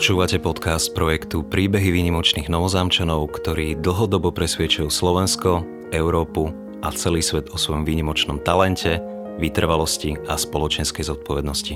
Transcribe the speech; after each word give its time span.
Počúvate 0.00 0.40
podcast 0.40 0.96
projektu 0.96 1.44
Príbehy 1.44 1.92
výnimočných 1.92 2.48
novozámčanov, 2.48 3.36
ktorí 3.36 3.76
dlhodobo 3.84 4.32
presviečajú 4.32 4.88
Slovensko, 4.88 5.60
Európu 5.92 6.48
a 6.80 6.88
celý 6.88 7.20
svet 7.20 7.52
o 7.52 7.60
svojom 7.60 7.84
výnimočnom 7.84 8.40
talente, 8.40 8.96
vytrvalosti 9.36 10.16
a 10.24 10.40
spoločenskej 10.40 11.04
zodpovednosti. 11.04 11.74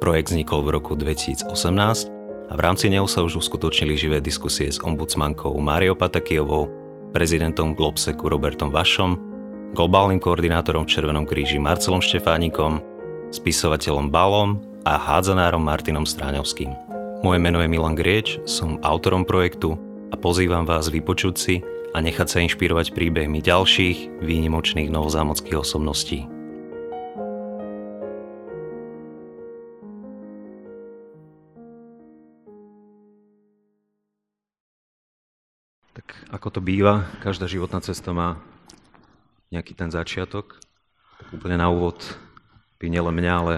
Projekt 0.00 0.32
vznikol 0.32 0.64
v 0.64 0.80
roku 0.80 0.96
2018 0.96 1.52
a 2.48 2.52
v 2.56 2.60
rámci 2.64 2.88
neho 2.88 3.04
sa 3.04 3.20
už 3.20 3.44
uskutočnili 3.44 4.00
živé 4.00 4.24
diskusie 4.24 4.72
s 4.72 4.80
ombudsmankou 4.80 5.52
Máriou 5.60 5.92
Patakijovou, 5.92 6.72
prezidentom 7.12 7.76
Globseku 7.76 8.32
Robertom 8.32 8.72
Vašom, 8.72 9.12
globálnym 9.76 10.24
koordinátorom 10.24 10.88
v 10.88 10.92
Červenom 10.96 11.28
kríži 11.28 11.60
Marcelom 11.60 12.00
Štefánikom, 12.00 12.80
spisovateľom 13.28 14.08
Balom 14.08 14.56
a 14.88 14.96
hádzanárom 14.96 15.60
Martinom 15.60 16.08
Stráňovským. 16.08 16.95
Moje 17.24 17.40
meno 17.40 17.64
je 17.64 17.72
Milan 17.72 17.96
Grieč, 17.96 18.36
som 18.44 18.76
autorom 18.84 19.24
projektu 19.24 19.80
a 20.12 20.20
pozývam 20.20 20.68
vás 20.68 20.92
vypočuť 20.92 21.34
si 21.40 21.64
a 21.96 22.04
nechať 22.04 22.28
sa 22.28 22.44
inšpirovať 22.44 22.92
príbehmi 22.92 23.40
ďalších 23.40 24.20
výnimočných 24.20 24.92
novozámockých 24.92 25.56
osobností. 25.56 26.28
Tak 35.96 36.06
ako 36.36 36.48
to 36.52 36.60
býva, 36.60 37.08
každá 37.24 37.48
životná 37.48 37.80
cesta 37.80 38.12
má 38.12 38.36
nejaký 39.48 39.72
ten 39.72 39.88
začiatok. 39.88 40.60
Tak 41.16 41.32
úplne 41.32 41.56
na 41.56 41.72
úvod 41.72 41.96
by 42.76 42.92
nielen 42.92 43.16
mňa, 43.16 43.32
ale 43.32 43.54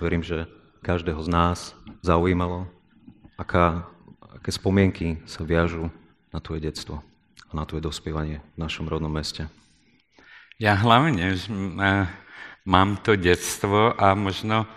verím, 0.00 0.24
že 0.24 0.48
každého 0.80 1.20
z 1.20 1.28
nás 1.28 1.58
zaujímalo, 2.00 2.72
aká, 3.38 3.86
aké 4.40 4.50
spomienky 4.52 5.20
sa 5.24 5.44
viažú 5.46 5.88
na 6.32 6.38
tvoje 6.40 6.64
detstvo 6.64 7.04
a 7.48 7.52
na 7.52 7.64
tvoje 7.68 7.84
dospievanie 7.84 8.40
v 8.56 8.58
našom 8.60 8.88
rodnom 8.88 9.12
meste? 9.12 9.48
Ja 10.60 10.78
hlavne 10.78 11.34
že 11.34 11.50
mám 12.62 13.02
to 13.02 13.18
detstvo 13.18 13.92
a 13.98 14.14
možno 14.14 14.70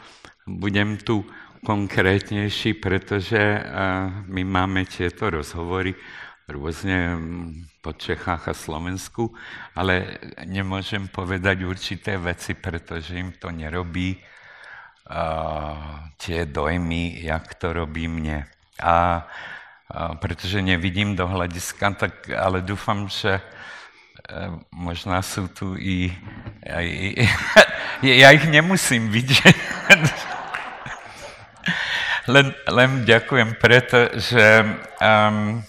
budem 0.46 0.98
tu 0.98 1.26
konkrétnejší, 1.66 2.78
pretože 2.78 3.42
my 4.30 4.42
máme 4.46 4.86
tieto 4.86 5.34
rozhovory 5.34 5.98
rôzne 6.46 7.18
po 7.82 7.98
Čechách 7.98 8.50
a 8.50 8.54
Slovensku, 8.54 9.34
ale 9.74 10.22
nemôžem 10.46 11.10
povedať 11.10 11.66
určité 11.66 12.22
veci, 12.22 12.54
pretože 12.54 13.18
im 13.18 13.34
to 13.34 13.50
nerobí 13.50 14.22
tie 16.18 16.46
dojmy, 16.50 17.22
jak 17.22 17.54
to 17.54 17.74
robí 17.74 18.10
mne. 18.10 18.50
A, 18.82 19.22
a 19.90 20.16
pretože 20.18 20.66
nevidím 20.66 21.16
do 21.16 21.30
hľadiska, 21.30 21.94
tak 21.94 22.14
ale 22.34 22.66
dúfam, 22.66 23.06
že 23.06 23.38
e, 23.38 23.44
možná 24.74 25.22
sú 25.22 25.48
tu 25.48 25.78
i... 25.78 26.10
i, 26.66 27.22
i 27.22 27.26
ja 28.26 28.34
ich 28.34 28.50
nemusím 28.50 29.14
vidieť. 29.14 29.56
len, 32.34 32.50
len 32.66 32.92
ďakujem 33.06 33.50
preto, 33.62 34.10
že, 34.18 34.66
um, 34.98 35.62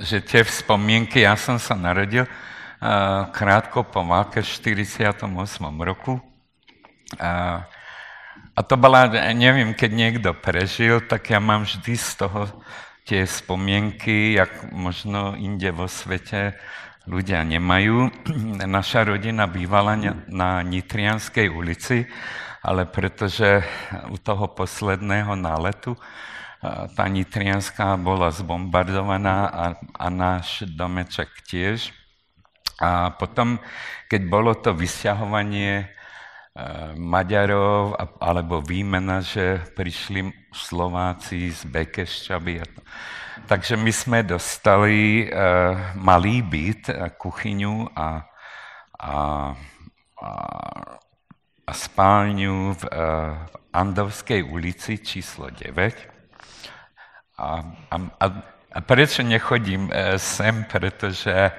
že 0.00 0.24
tie 0.24 0.40
vzpomienky, 0.40 1.28
ja 1.28 1.36
som 1.36 1.60
sa 1.60 1.76
narodil 1.76 2.24
uh, 2.24 3.28
krátko 3.28 3.84
po 3.84 4.00
válke 4.00 4.40
v 4.40 4.48
48. 4.48 5.28
roku. 5.84 6.16
Uh, 7.20 7.60
a 8.60 8.64
to 8.68 8.76
bola, 8.76 9.08
neviem, 9.32 9.72
keď 9.72 9.90
niekto 9.96 10.30
prežil, 10.36 11.00
tak 11.08 11.32
ja 11.32 11.40
mám 11.40 11.64
vždy 11.64 11.96
z 11.96 12.10
toho 12.20 12.44
tie 13.08 13.24
spomienky, 13.24 14.36
jak 14.36 14.68
možno 14.68 15.32
inde 15.32 15.72
vo 15.72 15.88
svete 15.88 16.60
ľudia 17.08 17.40
nemajú. 17.40 18.12
Naša 18.68 19.08
rodina 19.08 19.48
bývala 19.48 19.96
na 20.28 20.60
Nitrianskej 20.60 21.48
ulici, 21.48 22.04
ale 22.60 22.84
pretože 22.84 23.64
u 24.12 24.20
toho 24.20 24.52
posledného 24.52 25.32
náletu 25.40 25.96
tá 26.92 27.08
Nitrianská 27.08 27.96
bola 27.96 28.28
zbombardovaná 28.28 29.48
a, 29.48 29.64
a 29.96 30.06
náš 30.12 30.68
domeček 30.68 31.32
tiež. 31.48 31.96
A 32.76 33.08
potom, 33.16 33.56
keď 34.12 34.20
bolo 34.28 34.52
to 34.52 34.76
vysťahovanie 34.76 35.96
Maďarov, 36.98 37.94
alebo 38.18 38.58
výmena, 38.58 39.22
že 39.22 39.62
prišli 39.78 40.34
Slováci 40.50 41.54
z 41.54 41.62
Bekešťaby. 41.62 42.66
Takže 43.46 43.78
my 43.78 43.92
sme 43.94 44.26
dostali 44.26 45.30
uh, 45.30 45.94
malý 45.94 46.42
byt, 46.42 46.90
uh, 46.90 47.08
kuchyňu 47.14 47.94
a, 47.94 48.26
a, 48.98 49.14
a, 50.18 50.30
a 51.66 51.72
spálňu 51.72 52.74
v 52.74 52.82
uh, 52.82 53.46
Andovskej 53.70 54.42
ulici 54.42 54.98
číslo 54.98 55.54
9. 55.54 55.70
A, 57.38 57.62
a, 57.94 57.96
a, 58.74 58.78
prečo 58.82 59.22
nechodím 59.22 59.86
uh, 59.86 60.18
sem? 60.18 60.66
Pretože 60.66 61.54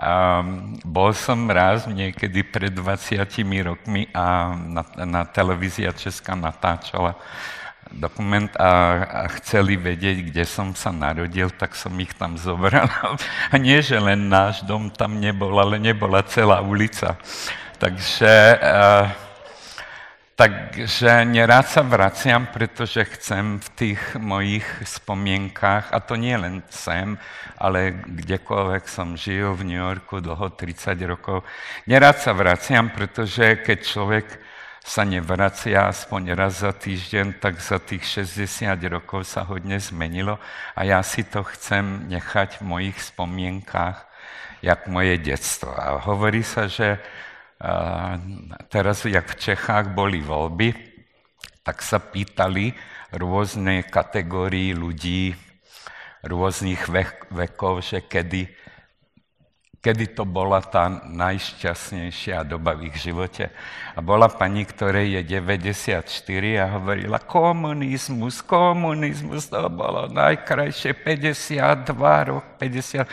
a 0.00 0.40
bol 0.80 1.12
som 1.12 1.44
raz 1.52 1.84
niekedy 1.84 2.40
pred 2.40 2.72
20 2.72 3.20
rokmi 3.68 4.08
a 4.16 4.56
na, 4.56 4.82
na 5.04 5.22
televízia 5.28 5.92
Česká 5.92 6.32
natáčala 6.32 7.20
dokument 7.92 8.48
a, 8.56 8.70
a 9.04 9.22
chceli 9.42 9.74
vedieť, 9.74 10.32
kde 10.32 10.44
som 10.46 10.72
sa 10.72 10.94
narodil, 10.94 11.50
tak 11.52 11.74
som 11.74 11.92
ich 11.98 12.14
tam 12.14 12.38
zobral. 12.38 12.86
A 13.52 13.54
nie, 13.58 13.82
že 13.82 13.98
len 13.98 14.30
náš 14.30 14.62
dom 14.62 14.94
tam 14.94 15.18
nebol, 15.18 15.58
ale 15.58 15.82
nebola 15.82 16.22
celá 16.22 16.62
ulica. 16.62 17.18
Takže... 17.82 18.30
Uh, 18.62 19.29
Takže 20.40 21.28
nerád 21.28 21.68
sa 21.68 21.84
vraciam, 21.84 22.48
pretože 22.48 23.04
chcem 23.04 23.60
v 23.60 23.68
tých 23.76 24.00
mojich 24.16 24.64
spomienkách, 24.88 25.92
a 25.92 26.00
to 26.00 26.16
nie 26.16 26.32
len 26.32 26.64
sem, 26.72 27.20
ale 27.60 28.00
kdekoľvek 28.08 28.88
som 28.88 29.20
žil 29.20 29.52
v 29.52 29.68
New 29.68 29.76
Yorku 29.76 30.24
dlho 30.24 30.48
30 30.56 30.96
rokov, 31.04 31.44
nerád 31.84 32.24
sa 32.24 32.32
vraciam, 32.32 32.88
pretože 32.88 33.60
keď 33.60 33.78
človek 33.84 34.26
sa 34.80 35.04
nevracia 35.04 35.92
aspoň 35.92 36.32
raz 36.32 36.64
za 36.64 36.72
týždeň, 36.72 37.36
tak 37.36 37.60
za 37.60 37.76
tých 37.76 38.24
60 38.24 38.80
rokov 38.88 39.28
sa 39.28 39.44
hodne 39.44 39.76
zmenilo 39.76 40.40
a 40.72 40.88
ja 40.88 41.04
si 41.04 41.20
to 41.20 41.44
chcem 41.52 42.08
nechať 42.08 42.64
v 42.64 42.80
mojich 42.80 42.96
spomienkách, 42.96 44.08
jak 44.64 44.88
moje 44.88 45.20
detstvo. 45.20 45.68
A 45.76 46.00
hovorí 46.00 46.40
sa, 46.40 46.64
že 46.64 46.96
teraz, 48.72 49.04
jak 49.04 49.26
v 49.28 49.40
Čechách 49.40 49.92
boli 49.92 50.24
voľby, 50.24 50.72
tak 51.60 51.84
sa 51.84 52.00
pýtali 52.00 52.72
rôzne 53.12 53.84
kategórii 53.84 54.72
ľudí, 54.72 55.36
rôznych 56.24 56.88
vek, 56.88 57.28
vekov, 57.32 57.84
že 57.84 58.04
kedy, 58.04 58.48
kedy 59.80 60.04
to 60.16 60.24
bola 60.24 60.60
tá 60.64 60.88
najšťastnejšia 60.88 62.44
doba 62.48 62.76
v 62.76 62.92
ich 62.92 62.96
živote. 63.00 63.52
A 63.96 64.00
bola 64.00 64.28
pani, 64.32 64.64
ktorej 64.64 65.20
je 65.20 65.40
94 65.40 66.04
a 66.60 66.66
hovorila, 66.80 67.20
komunizmus, 67.20 68.40
komunizmus, 68.40 69.52
to 69.52 69.68
bolo 69.68 70.08
najkrajšie, 70.08 70.96
52 70.96 72.28
rok, 72.28 72.44
50. 72.56 73.04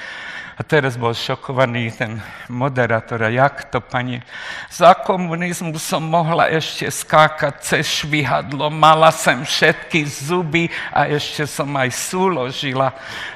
A 0.58 0.66
teraz 0.66 0.98
bol 0.98 1.14
šokovaný 1.14 1.94
ten 1.94 2.18
moderátor, 2.50 3.22
a 3.22 3.30
jak 3.30 3.70
to, 3.70 3.78
pani, 3.78 4.26
za 4.74 4.98
komunizmu 4.98 5.78
som 5.78 6.02
mohla 6.02 6.50
ešte 6.50 6.90
skákať 6.90 7.54
cez 7.62 7.86
švihadlo, 7.86 8.74
mala 8.74 9.14
som 9.14 9.46
všetky 9.46 10.02
zuby 10.10 10.66
a 10.90 11.06
ešte 11.06 11.46
som 11.46 11.70
aj 11.78 11.94
súložila. 11.94 12.90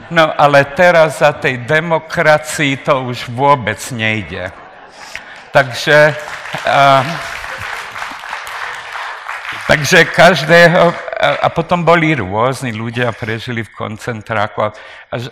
No 0.09 0.33
ale 0.33 0.65
teraz 0.73 1.21
za 1.21 1.29
tej 1.29 1.61
demokracii 1.61 2.81
to 2.81 3.05
už 3.05 3.29
vôbec 3.29 3.77
nejde. 3.93 4.49
Takže... 5.53 6.17
Uh, 6.65 7.05
Takže 9.71 10.05
každého, 10.05 10.93
a 11.21 11.53
potom 11.53 11.85
boli 11.85 12.17
rôzni 12.17 12.73
ľudia, 12.73 13.13
prežili 13.13 13.61
v 13.61 13.69
koncentráku, 13.77 14.73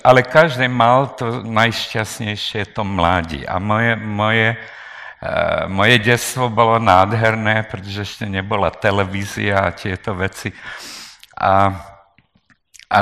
ale 0.05 0.21
každý 0.21 0.69
mal 0.69 1.17
to 1.17 1.41
najšťastnejšie, 1.41 2.77
to 2.77 2.85
mladí. 2.85 3.41
A 3.49 3.57
moje, 3.57 3.97
moje, 3.97 4.53
uh, 4.53 5.65
moje 5.65 5.97
detstvo 5.97 6.45
bolo 6.53 6.77
nádherné, 6.77 7.65
pretože 7.65 8.05
ešte 8.05 8.29
nebola 8.29 8.69
televízia 8.69 9.65
a 9.65 9.73
tieto 9.73 10.13
veci. 10.13 10.53
A, 11.33 11.73
a, 12.85 12.99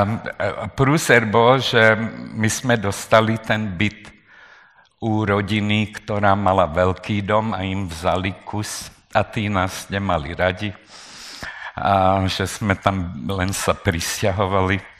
prúser 0.72 1.28
bol, 1.28 1.60
že 1.60 1.92
my 2.32 2.48
sme 2.48 2.80
dostali 2.80 3.36
ten 3.36 3.68
byt 3.68 4.08
u 5.04 5.28
rodiny, 5.28 5.92
ktorá 5.92 6.32
mala 6.32 6.64
veľký 6.64 7.20
dom 7.20 7.52
a 7.52 7.60
im 7.68 7.84
vzali 7.84 8.32
kus 8.48 8.88
a 9.12 9.20
tí 9.28 9.52
nás 9.52 9.92
nemali 9.92 10.32
radi. 10.32 10.72
A 11.78 12.18
že 12.26 12.50
sme 12.50 12.74
tam 12.74 13.14
len 13.30 13.54
sa 13.54 13.72
prisťahovali. 13.72 14.98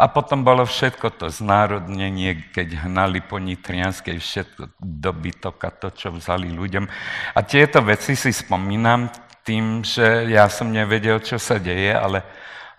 A 0.00 0.08
potom 0.08 0.40
bolo 0.40 0.64
všetko 0.64 1.20
to 1.20 1.26
znárodnenie, 1.28 2.48
keď 2.54 2.88
hnali 2.88 3.20
po 3.20 3.36
Nitrianskej 3.36 4.16
všetko 4.16 4.80
dobytok 4.80 5.56
a 5.60 5.70
to, 5.74 5.88
čo 5.92 6.08
vzali 6.14 6.48
ľuďom. 6.48 6.88
A 7.36 7.38
tieto 7.44 7.84
veci 7.84 8.16
si 8.16 8.32
spomínam 8.32 9.12
tým, 9.44 9.84
že 9.84 10.30
ja 10.32 10.48
som 10.48 10.72
nevedel, 10.72 11.20
čo 11.20 11.36
sa 11.36 11.60
deje, 11.60 11.92
ale, 11.92 12.24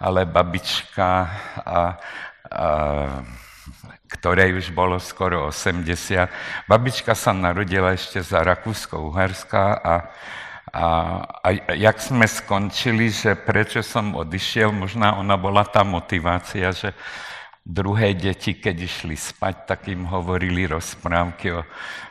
ale 0.02 0.26
babička, 0.26 1.10
a, 1.10 1.22
a, 1.62 1.80
ktorej 4.12 4.58
už 4.58 4.76
bolo 4.76 4.98
skoro 4.98 5.54
80, 5.54 6.66
babička 6.68 7.16
sa 7.16 7.32
narodila 7.32 7.96
ešte 7.96 8.20
za 8.20 8.44
Rakúsko-Uherská 8.44 9.66
a 9.80 9.94
a, 10.72 10.88
a 11.44 11.48
jak 11.76 12.00
sme 12.00 12.24
skončili, 12.24 13.12
že 13.12 13.36
prečo 13.36 13.84
som 13.84 14.16
odišiel, 14.16 14.72
možná 14.72 15.20
ona 15.20 15.36
bola 15.36 15.68
tá 15.68 15.84
motivácia, 15.84 16.72
že 16.72 16.96
druhé 17.62 18.18
deti, 18.18 18.58
keď 18.58 18.76
išli 18.80 19.14
spať, 19.14 19.56
tak 19.68 19.80
im 19.92 20.08
hovorili 20.08 20.66
rozprávky 20.66 21.60
o 21.60 21.62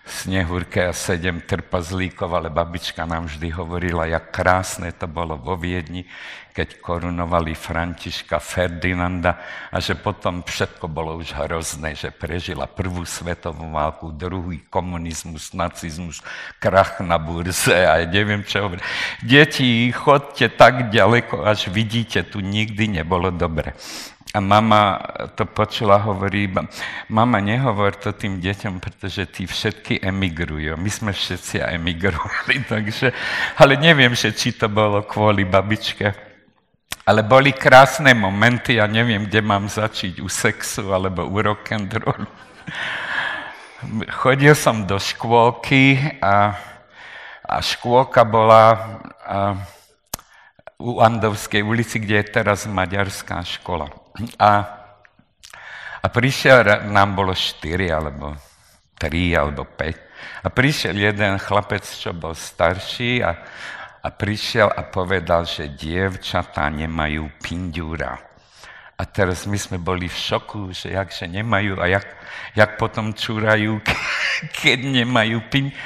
Snehurke 0.06 0.86
a 0.86 0.94
sedem 0.94 1.42
trpazlíkov, 1.42 2.30
ale 2.30 2.52
babička 2.52 3.02
nám 3.08 3.26
vždy 3.26 3.48
hovorila, 3.50 4.06
jak 4.06 4.30
krásne 4.30 4.92
to 4.94 5.10
bolo 5.10 5.40
vo 5.40 5.56
Viedni, 5.58 6.06
keď 6.50 6.82
korunovali 6.82 7.54
Františka 7.54 8.42
Ferdinanda 8.42 9.38
a 9.70 9.78
že 9.78 9.94
potom 9.94 10.42
všetko 10.42 10.90
bolo 10.90 11.16
už 11.18 11.32
hrozné, 11.34 11.94
že 11.94 12.10
prežila 12.10 12.66
prvú 12.66 13.06
svetovú 13.06 13.70
válku, 13.70 14.10
druhý 14.10 14.62
komunizmus, 14.66 15.54
nacizmus, 15.54 16.20
krach 16.58 16.98
na 17.00 17.16
burze 17.16 17.74
a 17.86 18.02
neviem 18.04 18.42
čo. 18.42 18.70
Deti, 19.22 19.90
chodte 19.94 20.50
tak 20.52 20.90
ďaleko, 20.90 21.46
až 21.46 21.70
vidíte, 21.70 22.26
tu 22.26 22.42
nikdy 22.42 23.00
nebolo 23.00 23.30
dobre. 23.30 23.74
A 24.30 24.38
mama 24.38 25.02
to 25.34 25.42
počula, 25.42 25.98
hovorí, 25.98 26.46
mama, 27.10 27.42
nehovor 27.42 27.98
to 27.98 28.14
tým 28.14 28.38
deťom, 28.38 28.78
pretože 28.78 29.26
tí 29.26 29.42
všetky 29.42 30.06
emigrujú. 30.06 30.78
My 30.78 30.86
sme 30.86 31.10
všetci 31.10 31.58
emigrovali, 31.58 32.62
takže, 32.70 33.10
ale 33.58 33.74
neviem, 33.74 34.14
že 34.14 34.30
či 34.30 34.54
to 34.54 34.70
bolo 34.70 35.02
kvôli 35.02 35.42
babičke. 35.42 36.29
Ale 37.04 37.26
boli 37.26 37.50
krásne 37.50 38.14
momenty, 38.14 38.78
ja 38.78 38.86
neviem, 38.86 39.26
kde 39.26 39.40
mám 39.42 39.66
začať, 39.66 40.22
u 40.22 40.28
sexu 40.30 40.94
alebo 40.94 41.26
u 41.26 41.36
rock'n'rollu. 41.40 42.28
Chodil 44.20 44.54
som 44.54 44.84
do 44.84 45.00
škôlky 45.00 46.16
a, 46.20 46.54
a 47.44 47.56
škôlka 47.58 48.22
bola... 48.24 48.62
A, 49.26 49.36
u 50.80 50.96
Andovskej 50.96 51.60
ulici, 51.60 52.00
kde 52.00 52.24
je 52.24 52.32
teraz 52.40 52.64
maďarská 52.64 53.44
škola. 53.44 53.92
A, 54.40 54.64
a 56.00 56.06
prišiel, 56.08 56.88
nám 56.88 57.12
bolo 57.12 57.36
štyri, 57.36 57.92
alebo 57.92 58.32
tri, 58.96 59.36
alebo 59.36 59.68
päť. 59.68 60.00
A 60.40 60.48
prišiel 60.48 60.96
jeden 60.96 61.36
chlapec, 61.36 61.84
čo 61.84 62.16
bol 62.16 62.32
starší 62.32 63.20
a, 63.20 63.36
a 64.00 64.08
prišiel 64.08 64.72
a 64.72 64.80
povedal, 64.88 65.44
že 65.44 65.68
dievčatá 65.68 66.68
nemajú 66.72 67.28
pindúra. 67.44 68.16
A 69.00 69.08
teraz 69.08 69.48
my 69.48 69.56
sme 69.56 69.80
boli 69.80 70.08
v 70.08 70.16
šoku, 70.16 70.76
že 70.76 70.92
jakže 70.92 71.24
nemajú 71.24 71.80
a 71.80 71.88
jak, 71.88 72.04
jak 72.52 72.76
potom 72.76 73.16
čúrajú, 73.16 73.80
keď 74.60 74.78
nemajú 75.04 75.40
pindúra. 75.48 75.76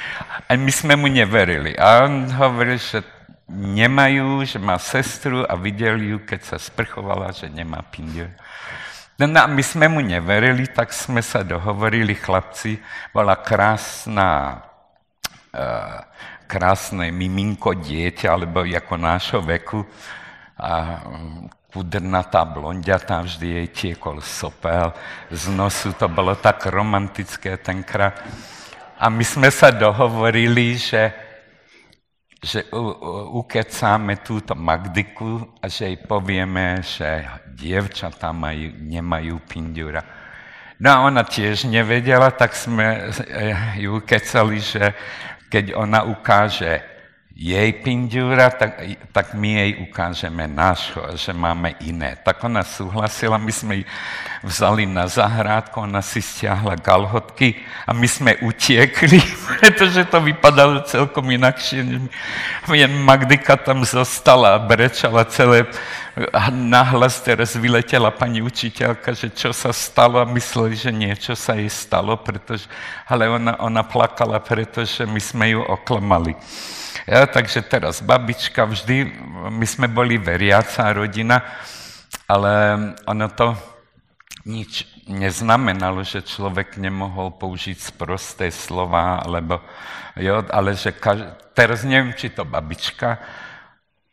A 0.46 0.58
my 0.58 0.72
sme 0.74 0.94
mu 0.98 1.06
neverili. 1.06 1.78
A 1.78 2.06
on 2.06 2.26
hovoril, 2.30 2.78
že 2.78 3.02
nemajú, 3.50 4.42
že 4.42 4.58
má 4.58 4.80
sestru 4.80 5.44
a 5.44 5.54
videli 5.54 6.10
ju, 6.14 6.18
keď 6.22 6.54
sa 6.54 6.56
sprchovala, 6.58 7.30
že 7.30 7.46
nemá 7.50 7.82
pindiu. 7.86 8.30
No, 9.14 9.30
no 9.30 9.38
a 9.38 9.46
my 9.46 9.62
sme 9.62 9.86
mu 9.86 10.02
neverili, 10.02 10.66
tak 10.66 10.90
sme 10.90 11.22
sa 11.22 11.46
dohovorili, 11.46 12.18
chlapci, 12.18 12.82
bola 13.14 13.38
krásna, 13.38 14.58
uh, 15.54 16.02
krásne 16.46 17.10
miminko 17.10 17.76
dieťa, 17.76 18.26
alebo 18.32 18.62
ako 18.64 18.94
nášho 18.96 19.40
veku, 19.42 19.84
a 20.54 21.02
pudrnatá 21.74 22.46
blondiatá, 22.46 23.26
vždy 23.26 23.46
jej 23.50 23.68
tiekol 23.74 24.22
sopel 24.22 24.94
z 25.34 25.50
nosu, 25.50 25.90
to 25.98 26.06
bolo 26.06 26.38
tak 26.38 26.70
romantické 26.70 27.58
tenkrát. 27.58 28.22
A 28.94 29.10
my 29.10 29.26
sme 29.26 29.50
sa 29.50 29.74
dohovorili, 29.74 30.78
že 30.78 31.10
že 32.44 32.60
ukecáme 33.32 34.20
túto 34.20 34.52
Magdiku 34.52 35.56
a 35.64 35.66
že 35.66 35.88
jej 35.88 35.98
povieme, 36.04 36.84
že 36.84 37.24
dievčatá 37.56 38.36
majú, 38.36 38.68
nemajú 38.84 39.40
pindura. 39.48 40.04
No 40.76 40.92
a 40.92 41.08
ona 41.08 41.24
tiež 41.24 41.64
nevedela, 41.64 42.28
tak 42.36 42.52
sme 42.52 43.08
eh, 43.08 43.80
ju 43.80 43.96
ukecali, 43.96 44.60
že 44.60 44.92
keď 45.54 45.70
ona 45.78 46.02
ukáže 46.02 46.82
jej 47.34 47.74
pindúra, 47.82 48.46
tak, 48.46 48.78
tak 49.10 49.34
my 49.34 49.58
jej 49.58 49.70
ukážeme 49.82 50.46
nášho, 50.46 51.02
že 51.18 51.34
máme 51.34 51.74
iné. 51.82 52.14
Tak 52.22 52.38
ona 52.46 52.62
súhlasila, 52.62 53.42
my 53.42 53.50
sme 53.50 53.74
ju 53.82 53.84
vzali 54.46 54.86
na 54.86 55.10
zahrádku, 55.10 55.82
ona 55.82 55.98
si 55.98 56.22
stiahla 56.22 56.78
galhotky 56.78 57.58
a 57.82 57.90
my 57.90 58.06
sme 58.06 58.38
utiekli, 58.38 59.18
pretože 59.58 60.06
to 60.06 60.22
vypadalo 60.22 60.86
celkom 60.86 61.26
inakšie. 61.34 62.06
Jen 62.70 62.94
Magdika 63.02 63.58
tam 63.58 63.82
zostala 63.82 64.54
a 64.54 64.62
brečala 64.62 65.26
celé 65.26 65.66
nahlas 66.54 67.18
teraz 67.18 67.58
vyletela 67.58 68.14
pani 68.14 68.38
učiteľka, 68.46 69.10
že 69.10 69.34
čo 69.34 69.50
sa 69.50 69.74
stalo 69.74 70.22
a 70.22 70.30
mysleli, 70.30 70.78
že 70.78 70.94
niečo 70.94 71.34
sa 71.34 71.58
jej 71.58 71.66
stalo, 71.66 72.14
pretože, 72.14 72.70
ale 73.10 73.26
ona, 73.26 73.58
ona 73.58 73.82
plakala, 73.82 74.38
pretože 74.38 75.02
my 75.02 75.18
sme 75.18 75.58
ju 75.58 75.60
oklamali. 75.66 76.38
Ja, 77.04 77.28
takže 77.28 77.60
teraz 77.60 78.00
babička 78.00 78.64
vždy, 78.64 79.12
my 79.52 79.66
sme 79.68 79.92
boli 79.92 80.16
veriaca 80.16 80.88
rodina, 80.88 81.44
ale 82.24 82.52
ono 83.04 83.28
to 83.28 83.52
nič 84.48 84.88
neznamenalo, 85.08 86.00
že 86.00 86.24
človek 86.24 86.80
nemohol 86.80 87.36
použiť 87.36 87.76
sprosté 87.76 88.48
slova, 88.48 89.20
alebo, 89.20 89.60
jo, 90.16 90.44
ale 90.48 90.72
že 90.72 90.96
kaž... 90.96 91.36
teraz 91.52 91.84
neviem, 91.84 92.16
či 92.16 92.32
to 92.32 92.48
babička 92.48 93.20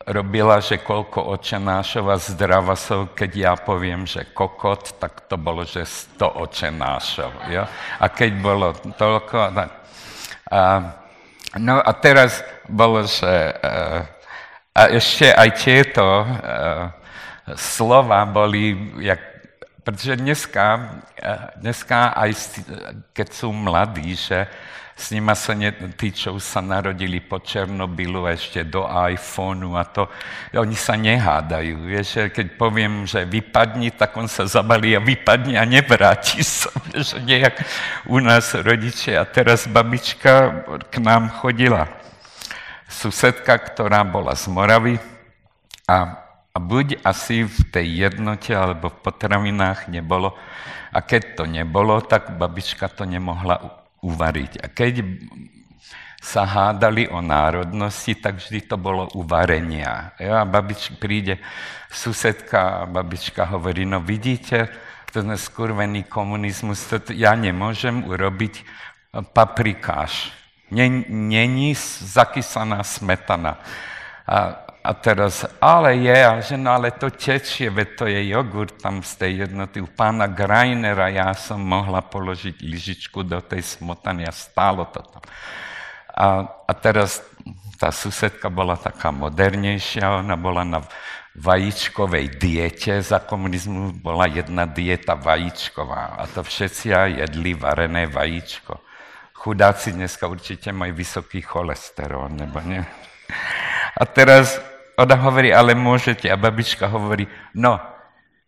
robila, 0.07 0.59
že 0.59 0.81
koľko 0.81 1.31
očenášov 1.37 2.11
a 2.11 2.17
zdravasov, 2.17 3.13
keď 3.15 3.31
ja 3.31 3.53
poviem, 3.55 4.03
že 4.03 4.33
kokot, 4.35 4.99
tak 4.99 5.31
to 5.31 5.37
bolo, 5.37 5.63
že 5.63 5.85
100 5.85 6.41
očenášov. 6.41 7.31
Jo? 7.47 7.63
A 7.99 8.05
keď 8.09 8.31
bolo 8.41 8.73
toľko... 8.73 9.37
Tak, 9.53 9.69
a, 10.51 10.59
no 11.57 11.81
a 11.81 11.91
teraz 11.97 12.43
bolo, 12.69 13.03
že 13.03 13.27
uh, 13.59 14.07
a 14.71 14.81
ešte 14.87 15.27
aj 15.35 15.49
tieto 15.59 16.03
uh, 16.23 16.87
slova 17.59 18.23
boli, 18.23 18.95
jak, 19.03 19.19
pretože 19.83 20.15
dneska, 20.15 20.65
uh, 21.19 21.51
dneska 21.59 22.15
aj 22.15 22.31
keď 23.11 23.27
sú 23.35 23.51
mladí, 23.51 24.15
že 24.15 24.47
s 25.01 25.09
nima 25.09 25.33
sa 25.33 25.57
ne, 25.57 25.73
tí, 25.97 26.13
čo 26.13 26.37
sa 26.37 26.61
narodili 26.61 27.17
po 27.17 27.41
Černobylu 27.41 28.29
ešte 28.29 28.61
do 28.61 28.85
iPhoneu 28.85 29.73
a 29.73 29.81
to, 29.81 30.05
oni 30.53 30.77
sa 30.77 30.93
nehádajú. 30.93 31.89
Vieš, 31.89 32.29
keď 32.29 32.53
poviem, 32.53 33.09
že 33.09 33.25
vypadni, 33.25 33.89
tak 33.97 34.13
on 34.13 34.29
sa 34.29 34.45
zabalí 34.45 34.93
a 34.93 35.01
vypadne 35.01 35.57
a 35.57 35.65
nevráti 35.65 36.45
sa. 36.45 36.69
Vieš, 36.93 37.17
nejak 37.25 37.65
u 38.05 38.21
nás 38.21 38.53
rodičia. 38.53 39.25
A 39.25 39.25
teraz 39.25 39.65
babička 39.65 40.69
k 40.93 40.95
nám 41.01 41.33
chodila 41.33 41.89
susedka, 42.85 43.57
ktorá 43.57 44.05
bola 44.05 44.37
z 44.37 44.53
Moravy 44.53 45.01
a, 45.89 45.97
a 46.53 46.57
buď 46.61 47.01
asi 47.01 47.49
v 47.49 47.57
tej 47.73 48.05
jednote 48.05 48.53
alebo 48.53 48.93
v 48.93 49.01
potravinách 49.01 49.89
nebolo. 49.89 50.37
A 50.93 51.01
keď 51.01 51.41
to 51.41 51.43
nebolo, 51.49 52.05
tak 52.05 52.37
babička 52.37 52.85
to 52.85 53.09
nemohla 53.09 53.80
uvariť. 54.01 54.51
A 54.61 54.65
keď 54.67 55.05
sa 56.21 56.45
hádali 56.45 57.09
o 57.09 57.21
národnosti, 57.21 58.13
tak 58.17 58.37
vždy 58.37 58.69
to 58.69 58.77
bolo 58.77 59.09
uvarenia. 59.17 60.13
Jo, 60.21 60.41
a 60.41 60.45
babič 60.45 60.93
príde 61.01 61.41
susedka 61.89 62.85
a 62.85 62.89
babička 62.89 63.49
hovorí, 63.49 63.85
no 63.89 64.01
vidíte, 64.01 64.69
to 65.09 65.25
je 65.25 65.37
skurvený 65.37 66.05
komunizmus, 66.05 66.87
to 66.87 67.01
ja 67.13 67.33
nemôžem 67.33 68.05
urobiť 68.05 68.63
paprikáš 69.33 70.41
není 70.71 71.75
zakysaná 71.99 72.83
smetana. 72.83 73.59
A, 74.27 74.55
a 74.81 74.97
teraz, 74.97 75.45
ale 75.61 75.93
je, 76.01 76.17
a 76.25 76.41
že 76.41 76.57
no 76.57 76.73
ale 76.73 76.89
to 76.89 77.13
tečie, 77.13 77.69
veď 77.69 77.87
to 77.93 78.05
je 78.09 78.21
jogurt 78.33 78.81
tam 78.81 79.05
z 79.05 79.13
tej 79.13 79.31
jednoty. 79.45 79.77
U 79.77 79.85
pána 79.85 80.25
Greinera 80.25 81.13
ja 81.13 81.29
som 81.37 81.61
mohla 81.61 82.01
položiť 82.01 82.65
lyžičku 82.65 83.21
do 83.21 83.37
tej 83.45 83.61
smotany 83.61 84.25
a 84.25 84.33
stálo 84.33 84.89
to 84.89 85.05
tam. 85.05 85.21
A, 86.17 86.49
a 86.65 86.71
teraz 86.73 87.21
tá 87.77 87.93
susedka 87.93 88.49
bola 88.49 88.73
taká 88.73 89.13
modernejšia, 89.13 90.25
ona 90.25 90.33
bola 90.33 90.65
na 90.65 90.81
vajíčkovej 91.37 92.41
diete. 92.41 93.05
Za 93.05 93.21
komunizmu 93.21 94.01
bola 94.01 94.25
jedna 94.25 94.65
dieta 94.65 95.13
vajíčková 95.13 96.17
a 96.17 96.25
to 96.25 96.41
všetci 96.41 96.89
jedli 97.21 97.53
varené 97.53 98.09
vajíčko. 98.09 98.81
Chudáci 99.37 99.93
dneska 99.93 100.25
určite 100.25 100.73
majú 100.73 100.93
vysoký 100.93 101.41
cholesterol, 101.41 102.29
nebo 102.29 102.61
ne? 102.61 102.85
A 103.97 104.05
teraz 104.05 104.61
ona 105.01 105.17
hovorí, 105.17 105.49
ale 105.49 105.73
môžete. 105.73 106.29
A 106.29 106.37
babička 106.37 106.87
hovorí, 106.87 107.25
no, 107.57 107.81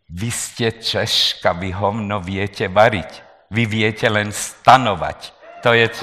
vy 0.08 0.30
ste 0.30 0.78
Češka, 0.78 1.52
vy 1.58 1.74
hovno 1.74 2.22
viete 2.22 2.70
variť. 2.70 3.22
Vy 3.50 3.66
viete 3.66 4.06
len 4.08 4.30
stanovať. 4.30 5.18
To 5.62 5.74
je... 5.74 5.86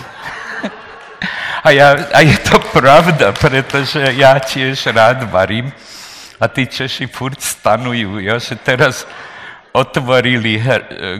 A, 1.62 1.70
ja, 1.70 1.94
a 1.94 2.26
je 2.26 2.34
to 2.42 2.58
pravda, 2.74 3.38
pretože 3.38 4.02
ja 4.18 4.34
tiež 4.42 4.90
rád 4.98 5.30
varím 5.30 5.70
a 6.42 6.50
tí 6.50 6.66
Češi 6.66 7.06
furt 7.06 7.38
stanujú, 7.38 8.18
jo, 8.18 8.36
že 8.42 8.58
teraz 8.58 9.06
otvorili, 9.70 10.58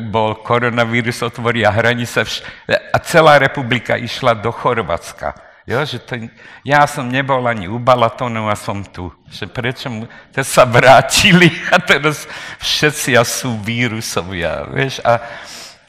bol 0.10 0.42
koronavírus, 0.42 1.22
otvoria 1.22 1.70
hranice 1.70 2.26
vš- 2.26 2.42
a 2.74 2.98
celá 3.06 3.38
republika 3.38 3.94
išla 3.94 4.34
do 4.34 4.50
Chorvátska. 4.50 5.51
Jo, 5.70 5.86
že 5.86 6.02
to, 6.02 6.18
ja 6.66 6.90
som 6.90 7.06
nebol 7.06 7.46
ani 7.46 7.70
u 7.70 7.78
Balatonu 7.78 8.50
a 8.50 8.58
som 8.58 8.82
tu. 8.82 9.14
Že 9.30 9.46
prečo 9.46 9.88
mu, 9.94 10.10
te 10.34 10.42
sa 10.42 10.66
vrátili 10.66 11.54
a 11.74 11.78
teraz 11.78 12.26
všetci 12.58 13.14
sú 13.22 13.62
vírusovia. 13.62 14.66
Vieš? 14.66 15.06
A, 15.06 15.22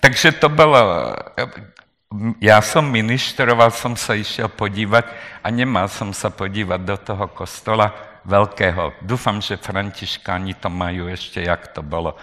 takže 0.05 0.37
to 0.37 0.53
bolo, 0.53 1.17
ja 2.37 2.61
som 2.61 2.85
ministroval, 2.85 3.73
som 3.73 3.97
sa 3.97 4.13
išiel 4.13 4.53
podívať 4.53 5.09
a 5.41 5.49
nemal 5.49 5.89
som 5.89 6.13
sa 6.13 6.29
podívať 6.29 6.81
do 6.85 6.97
toho 7.01 7.25
kostola 7.33 8.13
veľkého. 8.29 9.01
Dúfam, 9.03 9.41
že 9.41 9.57
františkáni 9.57 10.61
to 10.61 10.69
majú 10.69 11.09
ešte, 11.09 11.43
jak 11.43 11.73
to 11.73 11.81
bolo. 11.81 12.15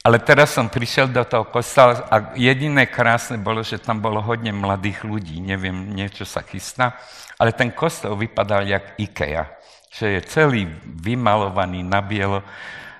Ale 0.00 0.16
teraz 0.16 0.56
som 0.56 0.64
prišiel 0.64 1.12
do 1.12 1.20
toho 1.28 1.44
kostola 1.52 2.08
a 2.08 2.32
jediné 2.32 2.88
krásne 2.88 3.36
bolo, 3.36 3.60
že 3.60 3.76
tam 3.76 4.00
bolo 4.00 4.24
hodne 4.24 4.48
mladých 4.48 5.04
ľudí. 5.04 5.44
Neviem, 5.44 5.92
niečo 5.92 6.24
sa 6.24 6.40
chystá. 6.40 6.96
Ale 7.36 7.52
ten 7.52 7.68
kostol 7.68 8.16
vypadal 8.16 8.64
jak 8.64 8.96
Ikea. 8.96 9.44
Že 9.92 10.06
je 10.16 10.20
celý 10.24 10.62
vymalovaný 11.04 11.84
na 11.84 12.00
bielo. 12.00 12.40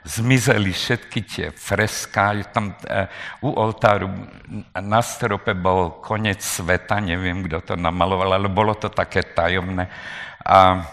Zmizeli 0.05 0.77
všetky 0.77 1.21
tie 1.25 1.47
freská. 1.57 2.37
Tam 2.53 2.77
e, 2.85 3.09
u 3.41 3.49
oltáru 3.49 4.13
na 4.77 5.01
strope 5.01 5.57
bol 5.57 6.05
konec 6.05 6.45
sveta. 6.45 7.01
Neviem, 7.01 7.49
kto 7.49 7.65
to 7.65 7.75
namaloval, 7.81 8.37
ale 8.37 8.53
bolo 8.53 8.77
to 8.77 8.93
také 8.93 9.25
tajomné. 9.25 9.89
A 10.45 10.85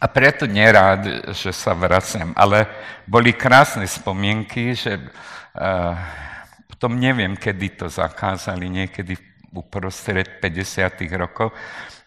a 0.00 0.06
preto 0.08 0.48
nerád, 0.48 1.32
že 1.36 1.52
sa 1.52 1.76
vraciam. 1.76 2.32
Ale 2.34 2.66
boli 3.04 3.36
krásne 3.36 3.86
spomienky, 3.86 4.74
že 4.74 4.98
uh, 4.98 5.94
potom 6.66 6.98
neviem, 6.98 7.38
kedy 7.38 7.78
to 7.78 7.86
zakázali, 7.86 8.66
niekedy 8.66 9.14
uprostred 9.54 10.40
50. 10.42 11.06
rokov. 11.14 11.52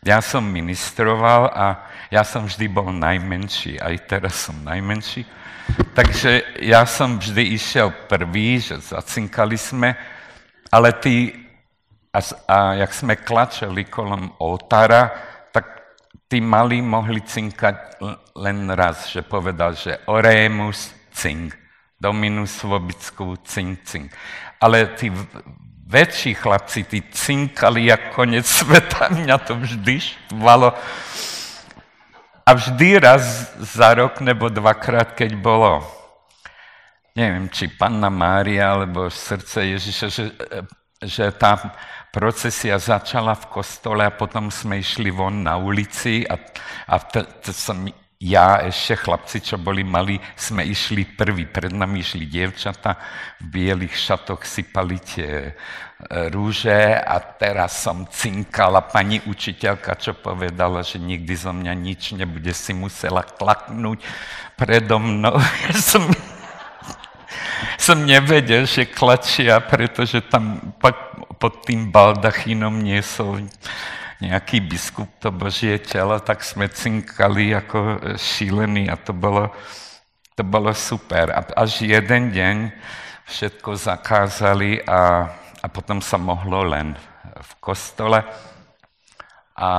Ja 0.04 0.20
som 0.20 0.44
ministroval 0.46 1.50
a 1.50 1.88
ja 2.12 2.22
som 2.28 2.46
vždy 2.46 2.66
bol 2.68 2.92
najmenší, 2.92 3.80
aj 3.80 3.96
teraz 4.06 4.36
som 4.50 4.58
najmenší. 4.62 5.26
Takže 5.98 6.62
ja 6.62 6.86
som 6.86 7.18
vždy 7.18 7.58
išiel 7.58 7.90
prvý, 8.06 8.62
že 8.62 8.78
zacinkali 8.84 9.58
sme, 9.58 9.98
ale 10.70 10.94
tí, 11.00 11.34
a, 12.14 12.20
a 12.46 12.58
jak 12.86 12.92
sme 12.94 13.14
klačeli 13.18 13.88
kolom 13.90 14.36
oltára, 14.44 15.10
tí 16.36 16.44
malí 16.44 16.84
mohli 16.84 17.24
cinkať 17.24 18.04
len 18.36 18.68
raz, 18.76 19.08
že 19.08 19.24
povedal, 19.24 19.72
že 19.72 20.04
oremus 20.12 20.92
cink, 21.16 21.56
dominus 21.96 22.60
vobicku 22.60 23.40
cink, 23.40 23.88
cink. 23.88 24.12
Ale 24.60 25.00
tí 25.00 25.08
väčší 25.88 26.36
chlapci, 26.36 26.84
tí 26.92 27.00
cinkali 27.08 27.88
jak 27.88 28.12
konec 28.12 28.44
sveta, 28.44 29.08
mňa 29.16 29.38
to 29.48 29.56
vždy 29.56 29.96
štvalo. 29.96 30.76
A 32.44 32.50
vždy 32.52 33.00
raz 33.00 33.56
za 33.56 33.96
rok 33.96 34.20
nebo 34.20 34.52
dvakrát, 34.52 35.16
keď 35.16 35.40
bolo, 35.40 35.88
neviem, 37.16 37.48
či 37.48 37.72
Panna 37.72 38.12
Mária, 38.12 38.76
alebo 38.76 39.08
srdce 39.08 39.72
Ježiša, 39.72 40.08
že, 40.12 40.24
že 41.00 41.32
tá 41.32 41.80
procesia 42.16 42.80
začala 42.80 43.36
v 43.36 43.52
kostole 43.52 44.08
a 44.08 44.16
potom 44.16 44.48
sme 44.48 44.80
išli 44.80 45.12
von 45.12 45.44
na 45.44 45.60
ulici 45.60 46.24
a, 46.24 46.40
a 46.88 46.96
to, 47.04 47.28
to 47.44 47.52
som 47.52 47.84
ja, 48.16 48.64
ešte 48.64 49.04
chlapci, 49.04 49.44
čo 49.44 49.60
boli 49.60 49.84
malí, 49.84 50.16
sme 50.40 50.64
išli 50.64 51.04
prví. 51.20 51.52
Pred 51.52 51.76
nami 51.76 52.00
išli 52.00 52.24
dievčata 52.24 52.96
v 53.44 53.46
bielých 53.52 53.92
šatoch, 53.92 54.48
sypali 54.48 54.98
tie 55.04 55.52
e, 55.52 55.54
rúže 56.32 56.96
a 56.96 57.20
teraz 57.36 57.84
som 57.84 58.08
cinkala 58.08 58.88
pani 58.88 59.20
učiteľka, 59.20 60.00
čo 60.00 60.16
povedala, 60.16 60.88
že 60.88 61.04
nikdy 61.04 61.34
zo 61.36 61.52
mňa 61.52 61.74
nič 61.76 62.16
nebude, 62.16 62.56
si 62.56 62.72
musela 62.72 63.28
tlaknúť 63.28 64.00
predo 64.56 64.96
mnou. 65.04 65.36
Som, 65.76 66.08
som 67.76 68.00
nevedel, 68.08 68.64
že 68.66 68.88
klačia, 68.88 69.60
pretože 69.60 70.24
tam 70.24 70.74
pak 70.80 71.05
pod 71.46 71.62
tým 71.62 71.94
baldachínom 71.94 72.74
niesol 72.82 73.46
nejaký 74.18 74.66
biskup 74.66 75.06
to 75.22 75.30
božie 75.30 75.78
telo, 75.78 76.18
tak 76.18 76.42
sme 76.42 76.66
cinkali 76.74 77.54
ako 77.54 78.02
šílení 78.18 78.90
a 78.90 78.98
to 78.98 79.14
bolo, 79.14 79.54
to 80.34 80.42
bolo 80.42 80.74
super. 80.74 81.30
A 81.30 81.46
až 81.54 81.86
jeden 81.86 82.34
deň 82.34 82.74
všetko 83.30 83.78
zakázali 83.78 84.82
a, 84.90 85.30
a 85.62 85.66
potom 85.70 86.02
sa 86.02 86.18
mohlo 86.18 86.66
len 86.66 86.98
v 87.38 87.52
kostole. 87.62 88.26
A, 89.54 89.70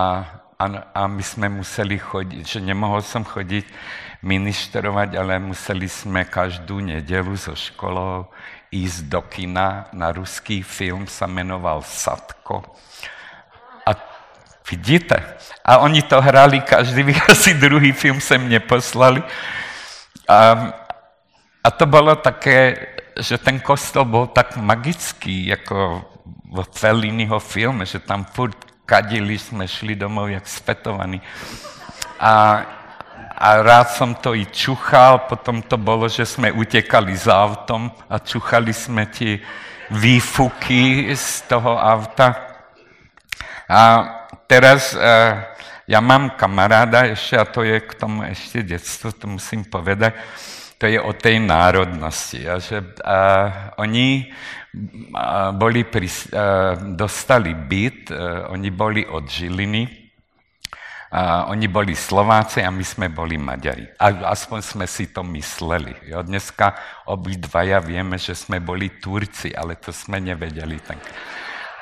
a, 0.54 0.64
a 0.94 1.02
my 1.10 1.24
sme 1.26 1.50
museli 1.50 1.98
chodiť, 1.98 2.46
že 2.46 2.60
nemohol 2.62 3.02
som 3.02 3.26
chodiť 3.26 3.66
ministrovať, 4.22 5.18
ale 5.18 5.42
museli 5.42 5.90
sme 5.90 6.30
každú 6.30 6.78
nedelu 6.78 7.34
so 7.34 7.58
školou 7.58 8.30
ísť 8.84 9.08
do 9.08 9.20
kina 9.22 9.88
na 9.92 10.12
ruský 10.12 10.60
film, 10.60 11.06
sa 11.06 11.24
menoval 11.24 11.80
Sadko. 11.80 12.62
A 13.86 13.96
vidíte? 14.68 15.16
A 15.64 15.78
oni 15.78 16.02
to 16.02 16.20
hrali, 16.20 16.60
každý 16.60 17.14
asi 17.32 17.54
druhý 17.54 17.92
film 17.92 18.20
sem 18.20 18.42
neposlali. 18.48 19.22
A, 20.28 20.38
a 21.64 21.68
to 21.70 21.86
bylo 21.86 22.16
také, 22.16 22.86
že 23.16 23.38
ten 23.38 23.60
kostol 23.60 24.04
bol 24.04 24.26
tak 24.26 24.56
magický, 24.56 25.46
jako 25.46 26.04
v 26.52 26.62
Felliniho 26.72 27.38
filme, 27.40 27.86
že 27.86 27.98
tam 27.98 28.24
furt 28.24 28.56
kadili, 28.86 29.38
jsme 29.38 29.68
šli 29.68 29.94
domov 29.94 30.30
jak 30.30 30.48
spetovaní. 30.48 31.20
A 32.20 32.62
a 33.36 33.60
rád 33.60 33.92
som 33.92 34.16
to 34.16 34.32
i 34.32 34.48
čuchal, 34.48 35.28
potom 35.28 35.60
to 35.60 35.76
bolo, 35.76 36.08
že 36.08 36.24
sme 36.24 36.48
utekali 36.48 37.12
za 37.12 37.36
autom 37.36 37.92
a 38.08 38.16
čuchali 38.16 38.72
sme 38.72 39.04
tie 39.12 39.36
výfuky 39.92 41.12
z 41.12 41.44
toho 41.44 41.76
auta. 41.76 42.32
A 43.68 43.80
teraz 44.48 44.96
uh, 44.96 45.44
ja 45.84 46.00
mám 46.00 46.32
kamaráda 46.40 47.12
ešte, 47.12 47.36
a 47.36 47.44
to 47.44 47.60
je 47.60 47.76
k 47.76 47.92
tomu 47.92 48.24
ešte 48.24 48.64
detstvo, 48.64 49.12
to 49.12 49.28
musím 49.28 49.68
povedať, 49.68 50.16
to 50.80 50.88
je 50.88 50.96
o 50.96 51.12
tej 51.12 51.36
národnosti. 51.36 52.40
A 52.48 52.56
že 52.56 52.80
uh, 52.80 53.76
oni 53.76 54.32
uh, 54.32 55.52
boli 55.52 55.84
pri, 55.84 56.08
uh, 56.08 56.72
dostali 56.96 57.52
byt, 57.52 58.16
uh, 58.16 58.48
oni 58.48 58.72
boli 58.72 59.04
od 59.04 59.28
Žiliny, 59.28 60.05
a 61.06 61.46
oni 61.46 61.70
boli 61.70 61.94
Slováci 61.94 62.66
a 62.66 62.70
my 62.74 62.82
sme 62.82 63.06
boli 63.06 63.38
Maďari. 63.38 63.86
A 63.94 64.34
aspoň 64.34 64.60
sme 64.62 64.86
si 64.90 65.14
to 65.14 65.22
mysleli. 65.22 65.94
Jo? 66.10 66.26
Dneska 66.26 66.74
obidvaja 67.06 67.78
vieme, 67.78 68.18
že 68.18 68.34
sme 68.34 68.58
boli 68.58 68.98
Turci, 68.98 69.54
ale 69.54 69.78
to 69.78 69.94
sme 69.94 70.18
nevedeli. 70.18 70.82
Tak. 70.82 70.98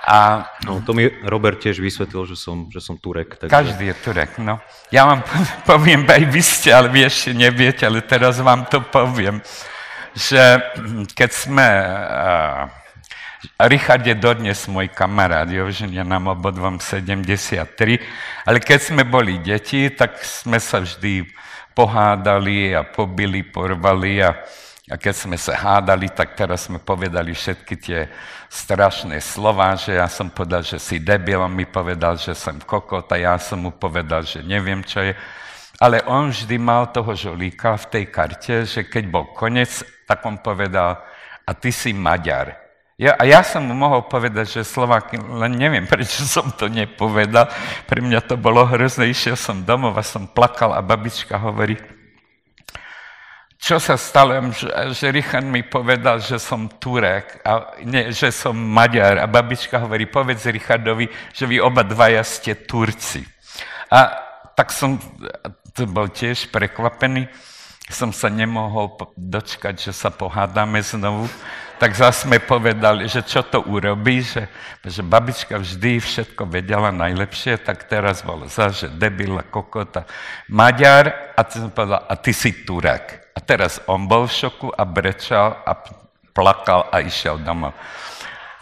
A, 0.04 0.45
no, 0.69 0.85
to 0.85 0.93
mi 0.93 1.09
Robert 1.25 1.64
tiež 1.64 1.81
vysvetlil, 1.81 2.28
že 2.28 2.37
som, 2.37 2.69
že 2.69 2.85
som 2.85 3.00
Turek. 3.00 3.40
Takže... 3.40 3.49
Každý 3.49 3.85
je 3.88 3.97
Turek, 4.04 4.37
no. 4.37 4.61
Ja 4.93 5.09
vám 5.09 5.25
poviem, 5.71 6.04
aj 6.04 6.25
vy 6.28 6.43
ste, 6.45 6.76
ale 6.76 6.93
vy 6.93 7.09
ešte 7.09 7.33
neviete, 7.33 7.88
ale 7.88 8.04
teraz 8.04 8.37
vám 8.37 8.69
to 8.69 8.85
poviem, 8.85 9.40
že 10.12 10.61
keď 11.19 11.31
sme... 11.33 11.66
Uh, 12.12 12.84
Richard 13.58 14.06
je 14.06 14.14
dodnes 14.16 14.56
môj 14.68 14.88
kamarát, 14.90 15.48
jo, 15.48 15.68
že 15.70 15.88
ja 15.90 16.04
nám 16.04 16.32
obodvom 16.32 16.80
73, 16.80 18.00
ale 18.44 18.58
keď 18.60 18.78
sme 18.80 19.02
boli 19.04 19.40
deti, 19.40 19.90
tak 19.92 20.20
sme 20.24 20.60
sa 20.60 20.80
vždy 20.80 21.28
pohádali 21.74 22.72
a 22.72 22.86
pobili, 22.86 23.42
porvali 23.42 24.22
a, 24.22 24.30
A 24.84 25.00
keď 25.00 25.14
sme 25.16 25.36
sa 25.40 25.56
hádali, 25.56 26.12
tak 26.12 26.36
teraz 26.36 26.68
sme 26.68 26.76
povedali 26.76 27.32
všetky 27.32 27.74
tie 27.80 28.04
strašné 28.52 29.16
slova, 29.16 29.72
že 29.80 29.96
ja 29.96 30.04
som 30.12 30.28
povedal, 30.28 30.60
že 30.60 30.76
si 30.76 31.00
debil, 31.00 31.40
on 31.40 31.56
mi 31.56 31.64
povedal, 31.64 32.20
že 32.20 32.36
som 32.36 32.60
kokot 32.60 33.08
a 33.08 33.16
ja 33.16 33.34
som 33.40 33.64
mu 33.64 33.72
povedal, 33.72 34.28
že 34.28 34.44
neviem, 34.44 34.84
čo 34.84 35.00
je. 35.00 35.16
Ale 35.80 36.04
on 36.04 36.28
vždy 36.28 36.60
mal 36.60 36.92
toho 36.92 37.16
žolíka 37.16 37.80
v 37.80 37.86
tej 37.90 38.04
karte, 38.12 38.54
že 38.68 38.84
keď 38.84 39.04
bol 39.08 39.32
konec, 39.32 39.82
tak 40.04 40.20
on 40.28 40.36
povedal, 40.36 41.00
a 41.44 41.50
ty 41.56 41.72
si 41.72 41.96
Maďar. 41.96 42.63
Ja, 42.94 43.18
a 43.18 43.26
ja 43.26 43.42
som 43.42 43.66
mu 43.66 43.74
mohol 43.74 44.06
povedať, 44.06 44.54
že 44.54 44.62
Slovák, 44.62 45.18
len 45.18 45.58
neviem, 45.58 45.82
prečo 45.82 46.22
som 46.22 46.46
to 46.54 46.70
nepovedal. 46.70 47.50
Pre 47.90 47.98
mňa 47.98 48.22
to 48.22 48.38
bolo 48.38 48.62
hrozné, 48.62 49.10
išiel 49.10 49.34
som 49.34 49.66
domov 49.66 49.98
a 49.98 50.06
som 50.06 50.30
plakal 50.30 50.70
a 50.70 50.78
babička 50.78 51.34
hovorí, 51.34 51.74
čo 53.64 53.80
sa 53.80 53.96
stalo, 53.96 54.36
že, 54.52 54.68
že 54.92 55.08
Richard 55.08 55.48
mi 55.48 55.64
povedal, 55.64 56.20
že 56.20 56.36
som 56.36 56.68
Turek, 56.68 57.40
a 57.48 57.72
nie, 57.80 58.12
že 58.12 58.28
som 58.28 58.52
Maďar. 58.52 59.16
A 59.18 59.26
babička 59.26 59.80
hovorí, 59.80 60.04
povedz 60.04 60.44
Richardovi, 60.52 61.08
že 61.32 61.48
vy 61.48 61.64
oba 61.64 61.80
dvaja 61.80 62.20
ste 62.20 62.52
Turci. 62.60 63.24
A 63.88 64.20
tak 64.52 64.68
som, 64.68 65.00
to 65.72 65.88
bol 65.88 66.12
tiež 66.12 66.52
prekvapený, 66.52 67.24
som 67.88 68.12
sa 68.12 68.28
nemohol 68.28 69.00
dočkať, 69.16 69.80
že 69.80 69.96
sa 69.96 70.12
pohádame 70.12 70.84
znovu. 70.84 71.24
Tak 71.75 71.90
zase 71.90 72.31
sme 72.31 72.38
povedali, 72.38 73.11
že 73.11 73.26
čo 73.26 73.43
to 73.43 73.66
urobí, 73.66 74.23
že, 74.23 74.47
že 74.87 75.02
babička 75.02 75.59
vždy 75.59 75.99
všetko 75.99 76.47
vedela 76.47 76.95
najlepšie, 76.95 77.59
tak 77.61 77.90
teraz 77.90 78.23
bol 78.23 78.47
zase, 78.47 78.87
že 78.87 78.88
debil 78.95 79.35
a 79.37 79.45
kokota. 79.45 80.07
Maďar, 80.47 81.35
a 81.35 81.43
som 81.50 81.75
povedal, 81.75 82.07
a 82.07 82.14
ty 82.14 82.31
si 82.31 82.62
Turek. 82.62 83.35
A 83.35 83.43
teraz 83.43 83.83
on 83.90 84.07
bol 84.07 84.31
v 84.31 84.37
šoku 84.47 84.71
a 84.71 84.87
brečal 84.87 85.59
a 85.66 85.75
plakal 86.31 86.87
a 86.95 87.02
išiel 87.02 87.43
domov. 87.43 87.75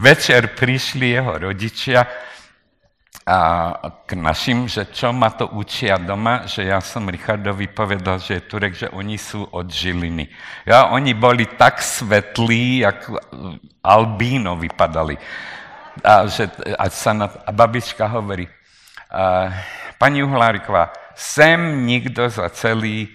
Večer 0.00 0.56
prišli 0.56 1.14
jeho 1.14 1.36
rodičia 1.36 2.08
a 3.22 3.78
k 4.02 4.18
našim, 4.18 4.66
že 4.66 4.90
čo 4.90 5.14
ma 5.14 5.30
to 5.30 5.46
učia 5.54 5.94
doma, 5.94 6.42
že 6.50 6.66
ja 6.66 6.82
som 6.82 7.06
Richardovi 7.06 7.70
povedal, 7.70 8.18
že 8.18 8.42
je 8.42 8.48
Turek, 8.50 8.74
že 8.74 8.90
oni 8.90 9.14
sú 9.14 9.46
od 9.46 9.70
Žiliny. 9.70 10.26
Ja, 10.66 10.90
oni 10.90 11.14
boli 11.14 11.46
tak 11.46 11.78
svetlí, 11.78 12.82
ako 12.82 13.22
albíno 13.78 14.58
vypadali. 14.58 15.14
A, 16.02 16.26
že, 16.26 16.50
a, 16.74 16.90
sa 16.90 17.14
na, 17.14 17.30
a 17.30 17.50
babička 17.54 18.10
hovorí, 18.10 18.50
a, 19.06 19.54
pani 20.02 20.26
Uhláriková, 20.26 20.90
sem 21.14 21.86
nikto 21.86 22.26
za 22.26 22.50
celý 22.50 23.06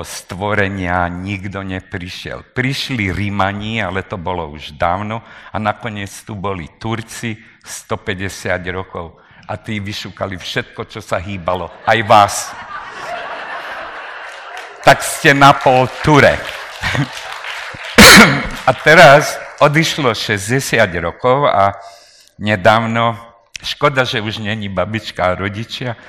stvorenia 0.00 1.04
nikto 1.12 1.60
neprišiel. 1.60 2.56
Prišli 2.56 3.12
Rímani, 3.12 3.84
ale 3.84 4.08
to 4.08 4.16
bolo 4.16 4.48
už 4.48 4.80
dávno 4.80 5.20
a 5.52 5.60
nakoniec 5.60 6.08
tu 6.24 6.32
boli 6.32 6.64
Turci 6.80 7.36
150 7.60 8.56
rokov 8.72 9.21
a 9.52 9.60
tí 9.60 9.76
vyšúkali 9.76 10.40
všetko, 10.40 10.88
čo 10.88 11.04
sa 11.04 11.20
hýbalo. 11.20 11.68
Aj 11.84 12.00
vás. 12.08 12.48
tak 14.80 15.04
ste 15.04 15.36
na 15.36 15.52
pol 15.52 15.84
Turek. 16.00 16.40
a 18.68 18.72
teraz 18.72 19.36
odišlo 19.60 20.16
60 20.16 20.80
rokov 21.04 21.44
a 21.52 21.76
nedávno, 22.40 23.12
škoda, 23.60 24.08
že 24.08 24.24
už 24.24 24.40
není 24.40 24.72
babička 24.72 25.20
a 25.20 25.36
rodičia, 25.36 26.00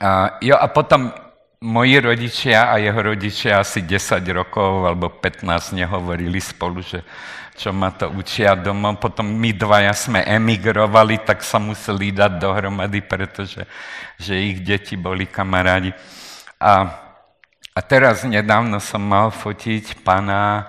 a, 0.00 0.40
jo, 0.40 0.56
a 0.56 0.66
potom 0.72 1.12
moji 1.60 2.00
rodičia 2.00 2.72
a 2.72 2.80
jeho 2.80 3.02
rodičia 3.02 3.60
asi 3.60 3.84
10 3.84 4.24
rokov 4.32 4.88
alebo 4.88 5.12
15 5.12 5.76
nehovorili 5.76 6.40
spolu, 6.40 6.80
že 6.80 7.04
čo 7.52 7.76
ma 7.76 7.92
to 7.92 8.08
učia 8.08 8.56
doma. 8.56 8.96
Potom 8.96 9.28
my 9.28 9.52
dvaja 9.52 9.92
sme 9.92 10.24
emigrovali, 10.24 11.20
tak 11.20 11.44
sa 11.44 11.60
museli 11.60 12.16
dať 12.16 12.40
dohromady, 12.40 13.04
pretože 13.04 13.68
že 14.16 14.40
ich 14.40 14.64
deti 14.64 14.96
boli 14.96 15.28
kamarádi. 15.28 15.92
A, 16.56 16.72
a 17.76 17.80
teraz 17.84 18.24
nedávno 18.24 18.80
som 18.80 19.04
mal 19.04 19.28
fotiť 19.28 20.00
pana 20.00 20.64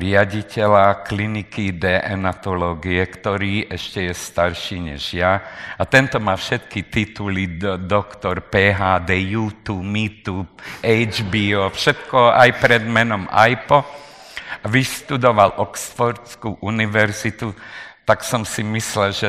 riaditeľa 0.00 1.04
kliniky 1.04 1.76
DNatológie, 1.76 3.04
ktorý 3.04 3.68
ešte 3.68 4.08
je 4.08 4.14
starší 4.16 4.76
než 4.80 5.12
ja. 5.12 5.44
A 5.76 5.84
tento 5.84 6.16
má 6.16 6.32
všetky 6.40 6.88
tituly 6.88 7.60
do, 7.60 7.76
doktor 7.76 8.40
PHD, 8.48 9.12
YouTube, 9.28 9.84
MeToo, 9.84 10.48
HBO, 10.80 11.68
všetko 11.68 12.32
aj 12.32 12.50
pred 12.56 12.82
menom 12.88 13.28
AIPO. 13.28 13.78
A 14.58 14.66
vyštudoval 14.66 15.60
Oxfordskú 15.60 16.64
univerzitu, 16.64 17.52
tak 18.08 18.24
som 18.24 18.42
si 18.48 18.64
myslel, 18.64 19.12
že 19.12 19.28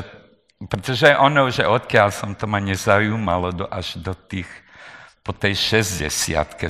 pretože 0.59 1.15
ono, 1.15 1.47
že 1.47 1.63
odkiaľ 1.63 2.11
som 2.11 2.35
to 2.35 2.43
ma 2.43 2.59
nezaujímalo 2.59 3.55
do, 3.55 3.65
až 3.71 3.95
do 4.03 4.11
tých 4.11 4.47
po 5.29 5.37
tej 5.37 5.85
60 5.85 6.09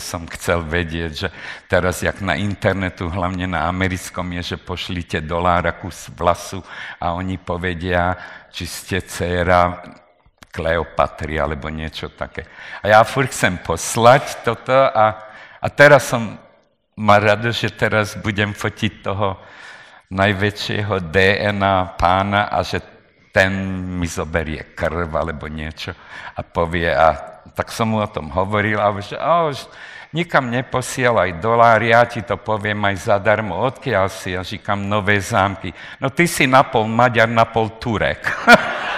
som 0.04 0.28
chcel 0.36 0.68
vedieť, 0.68 1.12
že 1.16 1.32
teraz, 1.72 2.04
jak 2.04 2.20
na 2.20 2.36
internetu, 2.36 3.08
hlavne 3.08 3.48
na 3.48 3.72
americkom, 3.72 4.36
je, 4.36 4.52
že 4.52 4.58
pošlite 4.60 5.24
dolára 5.24 5.80
kus 5.80 6.12
vlasu 6.12 6.60
a 7.00 7.16
oni 7.16 7.40
povedia, 7.40 8.20
či 8.52 8.68
ste 8.68 9.00
dcera 9.00 9.80
Kleopatry 10.52 11.40
alebo 11.40 11.72
niečo 11.72 12.12
také. 12.12 12.44
A 12.84 12.92
ja 12.92 13.00
furt 13.08 13.32
chcem 13.32 13.64
poslať 13.64 14.44
toto 14.44 14.76
a, 14.76 15.32
a 15.64 15.68
teraz 15.72 16.12
som 16.12 16.36
mal 17.00 17.24
rado, 17.24 17.56
že 17.56 17.72
teraz 17.72 18.20
budem 18.20 18.52
fotiť 18.52 18.94
toho 19.00 19.40
najväčšieho 20.12 21.08
DNA 21.08 21.96
pána 21.96 22.52
a 22.52 22.60
že 22.60 22.84
ten 23.32 23.56
mi 23.96 24.10
zoberie 24.10 24.76
krv 24.76 25.16
alebo 25.16 25.48
niečo 25.48 25.96
a 26.36 26.44
povie 26.44 26.92
a 26.92 27.39
tak 27.54 27.74
som 27.74 27.94
mu 27.94 28.02
o 28.02 28.08
tom 28.08 28.30
hovoril 28.34 28.78
a 28.80 28.90
že 29.02 29.18
oh, 29.18 29.54
nikam 30.14 30.50
neposielaj 30.50 31.38
dolár, 31.38 31.82
ja 31.86 32.06
ti 32.06 32.26
to 32.26 32.38
poviem 32.38 32.82
aj 32.90 33.14
zadarmo, 33.14 33.58
odkiaľ 33.62 34.10
si, 34.10 34.34
ja 34.34 34.42
říkam, 34.42 34.90
nové 34.90 35.22
zámky. 35.22 35.74
No 36.02 36.10
ty 36.10 36.26
si 36.26 36.50
napol 36.50 36.90
Maďar, 36.90 37.30
napol 37.30 37.70
Turek. 37.78 38.26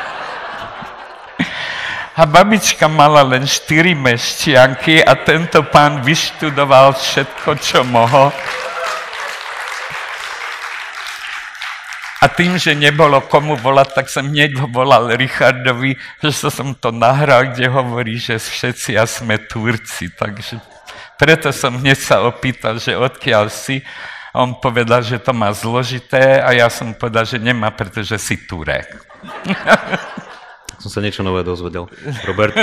a 2.21 2.25
babička 2.29 2.85
mala 2.85 3.25
len 3.25 3.49
štyri 3.49 3.97
mešťanky 3.97 5.01
a 5.01 5.17
tento 5.17 5.65
pán 5.65 6.05
vyštudoval 6.05 6.93
všetko, 6.93 7.49
čo 7.57 7.81
mohol. 7.81 8.29
A 12.21 12.29
tým, 12.29 12.53
že 12.53 12.77
nebolo 12.77 13.17
komu 13.25 13.57
volať, 13.57 13.97
tak 13.97 14.05
som 14.05 14.29
hneď 14.29 14.53
volal 14.69 15.09
Richardovi, 15.17 15.97
že 16.21 16.29
som 16.53 16.77
to 16.77 16.93
nahral, 16.93 17.49
kde 17.49 17.65
hovorí, 17.65 18.21
že 18.21 18.37
všetci 18.37 18.93
a 18.93 19.09
sme 19.09 19.41
Turci. 19.41 20.13
Takže 20.13 20.61
preto 21.17 21.49
som 21.49 21.81
hneď 21.81 21.97
sa 21.97 22.21
opýtal, 22.21 22.77
že 22.77 22.93
odkiaľ 22.93 23.49
si. 23.49 23.81
On 24.37 24.53
povedal, 24.53 25.01
že 25.01 25.17
to 25.17 25.33
má 25.33 25.49
zložité 25.49 26.39
a 26.39 26.53
ja 26.53 26.69
som 26.69 26.93
povedal, 26.93 27.25
že 27.25 27.41
nemá, 27.41 27.73
pretože 27.73 28.15
si 28.21 28.37
Turek. 28.37 29.01
som 30.81 30.89
sa 30.93 31.01
niečo 31.01 31.25
nové 31.25 31.41
dozvedel. 31.41 31.89
Robert, 32.29 32.53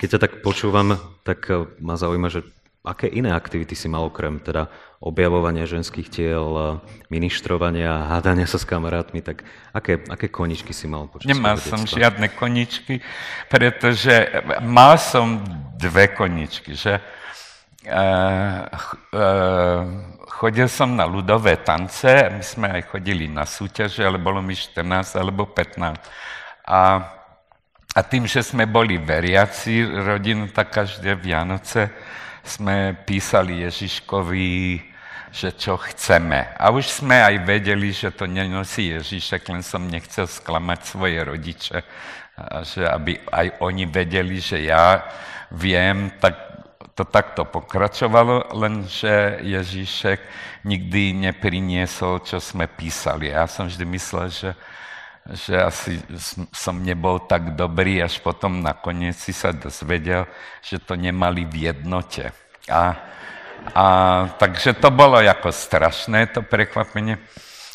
keď 0.00 0.08
ťa 0.16 0.20
tak 0.20 0.32
počúvam, 0.44 1.00
tak 1.24 1.48
ma 1.80 1.96
zaujíma, 1.96 2.28
že 2.28 2.44
aké 2.84 3.08
iné 3.12 3.32
aktivity 3.32 3.76
si 3.76 3.88
mal 3.92 4.08
okrem 4.08 4.40
teda 4.40 4.72
objavovania 4.98 5.62
ženských 5.62 6.08
tiel, 6.10 6.82
ministrovania, 7.06 8.10
hádania 8.10 8.50
sa 8.50 8.58
s 8.58 8.66
kamarátmi, 8.66 9.22
tak 9.22 9.46
aké, 9.70 10.02
aké 10.10 10.26
koničky 10.26 10.74
si 10.74 10.90
mal 10.90 11.06
počas 11.06 11.30
Nemal 11.30 11.54
som 11.62 11.86
žiadne 11.86 12.34
koničky, 12.34 12.98
pretože 13.46 14.26
mal 14.66 14.98
som 14.98 15.38
dve 15.78 16.10
koničky, 16.10 16.74
že 16.74 16.98
uh, 17.86 18.66
uh, 19.14 19.82
chodil 20.26 20.66
som 20.66 20.90
na 20.98 21.06
ľudové 21.06 21.62
tance, 21.62 22.10
my 22.10 22.42
sme 22.42 22.66
aj 22.78 22.82
chodili 22.90 23.30
na 23.30 23.46
súťaže, 23.46 24.02
ale 24.02 24.18
bolo 24.18 24.42
mi 24.42 24.58
14 24.58 24.82
alebo 25.14 25.46
15. 25.46 25.94
A, 26.66 26.80
a 27.94 28.00
tým, 28.02 28.26
že 28.26 28.42
sme 28.42 28.66
boli 28.66 28.98
veriaci 28.98 29.86
rodinu, 29.86 30.50
tak 30.50 30.74
každé 30.74 31.14
Vianoce 31.22 31.86
sme 32.42 32.96
písali 33.04 33.62
Ježiškovi, 33.62 34.80
že 35.32 35.52
čo 35.52 35.76
chceme. 35.76 36.56
A 36.56 36.72
už 36.72 36.88
sme 36.88 37.20
aj 37.20 37.44
vedeli, 37.44 37.92
že 37.92 38.10
to 38.10 38.24
nenosí 38.24 38.92
Ježišek, 38.96 39.48
len 39.52 39.62
som 39.62 39.84
nechcel 39.84 40.24
sklamať 40.24 40.80
svoje 40.84 41.18
rodiče, 41.20 41.78
že 42.64 42.82
aby 42.86 43.18
aj 43.28 43.46
oni 43.60 43.84
vedeli, 43.86 44.38
že 44.40 44.62
ja 44.64 45.04
viem, 45.50 46.12
tak 46.22 46.48
to 46.98 47.06
takto 47.06 47.46
pokračovalo, 47.46 48.58
lenže 48.58 49.38
Ježíšek 49.46 50.18
nikdy 50.66 51.30
nepriniesol, 51.30 52.26
čo 52.26 52.42
sme 52.42 52.66
písali. 52.66 53.30
Ja 53.30 53.46
som 53.46 53.70
vždy 53.70 53.84
myslel, 53.86 54.26
že, 54.34 54.50
že 55.30 55.54
asi 55.62 56.02
som 56.50 56.82
nebol 56.82 57.22
tak 57.22 57.54
dobrý, 57.54 58.02
až 58.02 58.18
potom 58.18 58.58
nakoniec 58.58 59.14
si 59.14 59.30
sa 59.30 59.54
dozvedel, 59.54 60.26
že 60.58 60.82
to 60.82 60.98
nemali 60.98 61.46
v 61.46 61.70
jednote. 61.70 62.34
A, 62.66 62.98
A, 63.74 63.86
takže 64.38 64.74
to 64.78 64.90
bolo 64.90 65.20
ako 65.22 65.52
strašné, 65.52 66.30
to 66.30 66.42
prekvapenie. 66.42 67.18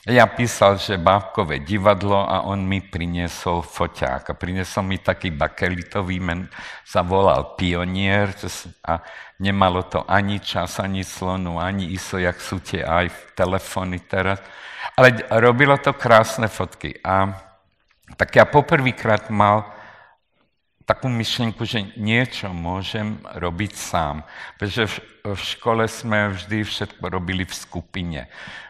Ja 0.03 0.27
písal, 0.27 0.75
že 0.83 0.99
bábkové 0.99 1.63
divadlo 1.63 2.27
a 2.27 2.43
on 2.43 2.67
mi 2.67 2.83
priniesol 2.83 3.63
foťák. 3.63 4.35
A 4.35 4.37
priniesol 4.37 4.83
mi 4.83 4.99
taký 4.99 5.31
bakelitový, 5.31 6.19
men 6.19 6.51
sa 6.83 7.07
volal 7.07 7.55
Pionier 7.55 8.35
a 8.83 8.99
nemalo 9.39 9.87
to 9.87 10.03
ani 10.03 10.43
čas, 10.43 10.83
ani 10.83 11.07
slonu, 11.07 11.55
ani 11.55 11.95
ISO, 11.95 12.19
jak 12.19 12.35
sú 12.43 12.59
tie 12.59 12.83
aj 12.83 13.35
telefóny 13.39 14.03
teraz. 14.03 14.43
Ale 14.99 15.23
robilo 15.39 15.79
to 15.79 15.95
krásne 15.95 16.51
fotky. 16.51 16.99
A 16.99 17.31
tak 18.19 18.35
ja 18.35 18.43
poprvýkrát 18.43 19.31
mal 19.31 19.72
takú 20.83 21.07
myšlienku, 21.07 21.63
že 21.63 21.95
niečo 21.95 22.51
môžem 22.51 23.19
robiť 23.39 23.71
sám. 23.75 24.27
Pretože 24.59 24.99
v 25.23 25.39
škole 25.39 25.87
sme 25.87 26.35
vždy 26.35 26.67
všetko 26.67 27.03
robili 27.07 27.47
v 27.47 27.55
skupine. 27.55 28.21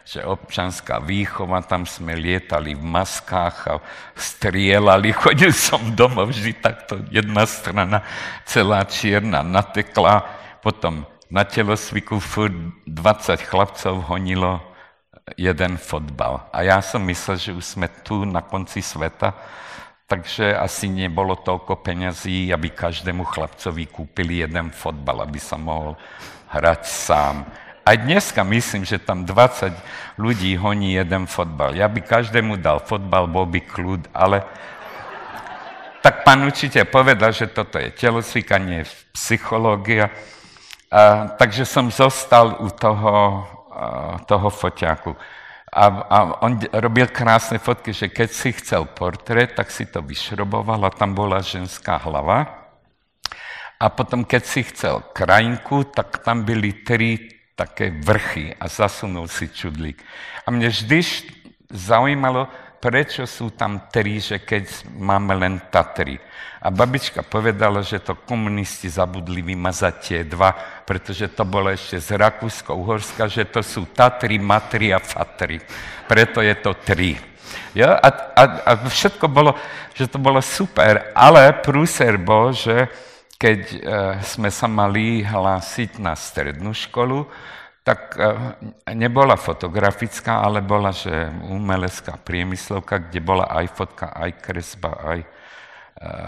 Že 0.06 0.30
občanská 0.30 1.02
výchova, 1.02 1.66
tam 1.66 1.82
sme 1.82 2.14
lietali 2.14 2.78
v 2.78 2.84
maskách 2.86 3.56
a 3.66 3.82
strielali. 4.14 5.10
Chodil 5.22 5.50
som 5.50 5.82
doma 5.98 6.22
vždy 6.22 6.54
takto, 6.62 7.02
jedna 7.10 7.42
strana 7.50 8.06
celá 8.46 8.86
čierna 8.86 9.42
natekla. 9.42 10.22
Potom 10.62 11.04
na 11.26 11.42
telosviku 11.42 12.22
furt 12.22 12.54
20 12.86 13.42
chlapcov 13.42 14.06
honilo 14.06 14.62
jeden 15.34 15.80
fotbal. 15.80 16.46
A 16.52 16.62
ja 16.62 16.78
som 16.84 17.02
myslel, 17.08 17.36
že 17.40 17.50
už 17.56 17.64
sme 17.64 17.88
tu 18.04 18.22
na 18.28 18.44
konci 18.44 18.84
sveta, 18.84 19.32
takže 20.04 20.52
asi 20.52 20.88
nebolo 20.92 21.36
toľko 21.40 21.80
peňazí, 21.80 22.52
aby 22.52 22.70
každému 22.70 23.24
chlapcovi 23.24 23.88
kúpili 23.88 24.44
jeden 24.44 24.70
fotbal, 24.70 25.24
aby 25.24 25.40
sa 25.40 25.56
mohol 25.56 25.96
hrať 26.52 26.82
sám. 26.84 27.36
Aj 27.84 27.96
dneska 28.00 28.40
myslím, 28.44 28.88
že 28.88 28.96
tam 28.96 29.28
20 29.28 29.72
ľudí 30.16 30.56
honí 30.56 30.96
jeden 30.96 31.28
fotbal. 31.28 31.76
Ja 31.76 31.84
by 31.88 32.00
každému 32.00 32.56
dal 32.56 32.80
fotbal, 32.80 33.28
bol 33.28 33.44
by 33.44 33.60
kľud, 33.60 34.08
ale 34.16 34.40
tak 36.00 36.20
pán 36.24 36.44
učiteľ 36.44 36.84
povedal, 36.88 37.32
že 37.32 37.48
toto 37.48 37.80
je 37.80 37.88
telocvikanie, 37.92 38.84
psychológia. 39.16 40.12
A, 40.92 41.32
takže 41.40 41.64
som 41.64 41.88
zostal 41.88 42.60
u 42.60 42.68
toho, 42.68 43.44
a, 43.72 44.20
toho 44.28 44.48
foťáku. 44.52 45.16
A, 45.74 45.84
a 46.06 46.18
on 46.46 46.62
robil 46.70 47.10
krásne 47.10 47.58
fotky, 47.58 47.90
že 47.90 48.06
keď 48.06 48.28
si 48.30 48.54
chcel 48.54 48.86
portrét, 48.86 49.58
tak 49.58 49.74
si 49.74 49.90
to 49.90 49.98
vyšroboval 50.06 50.86
a 50.86 50.94
tam 50.94 51.18
bola 51.18 51.42
ženská 51.42 51.98
hlava. 51.98 52.70
A 53.82 53.90
potom, 53.90 54.22
keď 54.22 54.42
si 54.46 54.62
chcel 54.70 55.02
krajinku, 55.10 55.90
tak 55.90 56.22
tam 56.22 56.46
byli 56.46 56.86
tri 56.86 57.18
také 57.58 57.90
vrchy 57.90 58.54
a 58.54 58.70
zasunul 58.70 59.26
si 59.26 59.50
čudlík. 59.50 59.98
A 60.46 60.54
mne 60.54 60.70
vždy 60.70 60.98
zaujímalo, 61.74 62.46
prečo 62.78 63.26
sú 63.26 63.50
tam 63.50 63.90
tri, 63.90 64.22
že 64.22 64.42
keď 64.44 64.94
máme 64.94 65.34
len 65.34 65.58
Tatry. 65.72 66.20
A 66.60 66.68
babička 66.68 67.24
povedala, 67.24 67.80
že 67.80 68.00
to 68.00 68.14
komunisti 68.24 68.88
zabudli 68.88 69.40
vymazať 69.40 69.94
tie 70.00 70.20
dva, 70.24 70.52
pretože 70.84 71.32
to 71.32 71.48
bolo 71.48 71.72
ešte 71.72 71.96
z 71.96 72.20
Rakúsko-Uhorska, 72.20 73.24
že 73.28 73.48
to 73.48 73.64
sú 73.64 73.88
Tatry, 73.90 74.36
Matry 74.36 74.92
a 74.92 75.00
Fatry. 75.00 75.56
Preto 76.04 76.44
je 76.44 76.54
to 76.60 76.76
tri. 76.76 77.16
Ja? 77.72 77.96
A, 77.96 78.08
a, 78.36 78.42
a 78.68 78.72
všetko 78.84 79.24
bolo, 79.32 79.56
že 79.96 80.06
to 80.06 80.20
bolo 80.20 80.44
super, 80.44 81.10
ale 81.16 81.56
prúser 81.64 82.20
bol, 82.20 82.52
že 82.52 82.88
keď 83.40 83.60
e, 83.60 83.78
sme 84.22 84.52
sa 84.52 84.68
mali 84.68 85.24
hlásiť 85.24 85.98
na 85.98 86.12
strednú 86.12 86.76
školu, 86.76 87.24
tak 87.80 88.16
e, 88.16 88.20
nebola 88.92 89.40
fotografická, 89.40 90.44
ale 90.44 90.60
bola, 90.60 90.92
že 90.92 91.32
umelecká 91.48 92.20
priemyslovka, 92.20 93.08
kde 93.08 93.20
bola 93.24 93.48
aj 93.48 93.66
fotka, 93.72 94.12
aj 94.12 94.30
kresba, 94.44 94.92
aj 95.00 95.20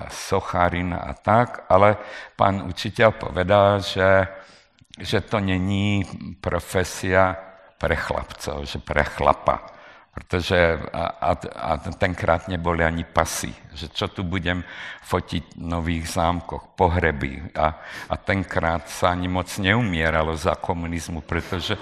Socharina 0.08 1.04
a 1.04 1.12
tak, 1.12 1.66
ale 1.68 1.98
pán 2.38 2.64
učitel 2.64 3.12
povedal, 3.12 3.82
že, 3.82 4.24
že 4.98 5.20
to 5.20 5.40
není 5.40 6.04
profesia 6.40 7.36
pre 7.76 7.96
chlapcov, 7.96 8.64
že 8.64 8.80
pre 8.80 9.04
chlapa. 9.04 9.72
Protože 10.16 10.80
a, 10.96 11.04
a, 11.12 11.30
a 11.36 11.70
tenkrát 12.00 12.48
neboli 12.48 12.80
ani 12.80 13.04
pasy, 13.04 13.52
že 13.76 13.92
čo 13.92 14.08
tu 14.08 14.24
budem 14.24 14.64
fotiť 15.04 15.60
v 15.60 15.60
nových 15.60 16.08
zámkoch, 16.08 16.72
pohreby. 16.72 17.52
A, 17.52 17.76
a 18.08 18.14
tenkrát 18.16 18.88
sa 18.88 19.12
ani 19.12 19.28
moc 19.28 19.52
neumieralo 19.60 20.32
za 20.32 20.56
komunizmu, 20.56 21.20
pretože 21.20 21.76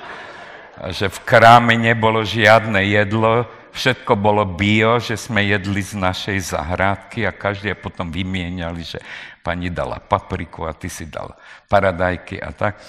že 0.90 1.06
v 1.06 1.18
kráme 1.22 1.78
nebolo 1.78 2.26
žiadne 2.26 2.82
jedlo, 2.82 3.46
všetko 3.70 4.18
bolo 4.18 4.42
bio, 4.42 4.98
že 4.98 5.14
sme 5.14 5.46
jedli 5.46 5.82
z 5.82 5.94
našej 5.94 6.54
zahrádky 6.54 7.26
a 7.26 7.34
každý 7.34 7.74
potom 7.78 8.10
vymieniali, 8.10 8.82
že 8.82 8.98
pani 9.44 9.68
dala 9.68 10.00
papriku 10.00 10.64
a 10.64 10.72
ty 10.72 10.88
si 10.88 11.04
dal 11.12 11.36
paradajky 11.68 12.40
a 12.40 12.48
tak. 12.56 12.80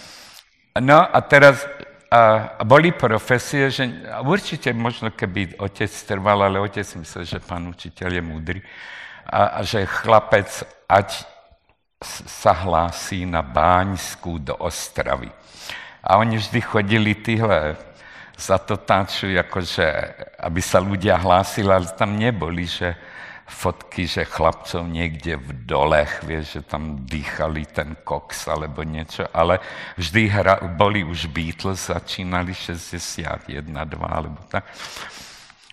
No 0.80 1.04
a 1.04 1.20
teraz 1.28 1.68
a 2.06 2.63
boli 2.63 2.96
profesie, 2.96 3.68
že 3.68 3.91
určite 4.24 4.72
možno 4.72 5.12
keby 5.12 5.60
otec 5.60 5.91
trval, 6.06 6.48
ale 6.48 6.63
otec 6.63 6.86
myslel, 7.02 7.28
že 7.28 7.44
pán 7.44 7.68
učiteľ 7.68 8.10
je 8.13 8.24
múdry 8.24 8.60
a, 9.28 9.60
a 9.60 9.60
že 9.65 9.84
chlapec 9.84 10.48
ať 10.88 11.28
sa 12.30 12.54
hlásí 12.54 13.26
na 13.26 13.41
Báňsku 13.41 14.38
do 14.39 14.56
Ostravy. 14.56 15.28
A 16.06 16.22
oni 16.22 16.38
vždy 16.38 16.60
chodili 16.62 17.18
tyhle 17.18 17.76
sa 18.38 18.60
to 18.60 18.76
táču, 18.78 19.32
akože, 19.32 19.88
aby 20.44 20.62
sa 20.62 20.84
ľudia 20.84 21.15
hlásili, 21.18 21.72
ale 21.72 21.88
tam 21.96 22.20
neboli, 22.20 22.68
že 22.68 22.94
fotky, 23.46 24.10
že 24.10 24.26
chlapcov 24.26 24.90
niekde 24.90 25.38
v 25.38 25.70
dolech, 25.70 26.26
vieš, 26.26 26.60
že 26.60 26.62
tam 26.66 27.06
dýchali 27.06 27.70
ten 27.70 27.94
koks 28.02 28.50
alebo 28.50 28.82
niečo, 28.82 29.30
ale 29.30 29.62
vždy 30.02 30.22
hra, 30.34 30.56
boli 30.74 31.06
už 31.06 31.30
Beatles, 31.30 31.94
začínali 31.94 32.58
61, 32.58 33.62
2 33.70 34.02
alebo 34.02 34.42
tak. 34.50 34.66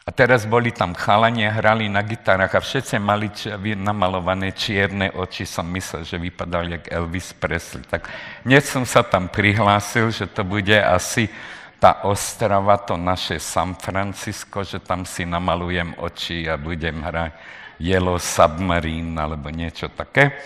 A 0.03 0.11
teraz 0.11 0.45
boli 0.51 0.75
tam 0.75 0.99
chalanie, 0.99 1.47
hrali 1.47 1.87
na 1.87 2.03
gitarách 2.03 2.59
a 2.59 2.61
všetci 2.61 2.99
mali 2.99 3.31
namalované 3.79 4.51
čierne 4.51 5.15
oči. 5.15 5.47
Som 5.47 5.71
myslel, 5.79 6.03
že 6.03 6.19
vypadal 6.19 6.75
jak 6.75 6.91
Elvis 6.91 7.31
Presley. 7.31 7.87
Tak 7.87 8.11
hneď 8.43 8.67
som 8.67 8.83
sa 8.83 9.07
tam 9.07 9.31
prihlásil, 9.31 10.11
že 10.11 10.27
to 10.27 10.43
bude 10.43 10.75
asi 10.75 11.31
tá 11.79 12.03
Ostrava, 12.03 12.83
to 12.83 12.99
naše 12.99 13.39
San 13.39 13.79
Francisco, 13.79 14.67
že 14.67 14.83
tam 14.83 15.07
si 15.07 15.23
namalujem 15.23 15.95
oči 16.03 16.51
a 16.51 16.59
budem 16.59 16.99
hrať 16.99 17.62
Yellow 17.83 18.23
Submarine 18.23 19.19
alebo 19.19 19.51
niečo 19.51 19.91
také. 19.91 20.39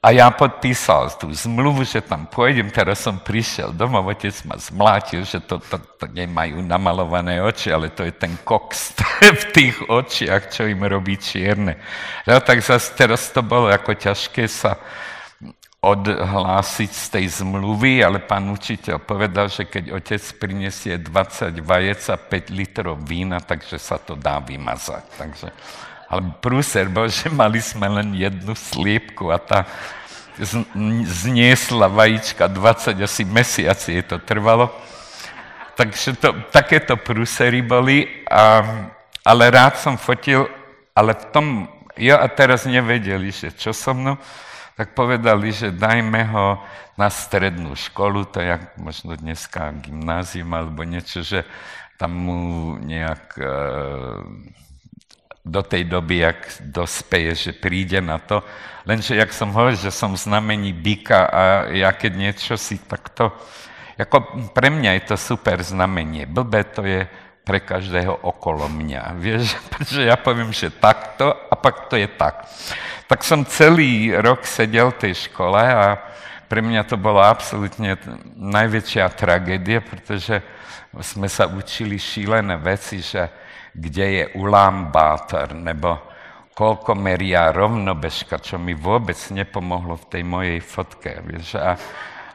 A 0.00 0.16
ja 0.16 0.32
podpísal 0.32 1.12
tú 1.20 1.28
zmluvu, 1.28 1.84
že 1.84 2.00
tam 2.00 2.24
pôjdem, 2.24 2.72
teraz 2.72 3.04
som 3.04 3.20
prišiel 3.20 3.76
domov, 3.76 4.08
otec 4.08 4.32
ma 4.48 4.56
zmlátil, 4.56 5.28
že 5.28 5.44
to, 5.44 5.60
to, 5.60 5.76
to 5.76 6.08
nemajú 6.08 6.64
namalované 6.64 7.36
oči, 7.44 7.68
ale 7.68 7.92
to 7.92 8.08
je 8.08 8.12
ten 8.16 8.32
koks 8.40 8.96
v 9.40 9.44
tých 9.52 9.76
očiach, 9.92 10.48
čo 10.48 10.64
im 10.64 10.80
robí 10.88 11.20
čierne. 11.20 11.76
No, 12.24 12.40
tak 12.40 12.64
zase 12.64 12.96
teraz 12.96 13.28
to 13.28 13.44
bolo 13.44 13.68
ako 13.68 13.92
ťažké 13.92 14.48
sa 14.48 14.80
odhlásiť 15.80 16.90
z 16.92 17.06
tej 17.08 17.26
zmluvy, 17.40 18.04
ale 18.04 18.20
pán 18.20 18.52
učiteľ 18.52 19.00
povedal, 19.00 19.48
že 19.48 19.64
keď 19.64 19.96
otec 19.96 20.20
prinesie 20.36 21.00
20 21.00 21.56
vajec 21.64 22.02
a 22.12 22.20
5 22.20 22.52
litrov 22.52 23.00
vína, 23.00 23.40
takže 23.40 23.80
sa 23.80 23.96
to 23.96 24.12
dá 24.12 24.44
vymazať. 24.44 25.04
Takže, 25.16 25.48
ale 26.12 26.36
prúser 26.44 26.84
bol, 26.92 27.08
že 27.08 27.32
mali 27.32 27.64
sme 27.64 27.88
len 27.88 28.12
jednu 28.12 28.52
sliepku 28.52 29.32
a 29.32 29.40
tá 29.40 29.64
zniesla 31.08 31.88
vajíčka 31.88 32.44
20 32.44 33.00
asi 33.00 33.22
mesiaci 33.24 33.96
je 34.00 34.04
to 34.04 34.16
trvalo. 34.20 34.68
Takže 35.80 36.20
to, 36.20 36.28
takéto 36.52 37.00
prúsery 37.00 37.64
boli, 37.64 38.04
a, 38.28 38.60
ale 39.24 39.48
rád 39.48 39.80
som 39.80 39.96
fotil, 39.96 40.44
ale 40.92 41.16
v 41.16 41.24
tom, 41.32 41.46
ja 41.96 42.20
a 42.20 42.28
teraz 42.28 42.68
nevedeli, 42.68 43.32
že 43.32 43.48
čo 43.56 43.72
so 43.72 43.96
mnou, 43.96 44.20
tak 44.80 44.96
povedali, 44.96 45.52
že 45.52 45.76
dajme 45.76 46.24
ho 46.32 46.56
na 46.96 47.12
strednú 47.12 47.76
školu, 47.76 48.24
to 48.32 48.40
je 48.40 48.56
možno 48.80 49.12
dneska 49.12 49.76
gymnázium 49.76 50.48
alebo 50.56 50.88
niečo, 50.88 51.20
že 51.20 51.44
tam 52.00 52.16
mu 52.16 52.40
nejak 52.80 53.24
e, 53.36 53.52
do 55.44 55.60
tej 55.60 55.84
doby, 55.84 56.24
jak 56.24 56.40
dospeje, 56.72 57.36
že 57.36 57.52
príde 57.52 58.00
na 58.00 58.16
to. 58.16 58.40
Lenže, 58.88 59.20
jak 59.20 59.36
som 59.36 59.52
hovoril, 59.52 59.76
že 59.76 59.92
som 59.92 60.16
znamení 60.16 60.72
byka 60.72 61.28
a 61.28 61.40
ja 61.76 61.92
keď 61.92 62.12
niečo 62.16 62.56
si 62.56 62.80
takto... 62.80 63.36
Ako 64.00 64.48
pre 64.56 64.72
mňa 64.72 64.96
je 64.96 65.12
to 65.12 65.16
super 65.20 65.60
znamenie. 65.60 66.24
Blbé 66.24 66.64
to 66.72 66.80
je 66.88 67.04
pre 67.44 67.64
každého 67.64 68.24
okolo 68.26 68.68
mňa. 68.68 69.16
Vieš, 69.16 69.56
pretože 69.72 70.06
ja 70.06 70.16
poviem, 70.20 70.52
že 70.52 70.72
takto 70.72 71.28
a 71.28 71.54
pak 71.56 71.90
to 71.90 71.96
je 71.96 72.08
tak 72.08 72.46
tak 73.10 73.26
som 73.26 73.42
celý 73.42 74.14
rok 74.14 74.46
sedel 74.46 74.94
v 74.94 75.10
tej 75.10 75.26
škole 75.26 75.58
a 75.58 75.98
pre 76.46 76.62
mňa 76.62 76.86
to 76.86 76.94
bola 76.94 77.26
absolútne 77.26 77.98
najväčšia 78.38 79.10
tragédia, 79.18 79.82
pretože 79.82 80.38
sme 81.02 81.26
sa 81.26 81.50
učili 81.50 81.98
šílené 81.98 82.54
veci, 82.62 83.02
že 83.02 83.26
kde 83.74 84.06
je 84.06 84.24
Ulambátor, 84.38 85.58
nebo 85.58 85.98
koľko 86.54 86.94
meria 86.94 87.50
rovnobežka, 87.50 88.38
čo 88.38 88.62
mi 88.62 88.78
vôbec 88.78 89.18
nepomohlo 89.34 89.98
v 89.98 90.08
tej 90.14 90.22
mojej 90.22 90.60
fotke. 90.62 91.18
Vieš, 91.26 91.58
a, 91.58 91.74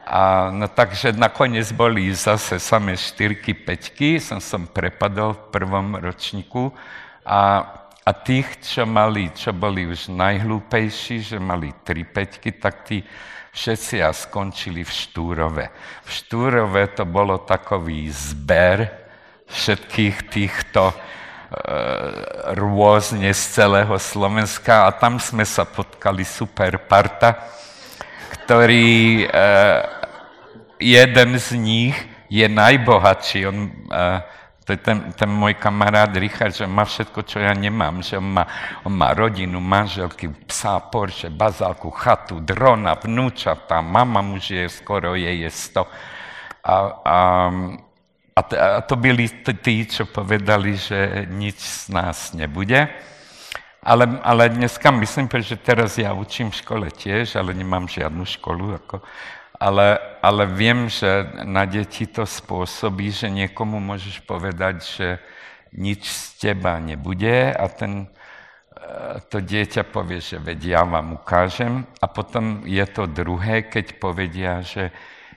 a 0.06 0.54
no 0.54 0.70
takže 0.70 1.10
nakoniec 1.18 1.66
boli 1.74 2.14
zase 2.14 2.62
samé 2.62 2.94
štyrky, 2.94 3.58
peťky, 3.58 4.22
som 4.22 4.38
som 4.38 4.70
prepadol 4.70 5.34
v 5.34 5.42
prvom 5.50 5.98
ročníku 5.98 6.70
a 7.26 7.66
a 8.06 8.14
tých, 8.14 8.62
čo 8.62 8.86
mali, 8.86 9.34
čo 9.34 9.50
boli 9.50 9.82
už 9.82 10.14
najhlúpejší, 10.14 11.26
že 11.26 11.42
mali 11.42 11.74
tri 11.82 12.06
peťky, 12.06 12.54
tak 12.54 12.86
tí 12.86 13.02
všetci 13.50 13.98
a 13.98 14.14
skončili 14.14 14.86
v 14.86 14.92
Štúrove. 14.94 15.64
V 16.06 16.10
Štúrove 16.14 16.86
to 16.94 17.02
bolo 17.02 17.42
takový 17.42 18.06
zber 18.14 18.86
všetkých 19.50 20.16
týchto 20.30 20.94
e, 20.94 20.96
rôzne 22.54 23.34
z 23.34 23.42
celého 23.58 23.98
Slovenska 23.98 24.86
a 24.86 24.94
tam 24.94 25.18
sme 25.18 25.42
sa 25.42 25.66
potkali 25.66 26.22
super 26.22 26.78
parta, 26.86 27.42
ktorý 28.38 29.26
e, 29.26 29.26
jeden 30.80 31.38
z 31.38 31.48
nich 31.56 31.96
je 32.28 32.48
najbohatší. 32.48 33.46
On, 33.46 33.70
to 34.66 34.74
je 34.74 34.82
ten, 34.82 35.14
ten 35.14 35.30
môj 35.30 35.54
kamarát 35.62 36.10
Richard, 36.18 36.50
že 36.50 36.66
má 36.66 36.82
všetko, 36.82 37.22
čo 37.22 37.38
ja 37.38 37.54
nemám. 37.54 38.02
Že 38.02 38.18
on 38.18 38.28
má, 38.34 38.44
on 38.82 38.94
má 38.98 39.14
rodinu, 39.14 39.62
manželky, 39.62 40.26
psa, 40.50 40.82
Porsche, 40.82 41.30
bazálku, 41.30 41.86
chatu, 41.94 42.42
drona, 42.42 42.98
vnúčata, 42.98 43.78
mama 43.78 44.18
mu 44.26 44.42
žije, 44.42 44.66
skoro 44.66 45.14
jej 45.14 45.38
je 45.46 45.50
100. 45.50 45.86
A, 46.66 46.74
a, 46.74 47.16
a, 48.34 48.40
a 48.42 48.80
to 48.82 48.98
byli 48.98 49.30
tí, 49.62 49.86
čo 49.86 50.10
povedali, 50.10 50.74
že 50.74 51.30
nič 51.30 51.86
z 51.86 51.94
nás 51.94 52.34
nebude. 52.34 52.90
Ale, 53.86 54.18
ale 54.26 54.50
dneska 54.50 54.90
myslím, 54.90 55.30
že 55.30 55.62
teraz 55.62 55.94
ja 55.94 56.10
učím 56.10 56.50
v 56.50 56.58
škole 56.58 56.86
tiež, 56.90 57.38
ale 57.38 57.54
nemám 57.54 57.86
žiadnu 57.86 58.26
školu. 58.26 58.82
Ako, 58.82 58.98
ale, 59.60 59.98
ale 60.20 60.44
viem, 60.46 60.88
že 60.88 61.28
na 61.44 61.64
deti 61.64 62.04
to 62.04 62.28
spôsobí, 62.28 63.08
že 63.12 63.32
niekomu 63.32 63.80
môžeš 63.80 64.24
povedať, 64.24 64.76
že 64.84 65.08
nič 65.72 66.08
z 66.08 66.24
teba 66.40 66.80
nebude 66.80 67.52
a 67.52 67.64
ten, 67.68 68.04
e, 68.04 68.08
to 69.28 69.40
dieťa 69.40 69.88
povie, 69.88 70.20
že 70.20 70.40
veď 70.40 70.60
ja 70.64 70.82
vám 70.84 71.16
ukážem. 71.16 71.84
A 72.00 72.06
potom 72.08 72.64
je 72.68 72.84
to 72.88 73.08
druhé, 73.08 73.64
keď 73.64 73.96
povedia, 74.00 74.60
že 74.60 74.92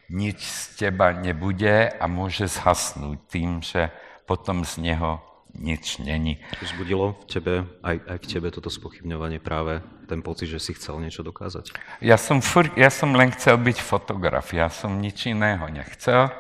nič 0.10 0.42
z 0.42 0.64
teba 0.88 1.14
nebude 1.14 1.92
a 1.92 2.06
môže 2.10 2.50
zhasnúť 2.50 3.20
tým, 3.30 3.62
že 3.62 3.94
potom 4.26 4.66
z 4.66 4.94
neho 4.94 5.29
nič 5.60 6.00
není. 6.00 6.40
Zbudilo 6.64 7.20
v 7.20 7.26
tebe, 7.28 7.54
aj, 7.84 7.98
aj 8.08 8.18
v 8.24 8.28
tebe 8.32 8.48
toto 8.50 8.72
spochybňovanie 8.72 9.44
práve 9.44 9.84
ten 10.08 10.24
pocit, 10.24 10.48
že 10.48 10.64
si 10.64 10.72
chcel 10.74 11.04
niečo 11.04 11.22
dokázať? 11.22 11.76
Ja 12.00 12.16
som, 12.16 12.40
fur, 12.40 12.72
ja 12.80 12.88
som 12.90 13.12
len 13.12 13.30
chcel 13.36 13.60
byť 13.60 13.78
fotograf, 13.84 14.56
ja 14.56 14.72
som 14.72 14.98
nič 14.98 15.30
iného 15.30 15.68
nechcel, 15.68 16.32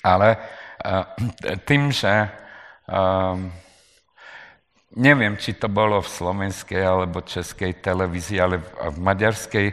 ale 0.00 0.38
uh, 0.80 1.04
tým, 1.66 1.90
že 1.90 2.30
uh, 2.88 3.36
neviem, 4.96 5.36
či 5.36 5.52
to 5.58 5.68
bolo 5.68 6.00
v 6.00 6.08
slovenskej 6.08 6.80
alebo 6.80 7.20
českej 7.20 7.82
televízii, 7.84 8.38
ale 8.40 8.62
v, 8.62 8.66
v 8.94 8.98
maďarskej 9.02 9.66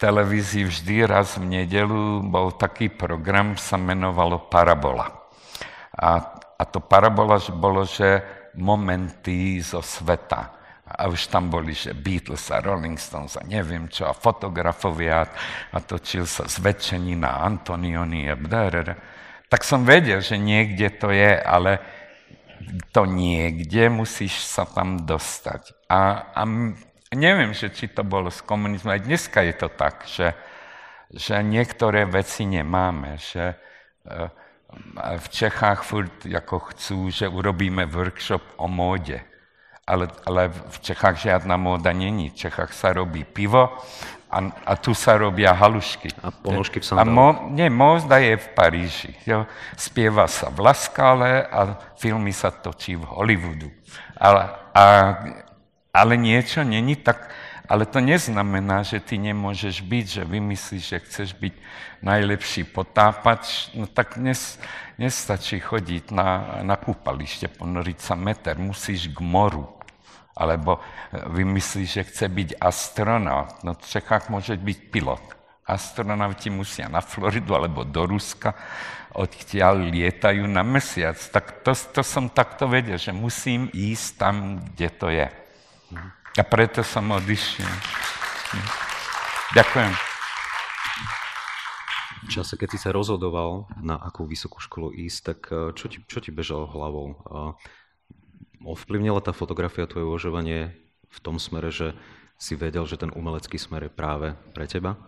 televízii 0.00 0.64
vždy 0.66 0.96
raz 1.06 1.38
v 1.38 1.62
nedelu 1.62 2.24
bol 2.24 2.56
taký 2.56 2.90
program, 2.90 3.54
sa 3.60 3.78
menovalo 3.78 4.50
Parabola. 4.50 5.24
A 5.94 6.33
a 6.54 6.62
to 6.64 6.78
parabola 6.78 7.38
bolo, 7.52 7.82
že 7.82 8.22
momenty 8.54 9.58
zo 9.58 9.82
sveta. 9.82 10.54
A 10.84 11.08
už 11.08 11.32
tam 11.32 11.48
boli, 11.48 11.72
že 11.72 11.96
Beatles 11.96 12.52
a 12.52 12.60
Rolling 12.60 13.00
Stones 13.00 13.40
a 13.40 13.42
neviem 13.42 13.88
čo, 13.88 14.04
a 14.04 14.14
fotografovia 14.14 15.26
a 15.72 15.78
točil 15.80 16.28
sa 16.28 16.44
zväčšenina 16.44 17.40
Antonioni 17.40 18.28
a 18.28 18.36
bdarara. 18.36 18.94
Tak 19.48 19.64
som 19.64 19.82
vedel, 19.82 20.20
že 20.20 20.36
niekde 20.36 20.92
to 20.94 21.08
je, 21.08 21.40
ale 21.40 21.80
to 22.92 23.08
niekde 23.08 23.88
musíš 23.88 24.44
sa 24.44 24.68
tam 24.68 25.02
dostať. 25.08 25.88
A, 25.88 26.30
a 26.36 26.42
neviem, 27.16 27.56
že 27.56 27.72
či 27.72 27.88
to 27.88 28.04
bolo 28.04 28.28
z 28.28 28.44
komunizmu, 28.44 28.92
aj 28.92 29.08
dneska 29.08 29.40
je 29.40 29.54
to 29.56 29.68
tak, 29.72 30.04
že, 30.04 30.36
že 31.10 31.40
niektoré 31.40 32.04
veci 32.04 32.44
nemáme, 32.44 33.16
že 33.16 33.56
uh, 34.04 34.28
v 35.18 35.28
Čechách 35.28 35.82
furt 35.82 36.26
jako 36.26 36.58
chcú, 36.58 37.10
že 37.10 37.28
urobíme 37.28 37.86
workshop 37.86 38.42
o 38.56 38.68
móde. 38.68 39.20
Ale, 39.86 40.08
ale 40.26 40.48
v 40.48 40.78
Čechách 40.80 41.16
žiadna 41.16 41.56
móda 41.56 41.92
není. 41.92 42.30
V 42.30 42.48
Čechách 42.48 42.72
sa 42.72 42.92
robí 42.96 43.24
pivo 43.24 43.68
a, 44.32 44.38
a 44.66 44.72
tu 44.80 44.96
sa 44.96 45.14
robia 45.20 45.52
halušky. 45.52 46.08
A 46.24 46.32
ponožky 46.32 46.80
v 46.80 46.84
A 46.96 47.04
mo, 47.04 47.52
nie, 47.52 47.68
móda 47.70 48.18
je 48.18 48.34
v 48.40 48.48
Paríži. 48.56 49.12
Jo. 49.28 49.44
Spieva 49.76 50.24
sa 50.26 50.48
v 50.48 50.64
Laskále 50.64 51.44
a 51.44 51.76
filmy 52.00 52.32
sa 52.32 52.48
točí 52.50 52.96
v 52.96 53.04
Hollywoodu. 53.04 53.68
Ale, 54.16 54.48
a, 54.72 54.84
ale 55.92 56.12
niečo 56.16 56.64
není 56.64 56.96
tak 56.96 57.30
ale 57.64 57.88
to 57.88 57.96
neznamená, 57.96 58.84
že 58.84 59.00
ty 59.00 59.16
nemôžeš 59.16 59.80
byť, 59.80 60.06
že 60.20 60.22
vymyslíš, 60.28 60.84
že 60.84 60.98
chceš 61.08 61.28
byť 61.32 61.54
najlepší 62.04 62.68
potápač, 62.68 63.72
no 63.72 63.88
tak 63.88 64.20
nes, 64.20 64.60
nestačí 65.00 65.64
chodiť 65.64 66.12
na, 66.12 66.60
na 66.60 66.76
kúpalište, 66.76 67.48
ponoriť 67.48 67.98
sa 68.04 68.14
meter, 68.20 68.60
musíš 68.60 69.08
k 69.08 69.18
moru. 69.24 69.64
Alebo 70.34 70.82
vymyslíš, 71.12 71.88
že 71.88 72.02
chce 72.10 72.26
byť 72.26 72.48
astronaut, 72.60 73.54
no 73.64 73.72
v 73.72 73.86
môže 74.28 74.58
byť 74.58 74.78
pilot. 74.90 75.24
Astronauti 75.64 76.52
musia 76.52 76.92
na 76.92 77.00
Floridu 77.00 77.56
alebo 77.56 77.88
do 77.88 78.04
Ruska, 78.04 78.52
odtiaľ 79.16 79.88
lietajú 79.88 80.44
na 80.44 80.60
mesiac. 80.60 81.16
Tak 81.16 81.64
to, 81.64 81.72
to 81.72 82.04
som 82.04 82.28
takto 82.28 82.68
vedel, 82.68 83.00
že 83.00 83.16
musím 83.16 83.72
ísť 83.72 84.08
tam, 84.20 84.60
kde 84.60 84.88
to 84.92 85.08
je. 85.08 85.43
A 86.34 86.42
preto 86.42 86.82
som 86.82 87.14
odišiel. 87.14 87.70
Ďakujem. 89.54 89.92
V 92.24 92.28
čase, 92.32 92.58
keď 92.58 92.68
si 92.74 92.78
sa 92.82 92.90
rozhodoval, 92.90 93.70
na 93.78 93.94
akú 93.94 94.26
vysokú 94.26 94.58
školu 94.58 94.90
ísť, 94.98 95.18
tak 95.22 95.40
eh, 95.54 95.70
čo 95.78 95.86
ti, 95.86 96.02
čo 96.02 96.18
ti 96.18 96.34
bežalo 96.34 96.66
hlavou? 96.66 97.06
Ovplyvnila 98.66 99.22
tá 99.22 99.30
fotografia 99.30 99.86
tvoje 99.86 100.10
uvažovanie 100.10 100.74
v 101.06 101.18
tom 101.22 101.38
smere, 101.38 101.70
že 101.70 101.94
si 102.34 102.58
vedel, 102.58 102.82
že 102.82 102.98
ten 102.98 103.14
umelecký 103.14 103.54
smer 103.54 103.86
je 103.86 103.92
práve 103.94 104.34
pre 104.56 104.66
teba? 104.66 104.98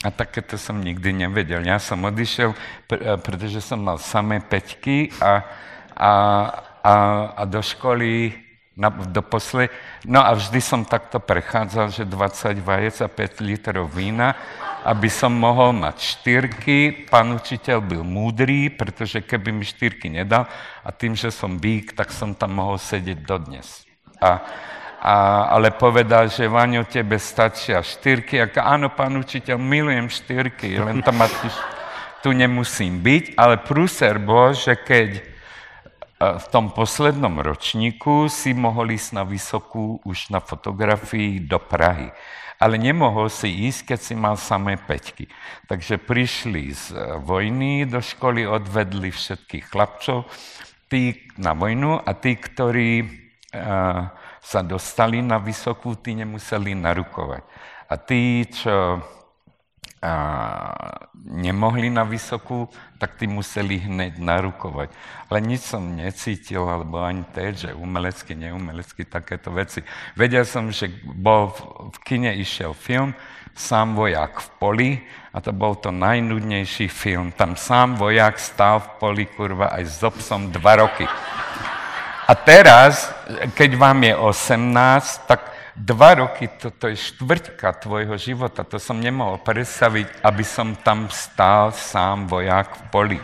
A 0.00 0.08
takéto 0.08 0.56
som 0.56 0.80
nikdy 0.80 1.12
nevedel. 1.12 1.60
Ja 1.60 1.76
som 1.76 2.00
odišiel, 2.08 2.56
eh, 2.88 3.20
pretože 3.20 3.60
som 3.60 3.84
mal 3.84 4.00
samé 4.00 4.40
peťky 4.40 5.12
a, 5.20 5.44
a, 5.92 6.12
a, 6.80 6.94
a 7.36 7.42
do 7.44 7.60
školy 7.60 8.45
na, 8.76 8.92
do 8.92 9.22
posle. 9.24 9.72
No 10.04 10.20
a 10.20 10.36
vždy 10.36 10.60
som 10.60 10.84
takto 10.84 11.16
prechádzal, 11.16 11.88
že 11.88 12.04
20 12.04 12.60
vajec 12.60 12.96
a 13.00 13.08
5 13.08 13.40
litrov 13.40 13.88
vína, 13.88 14.36
aby 14.84 15.08
som 15.08 15.32
mohol 15.32 15.72
mať 15.72 15.96
štyrky. 15.96 17.08
Pán 17.08 17.32
učiteľ 17.32 17.80
byl 17.80 18.04
múdrý, 18.04 18.68
pretože 18.68 19.24
keby 19.24 19.50
mi 19.50 19.64
štyrky 19.64 20.12
nedal 20.12 20.44
a 20.84 20.92
tým, 20.92 21.16
že 21.16 21.32
som 21.32 21.56
bík, 21.56 21.96
tak 21.96 22.12
som 22.12 22.36
tam 22.36 22.60
mohol 22.60 22.76
sedieť 22.76 23.18
dodnes. 23.24 23.88
A, 24.20 24.44
a, 25.00 25.14
ale 25.56 25.72
povedal, 25.72 26.28
že 26.28 26.44
Vaňo, 26.44 26.84
tebe 26.84 27.16
stačia 27.16 27.80
štyrky. 27.80 28.44
A 28.44 28.52
áno, 28.60 28.92
pán 28.92 29.16
učiteľ, 29.16 29.56
milujem 29.56 30.12
štyrky, 30.12 30.76
len 30.76 31.00
tam 31.00 31.24
tu 32.20 32.36
nemusím 32.36 33.00
byť. 33.00 33.40
Ale 33.40 33.64
prúser 33.64 34.20
bol, 34.20 34.52
že 34.52 34.76
keď 34.76 35.35
v 36.16 36.46
tom 36.48 36.72
poslednom 36.72 37.44
ročníku 37.44 38.32
si 38.32 38.56
mohol 38.56 38.96
ísť 38.96 39.10
na 39.20 39.24
vysokú 39.28 40.00
už 40.00 40.32
na 40.32 40.40
fotografii 40.40 41.44
do 41.44 41.60
Prahy. 41.60 42.08
Ale 42.56 42.80
nemohol 42.80 43.28
si 43.28 43.68
ísť, 43.68 43.92
keď 43.92 43.98
si 44.00 44.14
mal 44.16 44.40
samé 44.40 44.80
peťky. 44.80 45.28
Takže 45.68 46.00
prišli 46.00 46.72
z 46.72 46.84
e, 46.96 47.20
vojny 47.20 47.84
do 47.84 48.00
školy, 48.00 48.48
odvedli 48.48 49.12
všetkých 49.12 49.68
chlapcov 49.68 50.24
tí 50.88 51.28
na 51.36 51.52
vojnu 51.52 52.00
a 52.00 52.10
tí, 52.14 52.38
ktorí 52.38 52.90
uh, 53.02 54.06
sa 54.38 54.60
dostali 54.62 55.18
na 55.18 55.42
vysokú, 55.42 55.98
tí 55.98 56.14
nemuseli 56.14 56.78
narukovať. 56.78 57.42
A 57.90 57.94
tí, 57.98 58.46
čo 58.46 59.02
nemohli 61.26 61.90
na 61.90 62.06
vysokú, 62.06 62.70
tak 62.96 63.18
tí 63.18 63.26
museli 63.26 63.82
hneď 63.82 64.22
narukovať. 64.22 64.94
Ale 65.26 65.38
nič 65.42 65.66
som 65.66 65.82
necítil, 65.82 66.62
alebo 66.64 67.02
ani 67.02 67.26
teď, 67.26 67.52
že 67.56 67.70
umelecky, 67.74 68.38
neumelecky, 68.38 69.04
takéto 69.04 69.50
veci. 69.50 69.82
Vedel 70.14 70.46
som, 70.46 70.70
že 70.70 70.88
bol 71.02 71.50
v, 71.50 71.96
kine 72.06 72.30
išiel 72.38 72.72
film, 72.72 73.14
Sám 73.56 73.96
voják 73.96 74.36
v 74.36 74.48
poli 74.60 74.90
a 75.32 75.40
to 75.40 75.48
bol 75.48 75.80
to 75.80 75.88
najnudnejší 75.88 76.92
film. 76.92 77.32
Tam 77.32 77.56
sám 77.56 77.96
voják 77.96 78.36
stál 78.36 78.84
v 78.84 78.88
poli, 79.00 79.24
kurva, 79.24 79.72
aj 79.72 79.84
s 79.88 80.04
obsom 80.04 80.52
dva 80.52 80.76
roky. 80.76 81.08
A 82.28 82.36
teraz, 82.36 83.08
keď 83.56 83.80
vám 83.80 84.04
je 84.04 84.12
18, 84.12 85.24
tak 85.24 85.55
dva 85.76 86.16
roky, 86.16 86.48
to, 86.48 86.72
to 86.72 86.88
je 86.88 86.96
štvrťka 86.96 87.84
tvojho 87.84 88.16
života. 88.16 88.64
To 88.64 88.80
som 88.80 88.96
nemohol 88.96 89.38
predstaviť, 89.44 90.24
aby 90.24 90.44
som 90.44 90.72
tam 90.72 91.12
stál 91.12 91.70
sám 91.76 92.26
voják 92.26 92.72
v 92.72 92.82
poli. 92.88 93.20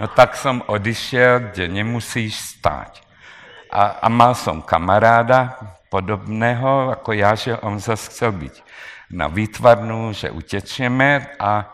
No 0.00 0.08
tak 0.08 0.34
som 0.34 0.64
odišiel, 0.64 1.52
kde 1.52 1.68
nemusíš 1.68 2.58
stáť. 2.58 3.04
A, 3.72 4.04
a 4.04 4.06
mal 4.08 4.32
som 4.32 4.64
kamaráda 4.64 5.56
podobného 5.92 6.96
ako 6.96 7.12
ja, 7.12 7.36
že 7.36 7.56
on 7.60 7.76
zase 7.76 8.08
chcel 8.08 8.32
byť 8.32 8.54
na 9.12 9.28
výtvarnú, 9.28 10.16
že 10.16 10.32
utečieme, 10.32 11.36
a, 11.36 11.68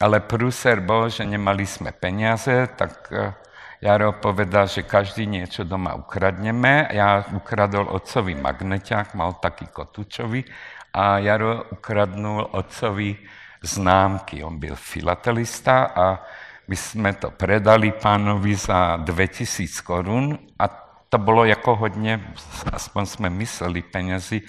ale 0.00 0.24
prúser 0.24 0.80
bol, 0.80 1.12
že 1.12 1.28
nemali 1.28 1.68
sme 1.68 1.92
peniaze, 1.92 2.64
tak 2.72 3.12
e, 3.12 3.36
Jaro 3.82 4.14
povedal, 4.22 4.70
že 4.70 4.86
každý 4.86 5.26
niečo 5.26 5.66
doma 5.66 5.98
ukradneme. 5.98 6.86
Ja 6.94 7.26
ukradol 7.34 7.90
otcovi 7.90 8.38
magneťák, 8.38 9.18
mal 9.18 9.42
taký 9.42 9.66
kotúčový, 9.74 10.46
a 10.94 11.18
Jaro 11.18 11.66
ukradnul 11.72 12.52
otcovi 12.52 13.16
známky. 13.62 14.44
On 14.44 14.58
byl 14.58 14.76
filatelista 14.76 15.90
a 15.96 16.22
my 16.68 16.76
sme 16.76 17.10
to 17.18 17.34
predali 17.34 17.90
pánovi 17.92 18.54
za 18.54 19.02
2000 19.02 19.66
korún 19.82 20.38
a 20.60 20.68
to 21.10 21.18
bolo 21.18 21.44
ako 21.44 21.84
hodne, 21.84 22.32
aspoň 22.72 23.04
sme 23.04 23.28
mysleli 23.42 23.82
peniazy, 23.82 24.40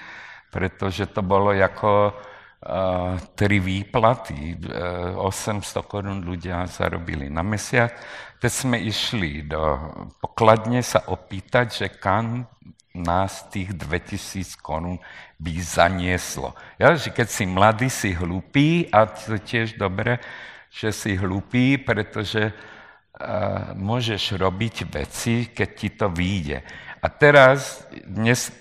pretože 0.47 1.11
to 1.11 1.19
bolo 1.19 1.51
ako 1.51 2.13
uh, 2.13 3.19
tri 3.35 3.59
výplaty. 3.59 4.55
Uh, 4.63 5.19
800 5.19 5.83
korún 5.83 6.23
ľudia 6.23 6.63
zarobili 6.69 7.27
na 7.27 7.43
mesiac. 7.43 7.91
Teď 8.43 8.51
sme 8.51 8.75
išli 8.75 9.47
do 9.47 9.79
pokladne 10.19 10.83
sa 10.83 10.99
opýtať, 11.07 11.65
že 11.71 11.87
kam 11.95 12.43
nás 12.91 13.47
tých 13.47 13.71
2000 13.71 14.59
korún 14.59 14.99
by 15.39 15.53
zanieslo. 15.63 16.51
Ja, 16.75 16.91
že 16.91 17.15
keď 17.15 17.27
si 17.31 17.47
mladý, 17.47 17.87
si 17.87 18.11
hlupý 18.11 18.91
a 18.91 19.07
to 19.07 19.39
tiež 19.39 19.79
dobre, 19.79 20.19
že 20.67 20.91
si 20.91 21.15
hlupý, 21.15 21.79
pretože 21.79 22.51
uh, 22.51 23.71
môžeš 23.79 24.35
robiť 24.35 24.91
veci, 24.91 25.47
keď 25.47 25.69
ti 25.71 25.89
to 25.95 26.11
vyjde. 26.11 26.67
A 26.99 27.07
teraz, 27.07 27.87
dnes, 27.95 28.51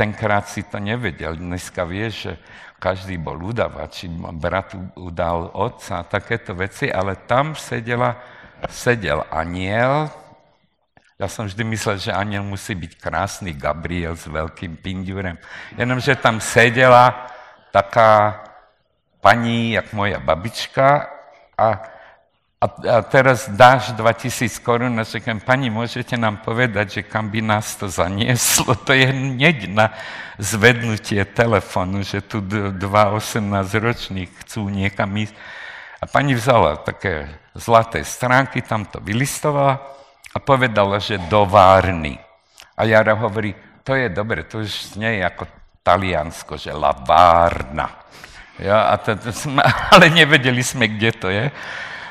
tenkrát 0.00 0.48
si 0.48 0.64
to 0.64 0.80
nevedel, 0.80 1.36
dneska 1.36 1.84
vieš, 1.84 2.32
že 2.32 2.32
každý 2.80 3.20
bol 3.20 3.36
udavač, 3.36 4.08
brat 4.40 4.72
udal 4.96 5.52
otca 5.52 6.00
a 6.00 6.08
takéto 6.08 6.56
veci, 6.56 6.88
ale 6.88 7.28
tam 7.28 7.52
sedela, 7.52 8.37
sedel 8.66 9.22
aniel, 9.30 10.10
ja 11.18 11.26
som 11.26 11.46
vždy 11.46 11.62
myslel, 11.74 11.98
že 11.98 12.14
aniel 12.14 12.46
musí 12.46 12.78
byť 12.78 12.92
krásny 12.98 13.50
Gabriel 13.54 14.14
s 14.14 14.26
veľkým 14.30 14.78
pindurem. 14.78 15.34
Jenomže 15.74 16.14
tam 16.18 16.38
sedela 16.38 17.26
taká 17.74 18.42
pani, 19.18 19.74
jak 19.74 19.90
moja 19.94 20.22
babička, 20.22 21.10
a 21.58 21.98
a, 22.58 22.66
a 22.66 23.02
teraz 23.06 23.46
dáš 23.46 23.94
2000 23.94 24.58
korún 24.66 24.98
a 24.98 25.06
řeknem, 25.06 25.38
pani, 25.38 25.70
môžete 25.70 26.18
nám 26.18 26.42
povedať, 26.42 26.90
že 26.90 27.02
kam 27.06 27.30
by 27.30 27.38
nás 27.38 27.78
to 27.78 27.86
zanieslo? 27.86 28.74
To 28.82 28.90
je 28.90 29.06
hneď 29.14 29.70
na 29.70 29.94
zvednutie 30.42 31.22
telefonu, 31.22 32.02
že 32.02 32.18
tu 32.18 32.42
dva 32.74 33.14
18-ročných 33.14 34.42
chcú 34.42 34.74
niekam 34.74 35.06
ísť. 35.06 35.38
A 36.02 36.10
pani 36.10 36.34
vzala 36.34 36.82
také 36.82 37.30
zlaté 37.58 38.06
stránky, 38.06 38.62
tam 38.62 38.86
to 38.86 39.02
vylistovala 39.02 39.82
a 40.32 40.38
povedala, 40.38 41.02
že 41.02 41.18
do 41.26 41.42
Várny. 41.44 42.14
A 42.78 42.86
Jara 42.86 43.18
hovorí, 43.18 43.52
to 43.82 43.98
je 43.98 44.06
dobre, 44.06 44.46
to 44.46 44.62
už 44.62 44.94
nie 44.94 45.18
je 45.18 45.22
ako 45.26 45.44
Taliansko, 45.82 46.54
že 46.54 46.70
la 46.70 46.94
Várna. 46.94 48.06
Ja, 48.58 48.90
a 48.90 48.98
to, 49.02 49.18
to 49.18 49.34
sme, 49.34 49.62
ale 49.92 50.08
nevedeli 50.14 50.62
sme, 50.62 50.86
kde 50.86 51.10
to 51.12 51.28
je 51.28 51.50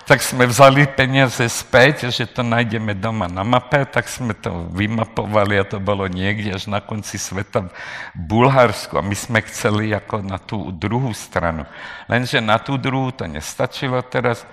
tak 0.07 0.23
sme 0.23 0.47
vzali 0.47 0.87
peniaze 0.87 1.43
späť, 1.51 2.07
že 2.07 2.23
to 2.31 2.39
nájdeme 2.39 2.95
doma 2.95 3.27
na 3.27 3.43
mape, 3.43 3.83
tak 3.91 4.07
sme 4.07 4.31
to 4.31 4.71
vymapovali 4.71 5.59
a 5.59 5.67
to 5.67 5.83
bolo 5.83 6.07
niekde 6.07 6.55
až 6.55 6.71
na 6.71 6.79
konci 6.79 7.19
sveta 7.19 7.67
v 7.67 7.71
Bulharsku. 8.15 8.95
A 8.95 9.03
my 9.03 9.11
sme 9.11 9.43
chceli 9.43 9.91
ako 9.91 10.23
na 10.23 10.39
tú 10.39 10.71
druhú 10.71 11.11
stranu. 11.11 11.67
Lenže 12.07 12.39
na 12.39 12.55
tú 12.55 12.79
druhú 12.79 13.11
to 13.11 13.27
nestačilo 13.27 13.99
teraz. 14.07 14.47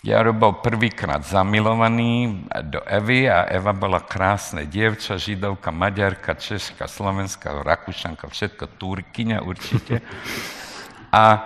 Jaro 0.00 0.32
bol 0.32 0.64
prvýkrát 0.64 1.20
zamilovaný 1.20 2.48
do 2.72 2.80
Evy 2.88 3.28
a 3.28 3.44
Eva 3.44 3.76
bola 3.76 4.00
krásne 4.00 4.64
dievča, 4.64 5.20
židovka, 5.20 5.68
maďarka, 5.68 6.40
češka, 6.40 6.88
slovenská, 6.88 7.60
rakúšanka, 7.60 8.24
všetko, 8.24 8.80
turkyňa 8.80 9.44
určite. 9.44 10.00
A, 11.10 11.42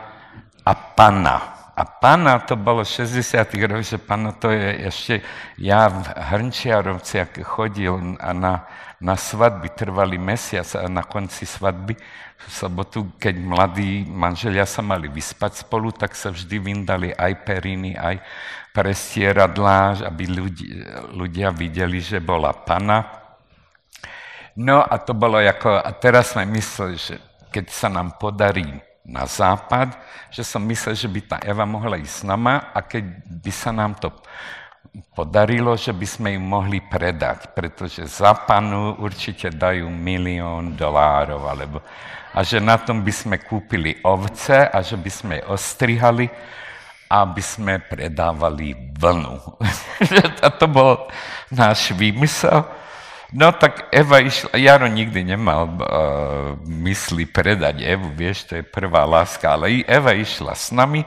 a 0.61 0.73
panna. 0.77 1.55
A 1.73 1.83
pána, 1.89 2.37
to 2.45 2.53
bolo 2.53 2.85
60. 2.85 3.17
rokov, 3.65 3.83
že 3.83 3.97
pána 3.97 4.37
to 4.37 4.53
je 4.53 4.93
ešte, 4.93 5.15
ja 5.57 5.89
v 5.89 6.05
Hrnčiarovci, 6.05 7.15
ak 7.17 7.41
chodil 7.43 7.97
a 8.21 8.31
na, 8.37 8.69
na 9.05 9.21
svadby 9.21 9.69
trvali 9.77 10.17
mesiac 10.17 10.65
a 10.81 10.89
na 10.89 11.05
konci 11.05 11.45
svadby 11.45 11.93
v 12.41 12.47
sobotu, 12.49 13.13
keď 13.21 13.37
mladí 13.37 14.09
manželia 14.09 14.65
sa 14.65 14.81
mali 14.81 15.13
vyspať 15.13 15.69
spolu, 15.69 15.93
tak 15.93 16.17
sa 16.17 16.33
vždy 16.33 16.57
vyndali 16.57 17.13
aj 17.13 17.33
periny, 17.45 17.93
aj 18.01 18.25
prestieradlá, 18.73 20.09
aby 20.09 20.25
ľudí, 20.25 20.67
ľudia 21.13 21.53
videli, 21.53 22.01
že 22.01 22.17
bola 22.25 22.57
pana. 22.57 23.05
No 24.57 24.81
a 24.81 24.97
to 24.97 25.13
bolo 25.13 25.37
ako, 25.37 25.85
a 25.85 25.91
teraz 25.93 26.33
sme 26.33 26.49
mysleli, 26.57 26.97
že 26.97 27.15
keď 27.53 27.65
sa 27.69 27.93
nám 27.93 28.17
podarí 28.17 28.65
na 29.05 29.29
západ, 29.29 29.93
že 30.33 30.41
som 30.41 30.65
myslel, 30.65 30.97
že 30.97 31.13
by 31.13 31.21
tá 31.29 31.37
Eva 31.45 31.69
mohla 31.69 32.01
ísť 32.01 32.25
s 32.25 32.27
nama 32.27 32.73
a 32.73 32.81
keď 32.81 33.05
by 33.29 33.53
sa 33.53 33.69
nám 33.69 34.01
to 34.01 34.09
podarilo, 35.15 35.75
že 35.75 35.91
by 35.91 36.07
sme 36.07 36.29
ju 36.39 36.41
mohli 36.43 36.79
predať, 36.79 37.51
pretože 37.51 38.07
za 38.07 38.35
panu 38.47 38.95
určite 39.03 39.51
dajú 39.51 39.91
milión 39.91 40.79
dolárov, 40.79 41.43
alebo, 41.43 41.79
a 42.35 42.43
že 42.43 42.63
na 42.63 42.79
tom 42.79 43.03
by 43.03 43.11
sme 43.15 43.37
kúpili 43.43 43.99
ovce 44.07 44.71
a 44.71 44.79
že 44.83 44.95
by 44.95 45.11
sme 45.11 45.37
ostrihali 45.51 46.31
a 47.11 47.23
by 47.27 47.43
sme 47.43 47.79
predávali 47.79 48.75
vlnu. 48.99 49.39
a 50.47 50.49
to 50.51 50.67
bol 50.67 51.07
náš 51.51 51.95
výmysel. 51.95 52.67
No 53.35 53.51
tak 53.51 53.91
Eva 53.91 54.23
išla, 54.23 54.55
Jaro 54.55 54.87
nikdy 54.87 55.27
nemal 55.27 55.67
uh, 55.67 56.55
mysli 56.71 57.27
predať 57.27 57.83
Evu, 57.83 58.15
vieš, 58.15 58.47
to 58.47 58.63
je 58.63 58.63
prvá 58.63 59.03
láska, 59.03 59.59
ale 59.59 59.83
Eva 59.91 60.15
išla 60.15 60.55
s 60.55 60.71
nami, 60.71 61.03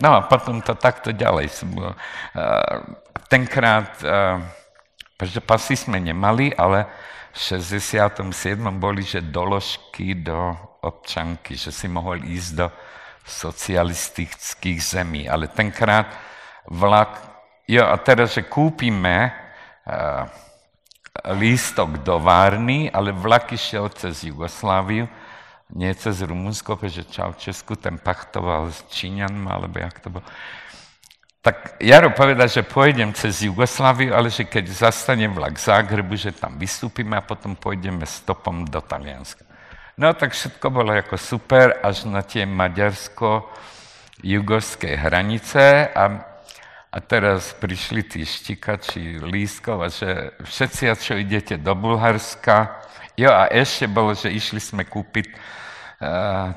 no 0.00 0.16
a 0.16 0.20
potom 0.24 0.64
to 0.64 0.74
takto 0.74 1.12
ďalej. 1.12 1.52
Tenkrát, 3.30 3.94
pretože 5.14 5.40
pasy 5.44 5.76
sme 5.76 6.00
nemali, 6.02 6.50
ale 6.56 6.88
v 7.30 7.38
67. 7.38 8.26
boli, 8.80 9.06
že 9.06 9.22
doložky 9.22 10.18
do 10.18 10.56
občanky, 10.82 11.54
že 11.54 11.70
si 11.70 11.86
mohol 11.86 12.24
ísť 12.26 12.50
do 12.56 12.66
socialistických 13.22 14.80
zemí. 14.82 15.30
Ale 15.30 15.46
tenkrát 15.46 16.10
vlak, 16.66 17.22
jo 17.70 17.86
a 17.86 17.94
teraz, 18.02 18.34
že 18.34 18.48
kúpime 18.48 19.30
lístok 21.38 22.02
do 22.02 22.18
Várny, 22.18 22.90
ale 22.90 23.12
vlak 23.12 23.52
išiel 23.52 23.92
cez 23.94 24.24
Jugosláviu, 24.24 25.06
nie 25.74 25.94
cez 25.94 26.22
Rumunsko, 26.22 26.76
pretože 26.76 27.04
Česku 27.38 27.76
ten 27.76 27.98
pachtoval 27.98 28.70
s 28.70 28.84
Číňanmi, 28.90 29.50
alebo 29.50 29.78
jak 29.78 30.00
to 30.00 30.10
bolo. 30.10 30.24
Tak 31.40 31.80
Jaro 31.80 32.12
povedal, 32.12 32.48
že 32.52 32.62
pôjdem 32.62 33.14
cez 33.16 33.40
Jugosláviu, 33.40 34.12
ale 34.12 34.28
že 34.28 34.44
keď 34.44 34.68
zastane 34.68 35.24
vlak 35.28 35.56
Zágrebu, 35.56 36.16
že 36.16 36.32
tam 36.36 36.58
vystúpime 36.60 37.16
a 37.16 37.24
potom 37.24 37.56
pôjdeme 37.56 38.04
stopom 38.04 38.68
do 38.68 38.80
Talianska. 38.84 39.44
No 39.96 40.12
tak 40.12 40.36
všetko 40.36 40.68
bolo 40.68 40.92
ako 40.92 41.16
super, 41.16 41.80
až 41.80 42.04
na 42.04 42.20
tie 42.20 42.44
maďarsko-jugorské 42.44 45.00
hranice 45.00 45.88
a 45.96 46.28
a 46.90 46.98
teraz 46.98 47.54
prišli 47.54 48.02
tí 48.02 48.26
štikači 48.26 49.22
lístkov 49.22 49.86
a 49.86 49.88
že 49.94 50.34
všetci, 50.42 50.90
čo 50.98 51.14
idete 51.14 51.54
do 51.54 51.70
Bulharska, 51.78 52.82
jo 53.14 53.30
a 53.30 53.46
ešte 53.46 53.86
bolo, 53.86 54.10
že 54.10 54.34
išli 54.34 54.58
sme 54.58 54.82
kúpiť 54.82 55.30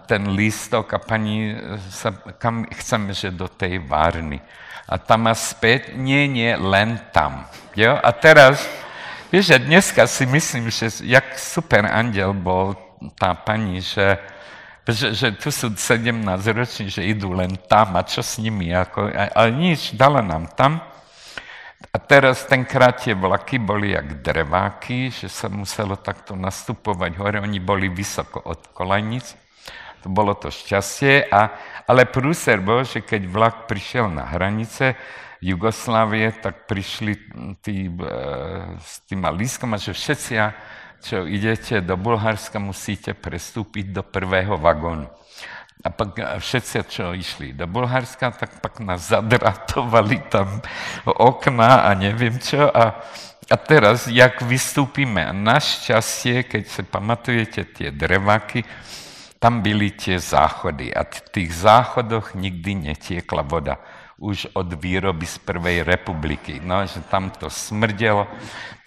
ten 0.07 0.23
lístok 0.31 0.95
a 0.95 0.99
pani 1.03 1.51
sa, 1.91 2.15
kam 2.39 2.63
chceme, 2.71 3.11
že 3.11 3.27
do 3.27 3.51
tej 3.51 3.83
Várny. 3.83 4.39
A 4.87 4.95
tam 4.95 5.27
a 5.27 5.35
späť, 5.35 5.95
nie, 5.95 6.27
nie, 6.31 6.55
len 6.55 6.95
tam. 7.11 7.43
Jo? 7.75 7.99
A 7.99 8.11
teraz, 8.15 8.63
vieš, 9.27 9.51
že 9.51 9.57
dneska 9.59 10.07
si 10.07 10.23
myslím, 10.23 10.71
že 10.71 10.87
jak 11.03 11.35
super 11.35 11.83
andel 11.83 12.31
bol 12.31 12.75
tá 13.19 13.35
pani, 13.35 13.83
že 13.83 14.19
že, 14.83 15.15
že 15.15 15.31
tu 15.39 15.47
sú 15.47 15.71
17 15.71 16.11
roční, 16.51 16.91
že 16.91 17.07
idú 17.07 17.31
len 17.31 17.55
tam 17.71 17.95
a 17.95 18.03
čo 18.03 18.19
s 18.19 18.35
nimi, 18.35 18.75
ako, 18.75 19.15
ale 19.15 19.49
nič, 19.55 19.95
dala 19.95 20.19
nám 20.19 20.51
tam. 20.59 20.83
A 21.93 22.01
teraz 22.01 22.49
tenkrát 22.49 23.05
tie 23.05 23.13
vlaky 23.13 23.61
boli 23.61 23.93
jak 23.93 24.25
dreváky, 24.25 25.13
že 25.13 25.29
sa 25.29 25.45
muselo 25.45 25.93
takto 25.93 26.33
nastupovať 26.33 27.21
hore, 27.21 27.37
oni 27.37 27.61
boli 27.61 27.85
vysoko 27.85 28.41
od 28.41 28.73
kolajnic. 28.73 29.37
To 30.01 30.09
bolo 30.09 30.33
to 30.33 30.49
šťastie, 30.49 31.29
a, 31.29 31.53
ale 31.85 32.09
prúser 32.09 32.65
bol, 32.65 32.81
že 32.81 33.05
keď 33.05 33.29
vlak 33.29 33.55
prišiel 33.69 34.09
na 34.09 34.25
hranice 34.25 34.97
Jugoslávie, 35.37 36.33
tak 36.41 36.65
prišli 36.65 37.13
tí, 37.61 37.85
e, 37.85 38.09
s 38.81 39.05
tým 39.05 39.21
lístkom 39.29 39.75
a 39.75 39.77
že 39.77 39.93
všetci 39.93 40.33
čo 41.03 41.27
idete 41.27 41.83
do 41.83 41.99
Bulharska, 41.99 42.63
musíte 42.63 43.11
prestúpiť 43.13 43.91
do 43.91 44.01
prvého 44.07 44.55
vagónu. 44.55 45.11
A 45.83 45.91
pak 45.91 46.15
všetci, 46.39 46.75
čo 46.87 47.11
išli 47.11 47.51
do 47.51 47.67
Bulharska, 47.67 48.31
tak 48.31 48.63
pak 48.63 48.79
nás 48.79 49.11
zadratovali 49.11 50.31
tam 50.31 50.63
okna 51.03 51.83
a 51.83 51.91
neviem 51.91 52.39
čo. 52.39 52.71
A, 52.71 53.03
a 53.51 53.55
teraz, 53.59 54.07
jak 54.07 54.39
vystúpime, 54.47 55.27
a 55.27 55.35
našťastie, 55.35 56.47
keď 56.47 56.63
sa 56.71 56.81
pamatujete 56.87 57.67
tie 57.67 57.91
dreváky, 57.91 58.63
tam 59.43 59.59
byli 59.59 59.91
tie 59.91 60.15
záchody 60.23 60.95
a 60.95 61.03
v 61.03 61.19
tých 61.35 61.51
záchodoch 61.51 62.31
nikdy 62.31 62.95
netiekla 62.95 63.43
voda 63.43 63.75
už 64.23 64.55
od 64.55 64.71
výroby 64.79 65.27
z 65.27 65.35
prvej 65.43 65.83
republiky. 65.83 66.63
No, 66.63 66.87
že 66.87 67.03
tam 67.11 67.27
to 67.27 67.51
smrdelo. 67.51 68.23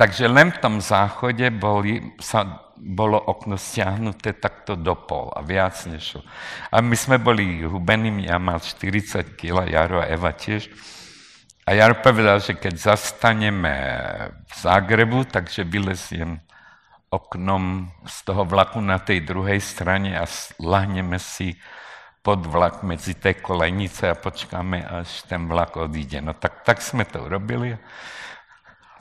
Takže 0.01 0.25
len 0.33 0.49
v 0.49 0.61
tom 0.65 0.81
záchode 0.81 1.45
boli, 1.53 2.17
sa, 2.25 2.66
bolo 2.77 3.17
okno 3.17 3.57
stiahnuté 3.57 4.37
takto 4.37 4.77
do 4.77 4.95
pol 4.95 5.33
a 5.33 5.41
viac 5.41 5.77
než. 5.89 6.21
A 6.71 6.85
my 6.85 6.97
sme 6.97 7.17
boli 7.17 7.65
hubení, 7.65 8.29
ja 8.29 8.37
mal 8.37 8.61
40 8.61 9.35
kg, 9.35 9.65
Jaro 9.65 10.05
a 10.05 10.09
Eva 10.09 10.33
tiež. 10.37 10.69
A 11.67 11.75
Jaro 11.75 11.99
povedal, 11.99 12.39
že 12.39 12.55
keď 12.55 12.95
zastaneme 12.95 13.75
v 14.47 14.53
Zágrebu, 14.55 15.27
takže 15.27 15.67
vyleziem 15.67 16.39
oknom 17.11 17.91
z 18.07 18.17
toho 18.23 18.47
vlaku 18.47 18.79
na 18.79 19.03
tej 19.03 19.25
druhej 19.27 19.59
strane 19.59 20.15
a 20.15 20.29
lahneme 20.61 21.19
si 21.19 21.57
pod 22.21 22.43
vlak 22.43 22.83
medzi 22.83 23.15
tie 23.15 23.39
kolejnice 23.39 24.11
a 24.11 24.19
počkáme, 24.19 24.83
až 24.83 25.23
ten 25.31 25.47
vlak 25.47 25.79
odíde. 25.79 26.19
No 26.19 26.35
tak, 26.35 26.67
tak 26.67 26.83
sme 26.83 27.07
to 27.07 27.23
urobili. 27.23 27.79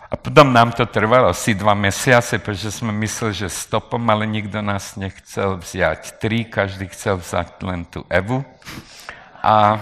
A 0.06 0.14
potom 0.14 0.54
nám 0.54 0.72
to 0.72 0.86
trvalo 0.86 1.34
asi 1.34 1.58
dva 1.58 1.74
mesiace, 1.74 2.38
pretože 2.38 2.70
sme 2.70 2.94
mysleli, 2.94 3.34
že 3.34 3.50
stopom, 3.50 4.02
ale 4.06 4.30
nikto 4.30 4.62
nás 4.62 4.94
nechcel 4.96 5.58
vziať 5.58 6.22
tri, 6.22 6.46
každý 6.46 6.86
chcel 6.94 7.18
vzať 7.18 7.50
len 7.66 7.90
tú 7.90 8.06
Evu. 8.06 8.46
A 9.42 9.82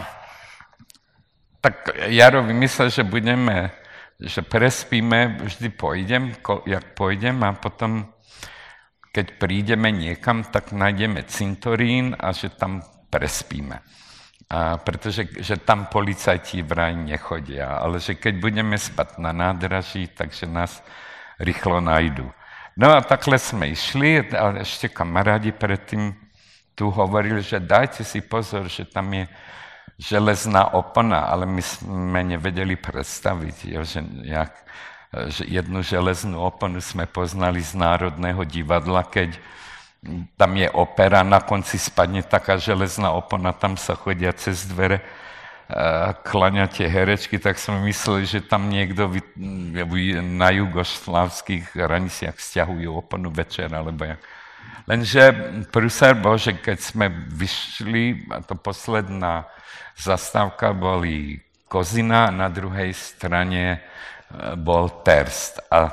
tak 1.59 1.95
Jaro 2.11 2.43
vymyslel, 2.43 2.91
že 2.91 3.03
budeme, 3.03 3.71
že 4.19 4.43
prespíme, 4.43 5.43
vždy 5.43 5.69
pôjdem, 5.71 6.35
jak 6.67 6.85
pôjdem 6.95 7.43
a 7.43 7.55
potom, 7.55 8.07
keď 9.11 9.39
prídeme 9.39 9.91
niekam, 9.91 10.43
tak 10.43 10.71
nájdeme 10.71 11.23
cintorín 11.27 12.15
a 12.19 12.31
že 12.31 12.51
tam 12.51 12.83
prespíme. 13.11 13.79
A 14.53 14.77
pretože 14.77 15.25
že 15.41 15.57
tam 15.57 15.89
policajti 15.89 16.61
vraj 16.61 16.93
nechodia, 16.93 17.81
ale 17.81 17.97
že 17.97 18.13
keď 18.13 18.37
budeme 18.37 18.77
spať 18.77 19.17
na 19.17 19.33
nádraží, 19.33 20.05
takže 20.13 20.45
nás 20.45 20.77
rýchlo 21.41 21.81
nájdu. 21.81 22.29
No 22.77 22.93
a 22.93 23.01
takhle 23.01 23.41
sme 23.41 23.73
išli, 23.73 24.29
ale 24.29 24.61
ešte 24.61 24.93
kamarádi 24.93 25.49
predtým 25.49 26.13
tu 26.77 26.93
hovorili, 26.93 27.41
že 27.41 27.57
dajte 27.57 28.05
si 28.05 28.21
pozor, 28.21 28.69
že 28.69 28.85
tam 28.85 29.09
je 29.13 29.25
železná 29.97 30.73
opona, 30.77 31.33
ale 31.33 31.49
my 31.49 31.61
sme 31.61 32.21
nevedeli 32.21 32.77
predstaviť, 32.77 33.57
že, 33.81 34.05
jak, 34.25 34.53
že 35.33 35.49
jednu 35.49 35.81
železnú 35.81 36.37
oponu 36.41 36.77
sme 36.77 37.09
poznali 37.09 37.57
z 37.61 37.73
Národného 37.73 38.45
divadla, 38.45 39.01
keď 39.01 39.37
tam 40.35 40.51
je 40.59 40.67
opera, 40.71 41.23
na 41.23 41.39
konci 41.39 41.79
spadne 41.79 42.23
taká 42.23 42.59
železná 42.59 43.11
opona, 43.15 43.55
tam 43.55 43.79
sa 43.79 43.95
chodia 43.95 44.35
cez 44.35 44.67
dvere 44.67 44.99
klaňate 46.27 46.85
herečky, 46.85 47.39
tak 47.39 47.57
sme 47.57 47.81
mysleli, 47.87 48.27
že 48.27 48.39
tam 48.43 48.67
niekto 48.67 49.09
na 50.21 50.49
jugoslávských 50.51 51.73
hraniciach 51.73 52.35
vzťahujú 52.35 52.89
oponu 52.93 53.31
večer, 53.31 53.71
alebo 53.71 54.03
jak. 54.05 54.19
Lenže 54.83 55.31
prúser 55.71 56.19
bol, 56.19 56.35
že 56.35 56.59
keď 56.59 56.77
sme 56.83 57.07
vyšli, 57.31 58.27
a 58.35 58.43
to 58.43 58.59
posledná 58.59 59.47
zastávka 59.95 60.75
boli 60.75 61.39
Kozina, 61.71 62.27
na 62.29 62.51
druhej 62.51 62.91
strane 62.91 63.63
e, 63.71 63.79
bol 64.59 65.01
Terst. 65.01 65.63
A, 65.71 65.87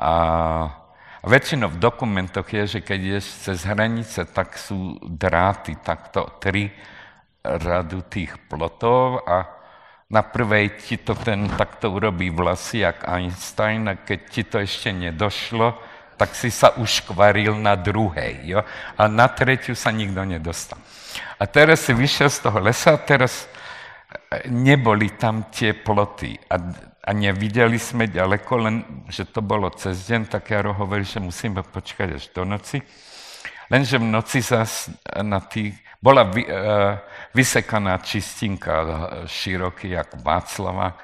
a 0.00 0.10
a 0.10 0.79
väčšinou 1.24 1.68
v 1.72 1.82
dokumentoch 1.82 2.48
je, 2.48 2.78
že 2.78 2.80
keď 2.80 2.98
ideš 3.00 3.26
cez 3.44 3.58
hranice, 3.68 4.24
tak 4.30 4.56
sú 4.56 4.96
dráty, 5.04 5.76
takto 5.80 6.40
tri 6.40 6.72
radu 7.44 8.04
tých 8.08 8.36
plotov 8.48 9.24
a 9.24 9.48
na 10.10 10.26
prvej 10.26 10.74
ti 10.82 10.98
to 10.98 11.14
ten 11.14 11.46
takto 11.54 11.94
urobí 11.94 12.34
vlasy, 12.34 12.82
jak 12.82 13.06
Einstein, 13.06 13.86
a 13.86 13.94
keď 13.94 14.20
ti 14.26 14.42
to 14.42 14.58
ešte 14.58 14.90
nedošlo, 14.90 15.78
tak 16.18 16.34
si 16.34 16.50
sa 16.50 16.74
už 16.76 17.06
kvaril 17.08 17.56
na 17.56 17.78
druhej, 17.78 18.44
jo? 18.44 18.60
a 18.98 19.02
na 19.08 19.30
tretiu 19.30 19.72
sa 19.72 19.88
nikto 19.94 20.20
nedostal. 20.26 20.76
A 21.40 21.48
teraz 21.48 21.86
si 21.86 21.96
vyšiel 21.96 22.28
z 22.28 22.38
toho 22.44 22.58
lesa, 22.60 22.98
teraz 23.00 23.48
neboli 24.50 25.14
tam 25.16 25.48
tie 25.48 25.72
ploty. 25.72 26.36
A 26.50 26.60
a 27.00 27.10
nevideli 27.16 27.80
sme 27.80 28.12
ďaleko, 28.12 28.52
len 28.60 28.76
že 29.08 29.24
to 29.32 29.40
bolo 29.40 29.72
cez 29.72 30.04
deň, 30.04 30.28
tak 30.28 30.52
Jaro 30.52 30.76
hovorí, 30.76 31.04
že 31.04 31.16
musíme 31.16 31.64
počkať 31.64 32.20
až 32.20 32.28
do 32.36 32.44
noci. 32.44 32.84
Lenže 33.72 33.96
v 33.96 34.06
noci 34.10 34.44
zas 34.44 34.92
na 35.22 35.40
tých, 35.40 35.78
bola 36.02 36.28
vy, 36.28 36.44
uh, 36.44 37.00
vysekaná 37.32 38.00
čistinka 38.02 38.74
e, 38.82 38.88
široký, 39.28 39.94
jak 39.94 40.18
Václava, 40.24 40.98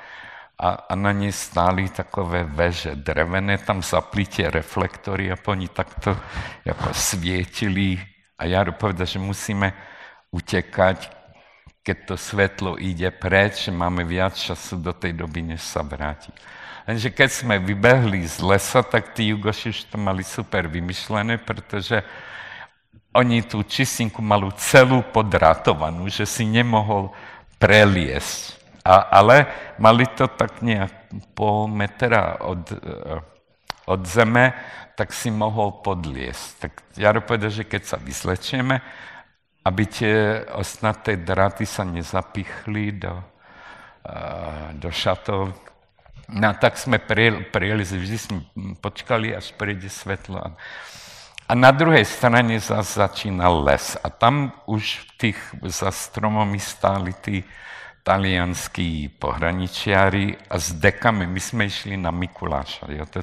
a, 0.56 0.68
a 0.88 0.92
na 0.96 1.12
nej 1.12 1.32
stáli 1.32 1.92
takové 1.92 2.48
veže 2.48 2.96
drevené, 2.96 3.60
tam 3.60 3.84
zapli 3.84 4.24
tie 4.24 4.48
reflektory 4.48 5.28
a 5.28 5.36
po 5.36 5.52
ní 5.52 5.68
takto 5.68 6.16
ako 6.64 6.96
svietili. 6.96 8.00
A 8.40 8.48
Jaro 8.48 8.72
povedal, 8.72 9.04
že 9.04 9.20
musíme 9.20 9.72
utekať, 10.32 11.12
keď 11.86 11.98
to 12.02 12.14
svetlo 12.18 12.74
ide 12.82 13.14
preč, 13.14 13.70
máme 13.70 14.02
viac 14.02 14.34
času 14.34 14.82
do 14.82 14.90
tej 14.90 15.14
doby, 15.14 15.54
než 15.54 15.62
sa 15.62 15.86
vráti. 15.86 16.34
Lenže 16.82 17.14
keď 17.14 17.30
sme 17.30 17.62
vybehli 17.62 18.26
z 18.26 18.42
lesa, 18.42 18.82
tak 18.82 19.14
tí 19.14 19.30
Jugoši 19.30 19.70
už 19.70 19.94
to 19.94 19.96
mali 19.98 20.26
super 20.26 20.66
vymyšlené, 20.66 21.38
pretože 21.38 22.02
oni 23.14 23.46
tú 23.46 23.62
čistinku 23.62 24.18
malú 24.18 24.50
celú 24.58 25.06
podratovanú, 25.14 26.10
že 26.10 26.26
si 26.26 26.42
nemohol 26.42 27.14
preliesť. 27.62 28.58
A, 28.82 29.22
ale 29.22 29.46
mali 29.78 30.10
to 30.10 30.26
tak 30.26 30.62
nejak 30.62 30.90
pol 31.38 31.70
metra 31.70 32.38
od, 32.42 32.66
eh, 32.70 33.22
od 33.86 34.00
zeme, 34.06 34.54
tak 34.98 35.14
si 35.14 35.30
mohol 35.30 35.82
podliesť. 35.86 36.46
Tak 36.58 36.72
ja 36.98 37.14
povedal, 37.18 37.50
že 37.50 37.62
keď 37.62 37.82
sa 37.82 37.98
vyslečieme, 37.98 38.82
aby 39.66 39.82
tie 39.90 40.46
osnaté 40.54 41.18
draty 41.18 41.66
sa 41.66 41.82
nezapichli 41.82 43.02
do, 43.02 43.18
do 44.78 44.90
šatov. 44.94 45.50
No 46.30 46.54
tak 46.54 46.78
sme 46.78 47.02
prijeli, 47.02 47.82
vždy 47.82 48.18
sme 48.18 48.38
počkali, 48.78 49.34
až 49.34 49.50
príde 49.58 49.90
svetlo. 49.90 50.38
A 51.46 51.52
na 51.54 51.70
druhej 51.74 52.06
strane 52.06 52.58
zase 52.62 52.98
začínal 52.98 53.62
les. 53.66 53.98
A 54.02 54.10
tam 54.10 54.54
už 54.70 55.06
tých 55.18 55.38
za 55.66 55.90
stromami 55.90 56.58
stáli 56.58 57.14
tí 57.22 57.42
talianskí 58.06 59.18
pohraničiari 59.18 60.46
a 60.46 60.62
s 60.62 60.78
dekami 60.78 61.26
my 61.26 61.40
sme 61.42 61.66
išli 61.66 61.98
na 61.98 62.14
Mikuláša. 62.14 62.86
Jo? 62.90 63.02
To, 63.10 63.22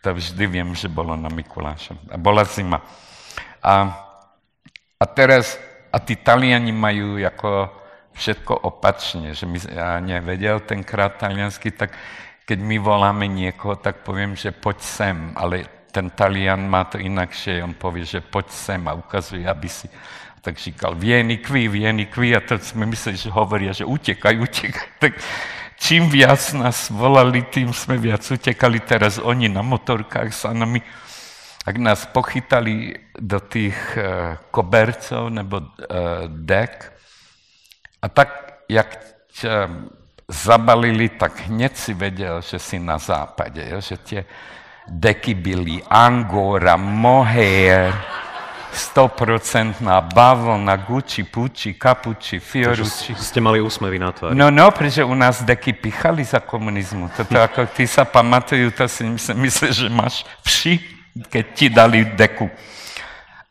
to 0.00 0.08
vždy 0.16 0.44
viem, 0.48 0.72
že 0.72 0.88
bolo 0.88 1.12
na 1.16 1.28
Mikuláša. 1.28 1.96
A 2.08 2.16
bola 2.16 2.44
zima. 2.48 2.80
A, 3.60 3.92
a 4.96 5.04
teraz 5.04 5.60
a 5.92 5.96
tí 6.00 6.16
Taliani 6.16 6.72
majú 6.72 7.20
ako 7.20 7.68
všetko 8.16 8.52
opačne, 8.64 9.36
že 9.36 9.44
my, 9.44 9.58
ja 9.68 10.00
nevedel 10.00 10.64
tenkrát 10.64 11.16
taliansky, 11.20 11.72
tak 11.72 11.92
keď 12.44 12.58
my 12.60 12.76
voláme 12.80 13.28
niekoho, 13.28 13.76
tak 13.76 14.04
poviem, 14.04 14.36
že 14.36 14.52
poď 14.52 14.78
sem, 14.80 15.16
ale 15.36 15.64
ten 15.92 16.08
Talian 16.08 16.68
má 16.68 16.88
to 16.88 16.96
inakšie, 16.96 17.60
on 17.60 17.76
povie, 17.76 18.04
že 18.04 18.24
poď 18.24 18.48
sem 18.52 18.80
a 18.88 18.96
ukazuje, 18.96 19.44
aby 19.44 19.68
si 19.68 19.88
tak 20.42 20.58
říkal, 20.58 20.98
vieni 20.98 21.38
qui, 21.38 21.68
vieni 21.68 22.10
qui, 22.10 22.34
a 22.34 22.42
to 22.42 22.58
sme 22.58 22.82
mysleli, 22.90 23.14
že 23.14 23.30
hovoria, 23.30 23.70
že 23.70 23.86
utekaj, 23.86 24.34
utekaj. 24.42 24.88
Tak 25.02 25.12
čím 25.78 26.10
viac 26.10 26.42
nás 26.58 26.90
volali, 26.90 27.46
tým 27.46 27.70
sme 27.70 27.94
viac 27.94 28.26
utekali. 28.26 28.82
Teraz 28.82 29.22
oni 29.22 29.46
na 29.46 29.62
motorkách 29.62 30.34
sa 30.34 30.50
nami 30.50 30.82
ak 31.62 31.76
nás 31.78 32.06
pochytali 32.10 32.98
do 33.14 33.38
tých 33.38 33.78
uh, 33.94 34.34
kobercov 34.50 35.30
nebo 35.30 35.62
uh, 35.62 36.26
dek 36.26 36.90
a 38.02 38.06
tak, 38.10 38.28
jak 38.66 38.88
ťa 39.30 39.70
zabalili, 40.26 41.08
tak 41.08 41.46
hneď 41.46 41.72
si 41.76 41.92
vedel, 41.94 42.42
že 42.42 42.58
si 42.58 42.82
na 42.82 42.98
západe, 42.98 43.62
že 43.78 43.96
tie 44.00 44.20
deky 44.88 45.34
byli 45.38 45.78
Angora, 45.86 46.74
Mohair, 46.74 47.94
100% 48.72 49.84
bavlna, 50.14 50.76
Gucci, 50.76 51.24
Pucci, 51.28 51.76
Capucci, 51.76 52.40
Fiorucci. 52.40 53.14
Ste 53.14 53.40
mali 53.44 53.60
úsmevy 53.60 54.00
na 54.00 54.10
tvári. 54.16 54.32
No, 54.32 54.48
no, 54.48 54.72
pretože 54.72 55.04
u 55.04 55.14
nás 55.14 55.44
deky 55.44 55.72
pichali 55.76 56.24
za 56.24 56.40
komunizmu. 56.40 57.12
Toto 57.12 57.36
ako 57.36 57.68
ty 57.68 57.84
sa 57.84 58.08
pamatujú, 58.08 58.72
to 58.72 58.88
si 58.88 59.04
myslíš, 59.36 59.72
že 59.76 59.88
máš 59.92 60.24
vši, 60.40 60.80
keď 61.28 61.44
ti 61.52 61.66
dali 61.68 62.04
deku. 62.16 62.48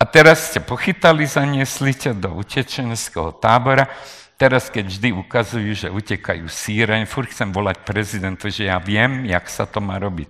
A 0.01 0.03
teraz 0.09 0.49
ste 0.49 0.59
pochytali, 0.59 1.29
zaniesli 1.29 1.93
ťa 1.93 2.17
do 2.17 2.33
utečeneckého 2.41 3.37
tábora. 3.37 3.85
Teraz, 4.33 4.73
keď 4.73 4.89
vždy 4.89 5.09
ukazujú, 5.13 5.71
že 5.77 5.93
utekajú 5.93 6.49
síreň, 6.49 7.05
furt 7.05 7.29
chcem 7.29 7.53
volať 7.53 7.85
prezidentu, 7.85 8.49
že 8.49 8.65
ja 8.65 8.81
viem, 8.81 9.29
jak 9.29 9.45
sa 9.45 9.69
to 9.69 9.77
má 9.77 10.01
robiť. 10.01 10.25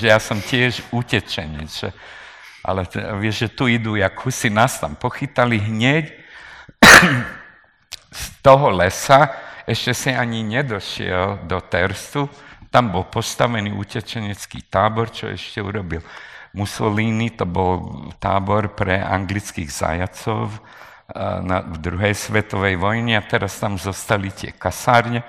Že 0.00 0.04
ja 0.08 0.16
som 0.16 0.40
tiež 0.40 0.80
utečenec. 0.88 1.68
Že 1.68 1.92
ale 2.60 2.84
vieš, 3.20 3.44
že 3.44 3.48
tu 3.48 3.64
idú, 3.68 3.96
jak 3.96 4.12
husy 4.20 4.52
nás 4.52 4.76
tam 4.80 4.92
pochytali 4.96 5.56
hneď 5.56 6.12
z 8.20 8.24
toho 8.44 8.68
lesa, 8.68 9.32
ešte 9.64 9.92
si 9.96 10.10
ani 10.12 10.44
nedošiel 10.44 11.48
do 11.48 11.60
Terstu, 11.64 12.28
tam 12.68 12.92
bol 12.92 13.08
postavený 13.08 13.72
utečenecký 13.72 14.68
tábor, 14.68 15.08
čo 15.08 15.32
ešte 15.32 15.58
urobil 15.64 16.04
Mussolini, 16.50 17.30
to 17.30 17.46
bol 17.46 18.06
tábor 18.18 18.74
pre 18.74 18.98
anglických 18.98 19.70
zajacov 19.70 20.58
na, 21.42 21.62
v 21.62 21.76
druhej 21.78 22.14
svetovej 22.14 22.74
vojne 22.78 23.18
a 23.18 23.26
teraz 23.26 23.58
tam 23.58 23.78
zostali 23.78 24.30
tie 24.34 24.50
kasárne. 24.54 25.22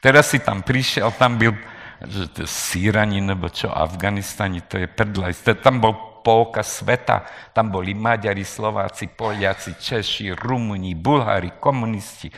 Teraz 0.00 0.32
si 0.32 0.40
tam 0.40 0.64
prišiel, 0.64 1.12
tam 1.16 1.36
byl 1.36 1.52
že 2.00 2.32
to 2.32 2.38
je 2.42 2.48
Sýrani, 2.48 3.20
nebo 3.20 3.52
čo, 3.52 3.68
Afganistani, 3.68 4.64
to 4.64 4.80
je 4.80 4.88
prdla. 4.88 5.36
Tam 5.60 5.84
bol 5.84 6.09
polka 6.20 6.62
sveta. 6.62 7.24
Tam 7.52 7.68
boli 7.68 7.96
Maďari, 7.96 8.44
Slováci, 8.44 9.08
Poliaci, 9.08 9.74
Češi, 9.76 10.36
Rumuni, 10.36 10.94
Bulhári, 10.94 11.56
komunisti, 11.60 12.30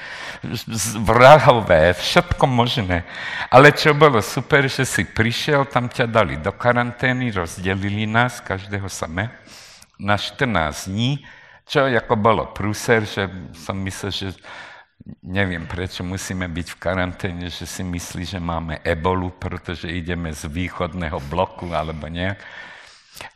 vrahové, 1.03 1.93
všetko 1.93 2.45
možné. 2.47 3.05
Ale 3.51 3.75
čo 3.75 3.95
bolo 3.95 4.23
super, 4.23 4.67
že 4.67 4.87
si 4.87 5.03
prišiel, 5.07 5.67
tam 5.69 5.91
ťa 5.91 6.07
dali 6.07 6.39
do 6.39 6.51
karantény, 6.55 7.35
rozdelili 7.35 8.07
nás, 8.07 8.41
každého 8.41 8.89
same, 8.89 9.31
na 10.01 10.19
14 10.19 10.91
dní, 10.91 11.23
čo 11.67 11.87
ako 11.87 12.15
bolo 12.19 12.51
prúser, 12.51 13.07
že 13.07 13.31
som 13.55 13.79
myslel, 13.79 14.11
že 14.11 14.29
neviem, 15.23 15.67
prečo 15.67 16.07
musíme 16.07 16.47
byť 16.47 16.67
v 16.75 16.81
karanténe, 16.81 17.47
že 17.51 17.67
si 17.67 17.83
myslí, 17.83 18.25
že 18.27 18.41
máme 18.43 18.79
ebolu, 18.87 19.35
pretože 19.35 19.91
ideme 19.91 20.31
z 20.31 20.47
východného 20.47 21.19
bloku 21.27 21.71
alebo 21.75 22.07
nejak. 22.07 22.39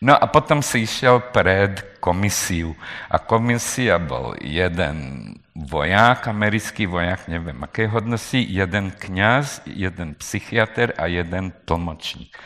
No 0.01 0.15
a 0.15 0.25
potom 0.29 0.61
si 0.61 0.85
išiel 0.85 1.21
pred 1.33 2.01
komisiu. 2.01 2.77
A 3.11 3.19
komisia 3.19 3.99
bol 3.99 4.39
jeden 4.39 5.33
voják, 5.57 6.29
americký 6.29 6.85
voják, 6.85 7.27
neviem 7.27 7.57
aké 7.65 7.89
hodnosti, 7.89 8.39
jeden 8.39 8.93
kňaz, 8.93 9.65
jeden 9.65 10.15
psychiatr 10.21 10.93
a 11.01 11.09
jeden 11.09 11.51
tlmočník. 11.65 12.37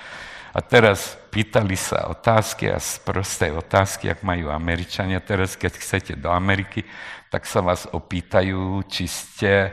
A 0.50 0.58
teraz 0.58 1.14
pýtali 1.30 1.78
sa 1.78 2.10
otázky 2.10 2.70
a 2.74 2.82
z 2.82 2.98
prostej 3.06 3.54
otázky, 3.54 4.10
ak 4.10 4.26
majú 4.26 4.50
Američania. 4.50 5.22
Teraz, 5.22 5.54
keď 5.54 5.78
chcete 5.78 6.12
do 6.18 6.26
Ameriky, 6.30 6.82
tak 7.30 7.46
sa 7.46 7.62
vás 7.62 7.86
opýtajú, 7.86 8.82
či 8.90 9.06
ste 9.06 9.70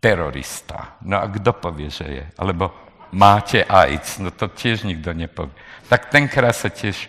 terorista. 0.00 0.96
No 1.04 1.20
a 1.20 1.28
kto 1.28 1.52
povie, 1.60 1.92
že 1.92 2.06
je? 2.08 2.24
Alebo 2.40 2.87
máte 3.12 3.64
AIDS? 3.64 4.18
No 4.18 4.30
to 4.30 4.48
tiež 4.48 4.84
nikto 4.84 5.12
nepovie. 5.12 5.54
Tak 5.88 6.12
tenkrát 6.12 6.52
sa 6.52 6.68
tiež 6.68 7.08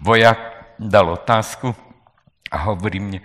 vojak 0.00 0.38
dal 0.80 1.12
otázku 1.12 1.72
a 2.50 2.56
hovorí 2.68 3.00
mne, 3.00 3.20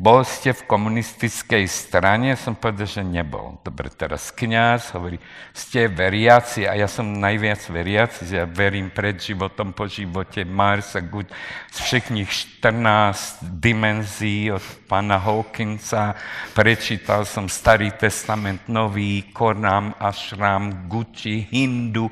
bol 0.00 0.24
ste 0.24 0.56
v 0.56 0.64
komunistickej 0.64 1.68
strane? 1.68 2.32
Som 2.32 2.56
povedal, 2.56 2.88
že 2.88 3.04
nebol. 3.04 3.60
Dobre, 3.60 3.92
teraz 3.92 4.32
kniaz 4.32 4.96
hovorí, 4.96 5.20
ste 5.52 5.92
veriaci 5.92 6.64
a 6.64 6.72
ja 6.72 6.88
som 6.88 7.04
najviac 7.04 7.60
veriaci, 7.68 8.24
že 8.24 8.40
ja 8.40 8.48
verím 8.48 8.88
pred 8.88 9.20
životom, 9.20 9.76
po 9.76 9.84
živote, 9.84 10.48
Mars 10.48 10.96
a 10.96 11.04
Good, 11.04 11.28
z 11.68 11.78
všetkých 11.84 12.32
14 12.64 13.44
dimenzií 13.60 14.48
od 14.48 14.64
pána 14.88 15.20
Hawkinsa. 15.20 16.16
Prečítal 16.56 17.28
som 17.28 17.44
Starý 17.44 17.92
testament, 17.92 18.72
Nový, 18.72 19.28
Korám, 19.36 20.00
Ashram, 20.00 20.88
Gucci, 20.88 21.44
Hindu, 21.52 22.08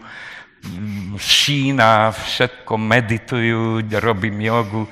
šína, 1.19 2.13
všetko 2.15 2.77
meditujú, 2.79 3.83
robím 3.99 4.41
jogu. 4.41 4.87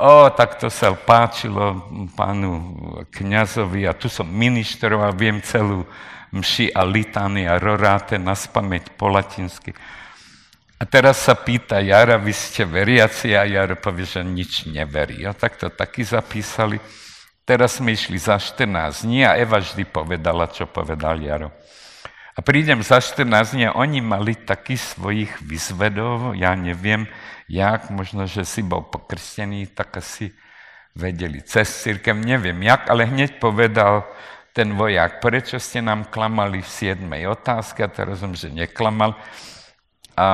O, 0.00 0.28
tak 0.32 0.56
to 0.56 0.72
sa 0.72 0.96
páčilo 0.96 1.84
pánu 2.16 2.74
kňazovi 3.12 3.84
a 3.84 3.92
tu 3.92 4.08
som 4.08 4.24
ministroval, 4.24 5.12
viem 5.12 5.44
celú 5.44 5.84
mši 6.32 6.72
a 6.72 6.86
litány 6.86 7.44
a 7.44 7.58
roráte 7.58 8.16
na 8.16 8.32
spameť 8.32 8.94
po 8.96 9.10
latinsky. 9.10 9.74
A 10.80 10.88
teraz 10.88 11.28
sa 11.28 11.36
pýta 11.36 11.76
Jara, 11.84 12.16
vy 12.16 12.32
ste 12.32 12.64
veriaci 12.64 13.36
a 13.36 13.44
Jaro 13.44 13.76
povie, 13.76 14.08
že 14.08 14.24
nič 14.24 14.64
neverí. 14.64 15.28
A 15.28 15.36
tak 15.36 15.60
to 15.60 15.68
taky 15.68 16.00
zapísali. 16.00 16.80
Teraz 17.44 17.76
sme 17.76 17.92
išli 17.92 18.16
za 18.16 18.40
14 18.40 19.04
dní 19.04 19.28
a 19.28 19.36
Eva 19.36 19.60
vždy 19.60 19.84
povedala, 19.84 20.48
čo 20.48 20.64
povedal 20.64 21.20
Jaro. 21.20 21.52
A 22.30 22.46
prídem 22.46 22.78
za 22.86 23.02
14 23.02 23.58
dní 23.58 23.66
a 23.66 23.74
oni 23.74 23.98
mali 23.98 24.38
taký 24.38 24.78
svojich 24.78 25.42
vyzvedov, 25.42 26.38
ja 26.38 26.54
neviem, 26.54 27.10
jak, 27.50 27.90
možno, 27.90 28.30
že 28.30 28.46
si 28.46 28.62
bol 28.62 28.86
pokrstený, 28.86 29.74
tak 29.74 29.98
asi 29.98 30.30
vedeli 30.94 31.42
cez 31.42 31.66
církev, 31.66 32.14
neviem 32.14 32.62
jak, 32.62 32.86
ale 32.86 33.10
hneď 33.10 33.42
povedal 33.42 34.06
ten 34.54 34.74
vojak, 34.78 35.18
prečo 35.18 35.58
ste 35.58 35.82
nám 35.82 36.06
klamali 36.06 36.62
v 36.62 36.70
7. 36.70 37.02
otázke, 37.26 37.82
a 37.82 37.90
teraz 37.90 38.22
som, 38.22 38.30
že 38.30 38.50
neklamal. 38.50 39.18
A, 40.14 40.26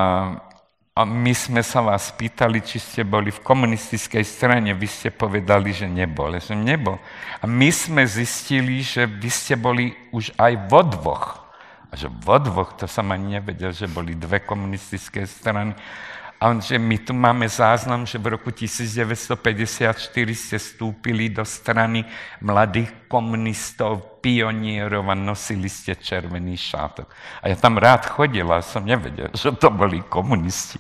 a 0.93 1.01
my 1.05 1.33
sme 1.33 1.65
sa 1.65 1.81
vás 1.81 2.13
pýtali, 2.13 2.61
či 2.61 2.77
ste 2.77 3.09
boli 3.09 3.33
v 3.33 3.41
komunistickej 3.41 4.25
strane, 4.25 4.73
vy 4.77 4.89
ste 4.89 5.09
povedali, 5.13 5.73
že 5.73 5.89
nebol. 5.89 6.33
Ja 6.33 6.45
som 6.45 6.61
nebol. 6.61 7.01
A 7.41 7.45
my 7.49 7.69
sme 7.73 8.05
zistili, 8.05 8.85
že 8.85 9.09
vy 9.09 9.29
ste 9.33 9.57
boli 9.57 9.97
už 10.13 10.37
aj 10.37 10.53
vo 10.69 10.81
dvoch 10.85 11.46
a 11.91 11.95
že 11.95 12.11
vo 12.11 12.37
dvoch, 12.39 12.75
to 12.75 12.91
som 12.91 13.09
ani 13.15 13.39
nevedel, 13.39 13.71
že 13.71 13.87
boli 13.87 14.19
dve 14.19 14.43
komunistické 14.43 15.27
strany. 15.27 15.75
A 16.37 16.53
on, 16.53 16.61
že 16.61 16.77
my 16.77 17.01
tu 17.01 17.17
máme 17.17 17.49
záznam, 17.49 18.05
že 18.05 18.21
v 18.21 18.37
roku 18.37 18.53
1954 18.53 19.97
ste 20.37 20.57
vstúpili 20.61 21.33
do 21.33 21.41
strany 21.49 22.05
mladých 22.45 22.93
komunistov, 23.09 24.21
pionierov 24.21 25.09
a 25.09 25.17
nosili 25.17 25.73
ste 25.73 25.97
červený 25.97 26.61
šátok. 26.61 27.09
A 27.41 27.49
ja 27.49 27.57
tam 27.57 27.81
rád 27.81 28.05
chodil 28.13 28.45
a 28.53 28.61
som 28.61 28.85
nevedel, 28.85 29.33
že 29.33 29.57
to 29.57 29.73
boli 29.73 30.05
komunisti. 30.05 30.77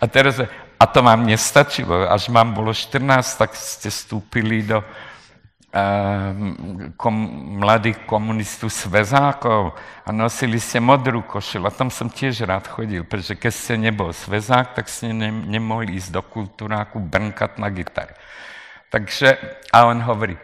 A 0.00 0.08
teraz, 0.08 0.40
a 0.80 0.84
to 0.88 1.04
vám 1.04 1.26
nestačilo, 1.28 2.08
až 2.08 2.32
mám 2.32 2.56
bolo 2.56 2.72
14, 2.72 2.96
tak 3.36 3.52
ste 3.52 3.92
vstúpili 3.92 4.64
do 4.64 4.80
kom, 6.96 7.14
mladých 7.58 7.98
komunistů 8.06 8.70
svezákov 8.70 9.74
a 10.06 10.12
nosili 10.12 10.60
ste 10.60 10.80
modrú 10.80 11.22
košelu. 11.22 11.66
A 11.66 11.74
tam 11.74 11.90
som 11.90 12.08
tiež 12.08 12.46
rád 12.46 12.68
chodil, 12.68 13.04
pretože 13.04 13.34
keď 13.34 13.52
ste 13.52 13.74
nebol 13.76 14.12
svezák, 14.12 14.74
tak 14.74 14.88
ste 14.88 15.12
ne, 15.12 15.30
nemohli 15.30 15.96
ísť 15.98 16.10
do 16.14 16.22
kultúráku 16.22 17.02
brnkať 17.02 17.58
na 17.58 17.68
gitare. 17.68 18.14
Takže, 18.88 19.36
a 19.68 19.84
on 19.84 20.00
hovorí, 20.00 20.36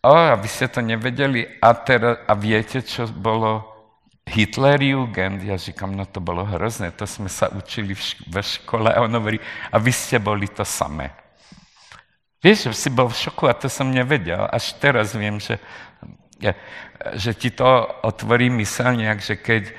o, 0.00 0.14
a 0.14 0.34
vy 0.38 0.48
ste 0.48 0.68
to 0.68 0.80
nevedeli, 0.80 1.44
a, 1.60 1.74
teraz, 1.76 2.24
a 2.24 2.32
viete, 2.32 2.80
čo 2.80 3.04
bolo 3.10 3.76
Hitlerjugend? 4.26 5.42
Ja 5.42 5.56
říkám, 5.56 5.96
no 5.96 6.06
to 6.06 6.20
bolo 6.20 6.44
hrozné, 6.44 6.90
to 6.90 7.06
sme 7.06 7.28
sa 7.28 7.52
učili 7.52 7.94
v, 7.94 8.02
ve 8.26 8.42
škole. 8.42 8.90
A 8.90 9.02
on 9.04 9.14
hovorí, 9.14 9.38
a 9.70 9.78
vy 9.78 9.92
ste 9.92 10.18
boli 10.18 10.48
to 10.48 10.64
samé. 10.64 11.25
Vieš, 12.46 12.78
si 12.78 12.94
bol 12.94 13.10
v 13.10 13.18
šoku 13.26 13.50
a 13.50 13.58
to 13.58 13.66
som 13.66 13.90
nevedel. 13.90 14.46
Až 14.46 14.78
teraz 14.78 15.18
viem, 15.18 15.42
že, 15.42 15.58
že 17.18 17.34
ti 17.34 17.50
to 17.50 17.66
otvorí 18.06 18.46
myselniak, 18.54 19.18
že 19.18 19.34
keď 19.34 19.62
eh, 19.66 19.74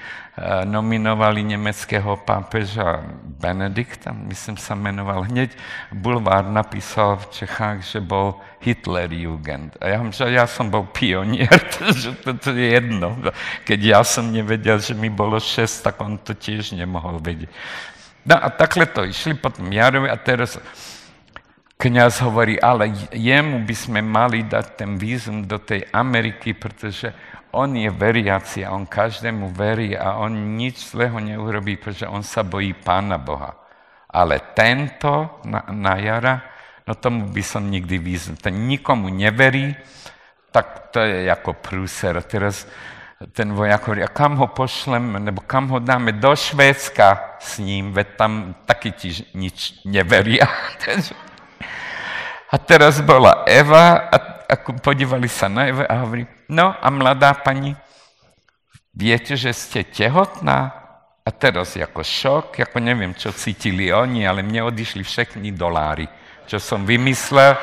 nominovali 0.68 1.48
nemeckého 1.48 2.20
pápeža 2.28 3.08
Benedikta, 3.24 4.12
myslím 4.12 4.60
sa 4.60 4.76
menoval, 4.76 5.32
hneď 5.32 5.56
Bulvár 5.96 6.44
napísal 6.44 7.16
v 7.24 7.40
Čechách, 7.40 7.88
že 7.88 8.04
bol 8.04 8.36
Hitlerjugend. 8.60 9.80
A 9.80 9.88
ja, 9.88 10.04
že 10.12 10.28
ja 10.28 10.44
som 10.44 10.68
bol 10.68 10.92
pionier, 10.92 11.48
že 12.04 12.20
to, 12.20 12.36
to 12.36 12.52
je 12.52 12.84
jedno. 12.84 13.16
Keď 13.64 13.80
ja 13.80 14.04
som 14.04 14.28
nevedel, 14.28 14.84
že 14.84 14.92
mi 14.92 15.08
bolo 15.08 15.40
šest, 15.40 15.88
tak 15.88 16.04
on 16.04 16.20
to 16.20 16.36
tiež 16.36 16.76
nemohol 16.76 17.24
vedieť. 17.24 17.48
No 18.28 18.36
a 18.36 18.52
takhle 18.52 18.92
to 18.92 19.08
išli 19.08 19.40
potom 19.40 19.72
Jarovi 19.72 20.12
a 20.12 20.20
teraz 20.20 20.60
kniaz 21.78 22.20
hovorí, 22.26 22.58
ale 22.58 22.90
jemu 23.14 23.62
by 23.62 23.76
sme 23.78 24.02
mali 24.02 24.44
dať 24.44 24.66
ten 24.74 24.98
vízum 24.98 25.46
do 25.46 25.62
tej 25.62 25.86
Ameriky, 25.94 26.58
pretože 26.58 27.14
on 27.54 27.78
je 27.78 27.88
veriaci 27.88 28.66
a 28.66 28.74
on 28.74 28.90
každému 28.90 29.54
verí 29.54 29.94
a 29.94 30.18
on 30.20 30.58
nič 30.58 30.92
zlého 30.92 31.22
neurobí, 31.22 31.78
pretože 31.78 32.10
on 32.10 32.26
sa 32.26 32.42
bojí 32.44 32.74
Pána 32.74 33.22
Boha. 33.22 33.56
Ale 34.10 34.42
tento 34.58 35.40
na, 35.46 35.64
na 35.70 35.96
jara, 36.02 36.36
no 36.90 36.98
tomu 36.98 37.30
by 37.30 37.44
som 37.46 37.70
nikdy 37.70 38.02
vízum. 38.02 38.36
Ten 38.36 38.68
nikomu 38.68 39.14
neverí, 39.14 39.78
tak 40.50 40.90
to 40.90 41.00
je 41.00 41.30
ako 41.30 41.62
prúser. 41.62 42.18
Teraz 42.26 42.66
ten 43.34 43.54
vojak 43.54 43.86
hovorí, 43.86 44.02
a 44.02 44.10
kam 44.10 44.38
ho 44.38 44.50
pošlem, 44.50 45.22
nebo 45.22 45.42
kam 45.46 45.70
ho 45.70 45.80
dáme 45.80 46.14
do 46.18 46.34
Švédska 46.34 47.38
s 47.42 47.58
ním, 47.58 47.94
veď 47.94 48.08
tam 48.18 48.32
taky 48.66 48.90
ti 48.92 49.10
nič 49.34 49.86
neveria. 49.86 50.50
A 52.48 52.56
teraz 52.58 53.00
bola 53.04 53.44
Eva 53.44 54.08
a, 54.08 54.18
a 54.48 54.56
podívali 54.80 55.28
sa 55.28 55.52
na 55.52 55.68
Eva 55.68 55.84
a 55.86 56.04
hovorí, 56.04 56.24
no 56.48 56.72
a 56.72 56.88
mladá 56.88 57.36
pani, 57.36 57.76
viete, 58.96 59.36
že 59.36 59.52
ste 59.52 59.84
tehotná? 59.84 60.74
A 61.28 61.30
teraz 61.36 61.76
ako 61.76 62.08
šok, 62.08 62.64
ako 62.64 62.78
neviem, 62.80 63.12
čo 63.12 63.36
cítili 63.36 63.92
oni, 63.92 64.24
ale 64.24 64.40
mne 64.48 64.72
odišli 64.72 65.04
všechny 65.04 65.52
doláry, 65.52 66.08
čo 66.48 66.56
som 66.56 66.88
vymyslel, 66.88 67.60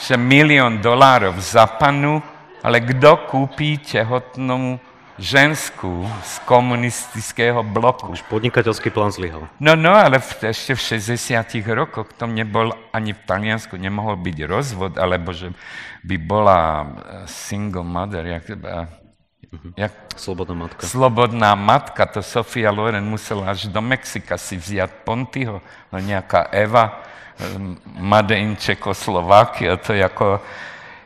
že 0.00 0.16
milión 0.16 0.80
dolárov 0.80 1.36
za 1.44 1.68
panu 1.76 2.24
ale 2.64 2.80
kto 2.80 3.28
kúpi 3.28 3.76
tehotnú 3.76 4.80
žensku 5.18 6.10
z 6.26 6.32
komunistického 6.42 7.62
bloku? 7.62 8.10
Už 8.10 8.26
podnikateľský 8.26 8.90
plán 8.90 9.14
zlyhal. 9.14 9.46
No, 9.62 9.78
no, 9.78 9.94
ale 9.94 10.18
v, 10.18 10.50
ešte 10.50 10.74
v 10.74 10.80
60 11.02 11.62
rokoch 11.70 12.10
to 12.18 12.26
nebol, 12.26 12.74
ani 12.90 13.14
v 13.14 13.20
Taliansku 13.22 13.78
nemohol 13.78 14.18
byť 14.18 14.36
rozvod, 14.46 14.92
alebo 14.98 15.30
že 15.30 15.54
by 16.02 16.16
bola 16.18 16.60
eh, 16.60 16.86
single 17.30 17.86
mother, 17.86 18.26
jak, 18.26 18.44
uh-huh. 18.50 19.72
jak, 19.78 19.94
Slobodná 20.14 20.54
matka. 20.54 20.86
Slobodná 20.86 21.50
matka, 21.58 22.06
to 22.06 22.22
Sofia 22.22 22.70
Loren 22.70 23.02
musela 23.02 23.50
až 23.50 23.66
do 23.66 23.82
Mexika 23.82 24.38
si 24.38 24.54
vziať 24.54 25.02
Pontyho, 25.02 25.58
no 25.90 25.96
nejaká 25.98 26.50
Eva, 26.50 27.02
eh, 27.38 27.58
Made 28.02 28.34
in 28.34 28.58
Čekoslovákia, 28.58 29.78
to 29.78 29.94
je 29.94 30.02
ako 30.02 30.42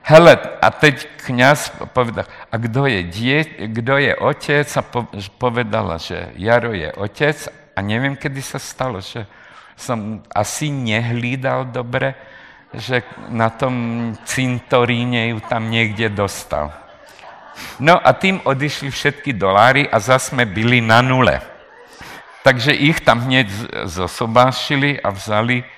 Hele, 0.08 0.40
a 0.40 0.72
teď 0.72 1.20
kniaz 1.28 1.68
povedal, 1.92 2.24
a 2.24 2.56
kdo 2.56 2.88
je, 2.88 3.04
die, 3.04 3.44
kdo 3.68 4.00
je 4.00 4.16
otec? 4.16 4.64
A 4.64 4.82
povedala, 5.36 6.00
že 6.00 6.32
Jaro 6.40 6.72
je 6.72 6.88
otec 6.96 7.36
a 7.76 7.84
neviem, 7.84 8.16
kedy 8.16 8.40
sa 8.40 8.56
stalo, 8.56 9.04
že 9.04 9.28
som 9.76 10.24
asi 10.32 10.72
nehlídal 10.72 11.68
dobre, 11.68 12.16
že 12.72 13.04
na 13.28 13.52
tom 13.52 14.16
cintoríne 14.24 15.36
ju 15.36 15.44
tam 15.44 15.68
niekde 15.68 16.08
dostal. 16.08 16.72
No 17.76 18.00
a 18.00 18.08
tým 18.16 18.40
odišli 18.48 18.88
všetky 18.88 19.36
doláry 19.36 19.92
a 19.92 20.00
zase 20.00 20.32
sme 20.32 20.48
byli 20.48 20.80
na 20.80 21.04
nule. 21.04 21.36
Takže 22.48 22.72
ich 22.72 23.04
tam 23.04 23.28
hneď 23.28 23.52
zosobášili 23.84 25.04
a 25.04 25.12
vzali 25.12 25.68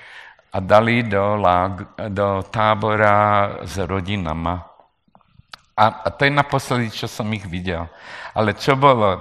a 0.51 0.57
dali 0.59 1.07
do, 1.07 1.39
lag, 1.39 1.95
do 2.11 2.43
tábora 2.51 3.59
s 3.63 3.79
rodinama. 3.79 4.67
A, 5.79 5.85
a 6.03 6.07
to 6.11 6.27
je 6.27 6.31
naposledy, 6.35 6.91
čo 6.91 7.07
som 7.07 7.31
ich 7.31 7.47
videl. 7.47 7.87
Ale 8.35 8.53
čo 8.59 8.75
bolo? 8.75 9.15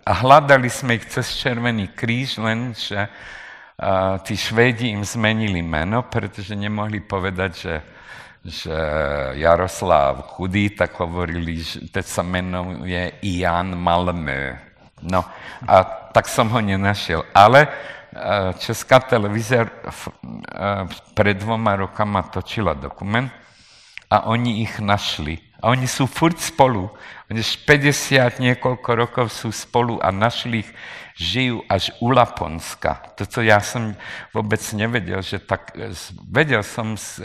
A 0.00 0.12
hľadali 0.24 0.72
sme 0.72 0.96
ich 0.96 1.04
cez 1.12 1.36
Červený 1.36 1.92
kríž, 1.92 2.40
len 2.40 2.72
že 2.72 3.04
uh, 3.04 4.16
tí 4.24 4.32
Švédi 4.32 4.88
im 4.96 5.04
zmenili 5.04 5.60
meno, 5.60 6.08
pretože 6.08 6.56
nemohli 6.56 7.04
povedať, 7.04 7.52
že, 7.52 7.76
že 8.40 8.76
Jaroslav 9.36 10.24
chudý, 10.34 10.72
tak 10.72 10.96
hovorili, 10.96 11.60
že 11.60 11.84
teď 11.92 12.06
sa 12.08 12.24
menuje 12.24 13.20
Jan 13.20 13.76
Malmö. 13.76 14.56
No, 15.04 15.20
a 15.68 15.76
tak 16.12 16.28
som 16.32 16.48
ho 16.48 16.60
nenašiel. 16.60 17.24
Ale 17.36 17.68
Česká 18.58 18.98
televízia 19.00 19.62
eh, 19.62 19.90
pred 21.14 21.38
dvoma 21.38 21.78
rokama 21.78 22.26
točila 22.26 22.74
dokument 22.74 23.30
a 24.10 24.26
oni 24.26 24.66
ich 24.66 24.82
našli. 24.82 25.38
A 25.62 25.70
oni 25.70 25.86
sú 25.86 26.10
furt 26.10 26.34
spolu. 26.42 26.90
Oni 27.30 27.38
50 27.38 28.42
niekoľko 28.42 28.90
rokov 28.98 29.26
sú 29.30 29.54
spolu 29.54 30.02
a 30.02 30.10
našli 30.10 30.66
ich, 30.66 30.70
žijú 31.14 31.62
až 31.70 31.94
u 32.02 32.10
Laponska. 32.10 33.14
To, 33.14 33.22
co 33.28 33.38
ja 33.46 33.62
som 33.62 33.94
vôbec 34.34 34.58
nevedel, 34.74 35.22
že 35.22 35.38
tak... 35.38 35.70
Eh, 35.78 35.94
vedel 36.26 36.66
som 36.66 36.98
z, 36.98 37.22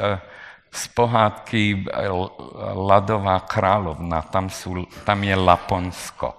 z 0.70 0.84
pohádky 0.94 1.90
Ladová 2.78 3.42
královna, 3.42 4.22
tam, 4.22 4.54
sú, 4.54 4.86
tam 5.02 5.18
je 5.26 5.34
Laponsko. 5.34 6.38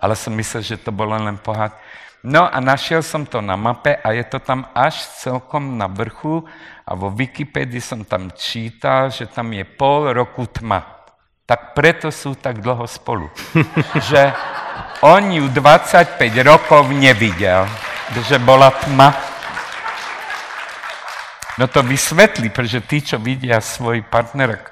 Ale 0.00 0.16
som 0.16 0.32
myslel, 0.32 0.64
že 0.64 0.80
to 0.80 0.96
bolo 0.96 1.12
len 1.12 1.36
pohádka. 1.36 1.76
No 2.22 2.46
a 2.46 2.62
našiel 2.62 3.02
som 3.02 3.26
to 3.26 3.42
na 3.42 3.58
mape 3.58 3.98
a 3.98 4.14
je 4.14 4.22
to 4.30 4.38
tam 4.38 4.70
až 4.78 4.94
celkom 5.18 5.74
na 5.74 5.90
vrchu 5.90 6.46
a 6.86 6.94
vo 6.94 7.10
Wikipedii 7.10 7.82
som 7.82 8.06
tam 8.06 8.30
čítal, 8.30 9.10
že 9.10 9.26
tam 9.26 9.50
je 9.50 9.66
pol 9.66 10.14
roku 10.14 10.46
tma. 10.46 11.02
Tak 11.42 11.74
preto 11.74 12.14
sú 12.14 12.38
tak 12.38 12.62
dlho 12.62 12.86
spolu. 12.86 13.26
že 14.10 14.30
on 15.02 15.34
ju 15.34 15.50
25 15.50 16.22
rokov 16.46 16.94
nevidel, 16.94 17.66
že 18.14 18.38
bola 18.38 18.70
tma. 18.70 19.10
No 21.58 21.66
to 21.66 21.82
vysvetlí, 21.82 22.54
pretože 22.54 22.86
tí, 22.86 23.02
čo 23.02 23.18
vidia 23.18 23.58
svoj 23.58 24.06
partner, 24.06 24.62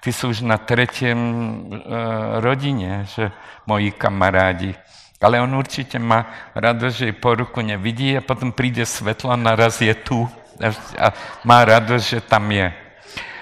tí 0.00 0.08
sú 0.08 0.32
už 0.32 0.40
na 0.40 0.56
tretiem 0.56 1.20
uh, 1.20 2.40
rodine, 2.40 3.04
že 3.12 3.28
moji 3.68 3.92
kamarádi. 3.92 4.72
Ale 5.24 5.40
on 5.40 5.56
určite 5.56 5.96
má 5.96 6.52
radosť, 6.52 6.94
že 6.94 7.16
po 7.16 7.32
ruku 7.32 7.64
nevidí 7.64 8.12
a 8.12 8.20
potom 8.20 8.52
príde 8.52 8.84
svetlo 8.84 9.32
a 9.32 9.40
naraz 9.40 9.80
je 9.80 9.96
tu 9.96 10.28
a 11.00 11.06
má 11.42 11.64
radosť, 11.64 12.04
že 12.04 12.20
tam 12.20 12.44
je. 12.52 12.68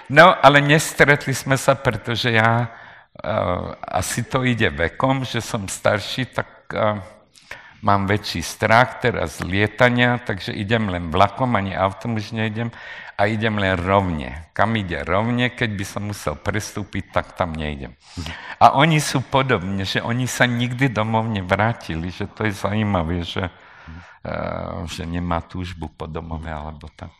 No, 0.08 0.30
ale 0.30 0.62
nestretli 0.62 1.34
sme 1.34 1.58
sa, 1.58 1.74
pretože 1.74 2.32
ja 2.32 2.68
uh, 2.68 3.74
asi 3.80 4.24
to 4.24 4.44
ide 4.44 4.68
vekom, 4.70 5.24
že 5.24 5.40
som 5.40 5.66
starší, 5.68 6.32
tak 6.32 6.48
uh, 6.72 7.00
mám 7.82 8.06
väčší 8.06 8.40
strach 8.40 9.02
teraz 9.02 9.42
z 9.42 9.46
lietania, 9.50 10.22
takže 10.22 10.54
idem 10.54 10.86
len 10.88 11.10
vlakom, 11.10 11.58
ani 11.58 11.74
autom 11.74 12.16
už 12.16 12.30
nejdem 12.32 12.70
a 13.18 13.26
idem 13.26 13.58
len 13.58 13.74
rovne. 13.74 14.48
Kam 14.54 14.78
ide 14.78 15.02
rovne, 15.02 15.50
keď 15.50 15.70
by 15.74 15.84
som 15.84 16.02
musel 16.08 16.34
prestúpiť, 16.38 17.10
tak 17.10 17.34
tam 17.34 17.52
nejdem. 17.52 17.98
A 18.62 18.78
oni 18.78 19.02
sú 19.02 19.20
podobne, 19.20 19.82
že 19.82 19.98
oni 19.98 20.30
sa 20.30 20.46
nikdy 20.46 20.88
domov 20.88 21.26
nevrátili, 21.26 22.08
že 22.08 22.30
to 22.30 22.46
je 22.46 22.54
zaujímavé, 22.54 23.26
že, 23.26 23.50
uh, 23.50 24.86
že 24.86 25.02
nemá 25.02 25.42
túžbu 25.42 25.90
po 25.90 26.06
domove 26.06 26.48
alebo 26.48 26.86
tak. 26.94 27.12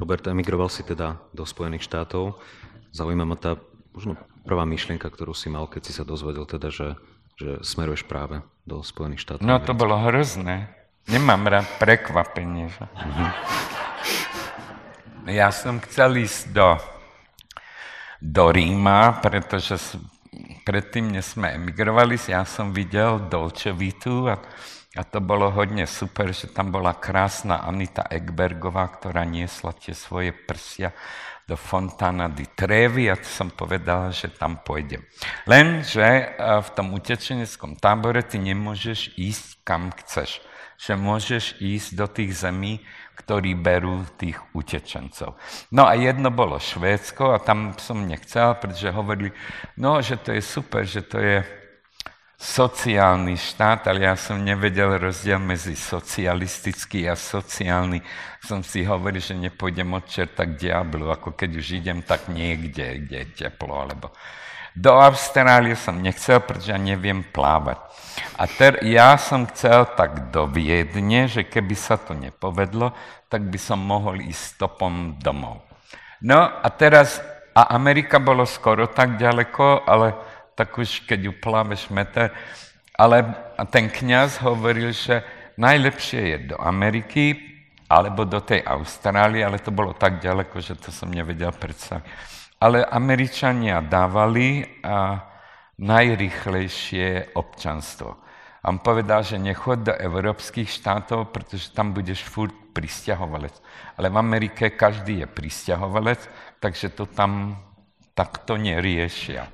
Robert, 0.00 0.24
emigroval 0.26 0.72
si 0.72 0.80
teda 0.82 1.20
do 1.36 1.44
Spojených 1.44 1.84
štátov. 1.84 2.40
Zaujíma 2.96 3.28
ma 3.28 3.36
tá 3.36 3.60
možno 3.92 4.16
prvá 4.48 4.64
myšlienka, 4.64 5.08
ktorú 5.08 5.36
si 5.36 5.52
mal, 5.52 5.68
keď 5.68 5.82
si 5.84 5.92
sa 5.92 6.04
dozvedel 6.04 6.48
teda, 6.48 6.72
že, 6.72 6.96
že 7.36 7.60
smeruješ 7.60 8.08
práve 8.08 8.40
do 8.64 8.80
Spojených 8.80 9.20
štátov. 9.22 9.44
No 9.44 9.60
to 9.60 9.76
bolo 9.76 10.00
hrozné. 10.08 10.72
Nemám 11.06 11.46
rád 11.46 11.68
prekvapenie. 11.78 12.72
Mm-hmm. 12.72 13.30
Ja 15.30 15.52
som 15.54 15.78
chcel 15.84 16.24
ísť 16.24 16.50
do, 16.50 16.80
do 18.18 18.50
Ríma, 18.50 19.20
pretože 19.22 19.78
predtým, 20.66 21.14
než 21.14 21.36
sme 21.36 21.54
emigrovali, 21.54 22.18
ja 22.26 22.42
som 22.42 22.74
videl 22.74 23.28
Dolce 23.30 23.70
Vitu 23.70 24.26
a, 24.26 24.40
a 24.96 25.02
to 25.06 25.22
bolo 25.22 25.52
hodne 25.52 25.86
super, 25.86 26.34
že 26.34 26.50
tam 26.50 26.74
bola 26.74 26.96
krásna 26.98 27.62
Anita 27.62 28.08
Egbergová, 28.10 28.88
ktorá 28.90 29.22
niesla 29.22 29.76
tie 29.76 29.94
svoje 29.94 30.34
prsia 30.34 30.90
do 31.46 31.54
Fontana 31.54 32.26
di 32.26 32.42
Trevi 32.50 33.06
a 33.06 33.14
som 33.22 33.54
povedal, 33.54 34.10
že 34.10 34.34
tam 34.34 34.58
pôjdem. 34.66 35.06
Lenže 35.46 36.02
e, 36.02 36.24
v 36.58 36.68
tom 36.74 36.90
utečeneckom 36.90 37.78
tábore 37.78 38.26
ty 38.26 38.42
nemôžeš 38.42 39.14
ísť 39.14 39.62
kam 39.62 39.94
chceš. 39.94 40.42
Že 40.76 40.92
môžeš 40.98 41.44
ísť 41.62 41.88
do 41.94 42.06
tých 42.10 42.34
zemí, 42.36 42.82
ktorí 43.16 43.56
berú 43.56 44.04
tých 44.20 44.36
utečencov. 44.52 45.38
No 45.72 45.88
a 45.88 45.96
jedno 45.96 46.28
bolo 46.34 46.60
Švédsko 46.60 47.32
a 47.32 47.40
tam 47.40 47.72
som 47.80 48.04
nechcel, 48.04 48.58
pretože 48.60 48.92
hovorili, 48.92 49.32
no, 49.80 50.02
že 50.04 50.20
to 50.20 50.36
je 50.36 50.42
super, 50.44 50.84
že 50.84 51.00
to 51.06 51.16
je 51.16 51.40
sociálny 52.36 53.32
štát, 53.40 53.88
ale 53.88 54.04
ja 54.04 54.12
som 54.12 54.36
nevedel 54.36 55.00
rozdiel 55.00 55.40
medzi 55.40 55.72
socialistický 55.72 57.08
a 57.08 57.16
sociálny. 57.16 58.04
Som 58.44 58.60
si 58.60 58.84
hovoril, 58.84 59.24
že 59.24 59.32
nepôjdem 59.32 59.88
od 59.96 60.04
čerta 60.04 60.44
k 60.44 60.68
diablu, 60.68 61.08
ako 61.08 61.32
keď 61.32 61.50
už 61.56 61.66
idem 61.80 62.04
tak 62.04 62.28
niekde, 62.28 63.08
kde 63.08 63.16
je 63.24 63.28
teplo, 63.44 63.74
alebo... 63.80 64.12
Do 64.76 64.92
Austrálie 64.92 65.72
som 65.72 66.04
nechcel, 66.04 66.44
pretože 66.44 66.68
ja 66.68 66.76
neviem 66.76 67.24
plávať. 67.24 67.80
A 68.36 68.44
ter, 68.44 68.84
ja 68.84 69.16
som 69.16 69.48
chcel 69.48 69.88
tak 69.96 70.28
do 70.28 70.44
Viedne, 70.52 71.32
že 71.32 71.48
keby 71.48 71.72
sa 71.72 71.96
to 71.96 72.12
nepovedlo, 72.12 72.92
tak 73.32 73.48
by 73.48 73.56
som 73.56 73.80
mohol 73.80 74.20
ísť 74.20 74.60
stopom 74.60 75.16
domov. 75.16 75.64
No 76.20 76.36
a 76.44 76.68
teraz, 76.76 77.24
a 77.56 77.72
Amerika 77.72 78.20
bolo 78.20 78.44
skoro 78.44 78.84
tak 78.92 79.16
ďaleko, 79.16 79.88
ale 79.88 80.12
tak 80.56 80.72
už 80.74 81.04
keď 81.04 81.30
ju 81.30 81.32
pláveš 81.36 81.92
meter, 81.92 82.32
ale 82.96 83.22
ten 83.68 83.92
kňaz 83.92 84.40
hovoril, 84.40 84.90
že 84.90 85.20
najlepšie 85.60 86.20
je 86.32 86.38
do 86.50 86.56
Ameriky 86.56 87.36
alebo 87.86 88.24
do 88.24 88.40
tej 88.40 88.64
Austrálie, 88.64 89.44
ale 89.44 89.62
to 89.62 89.70
bolo 89.70 89.94
tak 89.94 90.18
ďaleko, 90.18 90.58
že 90.58 90.74
to 90.80 90.90
som 90.90 91.12
nevedel 91.12 91.52
predstaviť. 91.52 92.02
Ale 92.56 92.82
Američania 92.82 93.84
dávali 93.84 94.64
a 94.80 95.20
najrychlejšie 95.76 97.36
občanstvo. 97.36 98.16
A 98.64 98.72
on 98.72 98.82
povedal, 98.82 99.22
že 99.22 99.38
nechod 99.38 99.86
do 99.86 99.94
európskych 99.94 100.66
štátov, 100.66 101.30
pretože 101.30 101.70
tam 101.70 101.94
budeš 101.94 102.24
furt 102.26 102.50
pristahovalec. 102.72 103.54
Ale 103.94 104.10
v 104.10 104.16
Amerike 104.18 104.74
každý 104.74 105.22
je 105.22 105.28
pristahovalec, 105.30 106.18
takže 106.58 106.90
to 106.96 107.06
tam 107.06 107.60
takto 108.16 108.56
neriešia. 108.56 109.46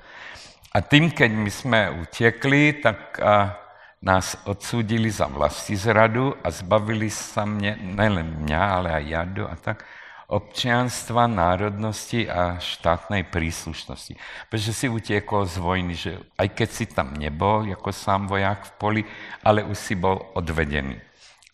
A 0.72 0.80
tým, 0.80 1.12
keď 1.12 1.30
my 1.36 1.50
sme 1.52 1.80
utekli, 2.00 2.80
tak 2.80 3.20
a, 3.20 3.60
nás 4.02 4.34
odsúdili 4.48 5.12
za 5.12 5.30
zradu 5.78 6.34
a 6.42 6.50
zbavili 6.50 7.06
sa 7.12 7.46
mne, 7.46 7.78
nelen 7.94 8.42
mňa, 8.42 8.60
ale 8.60 8.88
aj 8.98 9.04
Jadu 9.06 9.44
a 9.46 9.54
tak, 9.54 9.86
občianstva, 10.32 11.28
národnosti 11.28 12.24
a 12.24 12.56
štátnej 12.56 13.28
príslušnosti. 13.28 14.16
Pretože 14.48 14.72
si 14.72 14.86
utiekol 14.88 15.44
z 15.44 15.56
vojny, 15.60 15.94
že 15.94 16.18
aj 16.40 16.48
keď 16.56 16.68
si 16.72 16.84
tam 16.88 17.14
nebol 17.14 17.68
ako 17.68 17.92
sám 17.92 18.26
voják 18.26 18.64
v 18.64 18.72
poli, 18.80 19.02
ale 19.44 19.62
už 19.62 19.76
si 19.78 19.94
bol 19.94 20.18
odvedený. 20.34 20.98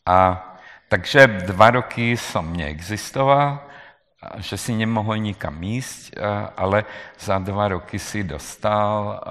A 0.07 0.41
takže 0.89 1.51
dva 1.53 1.75
roky 1.75 2.17
som 2.17 2.55
neexistoval, 2.55 3.68
že 4.43 4.59
si 4.59 4.75
nemohol 4.75 5.23
nikam 5.23 5.55
ísť, 5.63 6.19
ale 6.59 6.83
za 7.15 7.39
dva 7.39 7.71
roky 7.71 8.03
si 8.03 8.27
dostal 8.27 9.23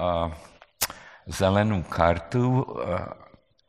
zelenú 1.28 1.84
kartu 1.84 2.64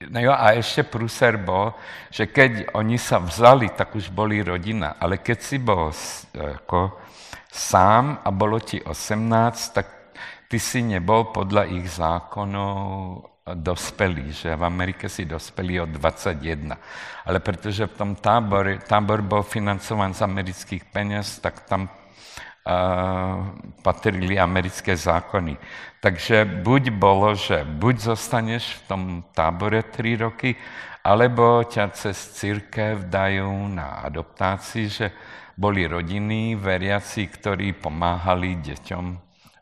No 0.07 0.24
jo, 0.24 0.32
a 0.32 0.55
ešte 0.55 0.88
prúser 0.88 1.36
bol, 1.36 1.76
že 2.07 2.32
keď 2.32 2.72
oni 2.72 2.95
sa 2.95 3.20
vzali, 3.20 3.67
tak 3.76 3.99
už 3.99 4.15
boli 4.15 4.39
rodina. 4.39 4.95
Ale 4.95 5.20
keď 5.20 5.39
si 5.43 5.59
bol 5.59 5.91
ako, 6.32 7.03
sám 7.51 8.24
a 8.24 8.32
bolo 8.32 8.63
ti 8.63 8.80
18, 8.80 9.76
tak 9.76 10.15
ty 10.47 10.55
si 10.55 10.88
nebol 10.88 11.36
podľa 11.36 11.67
ich 11.67 11.91
zákonov 11.91 12.80
dospelý, 13.56 14.34
že 14.34 14.56
v 14.56 14.64
Amerike 14.64 15.10
si 15.10 15.26
dospelí 15.26 15.80
od 15.80 15.89
21. 15.89 16.78
Ale 17.26 17.39
pretože 17.39 17.88
v 17.88 17.97
tom 17.97 18.12
tábor, 18.18 18.82
tábor 18.86 19.22
bol 19.22 19.41
financovaný 19.41 20.14
z 20.14 20.26
amerických 20.26 20.84
peniaz, 20.89 21.39
tak 21.39 21.66
tam 21.66 21.89
patrili 23.82 24.38
americké 24.38 24.93
zákony. 24.93 25.58
Takže 26.00 26.45
buď 26.45 26.84
bolo, 26.93 27.34
že 27.34 27.66
buď 27.66 28.14
zostaneš 28.14 28.78
v 28.78 28.82
tom 28.86 29.02
tábore 29.34 29.84
tri 29.89 30.16
roky, 30.16 30.54
alebo 31.02 31.66
ťa 31.66 31.89
cez 31.95 32.16
církev 32.38 33.10
dajú 33.10 33.74
na 33.74 34.06
adoptácii, 34.06 34.86
že 34.86 35.08
boli 35.58 35.88
rodiny, 35.88 36.56
veriaci, 36.56 37.28
ktorí 37.28 37.74
pomáhali 37.74 38.62
deťom 38.62 39.06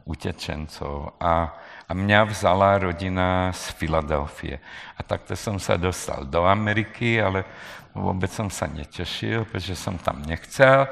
utečencov. 0.05 1.17
A, 1.21 1.53
a 1.87 1.91
mňa 1.95 2.19
vzala 2.27 2.83
rodina 2.83 3.55
z 3.55 3.71
Filadelfie. 3.79 4.59
A 4.99 5.01
takto 5.07 5.39
som 5.39 5.55
sa 5.55 5.79
dostal 5.79 6.27
do 6.27 6.43
Ameriky, 6.43 7.15
ale 7.15 7.47
vôbec 7.95 8.27
som 8.27 8.51
sa 8.51 8.67
netešil, 8.67 9.47
pretože 9.47 9.79
som 9.79 9.95
tam 9.95 10.19
nechcel. 10.27 10.83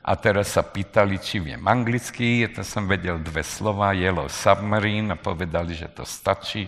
A 0.00 0.16
teraz 0.16 0.56
sa 0.56 0.64
pýtali, 0.64 1.20
či 1.20 1.36
viem 1.36 1.60
anglicky, 1.68 2.48
to 2.48 2.64
som 2.64 2.88
vedel 2.88 3.20
dve 3.20 3.44
slova, 3.44 3.92
Yellow 3.92 4.32
Submarine 4.32 5.12
a 5.12 5.20
povedali, 5.20 5.76
že 5.76 5.84
to 5.92 6.08
stačí, 6.08 6.64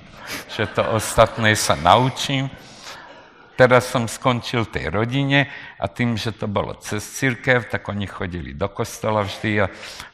že 0.53 0.69
to 0.69 0.85
ostatné 0.93 1.57
sa 1.57 1.73
naučím. 1.73 2.53
Teraz 3.61 3.93
som 3.93 4.09
skončil 4.09 4.73
tej 4.73 4.89
rodine 4.89 5.53
a 5.77 5.85
tým, 5.85 6.17
že 6.17 6.33
to 6.33 6.49
bolo 6.49 6.81
cez 6.81 7.05
církev, 7.05 7.69
tak 7.69 7.85
oni 7.93 8.09
chodili 8.09 8.57
do 8.57 8.73
kostola 8.73 9.21
vždy 9.21 9.61
a 9.61 9.67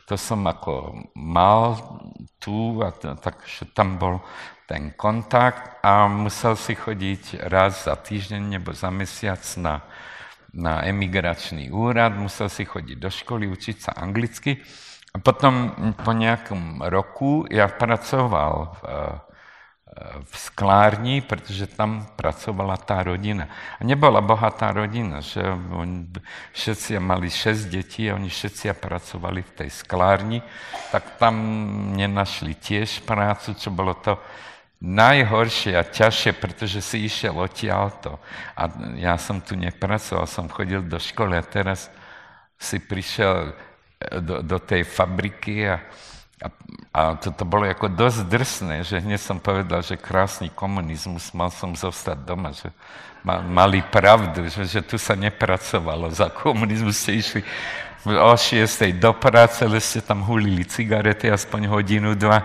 to 0.03 0.19
som 0.19 0.43
ako 0.51 1.07
mal 1.15 1.79
tu 2.43 2.83
a 2.83 2.91
to, 2.91 3.15
takže 3.15 3.71
tam 3.71 4.03
bol 4.03 4.19
ten 4.67 4.91
kontakt 4.99 5.79
a 5.79 6.11
musel 6.11 6.59
si 6.59 6.75
chodiť 6.75 7.47
raz 7.47 7.87
za 7.87 7.95
týždeň 7.95 8.59
nebo 8.59 8.75
za 8.75 8.91
mesiac 8.91 9.39
na 9.63 9.87
na 10.57 10.83
emigračný 10.89 11.69
úrad, 11.69 12.17
musel 12.17 12.49
si 12.49 12.65
chodiť 12.65 12.97
do 12.97 13.13
školy, 13.13 13.45
učiť 13.45 13.77
sa 13.77 13.93
anglicky. 13.93 14.57
A 15.13 15.21
potom 15.21 15.73
po 15.97 16.13
nejakom 16.17 16.81
roku 16.89 17.45
ja 17.49 17.69
pracoval 17.69 18.53
v, 18.73 18.81
v 20.05 20.35
sklárni, 20.37 21.25
pretože 21.25 21.73
tam 21.73 22.05
pracovala 22.21 22.77
tá 22.77 23.01
rodina. 23.01 23.49
A 23.81 23.83
nebola 23.85 24.21
bohatá 24.21 24.69
rodina, 24.69 25.25
že 25.25 25.41
oni 25.73 26.05
všetci 26.53 27.01
mali 27.01 27.33
šesť 27.33 27.65
detí 27.73 28.05
a 28.13 28.21
oni 28.21 28.29
všetci 28.29 28.77
pracovali 28.77 29.41
v 29.41 29.55
tej 29.57 29.71
sklárni, 29.73 30.45
tak 30.93 31.17
tam 31.17 31.35
nenašli 31.97 32.53
tiež 32.61 33.09
prácu, 33.09 33.57
čo 33.57 33.73
bolo 33.73 33.97
to 33.97 34.21
najhoršie 34.85 35.73
a 35.73 35.89
ťažšie, 35.89 36.37
pretože 36.37 36.85
si 36.85 37.09
išiel 37.09 37.33
odtiaľto. 37.33 38.21
A 38.53 38.69
ja 39.01 39.17
som 39.17 39.41
tu 39.41 39.57
nepracoval, 39.57 40.29
som 40.29 40.53
chodil 40.53 40.85
do 40.85 41.01
školy 41.01 41.41
a 41.41 41.45
teraz 41.45 41.89
si 42.61 42.77
prišiel 42.85 43.49
e, 43.49 44.21
do, 44.21 44.45
do 44.45 44.61
tej 44.61 44.85
fabriky 44.85 45.65
a, 45.65 45.81
a, 46.37 46.49
a 46.93 47.01
to, 47.17 47.33
to 47.33 47.45
bolo 47.49 47.65
ako 47.65 47.89
dosť 47.89 48.21
drsné, 48.29 48.77
že 48.85 49.01
hneď 49.01 49.21
som 49.21 49.41
povedal, 49.41 49.81
že 49.81 49.97
krásny 49.97 50.53
komunizmus, 50.53 51.33
mal 51.33 51.49
som 51.49 51.73
zostať 51.73 52.19
doma, 52.29 52.53
že 52.53 52.69
ma, 53.25 53.41
mali 53.41 53.81
pravdu, 53.81 54.45
že, 54.53 54.69
že 54.69 54.81
tu 54.85 55.01
sa 55.01 55.17
nepracovalo, 55.17 56.13
za 56.13 56.29
komunizmus 56.29 57.01
ste 57.01 57.17
išli 57.17 57.41
o 58.07 58.37
6. 58.37 58.63
do 59.01 59.11
práce, 59.17 59.65
ale 59.65 59.81
ste 59.81 60.05
tam 60.05 60.23
hulili 60.23 60.63
cigarety 60.63 61.33
aspoň 61.33 61.73
hodinu, 61.73 62.13
dva 62.13 62.45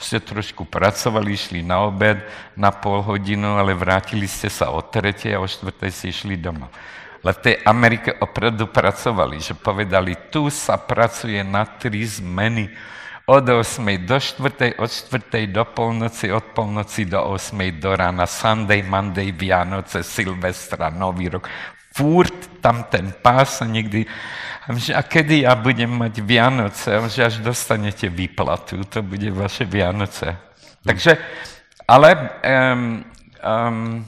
ste 0.00 0.16
trošku 0.16 0.64
pracovali, 0.64 1.36
išli 1.36 1.60
na 1.60 1.84
obed 1.84 2.16
na 2.56 2.72
pol 2.72 3.04
hodinu, 3.04 3.60
ale 3.60 3.76
vrátili 3.76 4.24
ste 4.24 4.48
sa 4.48 4.72
o 4.72 4.80
tretej 4.80 5.36
a 5.36 5.42
o 5.44 5.46
štvrtej 5.46 5.92
si 5.92 6.08
išli 6.08 6.40
doma. 6.40 6.72
Ale 7.20 7.36
v 7.36 7.42
tej 7.44 7.56
Amerike 7.68 8.16
opravdu 8.16 8.64
pracovali, 8.64 9.44
že 9.44 9.52
povedali, 9.52 10.16
tu 10.32 10.48
sa 10.48 10.80
pracuje 10.80 11.44
na 11.44 11.68
tri 11.68 12.00
zmeny. 12.08 12.72
Od 13.30 13.46
8. 13.46 13.86
do 14.06 14.18
4. 14.18 14.74
od 14.74 14.90
4. 14.90 15.46
do 15.46 15.62
polnoci, 15.64 16.32
od 16.34 16.50
polnoci 16.50 17.06
do 17.06 17.22
8. 17.22 17.78
do 17.78 17.94
rána, 17.94 18.26
Sunday, 18.26 18.82
Monday, 18.82 19.30
Vianoce, 19.30 20.02
Silvestra, 20.02 20.90
Nový 20.90 21.30
rok. 21.30 21.46
Furt 21.94 22.58
tam 22.58 22.90
ten 22.90 23.14
pás 23.22 23.62
a 23.62 23.70
nikdy 23.70 24.02
a 24.94 25.02
kedy 25.06 25.46
ja 25.46 25.54
budem 25.54 25.94
mať 25.94 26.26
Vianoce? 26.26 26.90
Že 27.06 27.20
až 27.22 27.34
dostanete 27.38 28.10
výplatu, 28.10 28.82
to 28.90 29.02
bude 29.02 29.30
vaše 29.30 29.62
Vianoce. 29.62 30.34
Takže, 30.82 31.14
ale 31.86 32.34
um, 32.42 33.06
um, 33.46 34.02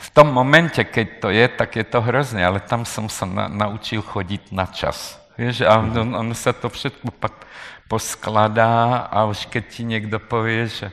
v 0.00 0.08
tom 0.16 0.32
momente, 0.32 0.80
keď 0.80 1.06
to 1.20 1.28
je, 1.28 1.44
tak 1.48 1.76
je 1.76 1.84
to 1.84 2.00
hrozné, 2.00 2.40
ale 2.40 2.64
tam 2.64 2.88
som 2.88 3.04
sa 3.12 3.28
na, 3.28 3.52
naučil 3.52 4.00
chodiť 4.00 4.48
na 4.48 4.64
čas. 4.64 5.19
Vieš, 5.40 5.64
a 5.64 5.80
on, 5.80 6.12
on 6.12 6.28
sa 6.36 6.52
to 6.52 6.68
všetko 6.68 7.16
pak 7.16 7.48
poskladá 7.88 9.08
a 9.08 9.24
už 9.24 9.48
keď 9.48 9.64
ti 9.72 9.88
niekto 9.88 10.20
povie, 10.20 10.68
že 10.68 10.92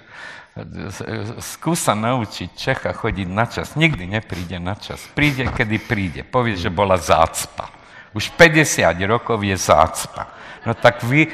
skúsa 1.43 1.91
naučiť 1.93 2.49
Čecha 2.55 2.95
chodiť 2.95 3.27
na 3.27 3.43
čas, 3.43 3.75
nikdy 3.75 4.07
nepríde 4.07 4.55
na 4.57 4.79
čas. 4.79 5.03
Príde, 5.11 5.51
kedy 5.51 5.77
príde. 5.83 6.21
Povie, 6.23 6.55
že 6.55 6.71
bola 6.71 6.95
zácpa. 6.95 7.67
Už 8.15 8.31
50 8.39 8.87
rokov 9.03 9.43
je 9.43 9.53
zácpa. 9.59 10.31
No 10.63 10.71
tak 10.73 11.03
vy, 11.03 11.27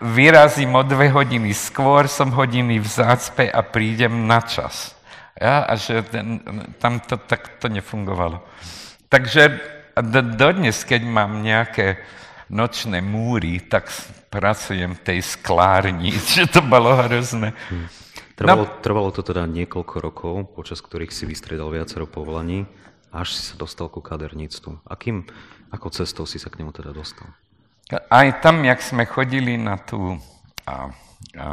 vyrazím 0.00 0.72
o 0.78 0.86
dve 0.86 1.10
hodiny 1.10 1.50
skôr, 1.50 2.06
som 2.06 2.30
hodiny 2.30 2.78
v 2.78 2.88
zácpe 2.88 3.50
a 3.50 3.60
prídem 3.60 4.30
na 4.30 4.38
čas. 4.40 4.94
Ja, 5.34 5.66
a 5.66 5.74
že 5.74 6.06
ten, 6.06 6.40
tam 6.78 7.02
to 7.02 7.18
takto 7.18 7.66
nefungovalo. 7.66 8.40
Takže 9.10 9.79
dodnes, 10.36 10.82
keď 10.86 11.02
mám 11.02 11.42
nejaké 11.42 11.98
nočné 12.50 12.98
múry, 12.98 13.62
tak 13.62 13.86
pracujem 14.28 14.98
v 14.98 15.04
tej 15.06 15.18
sklárni, 15.22 16.10
že 16.34 16.50
to 16.50 16.60
bolo 16.60 16.94
hrozné. 16.98 17.54
Hm. 17.70 17.86
Trvalo, 18.40 18.64
no. 18.64 18.72
trvalo 18.80 19.08
to 19.12 19.20
teda 19.20 19.44
niekoľko 19.44 19.96
rokov, 20.00 20.34
počas 20.56 20.80
ktorých 20.80 21.12
si 21.12 21.28
vystredal 21.28 21.68
viacero 21.68 22.08
povolaní, 22.08 22.64
až 23.12 23.36
si 23.36 23.42
sa 23.44 23.54
dostal 23.60 23.92
ku 23.92 24.00
kaderníctvu. 24.00 24.88
Akým, 24.88 25.28
ako 25.68 25.92
cestou 25.92 26.24
si 26.24 26.40
sa 26.40 26.48
k 26.48 26.64
nemu 26.64 26.72
teda 26.72 26.96
dostal? 26.96 27.28
Aj 27.90 28.28
tam, 28.40 28.64
jak 28.64 28.80
sme 28.80 29.04
chodili 29.04 29.60
na 29.60 29.76
tú 29.76 30.16
a, 30.64 30.88
a 31.36 31.46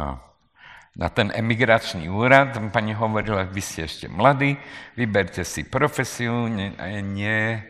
na 0.98 1.08
ten 1.12 1.28
emigračný 1.30 2.08
úrad, 2.10 2.56
pani 2.74 2.96
hovorila, 2.96 3.46
vy 3.46 3.62
ste 3.62 3.86
ešte 3.86 4.06
mladí, 4.10 4.58
vyberte 4.98 5.44
si 5.44 5.62
profesiu, 5.62 6.48
nie, 6.50 6.74
nie 7.04 7.62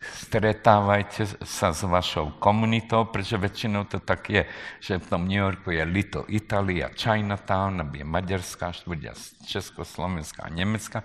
stretávajte 0.00 1.40
sa 1.44 1.72
s 1.72 1.82
vašou 1.82 2.36
komunitou, 2.38 3.08
pretože 3.08 3.40
väčšinou 3.40 3.88
to 3.88 3.98
tak 3.98 4.28
je, 4.28 4.42
že 4.80 5.00
v 5.00 5.08
tom 5.08 5.24
New 5.24 5.40
Yorku 5.40 5.72
je 5.72 5.82
Little 5.84 6.28
Italy 6.28 6.84
a 6.84 6.92
Chinatown, 6.92 7.80
je 7.92 8.04
maďarská 8.04 8.76
štvrdia, 8.76 9.16
československá 9.48 10.46
a 10.46 10.52
nemecká, 10.52 11.02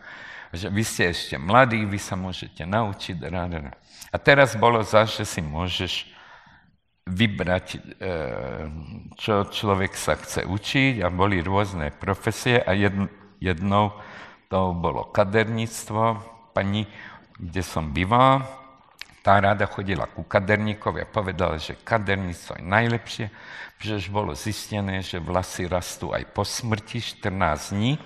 že 0.51 0.67
vy 0.67 0.83
ste 0.83 1.15
ešte 1.15 1.39
mladí, 1.39 1.87
vy 1.87 1.99
sa 1.99 2.19
môžete 2.19 2.67
naučiť. 2.67 3.15
A 4.11 4.17
teraz 4.19 4.59
bolo 4.59 4.83
za, 4.83 5.07
že 5.07 5.23
si 5.23 5.39
môžeš 5.39 6.11
vybrať, 7.07 7.65
e, 7.75 7.79
čo 9.17 9.47
človek 9.49 9.95
sa 9.97 10.19
chce 10.19 10.45
učiť 10.45 11.01
a 11.01 11.09
boli 11.09 11.41
rôzne 11.41 11.89
profesie 11.95 12.61
a 12.61 12.75
jednou 13.41 13.95
to 14.51 14.75
bolo 14.75 15.07
kaderníctvo. 15.09 16.29
Pani, 16.51 16.83
kde 17.39 17.63
som 17.63 17.95
býval, 17.95 18.43
tá 19.21 19.37
rada 19.37 19.69
chodila 19.69 20.09
ku 20.09 20.25
kaderníkovi 20.25 21.05
a 21.05 21.09
povedala, 21.09 21.61
že 21.61 21.77
kaderníctvo 21.77 22.57
je 22.57 22.65
najlepšie, 22.65 23.25
že 23.81 23.97
už 23.97 24.07
bolo 24.09 24.33
zistené, 24.33 25.01
že 25.01 25.21
vlasy 25.21 25.69
rastú 25.69 26.13
aj 26.13 26.25
po 26.33 26.41
smrti 26.41 27.01
14 27.21 27.73
dní. 27.73 27.97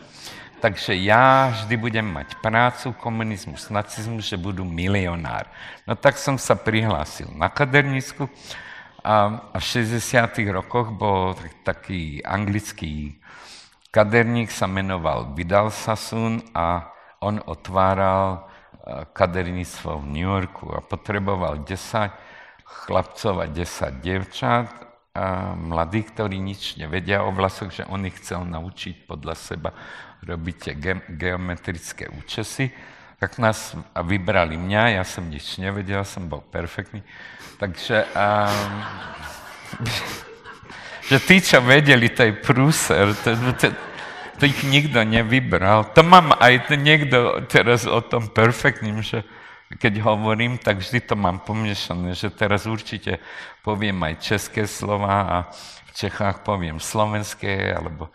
Takže 0.60 0.96
ja 0.96 1.52
vždy 1.52 1.76
budem 1.78 2.08
mať 2.08 2.40
prácu, 2.40 2.96
komunizmus, 3.00 3.68
nacizmus, 3.72 4.28
že 4.28 4.40
budu 4.40 4.64
milionár. 4.64 5.48
No 5.84 5.96
tak 6.00 6.16
som 6.16 6.40
sa 6.40 6.56
prihlásil 6.56 7.28
na 7.36 7.52
kadernícku 7.52 8.28
a 9.04 9.52
v 9.54 9.62
60. 9.62 10.02
rokoch 10.50 10.90
bol 10.96 11.38
taký 11.62 12.24
anglický 12.26 13.20
kaderník, 13.94 14.50
sa 14.50 14.66
menoval 14.66 15.38
Vidal 15.38 15.70
Sassoon 15.70 16.42
a 16.52 16.90
on 17.22 17.40
otváral 17.46 18.50
kaderníctvo 19.14 20.02
v 20.02 20.06
New 20.14 20.28
Yorku 20.30 20.70
a 20.70 20.80
potreboval 20.86 21.66
10 21.66 22.14
chlapcov 22.66 23.34
a 23.42 23.48
10 23.50 24.02
devčat, 24.02 24.70
a 25.16 25.56
mladí, 25.56 26.04
ktorí 26.04 26.36
nič 26.44 26.76
nevedia 26.76 27.24
o 27.24 27.32
vlasoch, 27.32 27.72
že 27.72 27.88
on 27.88 28.04
ich 28.04 28.20
chcel 28.20 28.44
naučiť 28.44 29.08
podľa 29.08 29.36
seba 29.40 29.72
robiť 30.28 30.76
ge- 30.76 31.08
geometrické 31.08 32.12
účesy 32.12 32.68
tak 33.20 33.40
nás 33.40 33.74
vybrali 33.96 34.60
mňa, 34.60 35.00
ja 35.00 35.04
som 35.08 35.24
nič 35.26 35.56
nevedel, 35.56 36.04
som 36.04 36.28
bol 36.28 36.44
perfektný. 36.44 37.00
Takže, 37.56 38.04
um, 38.12 38.76
že 41.10 41.18
tí, 41.24 41.40
čo 41.40 41.64
vedeli, 41.64 42.12
to 42.12 42.28
je 42.28 42.34
prúser, 42.36 43.16
to, 43.24 43.34
to, 43.56 43.72
to 44.40 44.46
ich 44.46 44.62
nikto 44.68 45.02
nevybral. 45.04 45.88
To 45.96 46.02
mám 46.04 46.36
aj 46.36 46.76
niekto 46.76 47.44
teraz 47.48 47.88
o 47.88 48.00
tom 48.04 48.28
perfektným, 48.28 49.00
že 49.00 49.24
keď 49.82 50.04
hovorím, 50.06 50.62
tak 50.62 50.80
vždy 50.80 51.00
to 51.04 51.16
mám 51.18 51.42
pomiešané, 51.42 52.14
že 52.14 52.30
teraz 52.30 52.70
určite 52.70 53.18
poviem 53.66 53.98
aj 54.06 54.22
české 54.22 54.70
slova 54.70 55.16
a 55.26 55.38
v 55.90 55.92
Čechách 55.96 56.46
poviem 56.46 56.78
slovenské, 56.78 57.74
alebo 57.74 58.14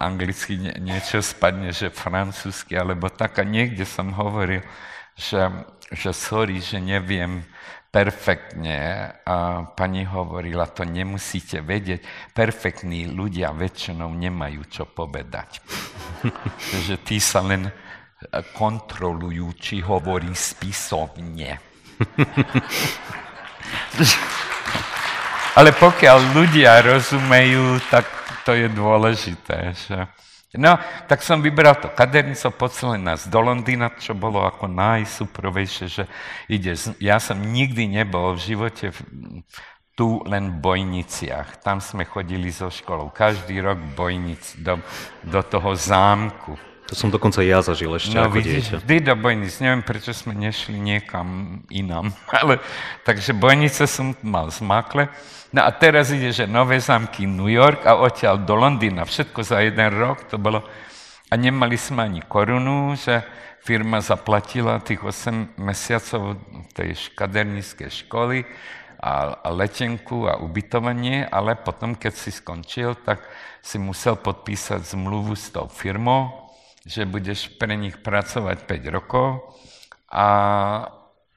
anglicky 0.00 0.56
niečo 0.56 1.20
spadne, 1.20 1.74
že 1.74 1.92
francúzsky, 1.92 2.78
alebo 2.78 3.12
tak. 3.12 3.36
A 3.40 3.44
niekde 3.44 3.84
som 3.84 4.14
hovoril, 4.16 4.64
že, 5.18 5.44
že 5.92 6.14
sorry, 6.16 6.62
že 6.62 6.80
neviem 6.80 7.44
perfektne. 7.90 9.10
A 9.26 9.66
pani 9.74 10.06
hovorila, 10.06 10.70
to 10.70 10.86
nemusíte 10.86 11.60
vedieť. 11.60 12.06
Perfektní 12.32 13.10
ľudia 13.10 13.50
väčšinou 13.50 14.14
nemajú 14.14 14.62
čo 14.70 14.86
povedať. 14.86 15.58
že 16.86 16.96
tí 17.02 17.18
sa 17.18 17.42
len 17.42 17.66
kontrolujú, 18.54 19.50
či 19.58 19.82
hovorí 19.82 20.30
spisovne. 20.32 21.58
Ale 25.58 25.74
pokiaľ 25.74 26.32
ľudia 26.32 26.80
rozumejú, 26.80 27.82
tak 27.90 28.06
to 28.46 28.54
je 28.54 28.70
dôležité. 28.70 29.74
Že... 29.74 30.06
No, 30.50 30.74
tak 31.06 31.22
som 31.22 31.38
vybral 31.38 31.78
to 31.78 31.86
kadernico, 31.94 32.50
poslali 32.50 32.98
nás 32.98 33.30
do 33.30 33.38
Londýna, 33.38 33.94
čo 33.94 34.18
bolo 34.18 34.42
ako 34.42 34.66
najsuprovejšie, 34.66 35.86
že 35.86 36.04
ide. 36.50 36.74
Ja 36.98 37.22
som 37.22 37.38
nikdy 37.38 37.86
nebol 37.86 38.34
v 38.34 38.42
živote 38.50 38.90
v, 38.90 38.98
tu 39.94 40.18
len 40.26 40.50
v 40.50 40.56
Bojniciach. 40.58 41.62
Tam 41.62 41.78
sme 41.78 42.02
chodili 42.02 42.50
so 42.50 42.66
školou. 42.66 43.14
Každý 43.14 43.62
rok 43.62 43.78
Bojnic, 43.94 44.58
do, 44.58 44.82
do 45.22 45.38
toho 45.46 45.70
zámku. 45.78 46.58
To 46.90 46.98
som 46.98 47.06
dokonca 47.06 47.38
ja 47.46 47.62
zažil 47.62 47.94
ešte 47.94 48.18
no, 48.18 48.26
ako 48.26 48.34
vidíš, 48.34 48.66
dieťa. 48.66 48.76
vždy 48.82 48.96
do 49.06 49.14
Bojnic. 49.14 49.54
Neviem, 49.62 49.86
prečo 49.86 50.10
sme 50.10 50.34
nešli 50.34 50.74
niekam 50.74 51.62
inám. 51.70 52.10
Ale, 52.42 52.58
takže 53.06 53.30
Bojnice 53.30 53.86
som 53.86 54.18
mal 54.26 54.50
zmákle. 54.50 55.06
No 55.54 55.62
a 55.62 55.70
teraz 55.70 56.10
ide, 56.10 56.34
že 56.34 56.50
nové 56.50 56.82
zámky 56.82 57.30
New 57.30 57.46
York 57.46 57.86
a 57.86 57.94
odtiaľ 57.94 58.42
do 58.42 58.58
Londýna. 58.58 59.06
Všetko 59.06 59.38
za 59.46 59.62
jeden 59.62 59.86
rok 59.94 60.26
to 60.26 60.34
bolo. 60.34 60.66
A 61.30 61.38
nemali 61.38 61.78
sme 61.78 62.10
ani 62.10 62.26
korunu, 62.26 62.98
že 62.98 63.22
firma 63.62 64.02
zaplatila 64.02 64.82
tých 64.82 64.98
8 64.98 65.62
mesiacov 65.62 66.42
tej 66.74 67.06
škaderníckej 67.06 67.86
školy 68.02 68.42
a, 68.98 69.38
a 69.38 69.48
letenku 69.54 70.26
a 70.26 70.42
ubytovanie, 70.42 71.22
ale 71.22 71.54
potom, 71.54 71.94
keď 71.94 72.12
si 72.18 72.34
skončil, 72.34 72.98
tak 73.06 73.22
si 73.62 73.78
musel 73.78 74.18
podpísať 74.18 74.90
zmluvu 74.90 75.38
s 75.38 75.54
tou 75.54 75.70
firmou, 75.70 76.49
že 76.86 77.08
budeš 77.08 77.52
pre 77.60 77.76
nich 77.76 78.00
pracovať 78.00 78.64
5 78.64 78.96
rokov 78.96 79.44
a 80.08 80.26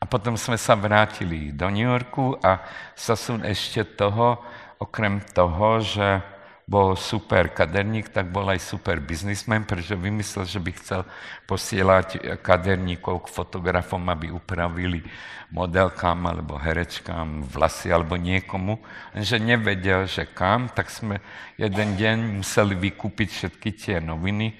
a 0.03 0.05
potom 0.05 0.35
sme 0.35 0.59
sa 0.59 0.75
vrátili 0.75 1.55
do 1.55 1.71
New 1.71 1.87
Yorku 1.87 2.35
a 2.43 2.59
Sasun 2.91 3.39
ešte 3.47 3.87
toho, 3.87 4.35
okrem 4.75 5.23
toho, 5.31 5.79
že 5.79 6.19
bol 6.67 6.99
super 6.99 7.47
kaderník, 7.47 8.11
tak 8.11 8.27
bol 8.27 8.43
aj 8.51 8.59
super 8.59 8.99
biznismen, 8.99 9.63
pretože 9.63 9.95
vymyslel, 9.95 10.43
že 10.43 10.59
by 10.59 10.71
chcel 10.75 11.01
posielať 11.47 12.39
kaderníkov 12.43 13.23
k 13.23 13.31
fotografom, 13.31 14.03
aby 14.11 14.27
upravili 14.27 15.07
modelkám 15.55 16.19
alebo 16.27 16.59
herečkám 16.59 17.47
vlasy 17.47 17.87
alebo 17.87 18.19
niekomu. 18.19 18.83
Že 19.15 19.55
nevedel, 19.55 20.03
že 20.03 20.27
kam, 20.27 20.67
tak 20.67 20.91
sme 20.91 21.23
jeden 21.55 21.95
deň 21.95 22.43
museli 22.43 22.75
vykúpiť 22.75 23.29
všetky 23.31 23.69
tie 23.71 23.95
noviny 24.03 24.51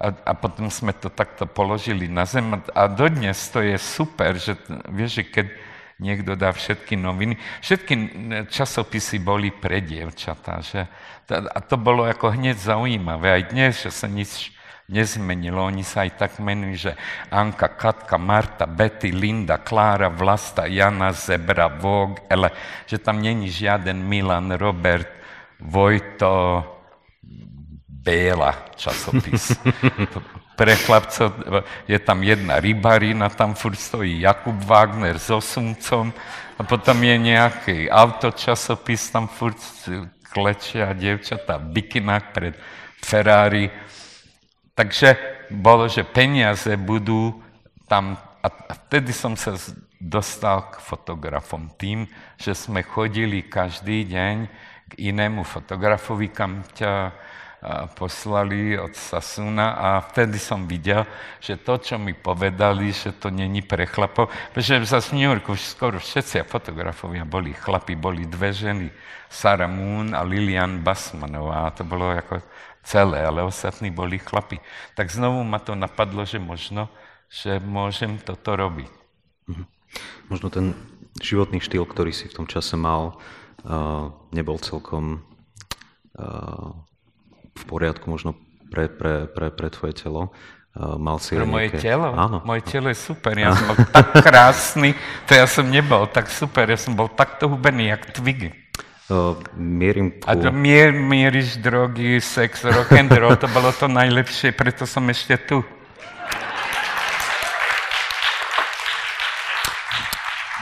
a, 0.00 0.08
a 0.12 0.32
potom 0.32 0.72
sme 0.72 0.96
to 0.96 1.12
takto 1.12 1.44
položili 1.44 2.08
na 2.08 2.24
zem. 2.24 2.56
A 2.72 2.88
dodnes 2.88 3.36
to 3.52 3.60
je 3.60 3.76
super, 3.76 4.40
že 4.40 4.56
vieš, 4.88 5.20
že 5.20 5.24
keď 5.28 5.46
niekto 6.00 6.32
dá 6.32 6.48
všetky 6.48 6.96
noviny, 6.96 7.36
všetky 7.60 7.94
časopisy 8.48 9.20
boli 9.20 9.52
pre 9.52 9.84
dievčatá, 9.84 10.64
že, 10.64 10.88
a 11.28 11.60
to 11.60 11.76
bolo 11.76 12.08
ako 12.08 12.32
hneď 12.32 12.56
zaujímavé, 12.56 13.28
aj 13.36 13.42
dnes, 13.52 13.72
že 13.84 13.92
sa 13.92 14.08
nič 14.08 14.56
nezmenilo, 14.88 15.60
oni 15.60 15.84
sa 15.84 16.08
aj 16.08 16.16
tak 16.16 16.32
menujú, 16.40 16.90
že 16.90 16.92
Anka, 17.30 17.68
Katka, 17.76 18.16
Marta, 18.16 18.64
Betty, 18.64 19.12
Linda, 19.12 19.60
Klára, 19.60 20.08
Vlasta, 20.10 20.66
Jana, 20.66 21.12
Zebra, 21.12 21.68
Vog, 21.68 22.24
ale 22.26 22.50
že 22.88 22.98
tam 22.98 23.20
není 23.22 23.52
žiaden 23.52 24.00
Milan, 24.00 24.50
Robert, 24.56 25.06
Vojto, 25.60 26.64
Béla 28.00 28.72
časopis. 28.76 29.52
Pre 30.58 30.74
chlapcov 30.76 31.32
je 31.88 31.98
tam 32.00 32.20
jedna 32.20 32.60
rybarina, 32.60 33.32
tam 33.32 33.56
furt 33.56 33.80
stojí 33.80 34.20
Jakub 34.20 34.56
Wagner 34.64 35.16
so 35.16 35.40
sumcom 35.40 36.12
a 36.56 36.62
potom 36.64 37.00
je 37.00 37.16
nejaký 37.16 37.88
autočasopis, 37.88 39.08
tam 39.08 39.24
furt 39.24 39.56
klečia 40.28 40.92
dievčatá 40.92 41.56
v 41.56 41.80
bikinách 41.80 42.24
pred 42.36 42.54
Ferrari. 43.00 43.72
Takže 44.76 45.16
bolo, 45.48 45.88
že 45.88 46.04
peniaze 46.04 46.76
budú 46.76 47.40
tam 47.88 48.20
a 48.40 48.48
vtedy 48.88 49.12
som 49.12 49.36
sa 49.36 49.56
dostal 50.00 50.72
k 50.72 50.80
fotografom 50.80 51.68
tým, 51.76 52.08
že 52.40 52.56
sme 52.56 52.80
chodili 52.80 53.44
každý 53.44 54.08
deň 54.08 54.34
k 54.88 54.92
inému 55.12 55.44
fotografovi, 55.44 56.32
kam 56.32 56.64
ťa 56.72 57.12
poslali 57.92 58.72
od 58.80 58.96
Sasuna 58.96 59.76
a 59.76 60.00
vtedy 60.00 60.40
som 60.40 60.64
videl, 60.64 61.04
že 61.44 61.60
to, 61.60 61.76
čo 61.76 62.00
mi 62.00 62.16
povedali, 62.16 62.88
že 62.88 63.12
to 63.20 63.28
není 63.28 63.60
pre 63.60 63.84
chlapov, 63.84 64.32
pretože 64.56 64.88
zase 64.88 65.12
v 65.12 65.20
New 65.20 65.28
Yorku 65.28 65.52
skoro 65.60 66.00
všetci 66.00 66.48
fotografovia 66.48 67.28
boli 67.28 67.52
chlapi, 67.52 68.00
boli 68.00 68.24
dve 68.24 68.56
ženy, 68.56 68.88
Sarah 69.28 69.68
Moon 69.68 70.16
a 70.16 70.24
Lilian 70.24 70.80
Basmanová, 70.80 71.68
a 71.68 71.74
to 71.76 71.84
bolo 71.84 72.08
ako 72.08 72.40
celé, 72.82 73.22
ale 73.22 73.44
ostatní 73.44 73.92
boli 73.92 74.16
chlapi. 74.16 74.56
Tak 74.96 75.12
znovu 75.12 75.44
ma 75.44 75.60
to 75.60 75.76
napadlo, 75.76 76.24
že 76.24 76.40
možno, 76.40 76.88
že 77.28 77.60
môžem 77.60 78.16
toto 78.18 78.56
robiť. 78.56 78.90
Mhm. 79.52 79.64
Možno 80.32 80.48
ten 80.48 80.72
životný 81.20 81.60
štýl, 81.60 81.84
ktorý 81.84 82.10
si 82.10 82.26
v 82.26 82.40
tom 82.40 82.46
čase 82.48 82.74
mal, 82.80 83.20
nebol 84.32 84.56
celkom 84.56 85.20
v 87.60 87.64
poriadku 87.68 88.08
možno 88.08 88.32
pre, 88.72 88.88
pre, 88.88 89.28
pre, 89.28 89.52
pre 89.52 89.68
tvoje 89.68 89.92
telo. 90.00 90.32
Mal 90.78 91.18
si 91.18 91.34
Pre 91.34 91.42
moje 91.42 91.66
nejaké... 91.66 91.82
telo? 91.82 92.14
Áno. 92.14 92.46
Moje 92.46 92.62
telo 92.62 92.86
je 92.94 92.94
super, 92.94 93.34
ja 93.34 93.50
som 93.50 93.74
bol 93.74 93.78
tak 93.90 94.06
krásny, 94.26 94.94
to 95.26 95.34
ja 95.34 95.46
som 95.50 95.66
nebol 95.66 96.06
tak 96.06 96.30
super, 96.30 96.70
ja 96.70 96.78
som 96.78 96.94
bol 96.94 97.10
takto 97.10 97.50
hubený, 97.50 97.90
jak 97.90 98.14
twigy. 98.14 98.54
Uh, 99.10 99.34
mierim 99.58 100.14
ku... 100.14 100.30
A 100.30 100.38
to 100.38 100.54
mier, 100.54 100.94
mieríš 100.94 101.58
drogy, 101.58 102.22
sex, 102.22 102.62
rock 102.62 102.94
and 102.94 103.10
roll, 103.10 103.34
to 103.34 103.50
bolo 103.50 103.74
to 103.74 103.90
najlepšie, 103.90 104.54
preto 104.54 104.86
som 104.86 105.02
ešte 105.10 105.34
tu. 105.42 105.58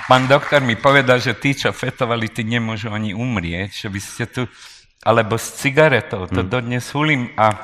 Pán 0.09 0.24
doktor 0.24 0.64
mi 0.64 0.72
povedal, 0.72 1.20
že 1.20 1.36
tí, 1.36 1.53
čo 1.53 1.68
fetovali, 1.68 2.32
tí 2.32 2.40
nemôžu 2.40 2.88
ani 2.88 3.12
umrieť, 3.12 3.84
že 3.84 3.88
by 3.92 4.01
ste 4.01 4.24
tu, 4.24 4.49
alebo 5.09 5.40
s 5.40 5.56
cigaretou, 5.56 6.28
to 6.28 6.44
hmm. 6.44 6.52
dodnes 6.52 6.84
hulím. 6.92 7.32
A 7.40 7.56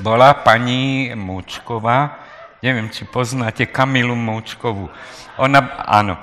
bola 0.00 0.32
pani 0.32 1.12
Múčková, 1.12 2.16
neviem, 2.64 2.88
či 2.88 3.04
poznáte 3.04 3.68
Kamilu 3.68 4.16
Múčkovú. 4.16 4.88
Ona, 5.36 5.60
áno, 5.84 6.16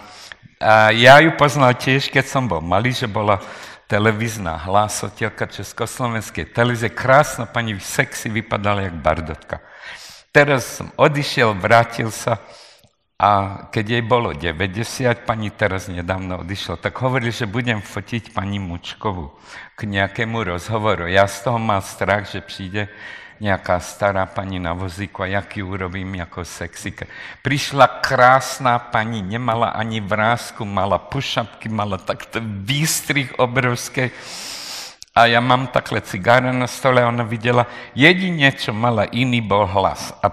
a 0.58 0.90
ja 0.90 1.22
ju 1.22 1.38
poznal 1.38 1.78
tiež, 1.78 2.10
keď 2.10 2.26
som 2.26 2.50
bol 2.50 2.66
malý, 2.66 2.90
že 2.90 3.06
bola 3.06 3.38
televízna 3.86 4.58
hlásotelka 4.58 5.46
Československej 5.46 6.50
televízie. 6.50 6.90
Krásna 6.90 7.46
pani, 7.46 7.78
sexy, 7.78 8.34
vypadala 8.34 8.90
jak 8.90 8.98
bardotka. 8.98 9.62
Teraz 10.34 10.82
som 10.82 10.90
odišiel, 10.98 11.54
vrátil 11.54 12.10
sa, 12.10 12.42
a 13.18 13.66
keď 13.74 13.98
jej 13.98 14.04
bolo 14.06 14.30
90, 14.30 15.26
pani 15.26 15.50
teraz 15.50 15.90
nedávno 15.90 16.46
odišla, 16.46 16.78
tak 16.78 17.02
hovorili, 17.02 17.34
že 17.34 17.50
budem 17.50 17.82
fotiť 17.82 18.30
pani 18.30 18.62
Mučkovu 18.62 19.34
k 19.74 19.90
nejakému 19.90 20.38
rozhovoru. 20.46 21.10
Ja 21.10 21.26
z 21.26 21.50
toho 21.50 21.58
mal 21.58 21.82
strach, 21.82 22.30
že 22.30 22.46
príde 22.46 22.94
nejaká 23.42 23.82
stará 23.82 24.30
pani 24.30 24.62
na 24.62 24.78
vozíku 24.78 25.26
a 25.26 25.34
jak 25.34 25.58
ju 25.58 25.66
urobím 25.66 26.14
ako 26.22 26.46
sexika. 26.46 27.10
Prišla 27.42 28.06
krásna 28.06 28.78
pani, 28.78 29.26
nemala 29.26 29.74
ani 29.74 29.98
vrázku, 29.98 30.62
mala 30.62 31.02
pušapky, 31.02 31.74
mala 31.74 31.98
takto 31.98 32.38
výstrih 32.42 33.34
obrovské. 33.42 34.14
A 35.18 35.26
ja 35.26 35.42
mám 35.42 35.74
takhle 35.74 36.06
cigára 36.06 36.54
na 36.54 36.70
stole 36.70 37.02
ona 37.02 37.26
videla, 37.26 37.66
jedine, 37.98 38.54
čo 38.54 38.78
mala 38.78 39.10
iný, 39.10 39.42
bol 39.42 39.66
hlas. 39.66 40.14
A, 40.22 40.30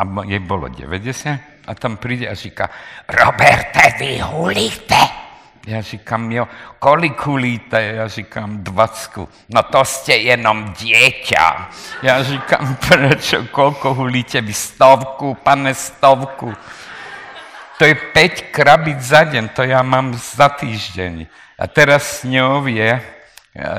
a 0.00 0.02
jej 0.24 0.40
bolo 0.40 0.72
90 0.72 1.51
a 1.66 1.74
tam 1.74 1.96
príde 1.96 2.28
a 2.28 2.34
říká, 2.34 2.70
Roberte, 3.08 3.80
vy 3.98 4.18
hulíte? 4.18 5.22
Já 5.66 5.80
říkám, 5.80 6.32
jo, 6.32 6.48
kolik 6.78 7.26
hulíte? 7.26 7.82
Já 7.82 8.08
říkám, 8.08 8.64
dvacku. 8.64 9.28
No 9.48 9.62
to 9.62 9.84
jste 9.84 10.16
jenom 10.16 10.72
dieťa. 10.78 11.70
Já 12.02 12.22
říkám, 12.22 12.76
proč, 12.88 13.34
kolko 13.50 13.94
hulíte? 13.94 14.40
Vy 14.40 14.52
stovku, 14.52 15.34
pane 15.34 15.74
stovku. 15.74 16.54
To 17.78 17.84
je 17.84 17.94
5 17.94 18.40
krabic 18.54 19.00
za 19.00 19.24
deň, 19.24 19.48
to 19.58 19.62
ja 19.66 19.82
mám 19.82 20.14
za 20.14 20.48
týždeň. 20.48 21.26
A 21.58 21.66
teraz 21.66 22.22
s 22.22 22.30
ňou 22.30 22.66
je 22.66 22.94
eh, 22.94 23.02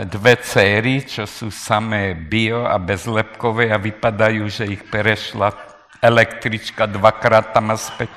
dve 0.04 0.36
céry, 0.44 1.08
čo 1.08 1.24
sú 1.24 1.52
samé 1.52 2.12
bio 2.12 2.68
a 2.68 2.80
bezlepkové 2.80 3.72
a 3.72 3.80
vypadajú, 3.80 4.48
že 4.52 4.68
ich 4.68 4.84
prešla 4.88 5.73
električka 6.04 6.84
dvakrát 6.86 7.56
tam 7.56 7.72
a 7.72 7.80
späť. 7.80 8.12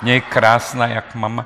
Nie 0.00 0.24
je 0.24 0.32
krásna, 0.32 0.88
jak 0.88 1.12
mama. 1.12 1.44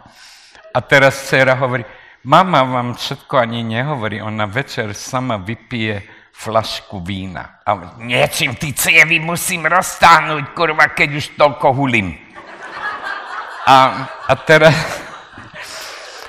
A 0.71 0.79
teraz 0.79 1.27
dcera 1.27 1.59
hovorí, 1.59 1.83
mama 2.23 2.63
vám 2.63 2.95
všetko 2.95 3.35
ani 3.35 3.67
nehovorí, 3.67 4.23
ona 4.23 4.47
večer 4.47 4.95
sama 4.95 5.37
vypije 5.43 6.07
flašku 6.35 7.03
vína. 7.03 7.59
A 7.67 7.99
niečím 7.99 8.55
ty 8.55 8.71
cievy 8.71 9.19
musím 9.19 9.67
roztáhnuť, 9.67 10.55
kurva, 10.55 10.95
keď 10.95 11.09
už 11.19 11.27
toľko 11.35 11.67
hulím. 11.75 12.15
A, 13.67 14.07
a 14.29 14.35
teraz, 14.35 14.77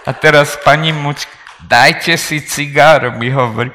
a 0.06 0.12
teraz 0.14 0.58
pani 0.62 0.94
Mučka, 0.94 1.34
dajte 1.62 2.18
si 2.18 2.42
cigár, 2.42 3.18
mi 3.18 3.30
hovorí. 3.30 3.70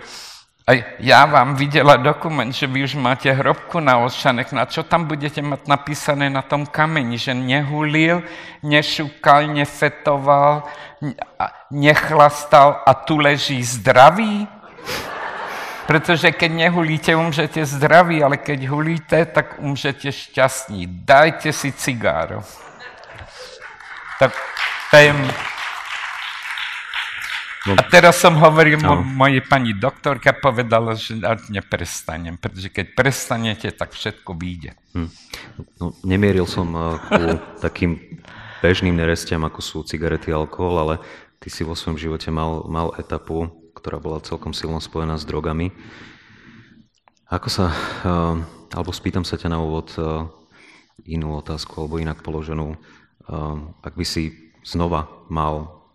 A 0.71 0.79
ja 1.03 1.27
vám 1.27 1.59
videla 1.59 1.99
dokument, 1.99 2.55
že 2.55 2.71
vy 2.71 2.87
už 2.87 2.95
máte 2.95 3.27
hrobku 3.27 3.83
na 3.83 3.99
Olšanech. 3.99 4.55
Na 4.55 4.71
čo 4.71 4.87
tam 4.87 5.03
budete 5.03 5.43
mať 5.43 5.67
napísané 5.67 6.31
na 6.31 6.47
tom 6.47 6.63
kameni? 6.63 7.19
Že 7.19 7.35
nehulil, 7.35 8.23
nešúkal, 8.63 9.51
nefetoval, 9.51 10.63
nechlastal 11.75 12.87
a 12.87 12.95
tu 12.95 13.19
leží 13.19 13.59
zdravý? 13.67 14.47
Pretože 15.91 16.31
keď 16.31 16.51
nehulíte, 16.53 17.19
umřete 17.19 17.67
zdraví, 17.67 18.23
ale 18.23 18.39
keď 18.39 18.71
hulíte, 18.71 19.27
tak 19.27 19.59
umřete 19.59 20.13
šťastní. 20.13 20.87
Dajte 20.87 21.53
si 21.53 21.73
cigáro. 21.73 22.47
Tak 24.23 24.31
to 24.91 24.97
je. 24.97 25.11
A 27.69 27.83
teraz 27.93 28.17
som 28.17 28.41
hovoril, 28.41 28.81
no. 28.81 29.05
mojej 29.05 29.45
pani 29.45 29.77
doktorka 29.77 30.33
povedala, 30.33 30.97
že 30.97 31.21
neprestanem, 31.53 32.41
pretože 32.41 32.73
keď 32.73 32.87
prestanete, 32.97 33.69
tak 33.69 33.93
všetko 33.93 34.33
vyjde. 34.33 34.73
Hm. 34.97 35.09
No, 35.77 35.93
nemieril 36.01 36.49
som 36.49 36.73
uh, 36.73 36.97
ku 36.97 37.37
takým 37.61 38.01
bežným 38.65 38.97
nerestiam, 38.97 39.45
ako 39.45 39.61
sú 39.61 39.77
cigarety, 39.85 40.33
alkohol, 40.33 40.81
ale 40.81 40.95
ty 41.37 41.53
si 41.53 41.61
vo 41.61 41.77
svojom 41.77 42.01
živote 42.01 42.33
mal, 42.33 42.65
mal 42.65 42.97
etapu, 42.97 43.53
ktorá 43.77 44.01
bola 44.01 44.25
celkom 44.25 44.57
silno 44.57 44.81
spojená 44.81 45.21
s 45.21 45.29
drogami. 45.29 45.69
Ako 47.29 47.49
sa, 47.53 47.77
uh, 48.09 48.41
alebo 48.73 48.91
spýtam 48.97 49.29
sa 49.29 49.37
ťa 49.37 49.53
na 49.53 49.61
úvod 49.61 49.93
uh, 50.01 50.33
inú 51.05 51.37
otázku, 51.37 51.77
alebo 51.77 52.01
inak 52.01 52.25
položenú, 52.25 52.77
ak 53.81 53.95
by 53.95 54.05
si 54.05 54.53
znova 54.67 55.07
mal 55.31 55.87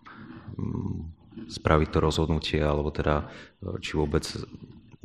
um, 0.57 1.14
spraviť 1.49 1.87
to 1.91 1.99
rozhodnutie, 2.01 2.59
alebo 2.61 2.89
teda 2.89 3.29
e, 3.61 3.77
či 3.81 3.97
vôbec 3.97 4.25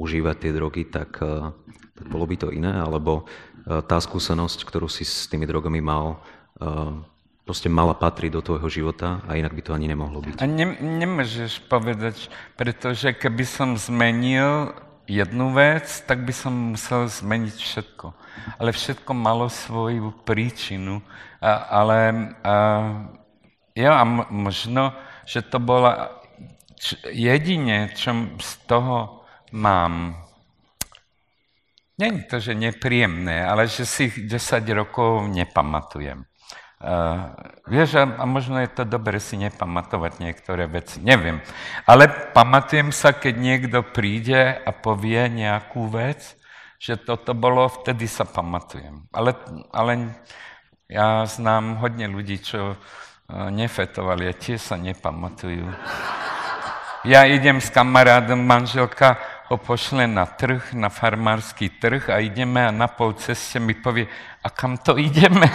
užívať 0.00 0.36
tie 0.40 0.52
drogy, 0.56 0.82
tak, 0.88 1.20
e, 1.20 1.52
tak 1.96 2.06
bolo 2.08 2.24
by 2.24 2.36
to 2.40 2.48
iné, 2.52 2.72
alebo 2.80 3.24
e, 3.68 3.82
tá 3.84 4.00
skúsenosť, 4.00 4.64
ktorú 4.64 4.88
si 4.88 5.04
s 5.04 5.28
tými 5.28 5.44
drogami 5.44 5.80
mal, 5.80 6.22
proste 7.48 7.72
mala 7.72 7.96
patriť 7.96 8.36
do 8.36 8.44
tvojho 8.44 8.68
života 8.68 9.24
a 9.24 9.40
inak 9.40 9.56
by 9.56 9.62
to 9.64 9.72
ani 9.72 9.88
nemohlo 9.88 10.20
byť. 10.20 10.38
A 10.38 10.46
ne, 10.46 10.76
nemôžeš 10.76 11.64
povedať, 11.72 12.28
pretože 12.54 13.16
keby 13.16 13.48
som 13.48 13.80
zmenil 13.80 14.76
jednu 15.10 15.50
vec, 15.50 15.88
tak 16.06 16.22
by 16.22 16.30
som 16.30 16.76
musel 16.76 17.10
zmeniť 17.10 17.56
všetko. 17.58 18.06
Ale 18.62 18.70
všetko 18.70 19.10
malo 19.16 19.50
svoju 19.50 20.14
príčinu. 20.22 21.02
A, 21.42 21.82
ale 21.82 21.98
a, 22.46 22.54
jo, 23.74 23.90
a 23.90 24.04
možno, 24.30 24.94
že 25.26 25.42
to 25.42 25.58
bola 25.58 26.19
jedine, 27.12 27.92
čo 27.92 28.34
z 28.40 28.50
toho 28.64 29.20
mám, 29.52 30.16
není 32.00 32.24
to, 32.24 32.40
že 32.40 32.56
nepríjemné, 32.56 33.44
ale 33.44 33.68
že 33.68 33.84
si 33.84 34.08
10 34.08 34.32
rokov 34.72 35.28
nepamatujem. 35.28 36.24
Uh, 36.80 37.36
vieš, 37.68 38.00
a, 38.00 38.08
a 38.08 38.24
možno 38.24 38.56
je 38.56 38.72
to 38.72 38.88
dobre 38.88 39.20
si 39.20 39.36
nepamatovať 39.36 40.16
niektoré 40.16 40.64
veci, 40.64 40.96
neviem. 41.04 41.44
Ale 41.84 42.08
pamatujem 42.32 42.88
sa, 42.88 43.12
keď 43.12 43.34
niekto 43.36 43.84
príde 43.84 44.56
a 44.64 44.72
povie 44.72 45.28
nejakú 45.28 45.92
vec, 45.92 46.40
že 46.80 46.96
toto 46.96 47.36
bolo, 47.36 47.68
vtedy 47.68 48.08
sa 48.08 48.24
pamatujem. 48.24 49.04
Ale, 49.12 49.36
ale 49.76 50.16
ja 50.88 51.28
znám 51.28 51.84
hodne 51.84 52.08
ľudí, 52.08 52.40
čo 52.40 52.72
uh, 52.72 53.52
nefetovali 53.52 54.24
a 54.24 54.32
tie 54.32 54.56
sa 54.56 54.80
nepamatujú. 54.80 55.68
Ja 57.00 57.24
idem 57.24 57.64
s 57.64 57.72
kamarádom, 57.72 58.44
manželka 58.44 59.16
ho 59.48 59.56
pošle 59.56 60.04
na 60.04 60.28
trh, 60.28 60.76
na 60.76 60.92
farmársky 60.92 61.72
trh 61.80 62.12
a 62.12 62.20
ideme 62.20 62.60
a 62.60 62.68
na 62.68 62.92
pol 62.92 63.16
ceste 63.16 63.56
mi 63.56 63.72
povie, 63.72 64.04
a 64.44 64.48
kam 64.52 64.76
to 64.76 65.00
ideme? 65.00 65.48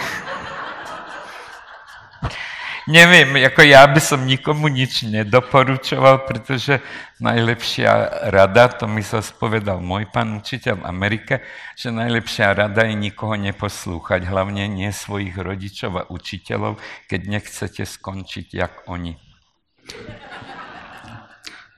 Neviem, 2.90 3.38
ako 3.46 3.62
ja 3.62 3.86
by 3.86 4.02
som 4.02 4.26
nikomu 4.26 4.66
nič 4.66 5.06
nedoporučoval, 5.06 6.26
pretože 6.26 6.82
najlepšia 7.22 8.26
rada, 8.34 8.66
to 8.66 8.90
mi 8.90 9.06
sa 9.06 9.22
spovedal 9.22 9.78
môj 9.78 10.10
pán 10.10 10.34
učiteľ 10.34 10.82
v 10.82 10.86
Amerike, 10.90 11.34
že 11.78 11.94
najlepšia 11.94 12.58
rada 12.58 12.90
je 12.90 12.98
nikoho 12.98 13.38
neposlúchať, 13.38 14.26
hlavne 14.26 14.66
nie 14.66 14.90
svojich 14.90 15.38
rodičov 15.38 15.92
a 15.94 16.10
učiteľov, 16.10 16.82
keď 17.06 17.20
nechcete 17.38 17.86
skončiť 17.86 18.46
jak 18.50 18.82
oni. 18.90 19.14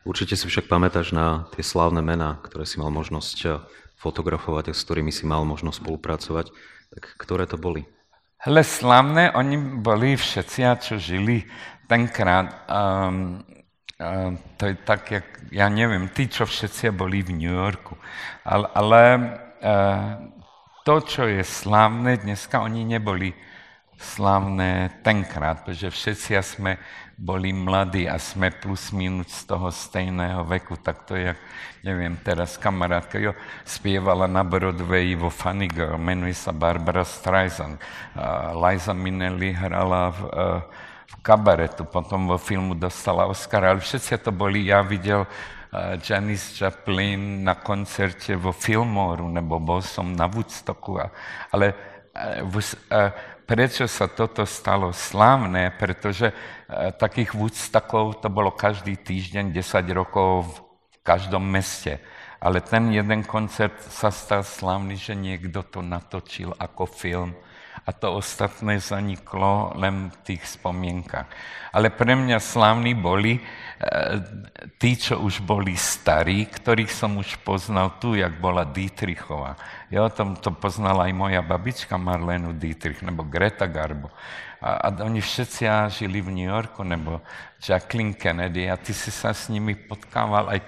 Určite 0.09 0.41
si 0.41 0.49
však 0.49 0.73
pamätáš 0.73 1.13
na 1.13 1.45
tie 1.53 1.61
slávne 1.61 2.01
mená, 2.01 2.41
ktoré 2.41 2.65
si 2.65 2.81
mal 2.81 2.89
možnosť 2.89 3.39
eh, 3.45 3.61
fotografovať 4.01 4.73
a 4.73 4.77
s 4.77 4.81
ktorými 4.89 5.13
si 5.13 5.29
mal 5.29 5.45
možnosť 5.45 5.85
spolupracovať. 5.85 6.47
Tak 6.97 7.05
ktoré 7.21 7.45
to 7.45 7.61
boli? 7.61 7.85
Hele, 8.41 8.65
slavné, 8.65 9.29
oni 9.37 9.85
boli 9.85 10.17
všetci, 10.17 10.61
čo 10.81 10.97
žili 10.97 11.45
tenkrát. 11.85 12.65
Um, 12.71 13.45
to 14.57 14.63
je 14.71 14.75
tak, 14.87 15.11
jak, 15.11 15.27
ja 15.51 15.67
neviem, 15.67 16.07
tí, 16.15 16.31
čo 16.31 16.47
všetci 16.47 16.95
boli 16.95 17.21
v 17.21 17.35
New 17.35 17.51
Yorku. 17.51 17.99
Ale, 18.47 18.71
ale 18.73 19.01
to, 20.87 20.95
čo 21.03 21.27
je 21.27 21.43
slávne, 21.43 22.15
dneska 22.15 22.63
oni 22.63 22.87
neboli 22.87 23.35
slávne 23.99 25.03
tenkrát, 25.03 25.67
pretože 25.67 25.91
všetci 25.91 26.31
sme 26.39 26.79
boli 27.19 27.51
mladí 27.51 28.07
a 28.07 28.15
sme 28.15 28.55
plus 28.55 28.95
minus 28.95 29.43
z 29.43 29.51
toho 29.51 29.75
stejného 29.75 30.47
veku, 30.47 30.79
tak 30.79 31.03
to 31.03 31.19
je, 31.19 31.35
neviem, 31.83 32.15
teraz 32.23 32.55
kamarátka, 32.55 33.19
jo, 33.19 33.35
spievala 33.67 34.31
na 34.31 34.47
Broadway 34.47 35.19
vo 35.19 35.27
Funny 35.27 35.67
Girl, 35.67 35.99
menuje 35.99 36.39
sa 36.39 36.55
Barbara 36.55 37.03
Streisand. 37.03 37.83
Uh, 38.15 38.55
Liza 38.55 38.95
Minnelli 38.95 39.51
hrala 39.51 40.15
v, 40.15 40.21
uh, 40.31 40.61
v 41.11 41.15
kabaretu, 41.27 41.91
potom 41.91 42.31
vo 42.31 42.39
filmu 42.39 42.79
dostala 42.79 43.27
Oscar, 43.27 43.67
ale 43.67 43.83
všetci 43.83 44.23
to 44.23 44.31
boli, 44.31 44.71
ja 44.71 44.87
videl 44.87 45.27
Janis 46.01 46.57
Joplin 46.57 47.45
na 47.45 47.53
koncerte 47.61 48.33
vo 48.41 48.57
Filmoru, 48.57 49.29
nebo 49.29 49.61
bol 49.61 49.85
som 49.85 50.17
na 50.17 50.25
Woodstocku. 50.25 50.97
Ale 51.53 51.77
prečo 53.49 53.89
sa 53.89 54.13
toto 54.13 54.45
stalo 54.45 54.93
slávne? 54.93 55.73
Pretože 55.73 56.37
takých 57.01 57.33
Woodstockov 57.33 58.21
to 58.21 58.29
bolo 58.29 58.53
každý 58.53 59.01
týždeň 59.01 59.57
10 59.57 59.89
rokov 59.97 60.45
v 60.45 60.57
každom 61.01 61.41
meste. 61.41 61.97
Ale 62.39 62.61
ten 62.61 62.93
jeden 62.93 63.25
koncert 63.25 63.81
sa 63.81 64.13
stal 64.13 64.45
slávny, 64.45 65.01
že 65.01 65.17
niekto 65.17 65.65
to 65.65 65.81
natočil 65.81 66.53
ako 66.61 66.85
film 66.87 67.33
a 67.89 67.91
to 67.97 68.21
ostatné 68.21 68.85
zaniklo 68.85 69.73
len 69.81 70.13
v 70.13 70.17
tých 70.29 70.45
spomienkach. 70.45 71.25
Ale 71.73 71.89
pre 71.89 72.13
mňa 72.13 72.37
slávni 72.37 72.93
boli 72.93 73.41
tí, 74.77 74.99
čo 74.99 75.23
už 75.23 75.41
boli 75.41 75.73
starí, 75.79 76.45
ktorých 76.45 76.93
som 76.93 77.17
už 77.17 77.41
poznal 77.47 77.97
tu, 77.97 78.13
jak 78.19 78.37
bola 78.43 78.69
Dietrichová. 78.69 79.57
Ja 79.89 80.05
o 80.05 80.13
tom 80.13 80.37
to 80.37 80.53
poznala 80.53 81.09
aj 81.09 81.15
moja 81.17 81.41
babička 81.41 81.97
Marlenu 81.97 82.53
Dietrich, 82.53 83.01
nebo 83.01 83.25
Greta 83.25 83.65
Garbo. 83.71 84.13
A, 84.59 84.85
a 84.85 84.89
oni 85.07 85.23
všetci 85.23 85.65
žili 85.95 86.19
v 86.19 86.35
New 86.35 86.49
Yorku, 86.51 86.83
nebo 86.83 87.23
Jacqueline 87.63 88.19
Kennedy 88.19 88.67
a 88.67 88.77
ty 88.77 88.91
si 88.91 89.15
sa 89.15 89.31
s 89.31 89.49
nimi 89.49 89.79
potkával 89.79 90.59
aj 90.59 90.61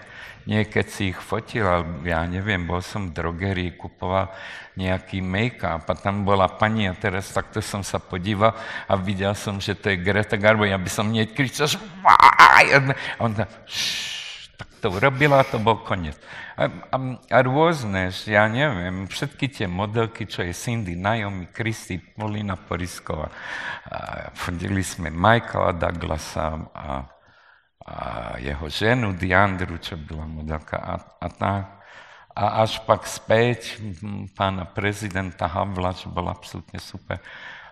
niekedy 0.50 0.90
si 0.90 1.02
ich 1.14 1.20
fotil, 1.22 1.62
ja 2.02 2.26
neviem, 2.26 2.66
bol 2.66 2.82
som 2.82 3.08
v 3.08 3.14
drogerii, 3.14 3.78
kupoval 3.78 4.34
nejaký 4.74 5.22
make-up 5.22 5.86
a 5.86 5.94
tam 5.94 6.26
bola 6.26 6.50
pani 6.50 6.90
a 6.90 6.94
teraz 6.98 7.30
takto 7.30 7.62
som 7.62 7.86
sa 7.86 8.02
podíval 8.02 8.50
a 8.90 8.98
videl 8.98 9.38
som, 9.38 9.62
že 9.62 9.78
to 9.78 9.94
je 9.94 10.02
Greta 10.02 10.34
Garbo, 10.34 10.66
ja 10.66 10.74
by 10.74 10.90
som 10.90 11.06
nie 11.06 11.30
kričal, 11.30 11.70
že 11.70 11.78
a 12.02 12.66
on 13.22 13.30
tak 13.38 13.50
to 14.80 14.88
urobila 14.88 15.44
a 15.44 15.46
to 15.46 15.60
bol 15.60 15.84
koniec. 15.84 16.16
A, 16.56 16.66
a, 16.66 16.96
a 17.16 17.38
rôzne, 17.44 18.12
ja 18.24 18.48
neviem, 18.48 19.08
všetky 19.08 19.52
tie 19.52 19.66
modelky, 19.68 20.24
čo 20.24 20.44
je 20.44 20.56
Cindy, 20.56 20.96
Naomi, 20.96 21.52
Christy, 21.52 22.00
Polina 22.00 22.56
Porisková, 22.56 23.28
a 23.86 24.28
fondili 24.32 24.80
sme 24.84 25.12
Michaela 25.12 25.76
Douglasa 25.76 26.56
a, 26.72 27.04
a 27.86 28.36
jeho 28.38 28.68
ženu 28.68 29.12
Diandru, 29.16 29.78
čo 29.78 29.96
byla 29.96 30.26
modelka 30.26 30.76
a, 30.76 30.94
a 31.20 31.28
tak 31.28 31.80
a 32.36 32.62
až 32.62 32.78
pak 32.86 33.06
späť 33.06 33.82
pána 34.38 34.64
prezidenta 34.64 35.50
Havla, 35.50 35.92
čo 35.92 36.08
bol 36.08 36.30
absolútne 36.30 36.78
super. 36.78 37.18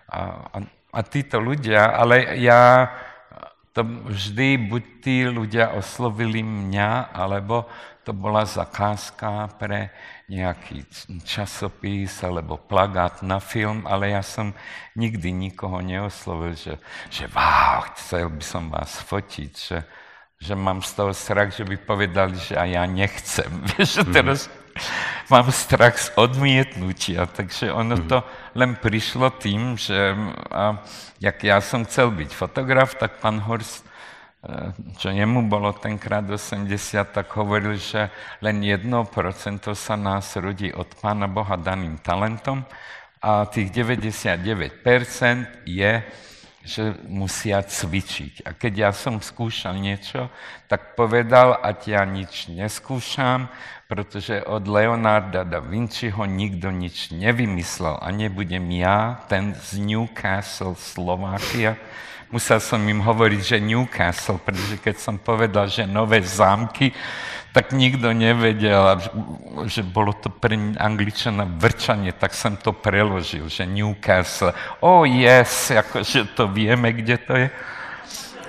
A, 0.09 0.51
a, 0.51 0.57
a 0.93 0.99
títo 1.01 1.39
ľudia, 1.39 1.95
ale 1.95 2.37
ja 2.43 2.91
to 3.71 3.85
vždy 3.85 4.69
buď 4.69 4.83
tí 4.99 5.23
ľudia 5.25 5.73
oslovili 5.73 6.43
mňa, 6.43 7.13
alebo 7.15 7.69
to 8.03 8.11
bola 8.11 8.43
zakázka 8.43 9.53
pre 9.61 9.93
nejaký 10.29 10.85
časopis 11.25 12.25
alebo 12.25 12.57
plagát 12.57 13.21
na 13.21 13.37
film, 13.37 13.85
ale 13.85 14.13
ja 14.13 14.25
som 14.25 14.51
nikdy 14.97 15.29
nikoho 15.29 15.79
neoslovil, 15.79 16.57
že, 16.57 16.75
že 17.09 17.29
wow, 17.31 17.85
chcel 17.93 18.29
by 18.33 18.43
som 18.43 18.69
vás 18.73 18.97
fotiť, 19.01 19.51
že, 19.53 19.79
že 20.39 20.55
mám 20.55 20.79
z 20.79 20.91
toho 20.95 21.11
strach, 21.11 21.51
že 21.51 21.67
by 21.67 21.75
povedali, 21.83 22.39
že 22.39 22.55
aj 22.55 22.69
ja 22.71 22.83
nechcem. 22.87 23.51
Vieš, 23.75 23.91
mm-hmm. 23.99 24.13
teraz 24.15 24.39
mám 25.27 25.51
strach 25.51 25.99
z 25.99 26.15
odmietnutia, 26.15 27.27
takže 27.27 27.75
ono 27.75 27.99
mm-hmm. 27.99 28.09
to 28.09 28.23
len 28.55 28.79
prišlo 28.79 29.35
tým, 29.35 29.75
že 29.75 30.15
a, 30.47 30.79
jak 31.19 31.37
ja 31.43 31.59
som 31.59 31.83
chcel 31.83 32.15
byť 32.15 32.31
fotograf, 32.31 32.95
tak 32.95 33.19
pán 33.19 33.43
Horst, 33.43 33.83
e, 33.83 34.71
čo 34.95 35.11
nemu 35.11 35.51
bolo 35.51 35.75
tenkrát 35.75 36.23
80, 36.23 36.71
tak 37.11 37.27
hovoril, 37.35 37.75
že 37.75 38.07
len 38.39 38.63
1% 38.63 38.87
sa 39.75 39.95
nás 39.99 40.39
rodí 40.39 40.71
od 40.71 40.87
Pána 41.03 41.27
Boha 41.27 41.59
daným 41.59 41.99
talentom 41.99 42.63
a 43.19 43.43
tých 43.51 43.75
99% 43.75 44.87
je 45.67 45.91
že 46.69 46.93
musia 47.09 47.65
cvičiť. 47.65 48.45
A 48.45 48.53
keď 48.53 48.73
ja 48.77 48.91
som 48.93 49.17
skúšal 49.17 49.81
niečo, 49.81 50.29
tak 50.69 50.93
povedal, 50.93 51.57
ať 51.57 51.97
ja 51.97 52.05
nič 52.05 52.53
neskúšam, 52.53 53.49
pretože 53.89 54.45
od 54.45 54.69
Leonarda 54.69 55.41
da 55.41 55.57
Vinciho 55.65 56.21
nikto 56.29 56.69
nič 56.69 57.09
nevymyslel 57.09 57.97
a 57.97 58.07
nebudem 58.13 58.69
ja, 58.77 59.25
ten 59.25 59.57
z 59.57 59.81
Newcastle, 59.81 60.77
Slovakia. 60.77 61.73
Musel 62.29 62.61
som 62.61 62.77
im 62.85 63.01
hovoriť, 63.01 63.41
že 63.41 63.57
Newcastle, 63.57 64.37
pretože 64.37 64.77
keď 64.77 64.95
som 65.01 65.17
povedal, 65.17 65.65
že 65.65 65.89
nové 65.89 66.21
zámky, 66.21 66.93
tak 67.59 67.75
nikto 67.75 68.15
nevedel, 68.15 69.03
že 69.67 69.83
bolo 69.83 70.15
to 70.15 70.31
pre 70.31 70.55
angličana 70.79 71.43
vrčanie, 71.43 72.15
tak 72.15 72.31
som 72.31 72.55
to 72.55 72.71
preložil, 72.71 73.51
že 73.51 73.67
Newcastle. 73.67 74.55
Oh 74.79 75.03
yes, 75.03 75.67
akože 75.67 76.39
to 76.39 76.47
vieme, 76.47 76.95
kde 76.95 77.19
to 77.19 77.35
je. 77.35 77.51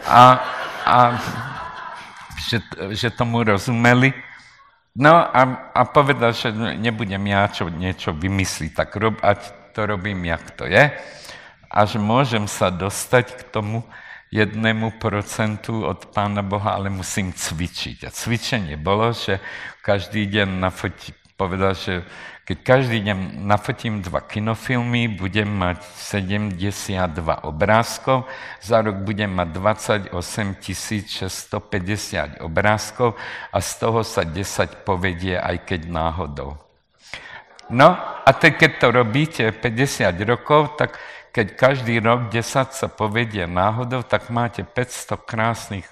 A, 0.07 0.39
a 0.87 0.99
že, 2.39 2.63
že 2.95 3.11
tomu 3.11 3.43
rozumeli. 3.43 4.15
No 4.95 5.19
a, 5.19 5.75
a 5.75 5.83
povedal, 5.91 6.31
že 6.31 6.55
nebudem 6.55 7.27
ja 7.35 7.51
čo, 7.51 7.67
niečo 7.67 8.15
vymysliť, 8.15 8.79
tak 8.79 8.95
rob, 8.95 9.19
ať 9.27 9.75
to 9.75 9.91
robím, 9.91 10.23
jak 10.23 10.55
to 10.55 10.71
je. 10.71 10.87
A 11.67 11.79
že 11.83 11.99
môžem 11.99 12.47
sa 12.47 12.71
dostať 12.71 13.27
k 13.27 13.43
tomu, 13.51 13.83
jednému 14.31 15.03
procentu 15.03 15.83
od 15.83 16.07
Pána 16.14 16.43
Boha, 16.43 16.78
ale 16.78 16.91
musím 16.91 17.35
cvičiť. 17.35 18.07
A 18.07 18.11
cvičenie 18.14 18.78
bolo, 18.78 19.11
že 19.11 19.43
každý 19.83 20.26
deň 20.31 20.49
nafotí, 20.62 21.11
povedal, 21.35 21.74
že 21.74 22.07
keď 22.51 22.59
každý 22.66 22.99
deň 23.07 23.47
nafotím 23.47 24.03
dva 24.03 24.26
kinofilmy, 24.26 25.14
budem 25.14 25.47
mať 25.47 25.87
72 25.95 27.47
obrázkov, 27.47 28.26
za 28.59 28.83
rok 28.83 29.07
budem 29.07 29.31
mať 29.31 29.49
28 30.11 30.11
650 30.59 32.43
obrázkov 32.43 33.14
a 33.55 33.59
z 33.62 33.70
toho 33.78 34.03
sa 34.03 34.26
10 34.26 34.83
povedie, 34.83 35.39
aj 35.39 35.62
keď 35.62 35.81
náhodou. 35.95 36.59
No 37.70 37.95
a 38.26 38.31
te, 38.35 38.51
keď 38.51 38.70
to 38.83 38.87
robíte 38.91 39.45
50 39.55 40.11
rokov, 40.26 40.75
tak 40.75 40.99
keď 41.31 41.47
každý 41.55 42.03
rok 42.03 42.31
10 42.31 42.75
sa 42.75 42.89
povedie 42.91 43.47
náhodou, 43.47 44.03
tak 44.03 44.31
máte 44.35 44.67
500 44.67 45.15
krásnych 45.23 45.87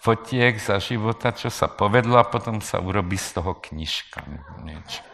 fotiek 0.00 0.56
za 0.56 0.80
života, 0.80 1.34
čo 1.34 1.52
sa 1.52 1.68
povedlo 1.68 2.16
a 2.16 2.24
potom 2.24 2.64
sa 2.64 2.80
urobí 2.80 3.20
z 3.20 3.36
toho 3.36 3.52
knižka. 3.58 4.24
Niečo. 4.64 5.04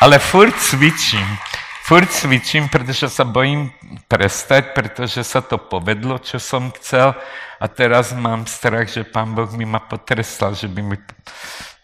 Ale 0.00 0.22
furt 0.22 0.54
cvičím. 0.54 1.26
Furt 1.86 2.10
cvičím, 2.10 2.68
pretože 2.68 3.06
sa 3.08 3.22
bojím 3.22 3.70
prestať, 4.10 4.74
pretože 4.74 5.22
sa 5.22 5.42
to 5.42 5.58
povedlo, 5.58 6.18
čo 6.18 6.38
som 6.38 6.70
chcel. 6.74 7.14
A 7.56 7.66
teraz 7.70 8.12
mám 8.12 8.44
strach, 8.46 8.90
že 8.90 9.06
pán 9.06 9.32
Boh 9.32 9.48
mi 9.54 9.64
ma 9.64 9.80
potrestal, 9.80 10.52
že 10.52 10.68
by 10.68 10.82
mi 10.82 10.98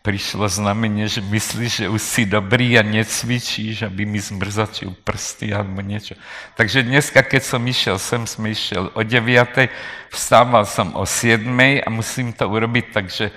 prišlo 0.03 0.51
znamenie, 0.51 1.07
že 1.07 1.23
myslíš, 1.23 1.87
že 1.87 1.87
už 1.87 2.03
si 2.03 2.23
dobrý 2.27 2.75
a 2.75 2.83
necvičíš, 2.83 3.87
aby 3.87 4.03
mi 4.03 4.19
zmrzačil 4.19 4.91
prsty 5.07 5.55
alebo 5.55 5.79
niečo. 5.79 6.19
Takže 6.59 6.83
dneska, 6.83 7.23
keď 7.23 7.43
som 7.47 7.63
išiel 7.63 7.97
sem, 8.03 8.27
sme 8.27 8.51
išiel 8.51 8.91
o 8.99 9.01
9. 9.07 9.71
Vstával 10.11 10.67
som 10.67 10.91
o 10.99 11.07
7. 11.07 11.47
a 11.87 11.89
musím 11.89 12.35
to 12.35 12.51
urobiť, 12.51 12.87
takže 12.91 13.31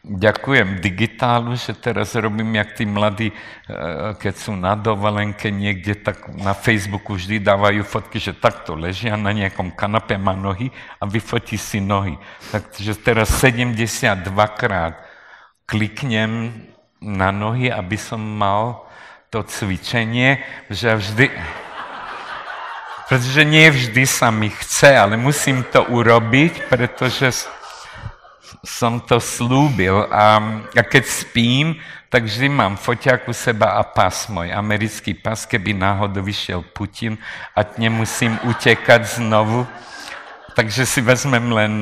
ďakujem 0.00 0.80
digitálu, 0.80 1.60
že 1.60 1.76
teraz 1.76 2.16
robím, 2.16 2.56
jak 2.56 2.72
tí 2.72 2.88
mladí, 2.88 3.28
eh, 3.28 4.16
keď 4.16 4.34
sú 4.34 4.56
na 4.56 4.72
dovolenke 4.80 5.52
niekde, 5.52 5.92
tak 5.92 6.32
na 6.32 6.56
Facebooku 6.56 7.20
vždy 7.20 7.36
dávajú 7.36 7.84
fotky, 7.84 8.16
že 8.16 8.32
takto 8.32 8.72
ležia 8.72 9.12
na 9.20 9.36
nejakom 9.36 9.76
kanape, 9.76 10.16
má 10.16 10.32
nohy 10.32 10.72
a 10.96 11.04
vyfotí 11.04 11.60
si 11.60 11.84
nohy. 11.84 12.16
Takže 12.48 12.96
teraz 12.96 13.28
72 13.36 14.24
krát 14.56 15.07
kliknem 15.68 16.64
na 17.04 17.28
nohy, 17.28 17.68
aby 17.68 18.00
som 18.00 18.18
mal 18.18 18.88
to 19.28 19.44
cvičenie, 19.44 20.40
že 20.72 20.96
vždy... 20.96 21.28
pretože 23.12 23.42
nie 23.44 23.68
vždy 23.68 24.02
sa 24.08 24.32
mi 24.32 24.48
chce, 24.48 24.96
ale 24.96 25.20
musím 25.20 25.60
to 25.68 25.84
urobiť, 25.84 26.72
pretože 26.72 27.44
som 28.64 29.00
to 29.04 29.20
slúbil. 29.20 30.08
A, 30.08 30.40
a 30.72 30.82
keď 30.82 31.04
spím, 31.04 31.76
tak 32.08 32.24
vždy 32.24 32.48
mám 32.48 32.80
foťák 32.80 33.28
u 33.28 33.36
seba 33.36 33.76
a 33.76 33.84
pas 33.84 34.16
môj, 34.32 34.48
americký 34.48 35.12
pas, 35.12 35.44
keby 35.44 35.76
náhodou 35.76 36.24
vyšiel 36.24 36.64
Putin 36.72 37.20
a 37.52 37.60
nemusím 37.76 38.40
utekať 38.48 39.20
znovu. 39.20 39.68
Takže 40.56 40.86
si 40.88 41.00
vezmem 41.04 41.46
len 41.52 41.72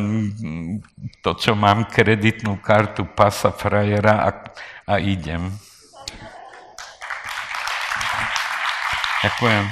to, 1.23 1.35
čo 1.39 1.55
mám, 1.55 1.87
kreditnú 1.87 2.59
kartu 2.63 3.07
pasa 3.07 3.55
frajera 3.55 4.27
a, 4.27 4.31
a 4.87 4.95
idem. 4.99 5.51
Ďakujem. 9.27 9.65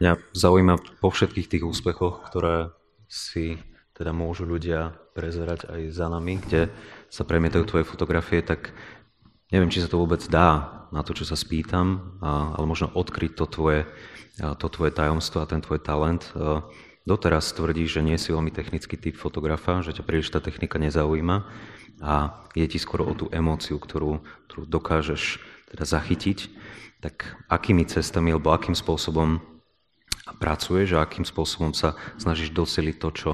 Mňa 0.00 0.12
zaujíma 0.32 0.74
po 1.02 1.12
všetkých 1.12 1.50
tých 1.50 1.64
úspechoch, 1.66 2.24
ktoré 2.30 2.72
si 3.10 3.60
teda 3.92 4.16
môžu 4.16 4.48
ľudia 4.48 4.96
prezerať 5.12 5.68
aj 5.68 5.80
za 5.92 6.08
nami, 6.08 6.40
kde 6.40 6.72
sa 7.12 7.26
premietajú 7.26 7.68
tvoje 7.68 7.84
fotografie, 7.84 8.40
tak 8.40 8.72
neviem, 9.52 9.68
či 9.68 9.84
sa 9.84 9.90
to 9.92 10.00
vôbec 10.00 10.24
dá 10.30 10.80
na 10.88 11.04
to, 11.04 11.12
čo 11.12 11.28
sa 11.28 11.36
spýtam, 11.36 12.16
ale 12.22 12.64
možno 12.64 12.88
odkryť 12.94 13.36
to 13.36 13.44
tvoje, 13.50 13.84
to 14.40 14.66
tvoje 14.72 14.96
tajomstvo 14.96 15.44
a 15.44 15.50
ten 15.50 15.60
tvoj 15.60 15.84
talent. 15.84 16.32
Doteraz 17.04 17.52
tvrdíš, 17.56 18.00
že 18.00 18.02
nie 18.04 18.16
si 18.20 18.32
veľmi 18.32 18.52
technický 18.52 18.96
typ 18.96 19.16
fotografa, 19.16 19.84
že 19.84 19.96
ťa 19.96 20.04
príliš 20.04 20.32
tá 20.32 20.40
technika 20.40 20.76
nezaujíma 20.76 21.48
a 22.00 22.12
je 22.56 22.64
ti 22.64 22.78
skoro 22.80 23.04
o 23.04 23.12
tú 23.12 23.28
emóciu, 23.28 23.76
ktorú, 23.76 24.24
ktorú 24.48 24.62
dokážeš 24.64 25.40
teda 25.72 25.84
zachytiť. 25.84 26.48
Tak 27.00 27.48
akými 27.48 27.88
cestami 27.88 28.32
alebo 28.32 28.52
akým 28.52 28.76
spôsobom 28.76 29.40
pracuješ 30.36 30.96
a 30.96 31.02
akým 31.04 31.24
spôsobom 31.24 31.72
sa 31.72 31.96
snažíš 32.20 32.52
doceliť 32.52 32.96
to, 33.00 33.08
čo, 33.12 33.30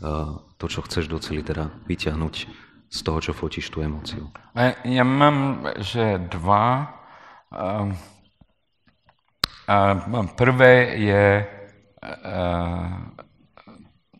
eh, 0.00 0.30
to, 0.56 0.66
čo 0.68 0.80
chceš 0.84 1.06
doceliť, 1.08 1.44
teda 1.44 1.64
vyťahnuť 1.88 2.34
z 2.90 2.98
toho, 3.06 3.18
čo 3.22 3.32
fotíš 3.36 3.70
tú 3.70 3.86
emóciu. 3.86 4.34
Ja 4.82 5.06
mám, 5.06 5.62
že 5.78 6.18
dva. 6.26 6.98
Prvé 10.34 10.98
je 10.98 11.26
eh, 11.46 12.88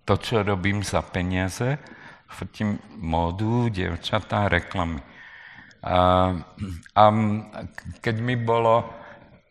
to, 0.05 0.15
čo 0.19 0.43
robím 0.47 0.83
za 0.87 1.03
peniaze. 1.03 1.79
Fotím 2.31 2.79
módu, 2.99 3.67
dievčatá, 3.67 4.47
reklamy. 4.47 5.03
A, 5.83 6.31
a 6.95 7.05
keď 7.99 8.17
mi 8.23 8.37
bolo, 8.39 8.87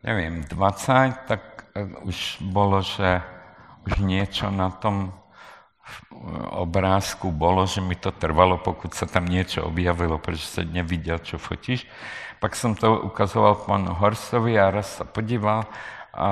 neviem, 0.05 0.45
20, 0.47 1.27
tak 1.27 1.73
už 2.05 2.43
bolo, 2.47 2.80
že 2.80 3.19
už 3.88 3.99
niečo 3.99 4.47
na 4.53 4.71
tom 4.71 5.11
obrázku 6.51 7.31
bolo, 7.31 7.65
že 7.65 7.79
mi 7.79 7.95
to 7.95 8.11
trvalo, 8.11 8.59
pokud 8.59 8.91
sa 8.91 9.05
tam 9.05 9.25
niečo 9.25 9.63
objavilo, 9.63 10.17
pretože 10.19 10.59
sa 10.59 10.61
nevidel, 10.65 11.19
čo 11.23 11.39
fotíš. 11.39 11.87
Pak 12.39 12.55
som 12.55 12.75
to 12.75 13.07
ukazoval 13.11 13.67
pánu 13.67 13.91
Horsovi 13.95 14.55
a 14.55 14.71
raz 14.71 14.99
sa 14.99 15.03
podíval 15.03 15.67
a, 16.15 16.27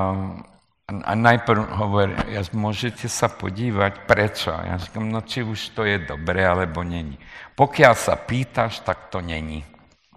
a 0.88 1.14
najprv 1.20 1.68
hovorí, 1.84 2.16
ja, 2.32 2.42
môžete 2.56 3.12
sa 3.12 3.28
podívať, 3.28 4.08
prečo? 4.08 4.56
Ja 4.56 4.80
říkám, 4.80 5.04
no 5.04 5.20
či 5.20 5.44
už 5.44 5.76
to 5.76 5.84
je 5.84 6.00
dobré, 6.00 6.48
alebo 6.48 6.80
není. 6.80 7.20
Pokiaľ 7.60 7.94
sa 7.96 8.16
pýtaš, 8.16 8.88
tak 8.88 9.12
to 9.12 9.20
není. 9.20 9.68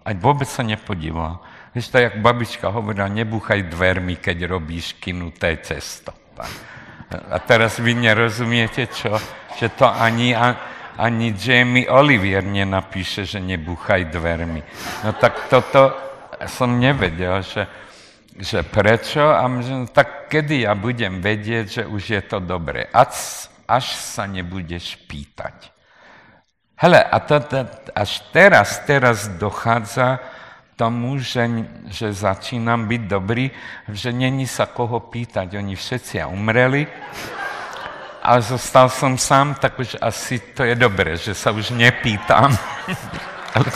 Ať 0.06 0.16
vôbec 0.22 0.46
sa 0.46 0.62
nepodíval. 0.62 1.42
Vieš, 1.74 1.90
to 1.90 1.98
jak 1.98 2.22
babička 2.22 2.70
hovorila, 2.70 3.10
nebuchaj 3.10 3.70
dvermi, 3.70 4.18
keď 4.18 4.46
robíš 4.46 4.98
kinuté 4.98 5.58
cesto. 5.62 6.14
A 7.10 7.38
teraz 7.42 7.82
vy 7.82 7.98
nerozumiete, 7.98 8.86
čo? 8.86 9.18
Že 9.58 9.66
to 9.74 9.86
ani, 9.90 10.30
ani 10.94 11.34
Jamie 11.34 11.90
Olivier 11.90 12.46
nenapíše, 12.46 13.26
že 13.26 13.42
nebuchaj 13.42 14.14
dvermi. 14.14 14.62
No 15.02 15.10
tak 15.18 15.50
toto 15.50 15.90
som 16.46 16.78
nevedel, 16.78 17.42
že, 17.42 17.66
že 18.38 18.62
prečo 18.62 19.26
a 19.26 19.42
že, 19.58 19.74
no, 19.74 19.90
tak 19.90 20.30
kedy 20.30 20.70
ja 20.70 20.78
budem 20.78 21.18
vedieť, 21.18 21.66
že 21.66 21.82
už 21.84 22.02
je 22.14 22.22
to 22.22 22.38
dobré. 22.38 22.86
Až, 22.94 23.50
až 23.66 23.90
sa 23.98 24.30
nebudeš 24.30 24.94
pýtať. 25.10 25.74
Hele, 26.78 27.02
a 27.02 27.16
to, 27.20 27.42
to, 27.44 27.66
až 27.92 28.24
teraz, 28.32 28.80
teraz 28.88 29.28
dochádza 29.36 30.22
tomu, 30.80 31.20
že, 31.20 31.44
že 31.92 32.08
začínam 32.08 32.88
byť 32.88 33.02
dobrý, 33.04 33.52
že 33.92 34.16
není 34.16 34.48
sa 34.48 34.64
koho 34.64 34.96
pýtať. 34.96 35.60
Oni 35.60 35.76
všetci 35.76 36.24
umreli 36.24 36.88
a 38.24 38.40
zostal 38.40 38.88
som 38.88 39.20
sám, 39.20 39.60
tak 39.60 39.76
už 39.76 40.00
asi 40.00 40.40
to 40.56 40.64
je 40.64 40.72
dobré, 40.72 41.20
že 41.20 41.36
sa 41.36 41.52
už 41.52 41.76
nepýtam. 41.76 42.56
ale, 43.52 43.68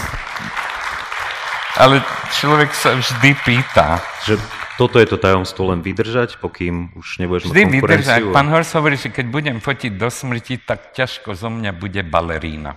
ale 1.84 1.96
človek 2.32 2.72
sa 2.72 2.96
vždy 2.96 3.30
pýta. 3.44 4.00
Že 4.24 4.40
toto 4.80 4.96
je 4.96 5.06
to 5.06 5.20
tajomstvo 5.20 5.70
len 5.70 5.84
vydržať, 5.84 6.40
pokým 6.40 6.90
už 6.98 7.20
nebudeš 7.20 7.52
Vždy 7.52 7.62
mať 7.64 7.72
vydržať. 7.72 8.20
Pán 8.32 8.48
Hors 8.48 8.72
hovorí, 8.72 8.96
že 8.96 9.12
keď 9.12 9.26
budem 9.28 9.56
fotiť 9.60 9.92
do 9.94 10.08
smrti, 10.08 10.64
tak 10.64 10.96
ťažko 10.96 11.36
zo 11.36 11.52
mňa 11.52 11.70
bude 11.76 12.00
balerína. 12.02 12.74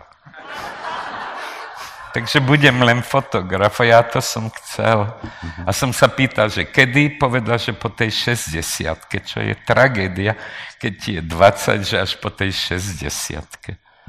Takže 2.18 2.42
budem 2.42 2.82
len 2.82 3.06
fotograf 3.06 3.78
a 3.78 3.86
ja 3.86 4.02
to 4.02 4.18
som 4.26 4.50
chcel. 4.50 5.06
A 5.62 5.70
som 5.70 5.94
sa 5.94 6.10
pýtal, 6.10 6.50
že 6.50 6.66
kedy, 6.66 7.22
povedal, 7.22 7.62
že 7.62 7.78
po 7.78 7.94
tej 7.94 8.10
60 8.34 8.58
čo 9.22 9.38
je 9.38 9.54
tragédia, 9.62 10.34
keď 10.82 10.92
ti 10.98 11.10
je 11.14 11.22
20, 11.22 11.86
že 11.86 12.02
až 12.02 12.18
po 12.18 12.34
tej 12.34 12.50
60 12.74 13.38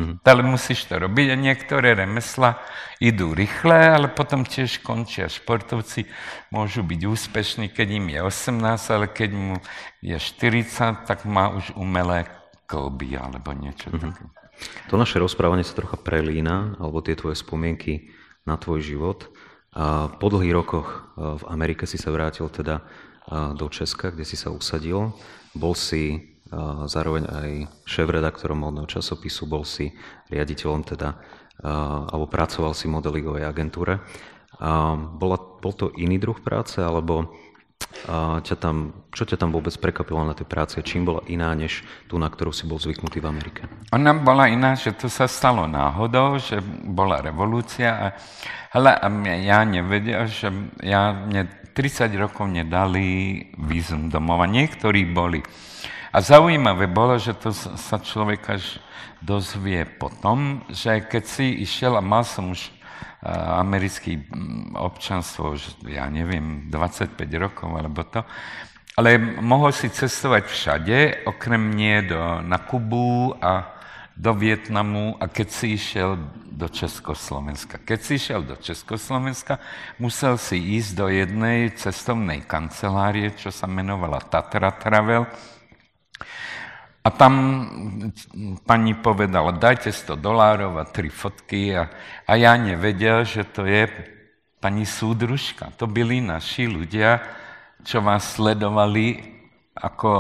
mm 0.01 0.25
Ale 0.25 0.41
musíš 0.41 0.89
to 0.89 0.97
robiť 0.97 1.35
a 1.35 1.37
niektoré 1.37 1.93
remesla 1.93 2.57
idú 2.97 3.37
rýchle, 3.37 3.77
ale 3.77 4.09
potom 4.09 4.41
tiež 4.41 4.81
končia. 4.81 5.29
Športovci 5.29 6.09
môžu 6.49 6.81
byť 6.81 7.01
úspešní, 7.05 7.69
keď 7.77 7.89
im 7.93 8.09
je 8.09 8.21
18, 8.25 8.95
ale 8.95 9.07
keď 9.13 9.31
mu 9.37 9.61
je 10.01 10.17
40, 10.17 11.05
tak 11.05 11.29
má 11.29 11.53
už 11.53 11.77
umelé 11.77 12.25
kolby 12.65 13.21
alebo 13.21 13.53
niečo 13.53 13.93
mm-hmm. 13.93 14.01
také. 14.01 14.38
To 14.89 14.97
naše 14.97 15.21
rozprávanie 15.21 15.63
sa 15.63 15.77
trocha 15.77 16.01
prelína, 16.01 16.79
alebo 16.81 17.05
tie 17.05 17.15
tvoje 17.15 17.37
spomienky 17.39 18.11
na 18.49 18.57
tvoj 18.57 18.81
život. 18.81 19.29
Po 20.19 20.27
dlhých 20.33 20.57
rokoch 20.57 21.13
v 21.15 21.45
Amerike 21.53 21.85
si 21.85 22.01
sa 22.01 22.09
vrátil 22.09 22.49
teda 22.49 22.83
do 23.29 23.67
Česka, 23.69 24.09
kde 24.11 24.25
si 24.25 24.41
sa 24.41 24.49
usadil. 24.49 25.13
Bol 25.53 25.77
si 25.77 26.35
zároveň 26.89 27.29
aj 27.29 27.51
šéf-redaktorom 27.85 28.57
modného 28.57 28.89
časopisu, 28.89 29.45
bol 29.45 29.69
si 29.69 29.93
riaditeľom 30.33 30.81
teda, 30.97 31.21
alebo 32.09 32.25
pracoval 32.25 32.73
si 32.73 32.89
v 32.89 32.97
modelingovej 32.97 33.45
agentúre. 33.45 34.01
Bol 35.21 35.73
to 35.77 35.93
iný 36.01 36.17
druh 36.17 36.41
práce, 36.41 36.81
alebo 36.81 37.37
a 38.09 38.41
ťa 38.41 38.57
tam, 38.57 38.77
čo 39.13 39.29
ťa 39.29 39.37
tam 39.37 39.53
vôbec 39.53 39.75
prekvapilo 39.77 40.25
na 40.25 40.33
tej 40.33 40.49
práci? 40.49 40.81
Čím 40.81 41.05
bola 41.05 41.23
iná, 41.29 41.53
než 41.53 41.85
tú, 42.09 42.17
na 42.17 42.33
ktorú 42.33 42.57
si 42.57 42.65
bol 42.65 42.81
zvyknutý 42.81 43.21
v 43.21 43.29
Amerike? 43.29 43.61
Ona 43.93 44.17
bola 44.17 44.49
iná, 44.49 44.73
že 44.79 44.97
to 44.97 45.13
sa 45.13 45.29
stalo 45.29 45.69
náhodou, 45.69 46.41
že 46.41 46.63
bola 46.89 47.21
revolúcia. 47.21 47.91
A, 47.93 48.07
hele, 48.73 48.97
a 48.97 49.07
ja 49.45 49.61
nevedel, 49.67 50.25
že 50.25 50.49
ja, 50.81 51.13
mne 51.13 51.53
30 51.77 52.09
rokov 52.17 52.49
nedali 52.49 53.45
vízum 53.61 54.09
domova. 54.09 54.49
Niektorí 54.49 55.05
boli. 55.05 55.45
A 56.09 56.25
zaujímavé 56.25 56.89
bolo, 56.89 57.21
že 57.21 57.37
to 57.37 57.53
sa 57.53 58.01
človek 58.01 58.57
až 58.57 58.81
dozvie 59.21 59.85
potom, 59.85 60.63
že 60.71 61.03
keď 61.03 61.25
si 61.27 61.47
išiel 61.67 61.99
a 61.99 62.03
mal 62.03 62.23
som 62.23 62.55
už 62.55 62.71
americký 63.59 64.31
občanstvo 64.79 65.59
ja 65.91 66.07
neviem, 66.07 66.71
25 66.71 67.19
rokov 67.39 67.69
alebo 67.75 68.07
to, 68.07 68.23
ale 68.99 69.19
mohol 69.39 69.71
si 69.71 69.91
cestovať 69.91 70.45
všade, 70.51 70.99
okrem 71.31 71.71
nie 71.71 72.03
do, 72.03 72.43
na 72.43 72.59
Kubu 72.59 73.31
a 73.39 73.79
do 74.19 74.35
Vietnamu 74.35 75.15
a 75.23 75.31
keď 75.31 75.49
si 75.55 75.79
išiel 75.79 76.19
do 76.51 76.67
Československa. 76.67 77.79
Keď 77.79 77.99
si 78.03 78.19
išiel 78.19 78.43
do 78.43 78.59
Československa, 78.59 79.63
musel 80.03 80.35
si 80.43 80.59
ísť 80.59 80.91
do 80.99 81.07
jednej 81.07 81.71
cestovnej 81.79 82.43
kancelárie, 82.43 83.31
čo 83.39 83.55
sa 83.55 83.71
menovala 83.71 84.19
Tatra 84.19 84.75
Travel, 84.75 85.31
a 87.09 87.17
tam 87.17 87.65
pani 88.69 88.93
povedala, 88.93 89.57
dajte 89.57 89.89
100 89.89 90.21
dolárov 90.21 90.77
a 90.77 90.85
tri 90.85 91.09
fotky 91.09 91.73
a, 91.73 91.89
a 92.29 92.37
ja 92.37 92.53
nevedel, 92.61 93.25
že 93.25 93.49
to 93.49 93.65
je 93.65 93.89
pani 94.61 94.85
súdružka. 94.85 95.73
To 95.81 95.89
byli 95.89 96.21
naši 96.21 96.69
ľudia, 96.69 97.25
čo 97.81 98.05
vás 98.05 98.37
sledovali 98.37 99.25
ako 99.73 100.11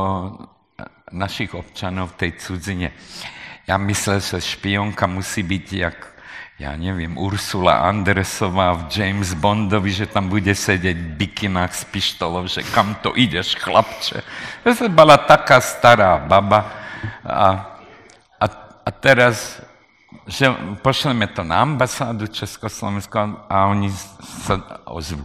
našich 1.12 1.52
občanov 1.52 2.16
v 2.16 2.24
tej 2.24 2.30
cudzine. 2.40 2.88
Ja 3.68 3.76
myslel, 3.76 4.24
že 4.24 4.40
špionka 4.40 5.04
musí 5.04 5.44
byť 5.44 5.66
jak 5.76 5.98
ja 6.58 6.74
neviem, 6.74 7.14
Ursula 7.14 7.86
Andresová 7.86 8.74
v 8.74 8.90
James 8.90 9.30
Bondovi, 9.30 9.94
že 9.94 10.10
tam 10.10 10.26
bude 10.26 10.50
sedieť 10.50 10.96
v 10.98 11.14
bikinách 11.14 11.70
s 11.70 11.86
pištolou, 11.86 12.50
že 12.50 12.66
kam 12.74 12.98
to 12.98 13.14
ideš, 13.14 13.54
chlapče. 13.54 14.26
To 14.66 14.90
bola 14.90 15.22
taká 15.22 15.62
stará 15.62 16.18
baba 16.18 16.77
a, 17.24 17.78
a, 18.40 18.46
a 18.84 18.90
teraz 18.90 19.60
že 20.24 20.48
pošleme 20.80 21.28
to 21.36 21.44
na 21.44 21.60
ambasádu 21.60 22.32
Československa 22.32 23.44
a 23.48 23.68
oni 23.68 23.92
sa 24.44 24.56
ozvu. 24.88 25.20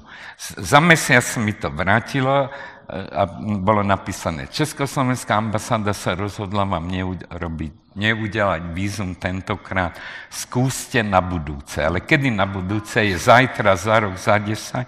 Za 0.60 0.84
mesiac 0.84 1.24
mi 1.40 1.56
to 1.56 1.72
vrátilo 1.72 2.52
a 2.91 3.24
bolo 3.64 3.80
napísané, 3.80 4.52
Československá 4.52 5.40
ambasáda 5.40 5.95
sa 5.95 6.20
rozhodla 6.20 6.68
vám 6.68 6.91
neurobiť, 6.91 7.95
neudelať 7.95 8.62
vízum 8.76 9.16
tentokrát, 9.16 9.95
skúste 10.28 11.00
na 11.00 11.24
budúce. 11.24 11.80
Ale 11.80 12.04
kedy 12.04 12.28
na 12.28 12.44
budúce 12.44 13.00
je 13.00 13.16
zajtra, 13.16 13.80
za 13.80 14.04
rok, 14.04 14.20
za 14.20 14.36
desať? 14.36 14.88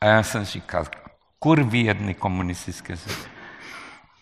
A 0.00 0.18
ja 0.18 0.20
som 0.24 0.40
říkal, 0.40 0.88
kurvy 1.36 1.92
jedny 1.92 2.16
komunistické 2.16 2.96
země. 2.96 3.37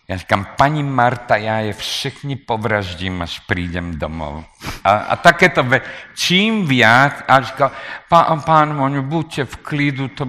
Já 0.09 0.17
říkám, 0.17 0.47
paní 0.57 0.83
Marta, 0.83 1.37
já 1.37 1.59
je 1.59 1.73
všechny 1.73 2.37
povraždím, 2.37 3.23
až 3.23 3.39
přijdem 3.39 3.99
domov. 3.99 4.45
A, 4.85 4.91
a 4.91 5.17
také 5.17 5.49
to, 5.49 5.65
ve, 5.65 5.81
čím 6.15 6.67
viac, 6.67 7.13
a 7.29 7.41
říkal, 7.41 7.71
pán, 8.09 8.41
pán 8.41 8.77
Moňu, 8.77 9.03
buďte 9.03 9.45
v 9.45 9.57
klidu, 9.57 10.09
to, 10.09 10.27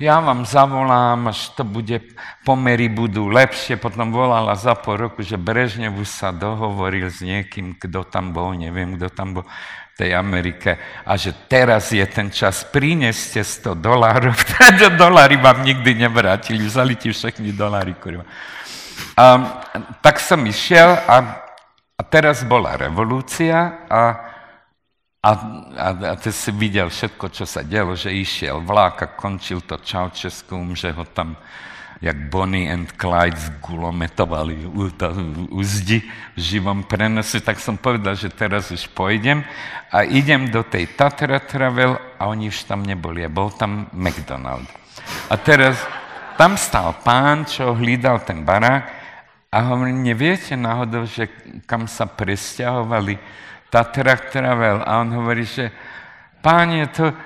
já 0.00 0.20
vám 0.20 0.46
zavolám, 0.46 1.28
až 1.28 1.48
to 1.48 1.64
bude, 1.64 2.00
pomery 2.46 2.86
budú 2.86 3.26
lepšie. 3.26 3.74
Potom 3.82 4.14
volala 4.14 4.54
za 4.54 4.78
pol 4.78 4.96
roku, 4.96 5.26
že 5.26 5.34
Brežnev 5.34 5.98
už 5.98 6.06
sa 6.06 6.30
dohovoril 6.30 7.10
s 7.10 7.18
niekým, 7.18 7.74
kto 7.74 8.06
tam 8.06 8.30
bol, 8.30 8.54
neviem, 8.54 8.94
kto 8.94 9.10
tam 9.10 9.34
bol 9.34 9.44
v 9.44 9.94
tej 9.98 10.14
Amerike, 10.14 10.78
a 11.02 11.18
že 11.18 11.34
teraz 11.50 11.90
je 11.90 12.06
ten 12.06 12.30
čas, 12.30 12.62
prineste 12.62 13.42
100 13.42 13.74
dolárov, 13.82 14.38
doláry 14.94 15.34
vám 15.34 15.66
nikdy 15.66 16.06
nevrátili, 16.06 16.62
vzali 16.62 16.94
ti 16.94 17.10
všechny 17.10 17.50
doláry, 17.50 17.98
kurva. 17.98 18.22
A, 19.18 19.24
tak 19.98 20.22
som 20.22 20.38
išiel 20.46 20.94
a, 20.94 21.42
a 21.98 22.02
teraz 22.06 22.46
bola 22.46 22.78
revolúcia 22.78 23.82
a, 23.90 24.02
a, 25.18 25.30
a, 25.74 25.88
a 25.90 26.14
ty 26.14 26.30
si 26.30 26.54
videl 26.54 26.86
všetko, 26.86 27.26
čo 27.34 27.42
sa 27.42 27.66
dialo, 27.66 27.98
že 27.98 28.14
išiel 28.14 28.62
vlák 28.62 28.96
a 29.02 29.12
končil 29.18 29.58
to 29.66 29.74
Čaučeskum, 29.74 30.78
že 30.78 30.94
ho 30.94 31.02
tam 31.10 31.34
jak 31.98 32.30
Bonnie 32.30 32.70
and 32.70 32.94
Clyde 32.94 33.34
zgulometovali 33.34 34.70
u, 34.70 34.86
to, 34.94 35.10
u 35.50 35.60
zdi 35.66 35.98
v 36.36 36.38
živom 36.38 36.86
prenose, 36.86 37.42
tak 37.42 37.58
som 37.58 37.74
povedal, 37.74 38.14
že 38.14 38.30
teraz 38.30 38.70
už 38.70 38.86
pôjdem 38.94 39.42
a 39.90 40.06
idem 40.06 40.46
do 40.46 40.62
tej 40.62 40.94
Tatra 40.94 41.42
Travel 41.42 41.98
a 42.14 42.30
oni 42.30 42.54
už 42.54 42.70
tam 42.70 42.86
neboli 42.86 43.26
a 43.26 43.30
bol 43.30 43.50
tam 43.50 43.90
McDonald. 43.90 44.70
A 45.26 45.34
teraz 45.34 45.82
tam 46.38 46.54
stal 46.54 46.94
pán, 47.02 47.42
čo 47.50 47.74
hlídal 47.74 48.22
ten 48.22 48.46
barák 48.46 48.97
a 49.48 49.58
hovorím, 49.72 50.04
neviete 50.04 50.56
náhodou, 50.56 51.08
že 51.08 51.32
kam 51.64 51.88
sa 51.88 52.04
presťahovali 52.04 53.16
Tatra 53.72 54.16
Travel? 54.16 54.84
A 54.84 55.00
on 55.00 55.08
hovorí, 55.16 55.48
že 55.48 55.72
páne, 56.44 56.84
to 56.92 57.16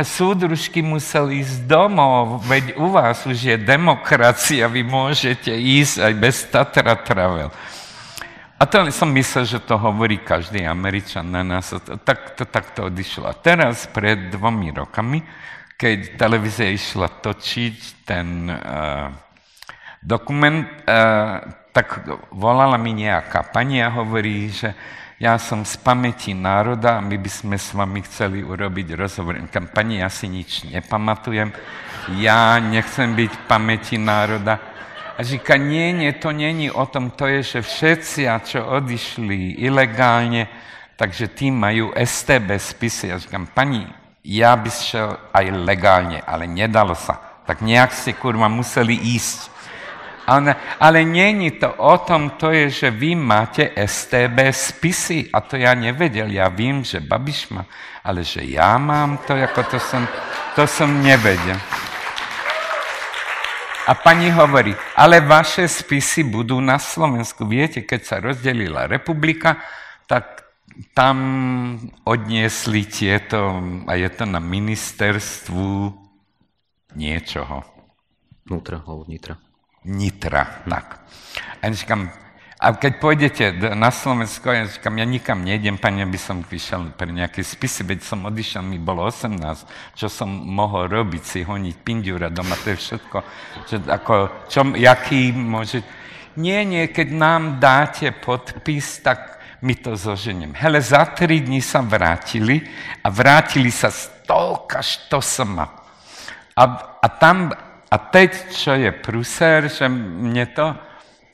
súdružky 0.00 0.78
museli 0.80 1.42
ísť 1.42 1.66
domov, 1.66 2.40
veď 2.46 2.78
u 2.78 2.86
vás 2.88 3.26
už 3.26 3.36
je 3.36 3.56
demokracia, 3.58 4.70
vy 4.70 4.86
môžete 4.86 5.50
ísť 5.52 6.06
aj 6.06 6.12
bez 6.16 6.36
Tatra 6.46 6.94
Travel. 7.02 7.50
A 8.56 8.64
to 8.64 8.78
som 8.94 9.10
myslel, 9.10 9.42
že 9.42 9.58
to 9.66 9.74
hovorí 9.74 10.22
každý 10.22 10.62
Američan 10.62 11.26
na 11.26 11.42
nás. 11.42 11.74
Tak 12.06 12.38
to 12.38 12.46
takto 12.46 12.86
odišlo. 12.86 13.26
A 13.26 13.34
teraz, 13.34 13.90
pred 13.90 14.30
dvomi 14.30 14.70
rokami, 14.70 15.18
keď 15.74 16.14
televízia 16.14 16.70
išla 16.70 17.10
točiť 17.10 18.06
ten 18.06 18.46
uh, 18.46 19.10
dokument, 19.98 20.62
uh, 20.86 21.42
tak 21.72 22.04
volala 22.30 22.76
mi 22.76 22.92
nejaká 22.92 23.48
pani 23.48 23.80
a 23.80 23.88
hovorí, 23.88 24.52
že 24.52 24.76
ja 25.16 25.38
som 25.38 25.64
z 25.64 25.78
pamäti 25.80 26.34
národa 26.36 26.98
a 26.98 27.04
my 27.04 27.16
by 27.16 27.30
sme 27.30 27.56
s 27.56 27.72
vami 27.72 28.02
chceli 28.04 28.44
urobiť 28.44 28.98
rozhovor. 28.98 29.38
Pani, 29.72 30.02
ja 30.04 30.10
si 30.12 30.28
nič 30.28 30.68
nepamatujem, 30.68 31.48
ja 32.18 32.58
nechcem 32.58 33.14
byť 33.14 33.30
v 33.30 33.42
pamäti 33.46 33.96
národa. 33.96 34.58
A 35.12 35.22
říká, 35.22 35.56
nie, 35.56 35.92
nie, 35.92 36.12
to 36.12 36.32
není 36.32 36.70
o 36.70 36.86
tom, 36.86 37.10
to 37.14 37.26
je, 37.26 37.42
že 37.42 37.60
všetci, 37.62 38.26
čo 38.44 38.64
odišli 38.66 39.62
ilegálne, 39.62 40.48
takže 40.96 41.28
tí 41.28 41.52
majú 41.52 41.92
STB 41.94 42.58
spisy. 42.58 43.12
Ja 43.12 43.16
říkám, 43.22 43.46
pani, 43.54 43.86
ja 44.24 44.56
by 44.56 44.70
šel 44.70 45.18
aj 45.30 45.46
legálne, 45.62 46.18
ale 46.26 46.50
nedalo 46.50 46.98
sa. 46.98 47.42
Tak 47.46 47.62
nejak 47.62 47.94
ste, 47.94 48.14
kurva, 48.18 48.50
museli 48.50 48.94
ísť. 48.94 49.50
Ale, 50.22 50.54
ale 50.78 51.02
není 51.02 51.58
to 51.58 51.66
o 51.82 51.98
tom, 51.98 52.38
to 52.38 52.54
je, 52.54 52.70
že 52.70 52.88
vy 52.94 53.18
máte 53.18 53.74
STB 53.74 54.54
spisy 54.54 55.26
a 55.34 55.42
to 55.42 55.58
ja 55.58 55.74
nevedel. 55.74 56.30
Ja 56.30 56.46
vím, 56.46 56.86
že 56.86 57.02
Babiš 57.02 57.50
má, 57.50 57.66
ale 58.06 58.22
že 58.22 58.46
ja 58.46 58.78
mám 58.78 59.18
to, 59.26 59.34
ako 59.34 59.62
to 59.66 59.78
som, 59.82 60.06
to 60.54 60.62
som 60.70 61.02
nevedel. 61.02 61.58
A 63.82 63.98
pani 63.98 64.30
hovorí, 64.30 64.70
ale 64.94 65.18
vaše 65.26 65.66
spisy 65.66 66.22
budú 66.22 66.62
na 66.62 66.78
Slovensku. 66.78 67.42
Viete, 67.42 67.82
keď 67.82 68.00
sa 68.06 68.16
rozdelila 68.22 68.86
republika, 68.86 69.58
tak 70.06 70.46
tam 70.94 71.16
odniesli 72.06 72.86
tieto, 72.86 73.58
a 73.90 73.92
je 73.98 74.08
to 74.14 74.24
na 74.24 74.38
ministerstvu 74.38 75.98
niečoho. 76.94 77.66
Vnútra, 78.46 78.86
alebo 78.86 79.02
vnitra. 79.02 79.51
Nitra. 79.84 80.62
Tak. 80.68 81.00
A 81.62 81.72
říkám, 81.72 82.10
a 82.62 82.78
keď 82.78 82.92
pôjdete 83.02 83.44
na 83.74 83.90
Slovensko, 83.90 84.54
ja 84.54 84.70
říkám, 84.70 84.94
ja 84.94 85.02
nikam 85.02 85.42
nejdem, 85.42 85.82
pani, 85.82 86.06
aby 86.06 86.14
som 86.14 86.46
vyšiel 86.46 86.94
pre 86.94 87.10
nejaké 87.10 87.42
spisy, 87.42 87.82
veď 87.82 88.06
som 88.06 88.22
odišiel, 88.22 88.62
mi 88.62 88.78
bolo 88.78 89.02
18, 89.02 89.34
čo 89.98 90.06
som 90.06 90.30
mohol 90.30 90.86
robiť, 90.86 91.22
si 91.26 91.38
honiť 91.42 91.82
pindiura 91.82 92.30
doma, 92.30 92.54
to 92.54 92.70
je 92.70 92.78
všetko, 92.78 93.18
že 93.66 93.76
ako, 93.90 94.46
čo, 94.46 94.62
jaký 94.78 95.34
môže... 95.34 95.82
Nie, 96.38 96.62
nie, 96.62 96.86
keď 96.86 97.08
nám 97.10 97.42
dáte 97.58 98.14
podpis, 98.14 99.02
tak 99.02 99.42
my 99.58 99.74
to 99.82 99.98
zoženiem. 99.98 100.54
Hele, 100.54 100.78
za 100.78 101.02
tri 101.10 101.42
dní 101.42 101.58
sa 101.58 101.82
vrátili 101.82 102.62
a 103.02 103.10
vrátili 103.10 103.74
sa 103.74 103.90
stolka 103.90 104.86
štosoma. 104.86 105.66
A, 106.54 106.62
a 107.02 107.06
tam 107.10 107.50
a 107.92 107.94
teď, 108.00 108.56
čo 108.56 108.72
je 108.72 108.88
pruser, 108.88 109.68
že 109.68 109.84
mne 109.84 110.48
to, 110.56 110.72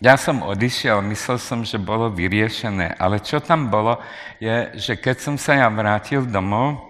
ja 0.03 0.19
som 0.19 0.43
odišiel, 0.43 0.99
myslel 1.07 1.39
som, 1.39 1.63
že 1.63 1.79
bolo 1.79 2.11
vyriešené, 2.11 2.99
ale 2.99 3.23
čo 3.23 3.39
tam 3.39 3.71
bolo, 3.71 4.03
je, 4.43 4.75
že 4.75 4.99
keď 4.99 5.17
som 5.23 5.35
sa 5.39 5.55
ja 5.55 5.71
vrátil 5.71 6.27
domov, 6.27 6.89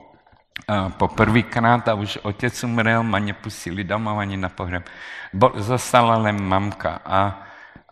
po 1.01 1.07
prvýkrát 1.09 1.81
a 1.89 1.97
už 1.97 2.21
otec 2.27 2.53
umrel, 2.67 3.01
ma 3.01 3.17
nepustili 3.23 3.87
domov 3.87 4.21
ani 4.21 4.37
na 4.37 4.53
pohreb. 4.53 4.85
Bo, 5.33 5.55
zostala 5.57 6.19
len 6.19 6.37
mamka 6.37 7.01
a, 7.01 7.21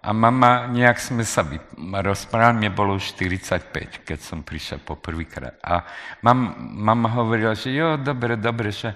a 0.03 0.11
mama, 0.13 0.69
nejak 0.69 0.99
sme 1.01 1.25
sa 1.25 1.47
rozprávali, 1.81 2.67
mne 2.67 2.71
bolo 2.77 3.01
už 3.01 3.17
45, 3.17 4.05
keď 4.05 4.19
som 4.21 4.45
prišiel 4.45 4.83
po 4.85 4.99
prvýkrát. 4.99 5.57
A 5.65 5.89
mam, 6.21 6.53
mama 6.77 7.09
hovorila, 7.17 7.57
že 7.57 7.73
jo, 7.73 7.97
dobre, 7.97 8.37
dobre, 8.37 8.75
že 8.75 8.93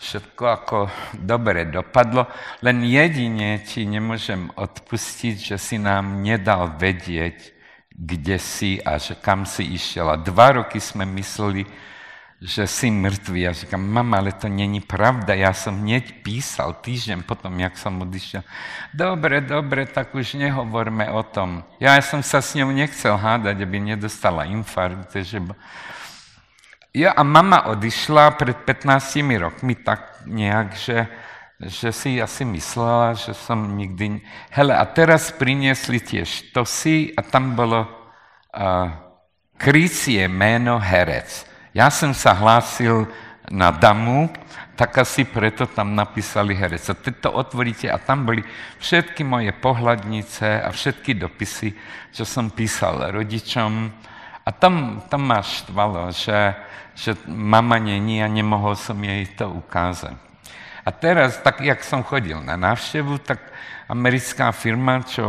všetko 0.00 0.44
ako 0.48 0.78
dobre 1.12 1.68
dopadlo, 1.68 2.24
len 2.64 2.80
jedine 2.88 3.60
ti 3.60 3.84
nemôžem 3.84 4.48
odpustiť, 4.56 5.36
že 5.52 5.56
si 5.60 5.76
nám 5.76 6.24
nedal 6.24 6.72
vedieť, 6.80 7.52
kde 7.92 8.40
si 8.40 8.80
a 8.80 8.96
že 8.96 9.12
kam 9.20 9.44
si 9.44 9.76
išiel. 9.76 10.08
A 10.08 10.16
dva 10.16 10.56
roky 10.56 10.80
sme 10.80 11.04
mysleli, 11.04 11.68
že 12.40 12.64
si 12.64 12.88
mŕtvý. 12.88 13.40
Ja 13.44 13.52
říkám, 13.52 13.84
mama, 13.84 14.16
ale 14.16 14.32
to 14.32 14.48
není 14.48 14.80
pravda, 14.80 15.36
ja 15.36 15.52
som 15.52 15.76
hneď 15.84 16.24
písal 16.24 16.72
týždeň 16.80 17.28
potom, 17.28 17.52
jak 17.60 17.76
som 17.76 18.00
odišiel. 18.00 18.40
Dobre, 18.96 19.44
dobre, 19.44 19.84
tak 19.84 20.16
už 20.16 20.40
nehovorme 20.40 21.12
o 21.12 21.20
tom. 21.20 21.60
Ja 21.76 22.00
som 22.00 22.24
sa 22.24 22.40
s 22.40 22.56
ňou 22.56 22.72
nechcel 22.72 23.12
hádať, 23.20 23.60
aby 23.60 23.92
nedostala 23.92 24.48
infarkt, 24.48 25.12
že 25.20 25.44
Jo, 26.90 27.14
a 27.14 27.22
mama 27.22 27.70
odišla 27.70 28.34
pred 28.34 28.66
15 28.66 29.22
rokmi 29.38 29.78
tak 29.78 30.26
nejak, 30.26 30.74
že, 30.74 31.06
že 31.62 31.94
si 31.94 32.18
asi 32.18 32.42
myslela, 32.42 33.14
že 33.14 33.30
som 33.30 33.78
nikdy... 33.78 34.18
Hele, 34.50 34.74
a 34.74 34.82
teraz 34.90 35.30
priniesli 35.30 36.02
tie 36.02 36.26
štosy 36.26 37.14
a 37.14 37.22
tam 37.22 37.54
bolo 37.54 37.86
uh, 37.86 38.90
krycie 39.54 40.26
meno 40.26 40.82
herec. 40.82 41.46
Ja 41.70 41.94
som 41.94 42.10
sa 42.10 42.34
hlásil 42.34 43.06
na 43.54 43.70
damu, 43.70 44.26
tak 44.74 44.90
asi 44.98 45.22
preto 45.22 45.70
tam 45.70 45.94
napísali 45.94 46.58
herec. 46.58 46.90
A 46.90 46.98
teď 46.98 47.22
to 47.22 47.30
otvoríte 47.30 47.86
a 47.86 48.02
tam 48.02 48.26
boli 48.26 48.42
všetky 48.82 49.22
moje 49.22 49.54
pohľadnice 49.54 50.66
a 50.66 50.74
všetky 50.74 51.14
dopisy, 51.14 51.70
čo 52.10 52.26
som 52.26 52.50
písal 52.50 53.14
rodičom, 53.14 53.94
A 54.44 54.50
tam, 54.52 55.04
tam 55.08 55.22
ma 55.28 55.44
štvalo, 55.44 56.10
že, 56.10 56.56
že 56.96 57.14
mama 57.28 57.76
není 57.76 58.24
a 58.24 58.28
nemohol 58.28 58.74
som 58.76 58.96
jej 58.96 59.28
to 59.36 59.46
ukázať. 59.46 60.16
A 60.80 60.88
teraz, 60.90 61.36
tak 61.44 61.60
jak 61.60 61.84
som 61.84 62.00
chodil 62.00 62.40
na 62.40 62.56
návštevu, 62.56 63.20
tak 63.20 63.52
americká 63.90 64.48
firma, 64.54 65.04
čo 65.04 65.22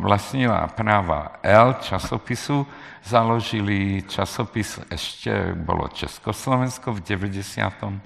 vlastnila 0.00 0.64
práva 0.72 1.38
L 1.44 1.76
časopisu, 1.84 2.64
založili 3.04 4.00
časopis, 4.08 4.80
ešte 4.88 5.52
bolo 5.52 5.92
Československo 5.92 6.96
v 6.96 7.04
91. 7.04 8.00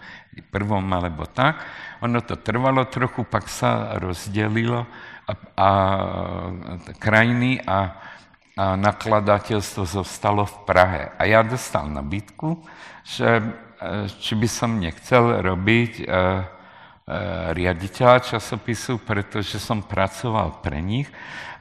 alebo 0.90 1.22
tak. 1.30 1.62
Ono 2.02 2.18
to 2.26 2.34
trvalo 2.42 2.90
trochu, 2.90 3.22
pak 3.22 3.46
sa 3.46 3.94
rozdelilo 4.02 4.90
a, 5.28 5.32
a 5.54 5.70
krajiny 6.98 7.62
a 7.62 7.94
a 8.58 8.74
nakladateľstvo 8.74 9.86
zostalo 9.86 10.42
v 10.42 10.56
Prahe. 10.66 11.02
A 11.14 11.30
ja 11.30 11.46
dostal 11.46 11.86
nabídku, 11.86 12.58
že 13.06 13.38
e, 13.38 13.42
či 14.18 14.34
by 14.34 14.48
som 14.50 14.82
nechcel 14.82 15.46
robiť 15.46 15.92
e, 15.94 16.02
e, 16.02 16.10
riaditeľa 17.54 18.34
časopisu, 18.34 19.06
pretože 19.06 19.62
som 19.62 19.86
pracoval 19.86 20.58
pre 20.58 20.82
nich 20.82 21.06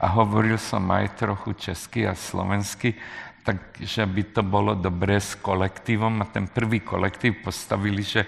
a 0.02 0.10
hovoril 0.10 0.58
som 0.58 0.82
aj 0.90 1.22
trochu 1.22 1.70
česky 1.70 2.02
a 2.02 2.18
slovensky, 2.18 2.98
takže 3.46 4.02
by 4.02 4.22
to 4.34 4.42
bolo 4.42 4.74
dobré 4.74 5.22
s 5.22 5.38
kolektívom 5.38 6.18
a 6.18 6.26
ten 6.26 6.50
prvý 6.50 6.82
kolektív 6.82 7.46
postavili, 7.46 8.02
že 8.02 8.26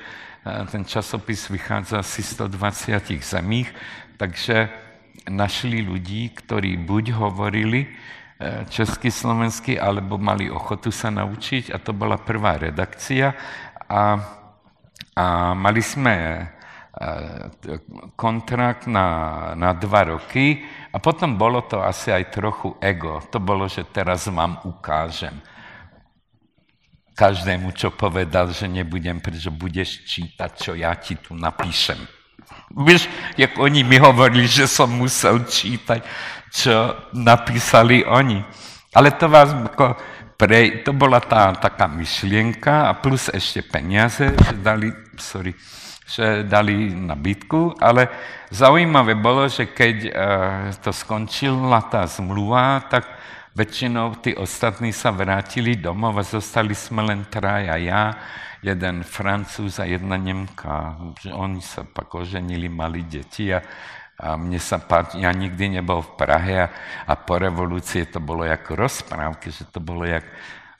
ten 0.73 0.89
časopis 0.89 1.53
vychádza 1.53 2.01
asi 2.01 2.25
120 2.25 3.13
zemích, 3.21 3.69
takže 4.17 4.73
našli 5.29 5.85
ľudí, 5.85 6.33
ktorí 6.33 6.81
buď 6.81 7.13
hovorili 7.13 7.93
E, 8.41 8.65
česky, 8.73 9.13
slovensky, 9.13 9.77
alebo 9.77 10.17
mali 10.17 10.49
ochotu 10.49 10.89
sa 10.89 11.13
naučiť. 11.13 11.77
A 11.77 11.77
to 11.77 11.93
bola 11.93 12.17
prvá 12.17 12.57
redakcia. 12.57 13.37
A, 13.85 14.17
a 15.13 15.53
mali 15.53 15.85
sme 15.85 16.17
e, 16.17 16.45
kontrakt 18.17 18.89
na, 18.89 19.53
na 19.53 19.77
dva 19.77 20.17
roky. 20.17 20.65
A 20.89 20.97
potom 20.97 21.37
bolo 21.37 21.69
to 21.69 21.85
asi 21.85 22.17
aj 22.17 22.33
trochu 22.33 22.73
ego. 22.81 23.21
To 23.29 23.37
bolo, 23.45 23.69
že 23.69 23.85
teraz 23.93 24.25
vám 24.33 24.57
ukážem. 24.65 25.37
Každému, 27.13 27.77
čo 27.77 27.93
povedal, 27.93 28.57
že 28.57 28.65
nebudem, 28.65 29.21
pretože 29.21 29.53
budeš 29.53 30.01
čítať, 30.09 30.51
čo 30.57 30.73
ja 30.73 30.97
ti 30.97 31.21
tu 31.21 31.37
napíšem. 31.37 32.01
Víš, 32.73 33.05
jak 33.37 33.61
oni 33.61 33.85
mi 33.85 34.01
hovorili, 34.01 34.49
že 34.49 34.65
som 34.65 34.89
musel 34.89 35.45
čítať 35.45 36.01
čo 36.51 36.95
napísali 37.15 38.03
oni. 38.03 38.43
Ale 38.91 39.15
to 39.15 39.31
vás 39.31 39.55
ako 39.55 39.95
pre, 40.35 40.83
to 40.83 40.91
bola 40.91 41.23
tá 41.23 41.55
taká 41.55 41.87
myšlienka 41.87 42.91
a 42.91 42.97
plus 42.99 43.31
ešte 43.31 43.63
peniaze, 43.63 44.35
že 44.35 44.55
dali, 44.59 44.91
sorry, 45.21 45.55
že 46.09 46.43
dali 46.43 46.91
na 46.91 47.15
bytku, 47.15 47.79
ale 47.79 48.11
zaujímavé 48.51 49.15
bolo, 49.15 49.47
že 49.47 49.71
keď 49.71 49.97
uh, 50.09 50.13
to 50.81 50.91
skončila 50.91 51.87
tá 51.87 52.09
zmluva, 52.09 52.83
tak 52.89 53.05
väčšinou 53.55 54.19
tí 54.19 54.35
ostatní 54.35 54.91
sa 54.97 55.13
vrátili 55.13 55.77
domov 55.77 56.19
a 56.19 56.25
zostali 56.25 56.75
sme 56.75 57.05
len 57.05 57.29
traja 57.29 57.77
ja, 57.77 58.17
jeden 58.65 59.05
Francúz 59.05 59.77
a 59.77 59.85
jedna 59.85 60.17
Nemka. 60.17 60.97
Oni 61.37 61.61
sa 61.61 61.85
pak 61.85 62.09
oženili, 62.13 62.69
mali 62.69 63.05
deti 63.05 63.53
a 63.53 63.61
a 64.21 64.37
mne 64.37 64.61
sa 64.61 64.77
páči, 64.77 65.25
ja 65.25 65.33
nikdy 65.33 65.81
nebol 65.81 66.05
v 66.05 66.13
Prahe 66.21 66.55
a, 66.61 66.73
a 67.09 67.17
po 67.17 67.41
revolúcii 67.41 68.13
to 68.13 68.21
bolo 68.21 68.45
ako 68.45 68.77
rozprávky, 68.77 69.49
že 69.49 69.65
to 69.73 69.81
bolo 69.81 70.05
jak 70.05 70.29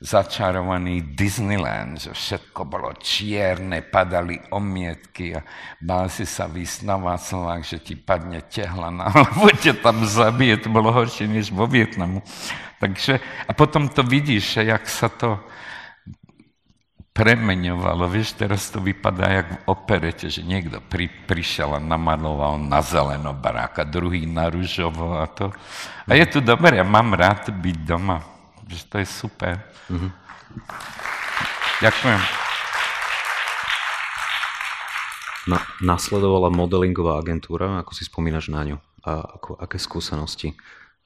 začarovaný 0.01 1.13
Disneyland, 1.13 2.01
že 2.01 2.17
všetko 2.17 2.65
bolo 2.65 2.97
čierne, 2.97 3.85
padali 3.85 4.41
omietky 4.49 5.37
a 5.37 5.45
bál 5.77 6.09
si 6.09 6.25
sa 6.25 6.49
výsť 6.49 6.89
na 6.89 6.97
Václavák, 6.97 7.61
že 7.61 7.85
ti 7.85 8.01
padne 8.01 8.41
tehla 8.45 8.89
na 8.89 9.13
hlavu, 9.13 9.53
ťa 9.65 9.85
tam 9.85 10.01
zabije, 10.05 10.65
to 10.65 10.69
bolo 10.73 10.89
horšie 10.89 11.29
než 11.29 11.53
vo 11.53 11.69
Vietnamu. 11.69 12.25
Takže, 12.81 13.21
a 13.45 13.53
potom 13.53 13.93
to 13.93 14.01
vidíš, 14.01 14.65
jak 14.65 14.89
sa 14.89 15.13
to 15.13 15.37
premeňovalo. 17.21 18.09
Vieš, 18.09 18.41
teraz 18.41 18.73
to 18.73 18.81
vypadá 18.81 19.29
jak 19.29 19.49
v 19.53 19.59
operete, 19.69 20.33
že 20.33 20.41
niekto 20.41 20.81
pri, 20.81 21.13
prišiel 21.29 21.77
a 21.77 21.81
namaloval 21.81 22.57
na 22.57 22.81
zeleno 22.81 23.37
baráka, 23.37 23.85
druhý 23.85 24.25
na 24.25 24.49
rúžovo 24.49 25.21
a 25.21 25.29
to. 25.29 25.53
A 26.09 26.17
je 26.17 26.25
to 26.25 26.41
dobré, 26.41 26.81
ja 26.81 26.87
mám 26.89 27.13
rád 27.13 27.53
byť 27.53 27.77
doma. 27.85 28.25
Že 28.65 28.81
to 28.89 28.97
je 29.05 29.07
super. 29.07 29.55
Mm-hmm. 29.93 30.11
Ďakujem. 31.85 32.21
Na, 35.53 35.59
nasledovala 35.85 36.49
modelingová 36.49 37.21
agentúra, 37.21 37.85
ako 37.85 37.93
si 37.93 38.09
spomínaš 38.09 38.49
na 38.49 38.65
ňu? 38.65 38.77
A 39.05 39.37
ako, 39.37 39.61
aké 39.61 39.77
skúsenosti 39.77 40.57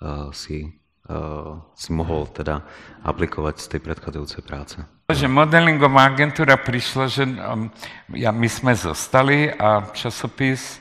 uh, 0.03 0.31
si 0.31 0.85
uh, 1.09 1.62
si 1.74 1.91
mohol 1.95 2.27
teda 2.31 2.62
aplikovať 3.05 3.61
z 3.61 3.66
tej 3.77 3.81
predchádzajúcej 3.86 4.43
práce? 4.45 4.78
Že 5.05 5.29
modelingová 5.29 6.09
agentúra 6.09 6.57
prišla, 6.57 7.05
že 7.13 7.29
um, 7.29 7.69
ja, 8.17 8.33
my 8.33 8.49
sme 8.49 8.73
zostali 8.73 9.53
a 9.53 9.93
časopis 9.93 10.81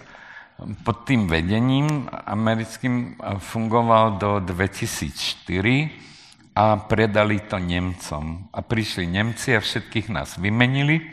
um, 0.56 0.72
pod 0.80 1.04
tým 1.04 1.28
vedením 1.28 2.08
americkým 2.08 3.20
uh, 3.20 3.36
fungoval 3.36 4.16
do 4.16 4.40
2004 4.40 6.56
a 6.56 6.80
predali 6.88 7.44
to 7.44 7.60
Nemcom. 7.60 8.48
A 8.56 8.64
prišli 8.64 9.12
Nemci 9.12 9.52
a 9.52 9.60
všetkých 9.60 10.08
nás 10.08 10.40
vymenili. 10.40 11.04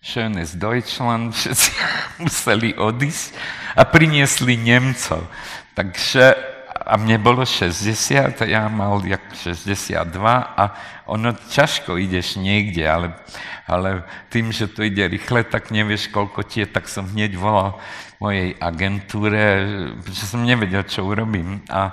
Schönes 0.00 0.56
Deutschland, 0.56 1.36
všetci 1.36 1.70
museli 2.24 2.72
odísť 2.72 3.36
a 3.76 3.84
priniesli 3.84 4.56
Nemcov. 4.56 5.20
Takže 5.76 6.47
a 6.88 6.96
mne 6.96 7.20
bolo 7.20 7.44
60, 7.44 8.48
ja 8.48 8.64
mal 8.72 9.04
jak 9.04 9.20
62 9.36 10.08
a 10.32 10.64
ono 11.04 11.36
ťažko 11.36 12.00
ideš 12.00 12.40
niekde, 12.40 12.88
ale, 12.88 13.12
ale 13.68 14.08
tým, 14.32 14.48
že 14.48 14.72
to 14.72 14.80
ide 14.80 15.04
rýchle, 15.04 15.44
tak 15.44 15.68
nevieš, 15.68 16.08
koľko 16.08 16.48
tie, 16.48 16.64
tak 16.64 16.88
som 16.88 17.04
hneď 17.04 17.36
volal 17.36 17.76
mojej 18.16 18.56
agentúre, 18.56 19.68
že 20.08 20.24
som 20.24 20.40
nevedel, 20.40 20.80
čo 20.88 21.04
urobím 21.04 21.60
a, 21.68 21.92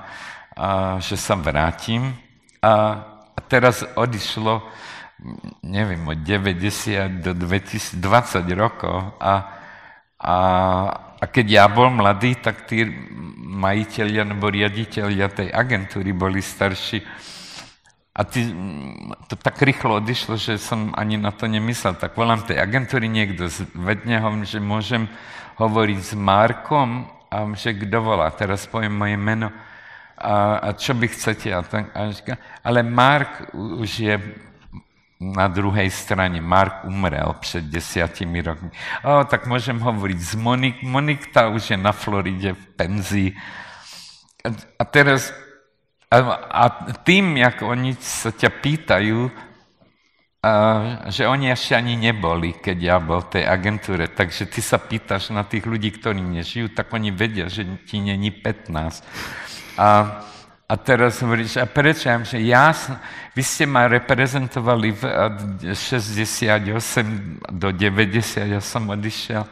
a 0.56 0.68
že 1.04 1.20
sa 1.20 1.36
vrátim. 1.36 2.16
A, 2.64 2.72
a 3.36 3.40
teraz 3.52 3.84
odišlo, 4.00 4.64
neviem, 5.60 6.08
od 6.08 6.24
90 6.24 7.20
do 7.20 7.36
2020 7.36 8.00
rokov 8.56 9.12
a, 9.20 9.34
a 10.24 10.36
a 11.20 11.24
keď 11.26 11.46
ja 11.48 11.66
bol 11.72 11.88
mladý, 11.92 12.36
tak 12.40 12.68
tí 12.68 12.84
majiteľia 13.56 14.28
nebo 14.28 14.52
riaditeľia 14.52 15.32
tej 15.32 15.48
agentúry 15.50 16.12
boli 16.12 16.44
starší. 16.44 17.00
A 18.16 18.24
ty, 18.24 18.48
to 19.28 19.36
tak 19.36 19.60
rýchlo 19.60 20.00
odišlo, 20.00 20.40
že 20.40 20.56
som 20.56 20.96
ani 20.96 21.20
na 21.20 21.36
to 21.36 21.52
nemyslel. 21.52 22.00
Tak 22.00 22.16
volám 22.16 22.48
tej 22.48 22.60
agentúry 22.60 23.12
niekto, 23.12 23.52
vedne 23.76 24.20
ho, 24.24 24.30
že 24.44 24.60
môžem 24.64 25.08
hovoriť 25.60 26.00
s 26.00 26.14
Markom 26.16 27.12
a 27.32 27.44
že 27.56 27.76
kto 27.76 28.00
volá, 28.00 28.32
teraz 28.32 28.68
poviem 28.68 28.96
moje 28.96 29.18
meno. 29.20 29.52
A, 30.16 30.64
a 30.64 30.70
čo 30.72 30.96
by 30.96 31.12
chcete? 31.12 31.52
A 31.52 31.60
tak, 31.60 31.92
a, 31.92 32.08
ale 32.64 32.80
Mark 32.88 33.52
už 33.52 33.92
je 34.00 34.16
na 35.20 35.48
druhej 35.48 35.90
strane 35.92 36.42
Mark 36.42 36.84
umrel 36.84 37.36
před 37.40 37.64
desiatimi 37.64 38.42
rokmi. 38.42 38.70
O, 39.04 39.24
tak 39.24 39.48
môžem 39.48 39.80
hovoriť 39.80 40.20
s 40.20 40.36
Monik. 40.36 40.84
Monik 40.84 41.32
tá 41.32 41.48
už 41.48 41.72
je 41.72 41.78
na 41.80 41.96
Floride 41.96 42.52
v 42.52 42.66
penzii. 42.76 43.30
A 44.80 44.84
teraz, 44.84 45.32
a, 46.12 46.18
a 46.52 46.64
tým, 47.08 47.40
jak 47.40 47.64
oni 47.64 47.96
sa 47.96 48.36
ťa 48.36 48.50
pýtajú, 48.60 49.32
a, 50.44 50.52
že 51.08 51.26
oni 51.32 51.48
ešte 51.48 51.80
ani 51.80 51.96
neboli, 51.96 52.52
keď 52.52 52.78
ja 52.78 52.98
bol 53.00 53.24
v 53.24 53.40
tej 53.40 53.44
agentúre, 53.48 54.12
takže 54.12 54.52
ty 54.52 54.60
sa 54.60 54.78
pýtaš 54.78 55.32
na 55.32 55.48
tých 55.48 55.64
ľudí, 55.64 55.96
ktorí 55.96 56.20
nežijú, 56.20 56.76
tak 56.76 56.92
oni 56.92 57.16
vedia, 57.16 57.48
že 57.48 57.64
ti 57.88 58.04
není 58.04 58.36
15. 58.36 59.80
A 59.80 60.22
a 60.66 60.74
teraz 60.82 61.22
hovoríš, 61.22 61.62
a 61.62 61.70
prečo? 61.70 62.10
Ja 62.10 62.18
že 62.26 62.42
ja, 62.42 62.74
vy 63.38 63.44
ste 63.46 63.70
ma 63.70 63.86
reprezentovali 63.86 64.98
v 64.98 65.02
68 65.78 66.58
do 67.54 67.70
90, 67.70 68.50
ja 68.50 68.62
som 68.62 68.90
odišiel. 68.90 69.46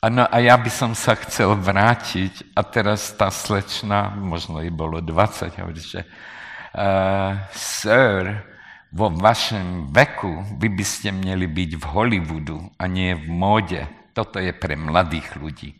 Ano, 0.00 0.24
a 0.24 0.36
ja 0.40 0.54
by 0.56 0.70
som 0.70 0.94
sa 0.94 1.18
chcel 1.18 1.52
vrátiť 1.58 2.56
a 2.56 2.62
teraz 2.62 3.12
tá 3.18 3.28
slečna, 3.28 4.14
možno 4.16 4.62
jej 4.62 4.72
bolo 4.72 5.02
20, 5.02 5.60
hovorí, 5.60 5.82
že 5.82 6.06
uh, 6.06 7.36
sir, 7.52 8.46
vo 8.94 9.10
vašem 9.10 9.90
veku 9.90 10.56
vy 10.56 10.70
by 10.70 10.84
ste 10.86 11.10
měli 11.10 11.46
byť 11.46 11.70
v 11.74 11.84
Hollywoodu 11.84 12.58
a 12.78 12.86
nie 12.86 13.18
v 13.18 13.26
móde. 13.28 13.82
Toto 14.14 14.38
je 14.38 14.54
pre 14.54 14.78
mladých 14.78 15.36
ľudí. 15.36 15.79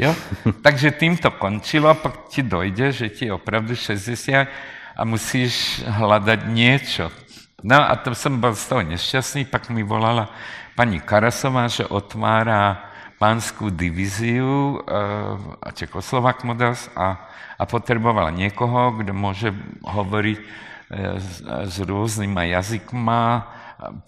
Jo? 0.00 0.16
Takže 0.64 0.96
tým 0.96 1.20
to 1.20 1.28
končilo, 1.36 1.92
pak 1.92 2.32
ti 2.32 2.40
dojde, 2.40 2.88
že 2.88 3.06
ti 3.12 3.28
je 3.28 3.36
opravdu 3.36 3.76
60 3.76 4.48
a 4.96 5.02
musíš 5.04 5.84
hľadať 5.84 6.40
niečo. 6.48 7.12
No 7.60 7.76
a 7.76 7.92
to 8.00 8.16
som 8.16 8.40
bol 8.40 8.56
z 8.56 8.64
toho 8.64 8.82
nešťastný, 8.88 9.44
pak 9.52 9.68
mi 9.68 9.84
volala 9.84 10.32
pani 10.72 10.96
Karasová, 11.04 11.68
že 11.68 11.84
otvára 11.84 12.88
pánskú 13.20 13.68
divíziu 13.68 14.80
uh, 14.80 15.36
Čekoslovak 15.76 16.40
Models 16.48 16.88
a, 16.96 17.20
a 17.60 17.62
potrebovala 17.68 18.32
niekoho, 18.32 18.96
kto 18.96 19.12
môže 19.12 19.52
hovoriť 19.84 20.38
uh, 20.40 21.20
s, 21.20 21.44
s 21.44 21.76
rôznyma 21.84 22.48
jazykma, 22.56 23.22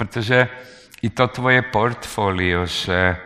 pretože 0.00 0.48
i 1.04 1.12
to 1.12 1.28
tvoje 1.28 1.60
portfólio, 1.68 2.64
že, 2.64 3.20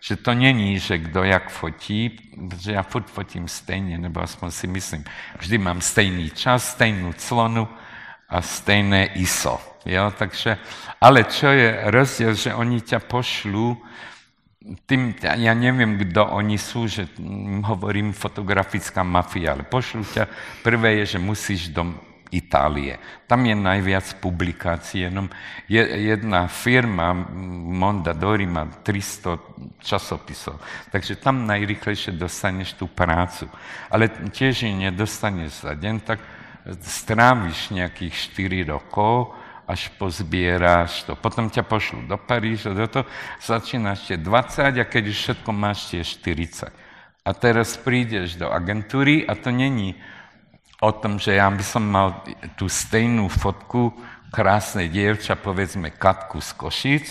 že 0.00 0.16
to 0.16 0.34
není, 0.34 0.78
že 0.78 0.98
kdo 0.98 1.24
jak 1.24 1.50
fotí, 1.50 2.08
protože 2.48 2.72
ja 2.72 2.82
furt 2.82 3.06
fotím 3.12 3.48
stejne, 3.48 3.98
nebo 4.00 4.24
aspoň 4.24 4.50
si 4.50 4.66
myslím, 4.66 5.04
vždy 5.38 5.56
mám 5.58 5.80
stejný 5.80 6.32
čas, 6.32 6.72
stejnú 6.72 7.12
clonu 7.20 7.68
a 8.28 8.42
stejné 8.42 9.20
ISO. 9.20 9.60
Jo? 9.84 10.12
Takže, 10.16 10.56
ale 11.00 11.24
čo 11.28 11.52
je 11.52 11.68
rozdiel, 11.92 12.32
že 12.34 12.56
oni 12.56 12.80
ťa 12.80 12.98
pošlú 13.04 13.76
tým, 14.84 15.16
ja 15.20 15.54
neviem, 15.56 15.96
kto 15.96 16.36
oni 16.36 16.60
sú, 16.60 16.84
že 16.84 17.08
hovorím 17.64 18.12
fotografická 18.12 19.00
mafia, 19.00 19.56
ale 19.56 19.64
pošlú 19.64 20.04
ťa, 20.04 20.28
prvé 20.60 21.00
je, 21.00 21.16
že 21.16 21.18
musíš 21.18 21.72
do 21.72 22.09
Itálie. 22.30 22.98
Tam 23.26 23.42
je 23.42 23.54
najviac 23.54 24.06
publikácií, 24.22 25.10
jenom 25.10 25.26
je, 25.66 25.82
jedna 25.82 26.46
firma, 26.46 27.10
Mondadori, 27.74 28.46
má 28.46 28.70
300 28.70 29.82
časopisov, 29.82 30.62
takže 30.94 31.18
tam 31.18 31.46
najrychlejšie 31.46 32.14
dostaneš 32.14 32.78
tú 32.78 32.86
prácu. 32.86 33.50
Ale 33.90 34.06
tiež 34.08 34.66
ji 34.66 34.72
nedostaneš 34.74 35.66
za 35.66 35.74
deň, 35.74 35.94
tak 36.06 36.22
stráviš 36.80 37.74
nejakých 37.74 38.14
4 38.36 38.72
rokov, 38.78 39.34
až 39.70 39.86
pozbieráš 39.94 41.06
to. 41.06 41.14
Potom 41.14 41.46
ťa 41.46 41.62
pošlú 41.62 42.10
do 42.10 42.18
Paríža, 42.18 42.74
do 42.74 42.90
toho 42.90 43.06
začínaš 43.38 44.10
tie 44.10 44.18
20 44.18 44.82
a 44.82 44.84
keď 44.84 45.02
už 45.14 45.16
všetko 45.16 45.50
máš 45.54 45.94
tie 45.94 46.02
40. 46.02 46.74
A 47.22 47.30
teraz 47.30 47.78
prídeš 47.78 48.34
do 48.34 48.50
agentúry 48.50 49.22
a 49.22 49.38
to 49.38 49.54
není 49.54 49.94
o 50.80 50.90
tom, 50.96 51.20
že 51.20 51.36
ja 51.36 51.46
by 51.52 51.64
som 51.64 51.84
mal 51.84 52.24
tú 52.56 52.66
stejnú 52.66 53.28
fotku 53.28 53.92
krásnej 54.32 54.88
dievča, 54.88 55.36
povedzme 55.36 55.92
Katku 55.92 56.40
z 56.40 56.50
Košic, 56.56 57.06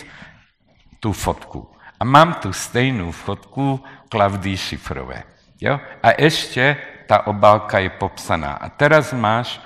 tú 0.98 1.14
fotku. 1.14 1.70
A 2.00 2.04
mám 2.08 2.40
tú 2.41 2.50
stejnú 2.50 3.12
fotku 3.14 3.84
Klavdii 4.10 4.58
Šifrové. 4.58 5.28
Jo? 5.60 5.78
A 6.02 6.16
ešte 6.16 6.80
tá 7.06 7.28
obálka 7.28 7.84
je 7.84 7.91
popsaná. 7.91 8.56
A 8.56 8.72
teraz 8.72 9.12
máš 9.12 9.60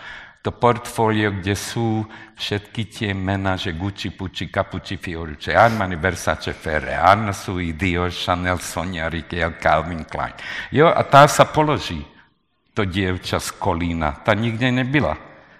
to 0.44 0.52
portfólio, 0.52 1.32
kde 1.40 1.56
sú 1.56 2.04
všetky 2.36 2.92
tie 2.92 3.12
mená, 3.16 3.56
že 3.56 3.72
Gucci, 3.72 4.12
Pucci, 4.12 4.52
Capucci, 4.52 5.00
Fiorucci, 5.00 5.56
Armani, 5.56 5.96
Versace, 5.96 6.52
Ferre, 6.52 7.00
Anna 7.00 7.32
Sui, 7.32 7.72
Dior, 7.72 8.12
Chanel, 8.12 8.60
Sonia, 8.60 9.08
Riquel, 9.08 9.56
Calvin 9.56 10.04
Klein. 10.04 10.36
Jo, 10.68 10.92
a 10.92 11.00
tá 11.08 11.24
sa 11.32 11.48
položí, 11.48 12.04
to 12.74 12.86
dievča 12.86 13.38
z 13.38 13.50
Kolína. 13.58 14.26
Tá 14.26 14.34
nikde 14.34 14.74
nebyla. 14.74 15.18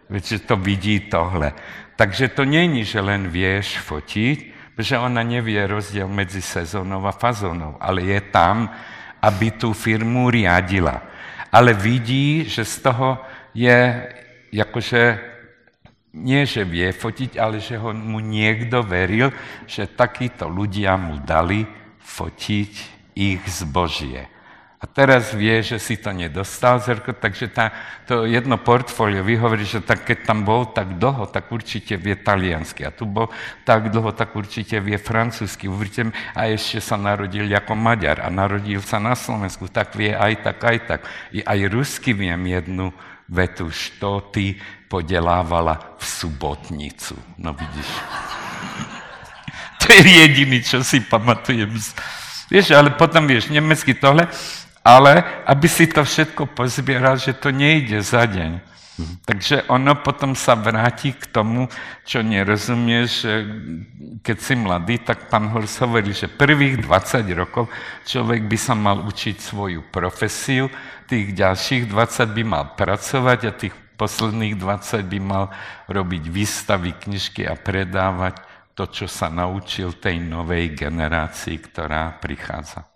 Veď 0.10 0.46
to 0.46 0.58
vidí 0.58 1.10
tohle. 1.10 1.54
Takže 1.96 2.34
to 2.34 2.44
není, 2.46 2.84
že 2.84 3.02
len 3.02 3.30
vieš 3.30 3.78
fotiť, 3.86 4.38
že 4.78 4.98
ona 4.98 5.22
nevie 5.22 5.62
rozdiel 5.70 6.10
medzi 6.10 6.42
sezónou 6.42 7.06
a 7.06 7.14
fazónou, 7.14 7.78
ale 7.78 8.10
je 8.10 8.20
tam, 8.34 8.66
aby 9.22 9.54
tú 9.54 9.72
firmu 9.72 10.34
riadila. 10.34 11.06
Ale 11.54 11.78
vidí, 11.78 12.50
že 12.50 12.66
z 12.66 12.76
toho 12.82 13.22
je 13.54 13.78
akože 14.58 15.34
nie, 16.14 16.46
že 16.46 16.66
vie 16.66 16.90
fotiť, 16.94 17.38
ale 17.38 17.58
že 17.62 17.78
ho 17.78 17.94
mu 17.94 18.22
niekto 18.22 18.82
veril, 18.82 19.34
že 19.66 19.90
takíto 19.90 20.50
ľudia 20.50 20.98
mu 20.98 21.22
dali 21.22 21.66
fotiť 22.02 22.72
ich 23.18 23.42
zbožie. 23.50 24.30
A 24.84 24.86
teraz 24.86 25.32
vie, 25.32 25.64
že 25.64 25.80
si 25.80 25.96
to 25.96 26.12
nedostal, 26.12 26.76
Zerko, 26.84 27.16
takže 27.16 27.48
tá, 27.48 27.72
to 28.04 28.28
jedno 28.28 28.60
portfólio, 28.60 29.24
vy 29.24 29.40
hovorí, 29.40 29.64
že 29.64 29.80
tak, 29.80 30.04
keď 30.04 30.28
tam 30.28 30.44
bol 30.44 30.76
tak 30.76 31.00
dlho, 31.00 31.24
tak 31.32 31.48
určite 31.56 31.96
vie 31.96 32.20
taliansky. 32.20 32.84
A 32.84 32.92
tu 32.92 33.08
bol 33.08 33.32
tak 33.64 33.88
dlho, 33.88 34.12
tak 34.12 34.36
určite 34.36 34.84
vie 34.84 35.00
francúzsky. 35.00 35.72
Uvidíte, 35.72 36.12
a 36.36 36.52
ešte 36.52 36.84
sa 36.84 37.00
narodil 37.00 37.48
ako 37.48 37.80
Maďar 37.80 38.28
a 38.28 38.28
narodil 38.28 38.84
sa 38.84 39.00
na 39.00 39.16
Slovensku, 39.16 39.72
tak 39.72 39.96
vie 39.96 40.12
aj 40.12 40.52
tak, 40.52 40.60
aj 40.60 40.78
tak. 40.84 41.02
I 41.32 41.40
aj 41.40 41.60
rusky 41.72 42.12
viem 42.12 42.44
jednu 42.44 42.92
vetu, 43.32 43.72
što 43.72 44.36
ty 44.36 44.60
podelávala 44.92 45.96
v 45.96 46.04
subotnicu. 46.04 47.16
No 47.40 47.56
vidíš. 47.56 47.88
To 49.84 49.92
je 49.92 50.00
jediný, 50.00 50.64
čo 50.64 50.80
si 50.80 51.04
pamatujem. 51.04 51.68
Vieš, 52.48 52.72
ale 52.72 52.96
potom 52.96 53.28
vieš, 53.28 53.52
nemecky 53.52 53.92
tohle, 53.92 54.32
ale 54.84 55.24
aby 55.48 55.68
si 55.72 55.88
to 55.88 56.04
všetko 56.04 56.52
pozbieral, 56.52 57.16
že 57.16 57.32
to 57.34 57.50
nejde 57.50 58.04
za 58.04 58.28
deň. 58.28 58.76
Takže 59.26 59.66
ono 59.74 59.98
potom 60.06 60.38
sa 60.38 60.54
vráti 60.54 61.18
k 61.18 61.26
tomu, 61.34 61.66
čo 62.06 62.22
nerozumieš, 62.22 63.26
keď 64.22 64.38
si 64.38 64.54
mladý, 64.54 65.02
tak 65.02 65.34
pán 65.34 65.50
Hors 65.50 65.82
hovorí, 65.82 66.14
že 66.14 66.30
prvých 66.30 66.86
20 66.86 67.26
rokov 67.34 67.74
človek 68.06 68.46
by 68.46 68.58
sa 68.60 68.78
mal 68.78 69.02
učiť 69.02 69.36
svoju 69.42 69.90
profesiu, 69.90 70.70
tých 71.10 71.34
ďalších 71.34 71.90
20 71.90 72.38
by 72.38 72.44
mal 72.46 72.64
pracovať 72.78 73.40
a 73.50 73.52
tých 73.58 73.74
posledných 73.98 74.62
20 74.62 75.10
by 75.10 75.20
mal 75.26 75.50
robiť 75.90 76.24
výstavy, 76.30 76.94
knižky 76.94 77.50
a 77.50 77.58
predávať 77.58 78.46
to, 78.78 78.86
čo 78.86 79.10
sa 79.10 79.26
naučil 79.26 79.98
tej 79.98 80.22
novej 80.22 80.78
generácii, 80.78 81.58
ktorá 81.66 82.22
prichádza. 82.22 82.93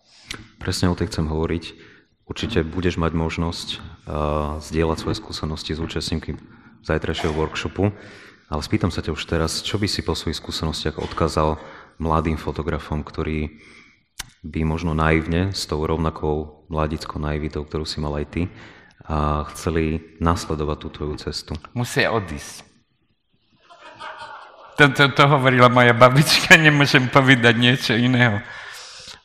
Presne 0.58 0.92
o 0.92 0.98
tej 0.98 1.12
chcem 1.12 1.28
hovoriť. 1.28 1.64
Určite 2.28 2.68
budeš 2.68 3.00
mať 3.00 3.16
možnosť 3.16 3.68
uh, 3.78 3.80
zdieľať 4.60 4.98
svoje 5.00 5.16
skúsenosti 5.16 5.72
s 5.72 5.80
účastníky 5.80 6.36
zajtrajšieho 6.84 7.32
workshopu, 7.32 7.96
ale 8.52 8.62
spýtam 8.64 8.92
sa 8.92 9.00
ťa 9.00 9.16
už 9.16 9.24
teraz, 9.28 9.64
čo 9.64 9.80
by 9.80 9.88
si 9.88 10.04
po 10.04 10.16
svojich 10.16 10.40
skúsenostiach 10.40 11.00
odkázal 11.00 11.60
mladým 12.00 12.36
fotografom, 12.36 13.04
ktorí 13.04 13.60
by 14.44 14.64
možno 14.64 14.96
naivne, 14.96 15.52
s 15.52 15.68
tou 15.68 15.84
rovnakou 15.84 16.68
mladickou 16.68 17.20
naivitou, 17.20 17.64
ktorú 17.64 17.84
si 17.84 18.00
mal 18.00 18.16
aj 18.20 18.28
ty, 18.32 18.44
a 19.08 19.48
chceli 19.56 20.04
nasledovať 20.20 20.78
tú 20.84 20.88
tvoju 20.92 21.16
cestu? 21.16 21.56
Musia 21.72 22.12
odísť. 22.12 22.68
To, 24.78 24.92
to, 24.94 25.10
to 25.16 25.24
hovorila 25.26 25.72
moja 25.72 25.96
babička, 25.96 26.60
nemôžem 26.60 27.08
povedať 27.08 27.56
niečo 27.56 27.94
iného. 27.96 28.44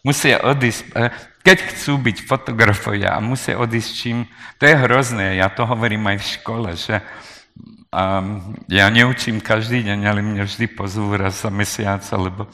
Musia 0.02 0.42
odísť. 0.42 0.82
E, 0.98 1.10
keď 1.42 1.58
chcú 1.74 1.98
byť 1.98 2.16
fotografovia 2.26 3.14
a 3.14 3.22
musia 3.22 3.58
odísť 3.58 3.90
čím, 3.94 4.18
to 4.58 4.66
je 4.66 4.74
hrozné. 4.78 5.38
Ja 5.38 5.50
to 5.50 5.66
hovorím 5.66 6.06
aj 6.10 6.18
v 6.22 6.30
škole, 6.38 6.68
že 6.78 7.02
um, 7.90 8.54
ja 8.70 8.86
neučím 8.90 9.42
každý 9.42 9.82
deň, 9.82 9.98
ale 10.06 10.22
mňa 10.22 10.46
vždy 10.46 10.66
pozvú 10.74 11.18
raz 11.18 11.42
za 11.42 11.50
mesiac, 11.50 12.02
alebo 12.14 12.46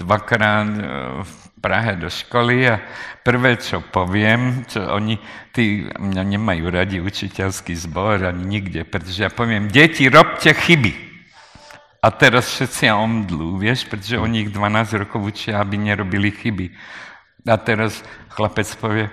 dvakrát 0.00 0.68
e, 0.68 0.80
v 1.24 1.32
Prahe 1.62 1.94
do 1.94 2.10
školy 2.10 2.66
a 2.66 2.82
prvé, 3.22 3.54
čo 3.54 3.78
poviem, 3.78 4.66
čo 4.66 4.82
oni, 4.82 5.14
tí 5.54 5.86
mňa 5.86 6.22
nemajú 6.26 6.66
radi 6.66 6.98
učiteľský 6.98 7.78
zbor 7.78 8.26
ani 8.26 8.42
nikde, 8.42 8.82
pretože 8.82 9.22
ja 9.22 9.30
poviem, 9.30 9.70
deti, 9.70 10.10
robte 10.10 10.50
chyby. 10.50 11.11
A 12.02 12.10
teraz 12.10 12.50
všetci 12.50 12.90
omdlú, 12.90 13.62
vieš, 13.62 13.86
pretože 13.86 14.18
oni 14.18 14.42
ich 14.42 14.50
12 14.50 15.06
rokov 15.06 15.22
učia, 15.22 15.62
aby 15.62 15.78
nerobili 15.78 16.34
chyby. 16.34 16.74
A 17.46 17.54
teraz 17.54 18.02
chlapec 18.34 18.66
povie, 18.74 19.06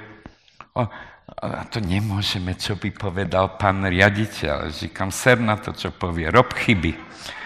o, 0.73 0.89
a 1.37 1.63
to 1.69 1.85
nemôžeme, 1.85 2.57
čo 2.57 2.81
by 2.81 2.89
povedal 2.89 3.61
pán 3.61 3.85
riaditeľ. 3.85 4.73
Říkam, 4.73 5.13
ser 5.13 5.37
na 5.37 5.61
to, 5.61 5.69
čo 5.77 5.93
povie, 5.93 6.33
rob 6.33 6.49
chyby. 6.49 6.97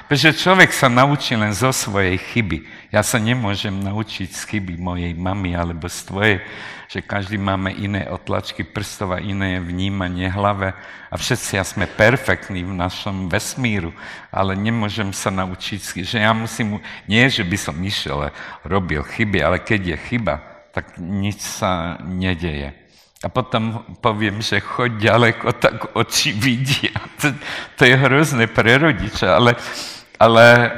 Pretože 0.04 0.44
človek 0.44 0.76
sa 0.76 0.92
naučí 0.92 1.34
len 1.34 1.56
zo 1.56 1.72
svojej 1.72 2.20
chyby. 2.20 2.68
Ja 2.92 3.02
sa 3.02 3.18
nemôžem 3.18 3.74
naučiť 3.74 4.30
z 4.36 4.42
chyby 4.46 4.76
mojej 4.76 5.16
mamy 5.16 5.56
alebo 5.56 5.88
z 5.88 6.00
tvojej, 6.06 6.38
že 6.92 7.00
každý 7.02 7.40
máme 7.40 7.74
iné 7.74 8.06
otlačky 8.12 8.68
prstov 8.68 9.16
a 9.16 9.24
iné 9.24 9.58
vnímanie 9.64 10.30
hlave 10.30 10.76
a 11.10 11.16
všetci 11.16 11.58
ja 11.58 11.64
sme 11.66 11.90
perfektní 11.90 12.62
v 12.68 12.76
našom 12.76 13.32
vesmíru, 13.32 13.96
ale 14.30 14.54
nemôžem 14.54 15.10
sa 15.16 15.32
naučiť, 15.32 16.06
že 16.06 16.22
ja 16.22 16.36
musím, 16.36 16.84
nie 17.10 17.26
že 17.32 17.42
by 17.42 17.58
som 17.58 17.74
išiel 17.80 18.30
robil 18.68 19.02
chyby, 19.02 19.40
ale 19.42 19.58
keď 19.64 19.96
je 19.96 19.98
chyba, 20.12 20.44
tak 20.76 21.00
nič 21.00 21.42
sa 21.42 21.98
nedeje. 22.04 22.83
A 23.24 23.32
potom 23.32 23.88
poviem, 24.04 24.44
že 24.44 24.60
choď 24.60 25.00
ďaleko, 25.00 25.56
tak 25.56 25.96
oči 25.96 26.36
vidia. 26.36 26.92
To, 27.24 27.32
to 27.80 27.88
je 27.88 27.96
hrozné 27.96 28.52
pre 28.52 28.76
rodiča, 28.76 29.40
ale 29.40 29.56
ale 30.24 30.72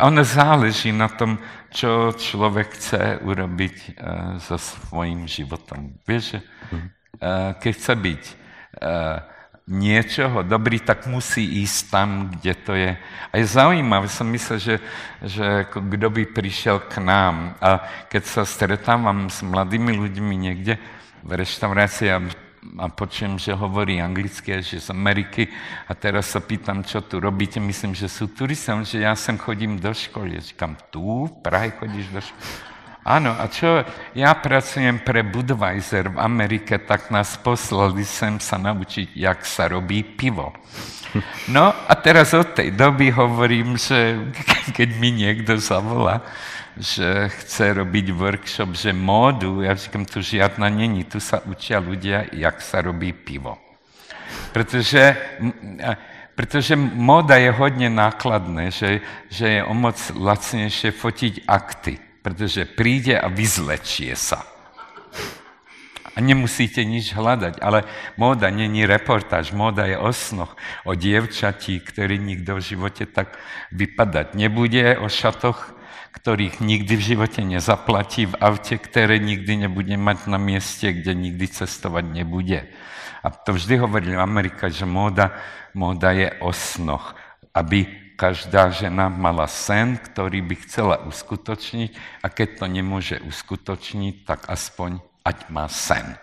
ono 0.00 0.24
záleží 0.24 0.92
na 0.92 1.08
tom, 1.08 1.36
čo 1.72 2.12
človek 2.16 2.72
chce 2.76 3.20
urobiť 3.20 3.76
uh, 3.76 4.40
so 4.40 4.56
svojím 4.56 5.28
životom. 5.28 6.00
Vieš, 6.08 6.40
uh, 6.40 7.52
keď 7.60 7.72
chce 7.76 7.92
byť 7.92 8.22
uh, 8.24 9.20
niečoho 9.66 10.46
dobrý, 10.46 10.80
tak 10.80 11.04
musí 11.10 11.64
ísť 11.64 11.80
tam, 11.92 12.08
kde 12.32 12.52
to 12.54 12.72
je. 12.72 12.92
A 13.28 13.34
je 13.36 13.44
zaujímavé, 13.44 14.08
som 14.08 14.28
myslel, 14.30 14.58
že, 14.62 14.76
že 15.20 15.46
kdo 15.68 16.08
by 16.08 16.22
prišiel 16.28 16.80
k 16.86 17.02
nám. 17.02 17.56
A 17.60 17.84
keď 18.08 18.22
sa 18.24 18.42
stretávam 18.48 19.28
s 19.28 19.44
mladými 19.44 19.92
ľuďmi 19.96 20.34
niekde 20.38 20.80
v 21.26 21.30
reštaurácii 21.34 22.08
a, 22.14 22.22
a 22.78 22.86
počujem, 22.86 23.34
že 23.34 23.50
hovorí 23.50 23.98
anglicky, 23.98 24.62
že 24.62 24.78
z 24.78 24.94
Ameriky 24.94 25.50
a 25.90 25.92
teraz 25.98 26.30
sa 26.30 26.38
pýtam, 26.38 26.86
čo 26.86 27.02
tu 27.02 27.18
robíte, 27.18 27.58
myslím, 27.58 27.98
že 27.98 28.06
sú 28.06 28.30
turisti, 28.30 28.70
že 28.86 29.02
ja 29.02 29.18
sem 29.18 29.34
chodím 29.34 29.82
do 29.82 29.90
školy. 29.90 30.38
Ja 30.38 30.42
říkám, 30.42 30.78
tu 30.94 31.26
v 31.26 31.34
Prahe 31.42 31.74
chodíš 31.74 32.06
do 32.14 32.22
školy? 32.22 32.74
Áno, 33.06 33.38
a 33.38 33.46
čo 33.46 33.86
ja 34.18 34.34
pracujem 34.34 34.98
pre 34.98 35.22
Budweiser 35.22 36.10
v 36.10 36.18
Amerike, 36.18 36.74
tak 36.74 37.14
nás 37.14 37.38
poslali 37.38 38.02
sem 38.02 38.42
sa 38.42 38.58
naučiť, 38.58 39.14
jak 39.14 39.46
sa 39.46 39.70
robí 39.70 40.02
pivo. 40.02 40.50
No 41.46 41.70
a 41.70 41.94
teraz 42.02 42.34
od 42.34 42.58
tej 42.58 42.74
doby 42.74 43.14
hovorím, 43.14 43.78
že 43.78 44.26
keď 44.76 44.88
mi 44.98 45.14
niekto 45.14 45.54
zavolá, 45.54 46.26
že 46.76 47.28
chce 47.28 47.72
robiť 47.72 48.06
workshop, 48.12 48.76
že 48.76 48.92
módu, 48.92 49.64
ja 49.64 49.74
říkám, 49.74 50.04
tu 50.04 50.20
žiadna 50.22 50.68
není, 50.68 51.04
tu 51.04 51.20
sa 51.20 51.40
učia 51.44 51.80
ľudia, 51.80 52.28
jak 52.32 52.60
sa 52.60 52.84
robí 52.84 53.12
pivo. 53.12 53.58
Pretože, 54.52 55.16
pretože 56.36 56.76
móda 56.76 57.36
je 57.40 57.50
hodne 57.52 57.88
nákladné, 57.88 58.70
že, 58.70 59.00
že 59.32 59.60
je 59.60 59.60
o 59.64 59.72
moc 59.72 59.96
lacnejšie 60.12 60.92
fotiť 60.92 61.34
akty 61.48 62.06
pretože 62.26 62.66
príde 62.66 63.14
a 63.14 63.30
vyzlečie 63.30 64.18
sa. 64.18 64.42
A 66.10 66.18
nemusíte 66.18 66.82
nič 66.82 67.14
hľadať, 67.14 67.62
ale 67.62 67.86
móda 68.18 68.50
není 68.50 68.82
reportáž, 68.82 69.54
móda 69.54 69.86
je 69.86 69.94
osnoch 69.94 70.58
o 70.82 70.98
dievčatí, 70.98 71.78
ktorý 71.78 72.18
nikto 72.18 72.58
v 72.58 72.66
živote 72.66 73.06
tak 73.06 73.38
vypadať 73.70 74.34
nebude, 74.34 74.98
o 74.98 75.06
šatoch, 75.06 75.70
ktorých 76.16 76.64
nikdy 76.64 76.96
v 76.96 77.06
živote 77.12 77.44
nezaplatí, 77.44 78.26
v 78.26 78.38
aute, 78.40 78.80
ktoré 78.80 79.20
nikdy 79.20 79.68
nebude 79.68 79.94
mať 80.00 80.26
na 80.32 80.40
mieste, 80.40 80.88
kde 80.96 81.12
nikdy 81.12 81.44
cestovať 81.44 82.04
nebude. 82.08 82.64
A 83.20 83.28
to 83.28 83.52
vždy 83.52 83.76
hovorili 83.76 84.16
Amerika, 84.16 84.72
že 84.72 84.88
móda, 84.88 85.36
móda 85.76 86.16
je 86.16 86.32
osnoch, 86.40 87.12
aby 87.52 87.84
každá 88.16 88.72
žena 88.72 89.12
mala 89.12 89.44
sen, 89.44 90.00
ktorý 90.00 90.40
by 90.40 90.54
chcela 90.64 90.96
uskutočniť 91.04 92.24
a 92.24 92.26
keď 92.32 92.48
to 92.58 92.64
nemôže 92.64 93.16
uskutočniť, 93.20 94.24
tak 94.24 94.48
aspoň 94.48 95.04
ať 95.20 95.38
má 95.52 95.68
sen. 95.68 96.16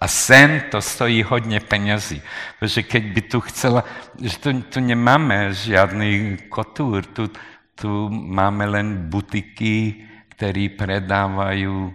A 0.00 0.08
sen 0.08 0.62
to 0.70 0.82
stojí 0.82 1.22
hodně 1.22 1.60
penězí, 1.60 2.22
protože 2.60 2.82
keď 2.82 3.02
by 3.04 3.20
tu 3.20 3.40
chcela, 3.40 3.84
že 4.20 4.38
tu, 4.38 4.62
tu 4.62 4.80
nemáme 4.80 5.56
žiadny 5.56 6.36
kotúr, 6.52 7.06
tu, 7.06 7.32
tu 7.76 8.08
máme 8.08 8.66
len 8.66 9.12
butiky, 9.12 10.08
které 10.32 10.72
predávajú 10.72 11.92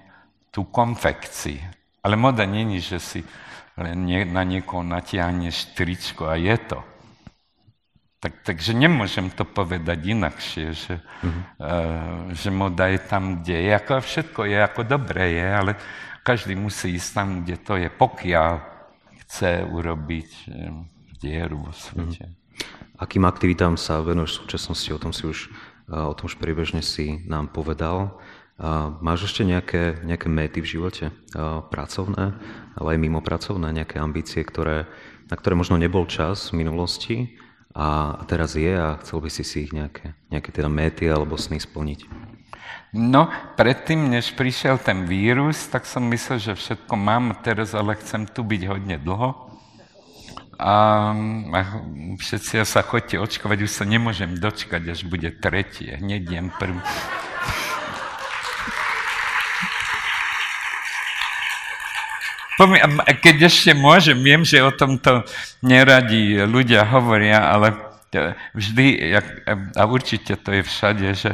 tu 0.53 0.63
konfekci. 0.69 1.57
Ale 2.05 2.15
moda 2.15 2.45
není, 2.45 2.81
že 2.81 3.01
si 3.01 3.19
len 3.77 4.05
na 4.33 4.43
niekoho 4.45 4.85
natiahneš 4.85 5.73
tričko 5.73 6.29
a 6.29 6.37
je 6.37 6.57
to. 6.57 6.79
Tak, 8.21 8.45
takže 8.45 8.77
nemôžem 8.77 9.33
to 9.33 9.49
povedať 9.49 10.13
inakšie, 10.13 10.67
že, 10.77 11.01
mm-hmm. 11.01 11.43
uh, 11.57 12.29
že 12.37 12.49
moda 12.53 12.85
je 12.93 12.99
tam, 13.01 13.41
kde 13.41 13.57
je. 13.65 13.71
Ako 13.73 13.97
všetko 13.97 14.39
je, 14.45 14.57
ako 14.61 14.81
dobré 14.85 15.41
je, 15.41 15.47
ale 15.49 15.71
každý 16.21 16.53
musí 16.53 17.01
ísť 17.01 17.09
tam, 17.17 17.27
kde 17.41 17.57
to 17.57 17.73
je, 17.81 17.89
pokiaľ 17.89 18.51
chce 19.25 19.65
urobiť 19.65 20.29
um, 20.53 20.85
dieru 21.17 21.65
vo 21.65 21.73
svete. 21.73 22.29
Mm-hmm. 22.29 23.01
Akým 23.01 23.25
aktivitám 23.25 23.73
sa 23.73 24.05
venuješ 24.05 24.37
v 24.37 24.39
súčasnosti? 24.45 24.89
O 24.93 25.01
tom 25.01 25.09
si 25.09 25.25
už, 25.25 25.49
o 25.91 26.15
tom 26.15 26.31
už 26.31 26.39
priebežne 26.39 26.79
si 26.79 27.19
nám 27.27 27.51
povedal. 27.51 28.15
Máš 29.03 29.27
ešte 29.27 29.43
nejaké, 29.43 29.99
nejaké 30.07 30.31
méty 30.31 30.63
v 30.63 30.79
živote? 30.79 31.11
Pracovné, 31.67 32.39
ale 32.79 32.87
aj 32.95 32.99
mimo 33.03 33.19
pracovné, 33.19 33.75
nejaké 33.75 33.99
ambície, 33.99 34.39
ktoré, 34.47 34.87
na 35.27 35.35
ktoré 35.35 35.59
možno 35.59 35.75
nebol 35.75 36.07
čas 36.07 36.55
v 36.55 36.63
minulosti, 36.63 37.35
a 37.71 38.19
teraz 38.27 38.59
je 38.59 38.75
a 38.75 38.99
chcel 38.99 39.23
by 39.23 39.29
si 39.31 39.43
si 39.47 39.63
ich 39.63 39.71
nejaké, 39.71 40.11
nejaké 40.27 40.51
teda 40.51 40.67
méty 40.67 41.07
alebo 41.07 41.39
sny 41.39 41.55
splniť? 41.55 42.03
No, 42.91 43.31
predtým, 43.55 44.11
než 44.11 44.35
prišiel 44.35 44.75
ten 44.75 45.07
vírus, 45.07 45.71
tak 45.71 45.87
som 45.87 46.03
myslel, 46.11 46.51
že 46.51 46.59
všetko 46.59 46.91
mám, 46.99 47.39
teraz 47.39 47.71
ale 47.71 47.95
chcem 47.95 48.27
tu 48.27 48.43
byť 48.43 48.61
hodne 48.67 48.99
dlho. 48.99 49.50
A, 50.61 51.09
a 51.57 51.59
všetci 52.21 52.61
sa 52.69 52.85
chodte 52.85 53.17
očkovať, 53.17 53.65
už 53.65 53.71
sa 53.73 53.85
nemôžem 53.89 54.37
dočkať, 54.37 54.93
až 54.93 55.09
bude 55.09 55.33
tretie. 55.33 55.97
Hneď 55.97 56.23
jem 56.29 56.47
prvý. 56.53 56.85
keď 63.25 63.49
ešte 63.49 63.73
môžem, 63.73 64.21
viem, 64.21 64.45
že 64.45 64.61
o 64.61 64.69
tomto 64.69 65.25
neradi 65.65 66.45
ľudia 66.45 66.85
hovoria, 66.85 67.49
ale 67.49 67.73
vždy, 68.53 69.17
a 69.73 69.83
určite 69.89 70.37
to 70.37 70.53
je 70.53 70.61
všade, 70.61 71.07
že 71.17 71.31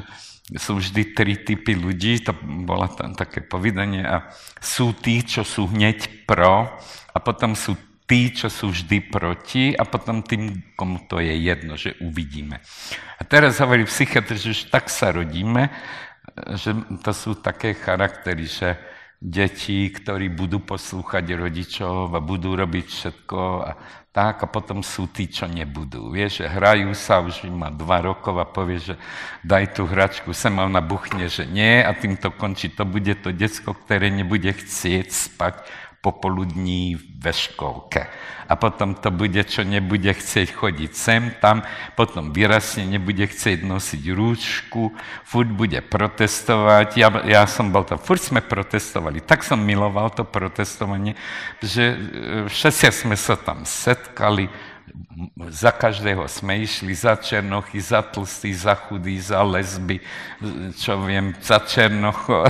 sú 0.56 0.80
vždy 0.80 1.12
tri 1.12 1.36
typy 1.36 1.76
ľudí, 1.76 2.24
to 2.24 2.32
bolo 2.64 2.88
tam 2.96 3.12
také 3.12 3.44
povedanie, 3.44 4.08
a 4.08 4.32
sú 4.64 4.96
tí, 4.96 5.20
čo 5.20 5.44
sú 5.44 5.68
hneď 5.68 6.24
pro, 6.24 6.72
a 7.12 7.18
potom 7.20 7.58
sú 7.58 7.76
tí, 8.08 8.32
čo 8.32 8.48
sú 8.48 8.72
vždy 8.72 9.12
proti, 9.12 9.76
a 9.76 9.84
potom 9.84 10.24
tým, 10.24 10.74
komu 10.80 11.04
to 11.12 11.20
je 11.20 11.36
jedno, 11.36 11.76
že 11.76 12.00
uvidíme. 12.00 12.64
A 13.20 13.22
teraz 13.28 13.60
hovorí 13.60 13.84
psychiatr, 13.84 14.40
že 14.40 14.56
už 14.56 14.62
tak 14.72 14.88
sa 14.88 15.12
rodíme, 15.12 15.70
že 16.56 16.72
to 17.04 17.12
sú 17.12 17.36
také 17.36 17.76
charaktery, 17.76 18.48
že 18.48 18.80
deti, 19.18 19.90
ktorí 19.90 20.30
budú 20.30 20.62
poslúchať 20.62 21.26
rodičov 21.34 22.14
a 22.14 22.22
budú 22.22 22.54
robiť 22.54 22.86
všetko 22.86 23.40
a 23.66 23.72
tak 24.14 24.46
a 24.46 24.48
potom 24.50 24.82
sú 24.82 25.10
tí, 25.10 25.30
čo 25.30 25.46
nebudú. 25.46 26.10
Vieš, 26.10 26.42
že 26.42 26.46
hrajú 26.50 26.90
sa, 26.98 27.22
už 27.22 27.46
má 27.54 27.70
dva 27.70 28.02
rokov 28.02 28.34
a 28.42 28.50
povie, 28.50 28.82
že 28.82 28.96
daj 29.46 29.78
tú 29.78 29.86
hračku, 29.86 30.34
sem 30.34 30.54
ona 30.58 30.82
buchne, 30.82 31.30
že 31.30 31.46
nie 31.46 31.86
a 31.86 31.94
tým 31.94 32.18
to 32.18 32.34
končí. 32.34 32.74
To 32.74 32.86
bude 32.86 33.14
to 33.22 33.30
decko, 33.30 33.78
ktoré 33.78 34.10
nebude 34.10 34.50
chcieť 34.50 35.10
spať 35.10 35.56
popoludní 36.08 36.96
ve 37.20 37.36
školke. 37.36 38.08
A 38.48 38.56
potom 38.56 38.96
to 38.96 39.12
bude, 39.12 39.44
čo 39.44 39.68
nebude 39.68 40.08
chcieť 40.08 40.56
chodiť 40.56 40.92
sem, 40.96 41.36
tam, 41.44 41.68
potom 42.00 42.32
vyrasne 42.32 42.88
nebude 42.88 43.28
chcieť 43.28 43.68
nosiť 43.68 44.04
rúčku, 44.16 44.96
furt 45.28 45.52
bude 45.52 45.84
protestovať. 45.84 46.96
Ja, 46.96 47.12
ja 47.28 47.44
som 47.44 47.76
bol 47.76 47.84
to, 47.84 48.00
furt 48.00 48.24
sme 48.24 48.40
protestovali. 48.40 49.20
Tak 49.20 49.44
som 49.44 49.60
miloval 49.60 50.16
to 50.16 50.24
protestovanie, 50.24 51.20
že 51.60 51.84
e, 51.92 51.98
všetci 52.48 53.04
sme 53.04 53.20
sa 53.20 53.36
tam 53.36 53.68
setkali, 53.68 54.48
za 55.50 55.76
každého 55.76 56.30
sme 56.30 56.64
išli, 56.64 56.94
za 56.94 57.18
černochy, 57.18 57.82
za 57.82 58.06
tlstý, 58.06 58.54
za 58.54 58.78
chudý, 58.78 59.20
za 59.20 59.44
lesby, 59.44 60.00
čo 60.78 61.02
viem, 61.04 61.34
za 61.42 61.60
černocho. 61.60 62.46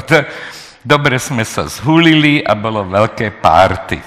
Dobre 0.87 1.19
sme 1.19 1.43
sa 1.43 1.67
zhulili 1.67 2.39
a 2.39 2.55
bolo 2.55 2.87
veľké 2.87 3.43
párty. 3.43 3.99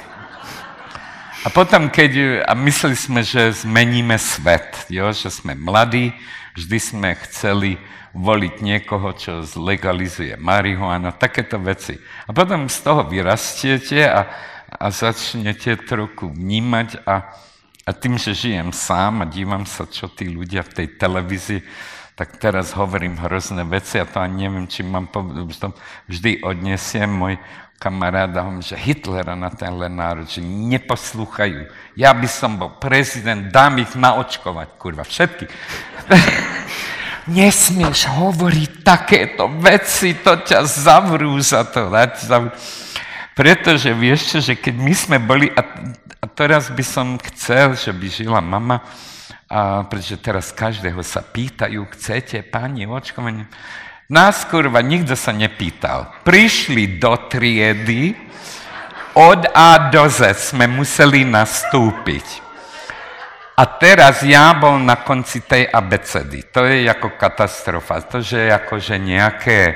A 1.45 1.53
potom, 1.53 1.93
keď 1.93 2.41
a 2.41 2.57
mysleli 2.57 2.97
sme, 2.97 3.21
že 3.21 3.53
zmeníme 3.53 4.17
svet, 4.17 4.89
jo, 4.89 5.13
že 5.13 5.29
sme 5.29 5.53
mladí, 5.53 6.09
vždy 6.57 6.79
sme 6.81 7.13
chceli 7.29 7.77
voliť 8.17 8.65
niekoho, 8.65 9.13
čo 9.13 9.45
zlegalizuje 9.45 10.41
marihuana, 10.41 11.13
takéto 11.13 11.61
veci. 11.61 12.01
A 12.25 12.33
potom 12.33 12.65
z 12.73 12.81
toho 12.81 13.05
vyrastiete 13.05 14.01
a, 14.09 14.25
a 14.73 14.89
začnete 14.89 15.85
trochu 15.85 16.33
vnímať 16.33 17.05
a, 17.05 17.29
a 17.85 17.91
tým, 17.93 18.17
že 18.17 18.33
žijem 18.33 18.73
sám 18.73 19.21
a 19.21 19.29
dívam 19.29 19.69
sa, 19.69 19.85
čo 19.85 20.09
tí 20.09 20.33
ľudia 20.33 20.65
v 20.65 20.81
tej 20.81 20.87
televízii 20.97 21.61
tak 22.21 22.37
teraz 22.37 22.77
hovorím 22.77 23.17
hrozné 23.17 23.65
veci 23.65 23.97
a 23.97 24.05
to 24.05 24.21
ani 24.21 24.45
neviem, 24.45 24.69
či 24.69 24.85
mám 24.85 25.09
povedať, 25.09 25.73
vždy 26.05 26.45
odnesiem 26.45 27.09
môj 27.09 27.41
kamarád 27.81 28.37
a 28.37 28.45
že 28.61 28.77
Hitlera 28.77 29.33
na 29.33 29.49
tenhle 29.49 29.89
národ, 29.89 30.29
že 30.29 30.45
neposlúchajú. 30.45 31.73
Ja 31.97 32.13
by 32.13 32.29
som 32.29 32.61
bol 32.61 32.77
prezident, 32.77 33.49
dám 33.49 33.81
ich 33.81 33.97
naočkovať, 33.97 34.69
kurva, 34.77 35.01
všetky. 35.01 35.49
Nesmieš 37.41 38.13
hovoriť 38.13 38.85
takéto 38.85 39.49
veci, 39.57 40.13
to 40.21 40.45
ťa 40.45 40.61
zavrú 40.69 41.41
za 41.41 41.65
to. 41.65 41.89
Pretože 43.33 43.97
vieš 43.97 44.45
že 44.45 44.61
keď 44.61 44.75
my 44.77 44.93
sme 44.93 45.17
boli, 45.17 45.49
a, 45.57 45.65
a 46.21 46.27
teraz 46.29 46.69
by 46.69 46.85
som 46.85 47.17
chcel, 47.33 47.73
že 47.81 47.97
by 47.97 48.07
žila 48.13 48.45
mama, 48.45 48.85
a 49.51 49.83
pretože 49.83 50.15
teraz 50.23 50.55
každého 50.55 51.03
sa 51.03 51.27
pýtajú, 51.27 51.83
chcete, 51.99 52.47
pani, 52.47 52.87
očkovanie? 52.87 53.51
Nás, 54.07 54.47
kurva, 54.47 54.79
nikto 54.79 55.19
sa 55.19 55.35
nepýtal. 55.35 56.07
Prišli 56.23 57.03
do 57.03 57.19
triedy, 57.27 58.15
od 59.19 59.51
A 59.51 59.91
do 59.91 60.07
Z 60.07 60.55
sme 60.55 60.71
museli 60.71 61.27
nastúpiť. 61.27 62.47
A 63.59 63.67
teraz 63.67 64.23
ja 64.23 64.55
bol 64.55 64.79
na 64.79 65.03
konci 65.03 65.43
tej 65.43 65.67
abecedy. 65.67 66.47
To 66.55 66.63
je 66.65 66.87
ako 66.87 67.19
katastrofa. 67.19 68.07
To, 68.07 68.23
že 68.23 68.55
akože 68.55 68.97
nejaké 68.97 69.59
e, 69.67 69.75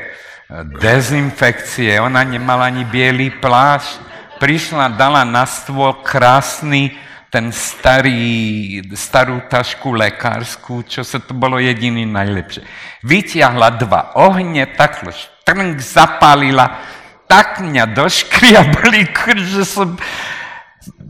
dezinfekcie. 0.81 1.99
Ona 1.99 2.23
nemala 2.23 2.71
ani 2.71 2.87
biely 2.87 3.35
plášť. 3.43 4.01
Prišla, 4.39 4.95
dala 4.95 5.27
na 5.27 5.45
stôl 5.45 6.01
krásny 6.01 6.95
ten 7.35 7.51
starý, 7.51 8.79
starú 8.95 9.43
tašku 9.51 9.91
lekárskú, 9.91 10.87
čo 10.87 11.03
sa 11.03 11.19
to 11.19 11.35
bolo 11.35 11.59
jediný 11.59 12.07
najlepšie. 12.07 12.63
Vytiahla 13.03 13.75
dva 13.75 14.15
ohne, 14.15 14.71
takto 14.71 15.11
štrnk 15.11 15.83
zapálila, 15.83 16.79
tak 17.27 17.59
mňa 17.59 17.91
doškriabali 17.91 19.11
že 19.51 19.67
som 19.67 19.99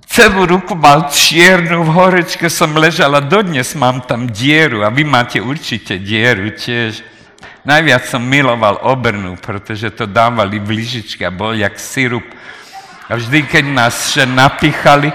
celú 0.09 0.49
ruku 0.49 0.73
mal 0.73 1.13
čiernu, 1.13 1.85
v 1.85 1.93
horečke 1.93 2.49
som 2.49 2.73
ležala, 2.73 3.21
dodnes 3.21 3.77
mám 3.77 4.01
tam 4.09 4.25
dieru 4.25 4.81
a 4.81 4.89
vy 4.89 5.05
máte 5.05 5.45
určite 5.45 6.01
dieru 6.01 6.57
tiež. 6.57 7.05
Najviac 7.69 8.09
som 8.09 8.25
miloval 8.25 8.81
obrnu, 8.81 9.37
pretože 9.37 9.93
to 9.93 10.09
dávali 10.09 10.57
v 10.57 10.73
lyžičke 10.81 11.29
a 11.29 11.33
bol 11.33 11.53
jak 11.53 11.77
sirup. 11.77 12.25
A 13.13 13.21
vždy, 13.21 13.45
keď 13.45 13.65
nás 13.69 14.17
napichali, 14.25 15.13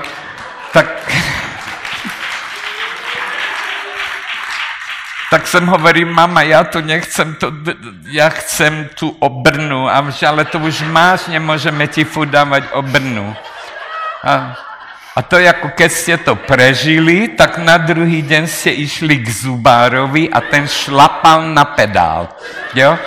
tak, 0.74 1.12
tak 5.30 5.48
jsem 5.48 5.68
hovoril, 5.68 6.08
mama, 6.14 6.42
já 6.42 6.64
to 6.64 6.82
nechcem, 6.82 7.36
to, 7.36 7.52
já 8.12 8.30
chcem 8.30 8.90
tu 8.96 9.10
obrnu. 9.20 9.90
A 9.90 10.06
ale 10.28 10.46
to 10.46 10.60
už 10.60 10.82
máš, 10.82 11.28
nemůžeme 11.28 11.88
ti 11.88 12.04
furt 12.04 12.30
dávat 12.30 12.64
obrnu. 12.72 13.36
A, 14.24 14.58
a 15.16 15.22
to 15.22 15.40
jako 15.40 15.70
keď 15.70 15.92
ste 15.92 16.18
to 16.18 16.36
prežili, 16.36 17.28
tak 17.28 17.58
na 17.58 17.78
druhý 17.78 18.22
den 18.22 18.48
ste 18.48 18.70
išli 18.70 19.18
k 19.24 19.30
zubárovi 19.30 20.30
a 20.30 20.42
ten 20.42 20.68
šlapal 20.68 21.50
na 21.50 21.66
pedál. 21.66 22.30
Jo? 22.76 22.98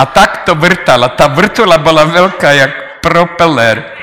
A 0.00 0.06
tak 0.06 0.48
to 0.48 0.54
vrtala. 0.54 1.08
Ta 1.08 1.26
vrtula 1.26 1.78
byla 1.78 2.04
velká 2.04 2.52
jak 2.52 3.00
propeler. 3.00 3.99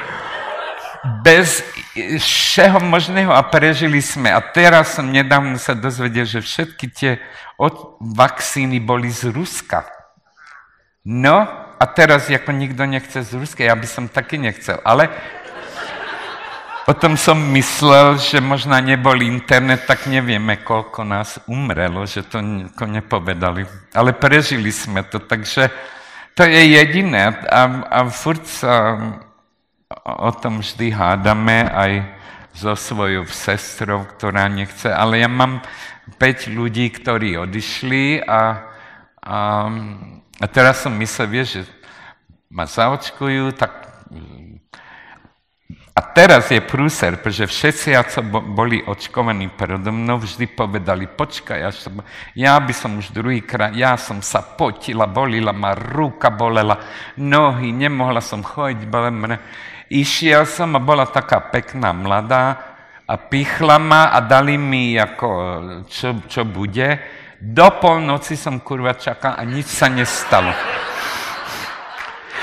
Bez 1.24 1.64
všeho 1.98 2.80
možného 2.84 3.32
a 3.32 3.44
prežili 3.44 4.00
sme. 4.00 4.32
A 4.32 4.40
teraz 4.40 4.96
som 4.96 5.08
nedávno 5.08 5.56
sa 5.60 5.76
dozvedel, 5.76 6.28
že 6.28 6.44
všetky 6.44 6.86
tie 6.92 7.12
od 7.58 7.98
vakcíny 8.00 8.78
boli 8.80 9.10
z 9.10 9.34
Ruska. 9.34 9.88
No, 11.08 11.48
a 11.78 11.84
teraz 11.94 12.28
ako 12.28 12.52
nikto 12.52 12.84
nechce 12.84 13.24
z 13.24 13.32
Ruska, 13.38 13.64
ja 13.64 13.78
by 13.78 13.88
som 13.88 14.12
taky 14.12 14.38
nechcel. 14.38 14.82
Ale 14.84 15.10
potom 16.88 17.20
som 17.20 17.36
myslel, 17.52 18.16
že 18.16 18.40
možná 18.40 18.80
nebol 18.80 19.20
internet, 19.20 19.84
tak 19.84 20.08
nevieme, 20.08 20.64
koľko 20.64 21.04
nás 21.04 21.36
umrelo, 21.44 22.08
že 22.08 22.24
to 22.24 22.40
nepovedali. 22.88 23.68
Ale 23.92 24.16
prežili 24.16 24.72
sme 24.72 25.04
to, 25.04 25.20
takže 25.20 25.68
to 26.32 26.48
je 26.48 26.80
jediné. 26.80 27.36
A, 27.52 27.62
a 27.92 28.00
furt 28.08 28.48
sa 28.48 28.96
o 30.08 30.32
tom 30.32 30.64
vždy 30.64 30.96
hádame 30.96 31.68
aj 31.68 31.92
so 32.56 32.74
svojou 32.74 33.28
sestrou, 33.28 34.08
ktorá 34.08 34.48
nechce, 34.48 34.90
ale 34.90 35.22
ja 35.22 35.30
mám 35.30 35.62
5 36.16 36.50
ľudí, 36.56 36.90
ktorí 36.90 37.36
odišli 37.38 38.24
a, 38.24 38.66
a, 39.22 39.38
a 40.40 40.46
teraz 40.48 40.88
som 40.88 40.96
myslel, 40.96 41.28
vieš, 41.28 41.48
že 41.60 41.62
ma 42.48 42.64
zaočkujú, 42.64 43.52
tak 43.60 43.88
a 45.98 46.02
teraz 46.14 46.54
je 46.54 46.62
prúser, 46.62 47.18
pretože 47.18 47.50
všetci, 47.50 47.98
co 47.98 48.22
boli 48.54 48.86
očkovaní 48.86 49.50
predo 49.50 49.90
mnou, 49.90 50.22
vždy 50.22 50.46
povedali, 50.54 51.10
počkaj, 51.10 51.58
ja, 51.58 51.74
som, 51.74 52.06
ja 52.38 52.54
by 52.62 52.70
som 52.70 53.02
už 53.02 53.10
druhýkrát, 53.10 53.74
ja 53.74 53.98
som 53.98 54.22
sa 54.22 54.46
potila, 54.46 55.10
bolila 55.10 55.50
ma, 55.50 55.74
ruka 55.74 56.30
bolela, 56.30 56.78
nohy, 57.18 57.74
nemohla 57.74 58.22
som 58.22 58.46
chodiť, 58.46 58.86
bola 58.86 59.10
mne. 59.10 59.42
Išiel 59.88 60.44
som 60.44 60.76
a 60.76 60.84
bola 60.84 61.08
taká 61.08 61.40
pekná 61.48 61.96
mladá 61.96 62.60
a 63.08 63.16
pichla 63.16 63.80
ma 63.80 64.12
a 64.12 64.20
dali 64.20 64.60
mi 64.60 65.00
ako, 65.00 65.30
čo, 65.88 66.20
čo 66.28 66.44
bude. 66.44 67.00
Do 67.40 67.72
polnoci 67.80 68.36
som 68.36 68.60
kurva 68.60 69.00
čakal 69.00 69.40
a 69.40 69.48
nič 69.48 69.70
sa 69.72 69.88
nestalo. 69.88 70.52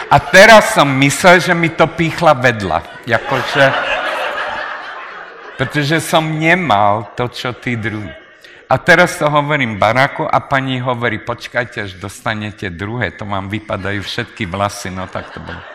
A 0.09 0.17
teraz 0.33 0.73
som 0.73 0.89
myslel, 0.89 1.43
že 1.43 1.53
mi 1.53 1.69
to 1.69 1.85
pichla 1.91 2.33
vedla. 2.33 2.81
Jakože, 3.05 3.65
pretože 5.61 6.01
som 6.01 6.25
nemal 6.25 7.13
to, 7.13 7.29
čo 7.29 7.53
tí 7.61 7.77
druhí. 7.77 8.09
A 8.65 8.81
teraz 8.81 9.21
to 9.21 9.29
hovorím 9.29 9.77
baráku 9.77 10.25
a 10.25 10.41
pani 10.41 10.81
hovorí, 10.81 11.21
počkajte, 11.21 11.85
až 11.85 11.93
dostanete 12.01 12.73
druhé, 12.73 13.13
to 13.13 13.29
vám 13.29 13.53
vypadajú 13.53 14.01
všetky 14.01 14.49
vlasy, 14.49 14.89
no 14.89 15.05
tak 15.05 15.29
to 15.37 15.45
bolo. 15.45 15.74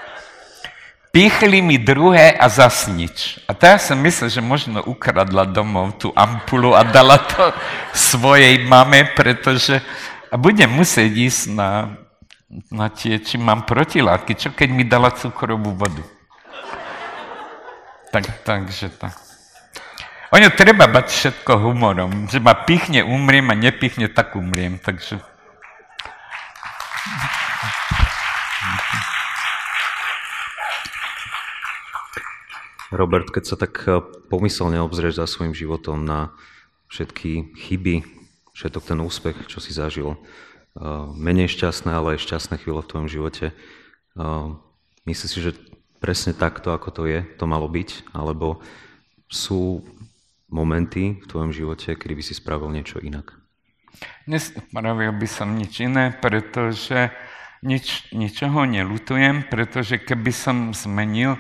Pichli 1.10 1.66
mi 1.66 1.82
druhé 1.82 2.38
a 2.38 2.46
zas 2.46 2.86
nič. 2.86 3.42
A 3.50 3.58
teraz 3.58 3.90
som 3.90 3.98
myslel, 3.98 4.30
že 4.30 4.46
možno 4.46 4.86
ukradla 4.86 5.50
domov 5.50 5.98
tú 5.98 6.14
ampulu 6.14 6.78
a 6.78 6.86
dala 6.86 7.18
to 7.18 7.50
svojej 7.98 8.62
mame, 8.70 9.10
pretože 9.18 9.82
a 10.30 10.38
budem 10.38 10.70
musieť 10.70 11.10
ísť 11.10 11.42
na, 11.58 11.98
na 12.70 12.94
tie, 12.94 13.18
či 13.18 13.42
mám 13.42 13.66
protilátky, 13.66 14.38
čo 14.38 14.54
keď 14.54 14.70
mi 14.70 14.86
dala 14.86 15.10
cukrovú 15.10 15.74
vodu. 15.74 16.06
Tak, 18.14 18.46
takže 18.46 18.94
tak. 18.94 19.18
Ono 20.30 20.46
treba 20.54 20.86
bať 20.86 21.10
všetko 21.10 21.58
humorom, 21.58 22.30
že 22.30 22.38
ma 22.38 22.54
pichne, 22.54 23.02
umriem 23.02 23.50
a 23.50 23.58
nepichne, 23.58 24.14
tak 24.14 24.38
umriem. 24.38 24.78
Takže... 24.78 25.18
Robert, 32.90 33.30
keď 33.30 33.44
sa 33.46 33.56
tak 33.58 33.86
eh, 33.86 34.02
pomyselne 34.30 34.82
obzrieš 34.82 35.22
za 35.22 35.26
svojim 35.30 35.54
životom 35.54 36.02
na 36.06 36.34
všetky 36.90 37.54
chyby, 37.54 38.02
všetok 38.58 38.84
ten 38.84 39.00
úspech, 39.00 39.46
čo 39.46 39.62
si 39.62 39.72
zažil, 39.74 40.18
eh, 40.18 40.20
menej 41.14 41.54
šťastné, 41.54 41.90
ale 41.94 42.18
aj 42.18 42.26
šťastné 42.26 42.56
chvíle 42.62 42.82
v 42.82 42.90
tvojom 42.90 43.10
živote, 43.10 43.46
eh, 43.54 44.46
myslíš 45.06 45.30
si, 45.30 45.40
že 45.40 45.52
presne 46.02 46.34
takto, 46.34 46.74
ako 46.74 46.90
to 46.90 47.04
je, 47.06 47.20
to 47.38 47.46
malo 47.46 47.70
byť? 47.70 48.10
Alebo 48.16 48.64
sú 49.30 49.86
momenty 50.50 51.22
v 51.22 51.26
tvojom 51.30 51.54
živote, 51.54 51.94
kedy 51.94 52.14
by 52.18 52.24
si 52.26 52.34
spravil 52.34 52.74
niečo 52.74 52.98
inak? 52.98 53.38
Nespravil 54.26 55.14
by 55.14 55.28
som 55.30 55.54
nič 55.54 55.84
iné, 55.86 56.16
pretože 56.16 57.14
nič, 57.62 58.10
ničoho 58.16 58.64
nelutujem, 58.64 59.46
pretože 59.52 60.00
keby 60.00 60.32
som 60.32 60.72
zmenil 60.72 61.36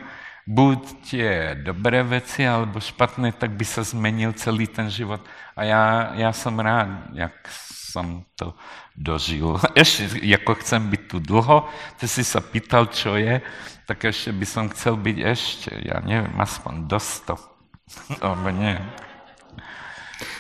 buď 0.49 0.79
tie 1.05 1.53
dobré 1.61 2.01
veci, 2.01 2.41
alebo 2.41 2.81
špatné, 2.81 3.37
tak 3.37 3.53
by 3.53 3.65
sa 3.65 3.85
zmenil 3.85 4.33
celý 4.33 4.65
ten 4.65 4.89
život. 4.89 5.21
A 5.53 5.63
já, 5.63 6.11
já 6.17 6.33
jsem 6.33 6.59
rád, 6.59 6.89
jak 7.13 7.33
jsem 7.89 8.23
to 8.35 8.57
dožil. 8.97 9.61
Ešte, 9.77 10.09
ako 10.33 10.57
chcem 10.65 10.81
byť 10.89 11.01
tu 11.05 11.17
dlho, 11.21 11.69
ty 12.01 12.09
si 12.09 12.25
sa 12.25 12.41
pýtal, 12.41 12.89
čo 12.89 13.13
je, 13.13 13.41
tak 13.85 14.05
ešte 14.05 14.29
by 14.29 14.45
som 14.45 14.69
chcel 14.69 15.01
byť 15.01 15.17
ešte, 15.17 15.73
ja 15.81 15.97
neviem, 16.05 16.37
aspoň 16.37 16.85
do 16.85 16.99
100. 17.01 17.33
Alebo 18.25 18.49
nie. 18.53 18.77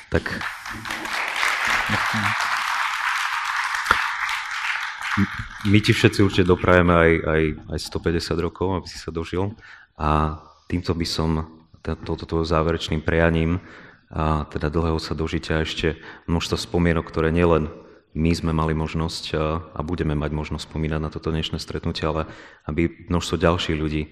Tak... 0.09 0.25
My 5.67 5.83
ti 5.83 5.91
všetci 5.91 6.23
určite 6.23 6.47
doprajeme 6.47 6.93
aj, 6.95 7.11
aj, 7.27 7.43
aj 7.75 7.79
150 7.91 8.45
rokov, 8.45 8.67
aby 8.79 8.87
si 8.87 8.95
sa 8.95 9.11
dožil. 9.11 9.51
A 9.99 10.39
týmto 10.71 10.95
by 10.95 11.03
som, 11.03 11.29
touto 11.83 12.23
tvojou 12.23 12.47
záverečným 12.47 13.03
prianím, 13.03 13.59
a 14.09 14.47
teda 14.49 14.73
dlhého 14.73 14.97
sa 14.97 15.13
dožitia 15.13 15.61
ešte 15.61 15.99
množstvo 16.25 16.57
spomienok, 16.57 17.05
ktoré 17.05 17.29
nielen 17.29 17.69
my 18.17 18.33
sme 18.33 18.49
mali 18.49 18.73
možnosť 18.73 19.37
a 19.69 19.79
budeme 19.85 20.17
mať 20.17 20.33
možnosť 20.33 20.65
spomínať 20.65 20.97
na 20.97 21.13
toto 21.13 21.29
dnešné 21.29 21.61
stretnutie, 21.61 22.09
ale 22.09 22.25
aby 22.65 23.05
množstvo 23.05 23.37
ďalších 23.37 23.77
ľudí 23.77 24.09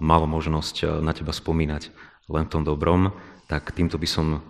malo 0.00 0.24
možnosť 0.24 1.04
na 1.04 1.12
teba 1.12 1.36
spomínať 1.36 1.92
len 2.32 2.48
v 2.48 2.52
tom 2.56 2.64
dobrom, 2.64 3.12
tak 3.44 3.76
týmto 3.76 4.00
by 4.00 4.08
som 4.08 4.40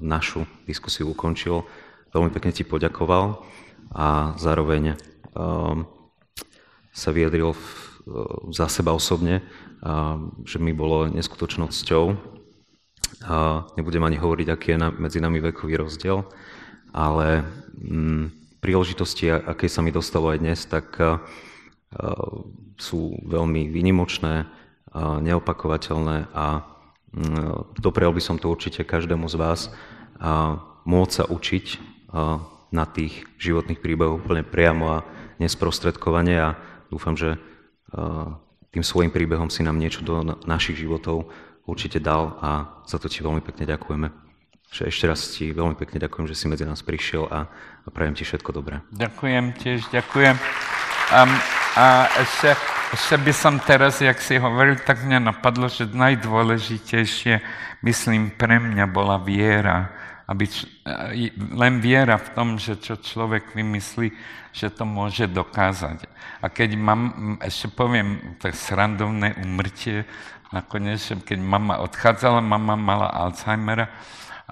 našu 0.00 0.48
diskusiu 0.64 1.12
ukončil. 1.12 1.68
Veľmi 2.16 2.32
pekne 2.32 2.56
ti 2.56 2.64
poďakoval 2.64 3.44
a 3.92 4.32
zároveň 4.40 4.96
sa 6.96 7.08
vyjadril 7.12 7.52
za 8.56 8.72
seba 8.72 8.96
osobne 8.96 9.44
že 10.46 10.58
mi 10.62 10.70
bolo 10.70 11.10
neskutočnou 11.10 11.74
cťou. 11.74 12.14
Nebudem 13.74 14.02
ani 14.06 14.18
hovoriť, 14.18 14.48
aký 14.50 14.68
je 14.74 14.78
medzi 14.98 15.18
nami 15.18 15.42
vekový 15.42 15.78
rozdiel, 15.78 16.26
ale 16.94 17.42
mm, 17.78 18.58
príležitosti, 18.62 19.30
aké 19.30 19.66
sa 19.66 19.82
mi 19.82 19.90
dostalo 19.90 20.30
aj 20.30 20.38
dnes, 20.38 20.60
tak 20.66 20.94
sú 22.78 23.00
veľmi 23.26 23.68
vynimočné, 23.68 24.46
neopakovateľné 24.96 26.30
a 26.36 26.60
doprial 27.80 28.12
by 28.12 28.22
som 28.22 28.36
to 28.36 28.48
určite 28.48 28.84
každému 28.84 29.28
z 29.28 29.36
vás 29.36 29.60
môcť 30.84 31.12
sa 31.12 31.24
učiť 31.28 31.66
na 32.72 32.84
tých 32.88 33.24
životných 33.36 33.80
príbehoch 33.80 34.20
úplne 34.20 34.44
priamo 34.44 35.00
a 35.00 35.04
nesprostredkovane 35.40 36.34
a 36.40 36.48
dúfam, 36.88 37.16
že 37.16 37.36
tým 38.72 38.80
svojim 38.80 39.12
príbehom 39.12 39.52
si 39.52 39.60
nám 39.60 39.76
niečo 39.76 40.00
do 40.00 40.24
našich 40.48 40.80
životov 40.80 41.28
určite 41.68 42.00
dal 42.00 42.40
a 42.40 42.80
za 42.88 42.96
to 42.96 43.06
ti 43.06 43.20
veľmi 43.20 43.44
pekne 43.44 43.68
ďakujeme. 43.68 44.08
Že 44.72 44.82
ešte 44.88 45.04
raz 45.04 45.20
ti 45.36 45.52
veľmi 45.52 45.76
pekne 45.76 46.00
ďakujem, 46.00 46.24
že 46.24 46.34
si 46.34 46.48
medzi 46.48 46.64
nás 46.64 46.80
prišiel 46.80 47.28
a, 47.28 47.44
a 47.84 47.88
prajem 47.92 48.16
ti 48.16 48.24
všetko 48.24 48.50
dobré. 48.56 48.80
Ďakujem 48.88 49.44
tiež, 49.60 49.92
ďakujem. 49.92 50.40
Um, 51.12 51.28
a 51.76 52.08
ešte, 52.16 52.56
ešte 52.96 53.16
by 53.20 53.32
som 53.36 53.60
teraz, 53.60 54.00
jak 54.00 54.16
si 54.24 54.40
hovoril, 54.40 54.80
tak 54.80 55.04
mňa 55.04 55.20
napadlo, 55.20 55.68
že 55.68 55.92
najdôležitejšie, 55.92 57.44
myslím, 57.84 58.32
pre 58.32 58.56
mňa 58.56 58.88
bola 58.88 59.20
viera. 59.20 59.92
Aby, 60.32 60.48
len 61.52 61.84
viera 61.84 62.16
v 62.16 62.32
tom, 62.32 62.48
že 62.56 62.80
čo 62.80 62.96
človek 62.96 63.52
vymyslí, 63.52 64.08
že 64.56 64.72
to 64.72 64.88
môže 64.88 65.28
dokázať. 65.28 66.08
A 66.40 66.48
keď 66.48 66.72
mám, 66.80 67.36
ešte 67.44 67.68
poviem, 67.68 68.40
to 68.40 68.48
srandovné 68.48 69.36
umrtie, 69.44 70.08
nakoniec, 70.48 71.04
keď 71.04 71.36
mama 71.36 71.84
odchádzala, 71.84 72.40
mama 72.40 72.80
mala 72.80 73.12
Alzheimera, 73.12 73.92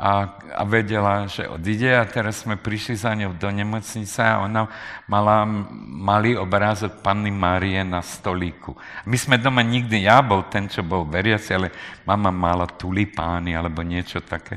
a, 0.01 0.33
a 0.57 0.63
vedela, 0.65 1.29
že 1.29 1.45
odíde 1.45 1.93
a 1.93 2.09
teraz 2.09 2.41
sme 2.41 2.57
prišli 2.57 2.97
za 2.97 3.13
ňou 3.13 3.37
do 3.37 3.53
nemocnice 3.53 4.25
a 4.25 4.41
ona 4.41 4.65
mala 5.05 5.45
malý 5.85 6.41
obrázok 6.41 7.05
Panny 7.05 7.29
Márie 7.29 7.85
na 7.85 8.01
stolíku. 8.01 8.73
My 9.05 9.21
sme 9.21 9.37
doma 9.37 9.61
nikdy, 9.61 10.09
ja 10.09 10.25
bol 10.25 10.49
ten, 10.49 10.73
čo 10.73 10.81
bol 10.81 11.05
veriaci, 11.05 11.51
ale 11.53 11.69
mama 12.09 12.33
mala 12.33 12.65
tulipány 12.65 13.53
alebo 13.53 13.85
niečo 13.85 14.25
také. 14.25 14.57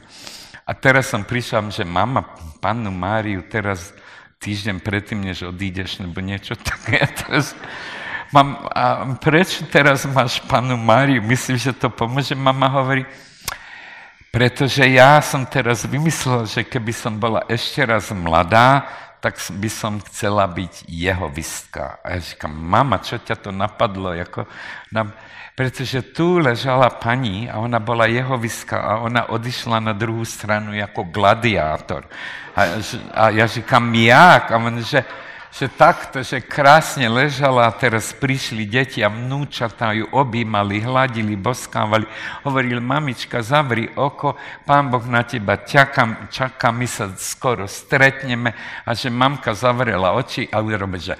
A 0.63 0.71
teraz 0.71 1.11
som 1.11 1.27
prišiel, 1.27 1.67
že 1.71 1.83
mama 1.83 2.23
Pannu 2.63 2.91
Máriu 2.91 3.43
teraz 3.43 3.91
týždeň 4.39 4.79
predtým, 4.79 5.19
než 5.23 5.43
odídeš, 5.47 5.99
nebo 5.99 6.23
niečo 6.23 6.55
také. 6.55 6.99
A 7.03 7.07
teraz, 7.07 7.55
mám, 8.31 8.67
a 8.71 9.07
prečo 9.19 9.63
teraz 9.67 10.07
máš 10.07 10.39
Pannu 10.43 10.79
Máriu? 10.79 11.23
Myslím, 11.23 11.59
že 11.59 11.75
to 11.75 11.91
pomôže. 11.91 12.35
Mama 12.35 12.67
hovorí, 12.67 13.03
pretože 14.33 14.83
ja 14.87 15.21
som 15.21 15.45
teraz 15.45 15.85
vymyslel, 15.85 16.49
že 16.49 16.65
keby 16.65 16.89
som 16.89 17.15
bola 17.15 17.45
ešte 17.45 17.85
raz 17.85 18.09
mladá, 18.09 18.87
tak 19.23 19.39
by 19.39 19.69
som 19.71 20.03
chcela 20.03 20.43
byť 20.43 20.83
jeho 20.89 21.31
vistka. 21.31 22.03
A 22.03 22.17
ja 22.17 22.19
říkám, 22.19 22.51
mama, 22.51 22.99
čo 22.99 23.15
ťa 23.15 23.39
to 23.39 23.51
napadlo? 23.55 24.11
Jako, 24.11 24.43
na... 24.91 25.15
Pretože 25.53 26.01
tu 26.01 26.41
ležala 26.41 26.89
pani 26.89 27.45
a 27.45 27.61
ona 27.61 27.77
bola 27.77 28.09
jeho 28.09 28.37
viska 28.41 28.81
a 28.81 28.91
ona 29.05 29.29
odišla 29.29 29.79
na 29.79 29.93
druhú 29.93 30.25
stranu 30.25 30.73
ako 30.73 31.13
gladiátor. 31.13 32.09
A, 32.57 32.81
a 33.13 33.23
ja 33.29 33.45
říkám, 33.45 33.95
jak? 33.95 34.51
A 34.51 34.57
on, 34.57 34.81
že 34.81 35.05
že 35.53 35.69
takto, 35.69 36.25
že 36.25 36.41
krásne 36.41 37.05
ležala 37.05 37.69
a 37.69 37.77
teraz 37.77 38.09
prišli 38.09 38.65
deti 38.65 39.05
a 39.05 39.13
vnúčatá 39.13 39.93
ju 39.93 40.09
objímali, 40.09 40.81
hladili, 40.81 41.37
boskávali. 41.37 42.09
Hovorili, 42.41 42.81
mamička, 42.81 43.45
zavri 43.45 43.85
oko, 43.93 44.33
pán 44.65 44.89
Boh 44.89 45.05
na 45.05 45.21
teba 45.21 45.61
čaká, 45.61 46.25
čaká, 46.33 46.73
my 46.73 46.89
sa 46.89 47.13
skoro 47.13 47.69
stretneme. 47.69 48.49
A 48.81 48.97
že 48.97 49.13
mamka 49.13 49.53
zavrela 49.53 50.17
oči 50.17 50.49
a 50.49 50.57
urobe, 50.57 50.97
že 50.97 51.13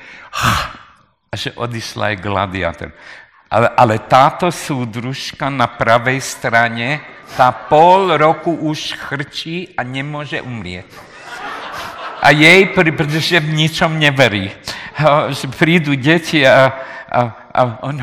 a 1.30 1.38
že 1.38 1.53
odišla 1.53 2.14
aj 2.14 2.22
gladiátor. 2.22 2.89
Ale, 3.54 3.70
ale 3.78 3.96
táto 4.02 4.50
súdružka 4.50 5.54
na 5.54 5.70
pravej 5.70 6.18
strane, 6.26 7.06
tá 7.38 7.54
pol 7.54 8.18
roku 8.18 8.50
už 8.50 8.98
chrčí 8.98 9.70
a 9.78 9.86
nemôže 9.86 10.42
umrieť 10.42 11.14
a 12.24 12.32
jej, 12.32 12.72
pretože 12.72 13.44
v 13.44 13.52
ničom 13.52 14.00
neverí. 14.00 14.48
Že 15.36 15.52
prídu 15.60 15.92
deti 16.00 16.40
a, 16.48 16.72
a, 17.12 17.20
a 17.52 17.62
on, 17.84 18.00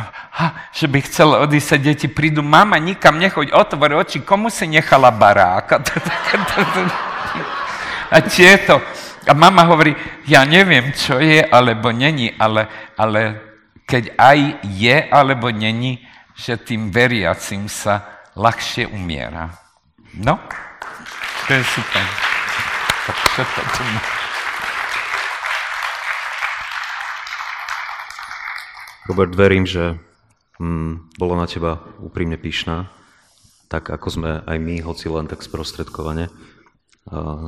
že 0.77 0.85
by 0.85 1.01
chcel 1.09 1.33
odísť 1.49 1.71
a 1.73 1.79
deti 1.81 2.07
prídu, 2.13 2.45
mama, 2.45 2.77
nikam 2.77 3.17
nechoď, 3.17 3.57
otvor 3.57 4.05
oči, 4.05 4.21
komu 4.21 4.53
si 4.53 4.69
nechala 4.69 5.09
barák? 5.09 5.81
A 8.11 8.21
tieto. 8.27 8.83
A 9.25 9.33
mama 9.33 9.63
hovorí, 9.65 9.95
ja 10.27 10.45
neviem, 10.45 10.93
čo 10.93 11.17
je 11.23 11.41
alebo 11.41 11.95
není, 11.95 12.35
ale, 12.37 12.67
ale 12.99 13.39
keď 13.91 14.15
aj 14.15 14.39
je 14.71 14.97
alebo 15.11 15.51
není, 15.51 15.99
že 16.39 16.55
tým 16.55 16.95
veriacim 16.95 17.67
sa 17.67 18.23
ľahšie 18.39 18.87
umiera. 18.87 19.51
No, 20.15 20.39
to 21.51 21.59
je 21.59 21.62
super. 21.67 22.07
Tak 23.11 23.17
všetko 23.35 23.61
to 23.67 23.83
Robert, 29.11 29.35
verím, 29.35 29.67
že 29.67 29.99
hm, 30.62 31.11
bola 31.19 31.43
na 31.43 31.47
teba 31.51 31.83
úprimne 31.99 32.39
pyšná, 32.39 32.87
tak 33.67 33.91
ako 33.91 34.07
sme 34.07 34.31
aj 34.47 34.59
my, 34.62 34.87
hoci 34.87 35.11
len 35.11 35.27
tak 35.27 35.43
sprostredkovane, 35.43 36.31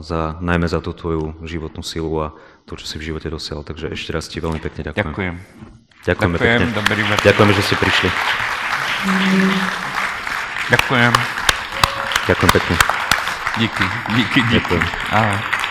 za, 0.03 0.43
najmä 0.43 0.67
za 0.67 0.83
tú 0.83 0.91
tvoju 0.91 1.47
životnú 1.47 1.87
silu 1.87 2.11
a 2.19 2.35
to, 2.67 2.75
čo 2.75 2.91
si 2.91 2.99
v 2.99 3.15
živote 3.15 3.31
dosiahol. 3.31 3.63
Takže 3.63 3.95
ešte 3.95 4.11
raz 4.11 4.27
ti 4.27 4.43
veľmi 4.43 4.59
pekne 4.59 4.91
ďakujem. 4.91 5.15
Ďakujem. 5.15 5.82
Ďakujeme 6.03 6.35
Ďakujem, 6.35 6.61
pekne. 6.61 6.75
dobrý 6.75 7.03
večer. 7.07 7.25
Ďakujeme, 7.31 7.53
že 7.55 7.63
ste 7.63 7.77
prišli. 7.79 8.09
Ďakujem. 10.69 11.13
Ďakujem 12.27 12.51
pekne. 12.53 12.77
Díky, 13.55 13.85
díky, 14.11 14.41
díky. 14.43 14.77
Ďakujem. 14.77 14.85
Ahoj. 15.13 15.62